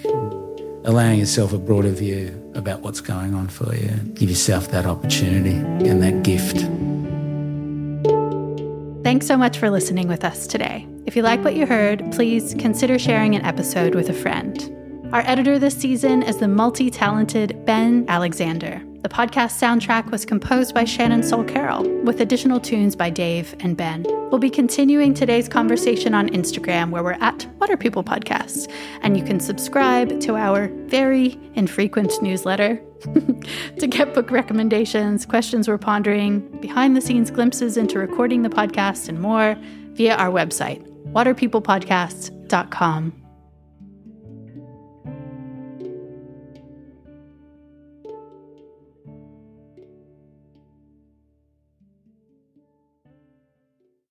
allowing 0.84 1.20
yourself 1.20 1.54
a 1.54 1.58
broader 1.58 1.92
view 1.92 2.41
about 2.54 2.80
what's 2.80 3.00
going 3.00 3.34
on 3.34 3.48
for 3.48 3.74
you. 3.74 3.90
Give 4.14 4.28
yourself 4.28 4.68
that 4.68 4.86
opportunity 4.86 5.56
and 5.88 6.02
that 6.02 6.22
gift. 6.22 6.58
Thanks 9.04 9.26
so 9.26 9.36
much 9.36 9.58
for 9.58 9.70
listening 9.70 10.08
with 10.08 10.24
us 10.24 10.46
today. 10.46 10.86
If 11.06 11.16
you 11.16 11.22
like 11.22 11.42
what 11.42 11.56
you 11.56 11.66
heard, 11.66 12.12
please 12.12 12.54
consider 12.58 12.98
sharing 12.98 13.34
an 13.34 13.42
episode 13.42 13.94
with 13.94 14.08
a 14.08 14.14
friend. 14.14 14.68
Our 15.12 15.22
editor 15.26 15.58
this 15.58 15.76
season 15.76 16.22
is 16.22 16.38
the 16.38 16.48
multi 16.48 16.90
talented 16.90 17.64
Ben 17.66 18.04
Alexander. 18.08 18.82
The 19.02 19.08
podcast 19.08 19.60
soundtrack 19.60 20.12
was 20.12 20.24
composed 20.24 20.76
by 20.76 20.84
Shannon 20.84 21.24
Sol 21.24 21.42
Carroll, 21.42 21.82
with 22.02 22.20
additional 22.20 22.60
tunes 22.60 22.94
by 22.94 23.10
Dave 23.10 23.56
and 23.58 23.76
Ben. 23.76 24.04
We'll 24.30 24.38
be 24.38 24.48
continuing 24.48 25.12
today's 25.12 25.48
conversation 25.48 26.14
on 26.14 26.28
Instagram, 26.28 26.90
where 26.90 27.02
we're 27.02 27.14
at 27.14 27.44
Water 27.58 27.76
People 27.76 28.04
Podcasts, 28.04 28.72
and 29.00 29.16
you 29.16 29.24
can 29.24 29.40
subscribe 29.40 30.20
to 30.20 30.36
our 30.36 30.68
very 30.86 31.36
infrequent 31.54 32.12
newsletter 32.22 32.80
to 33.80 33.88
get 33.88 34.14
book 34.14 34.30
recommendations, 34.30 35.26
questions 35.26 35.66
we're 35.66 35.78
pondering, 35.78 36.38
behind 36.60 36.96
the 36.96 37.00
scenes 37.00 37.32
glimpses 37.32 37.76
into 37.76 37.98
recording 37.98 38.42
the 38.42 38.50
podcast, 38.50 39.08
and 39.08 39.20
more 39.20 39.56
via 39.94 40.14
our 40.14 40.30
website, 40.30 40.80
waterpeoplepodcasts.com. 41.12 43.22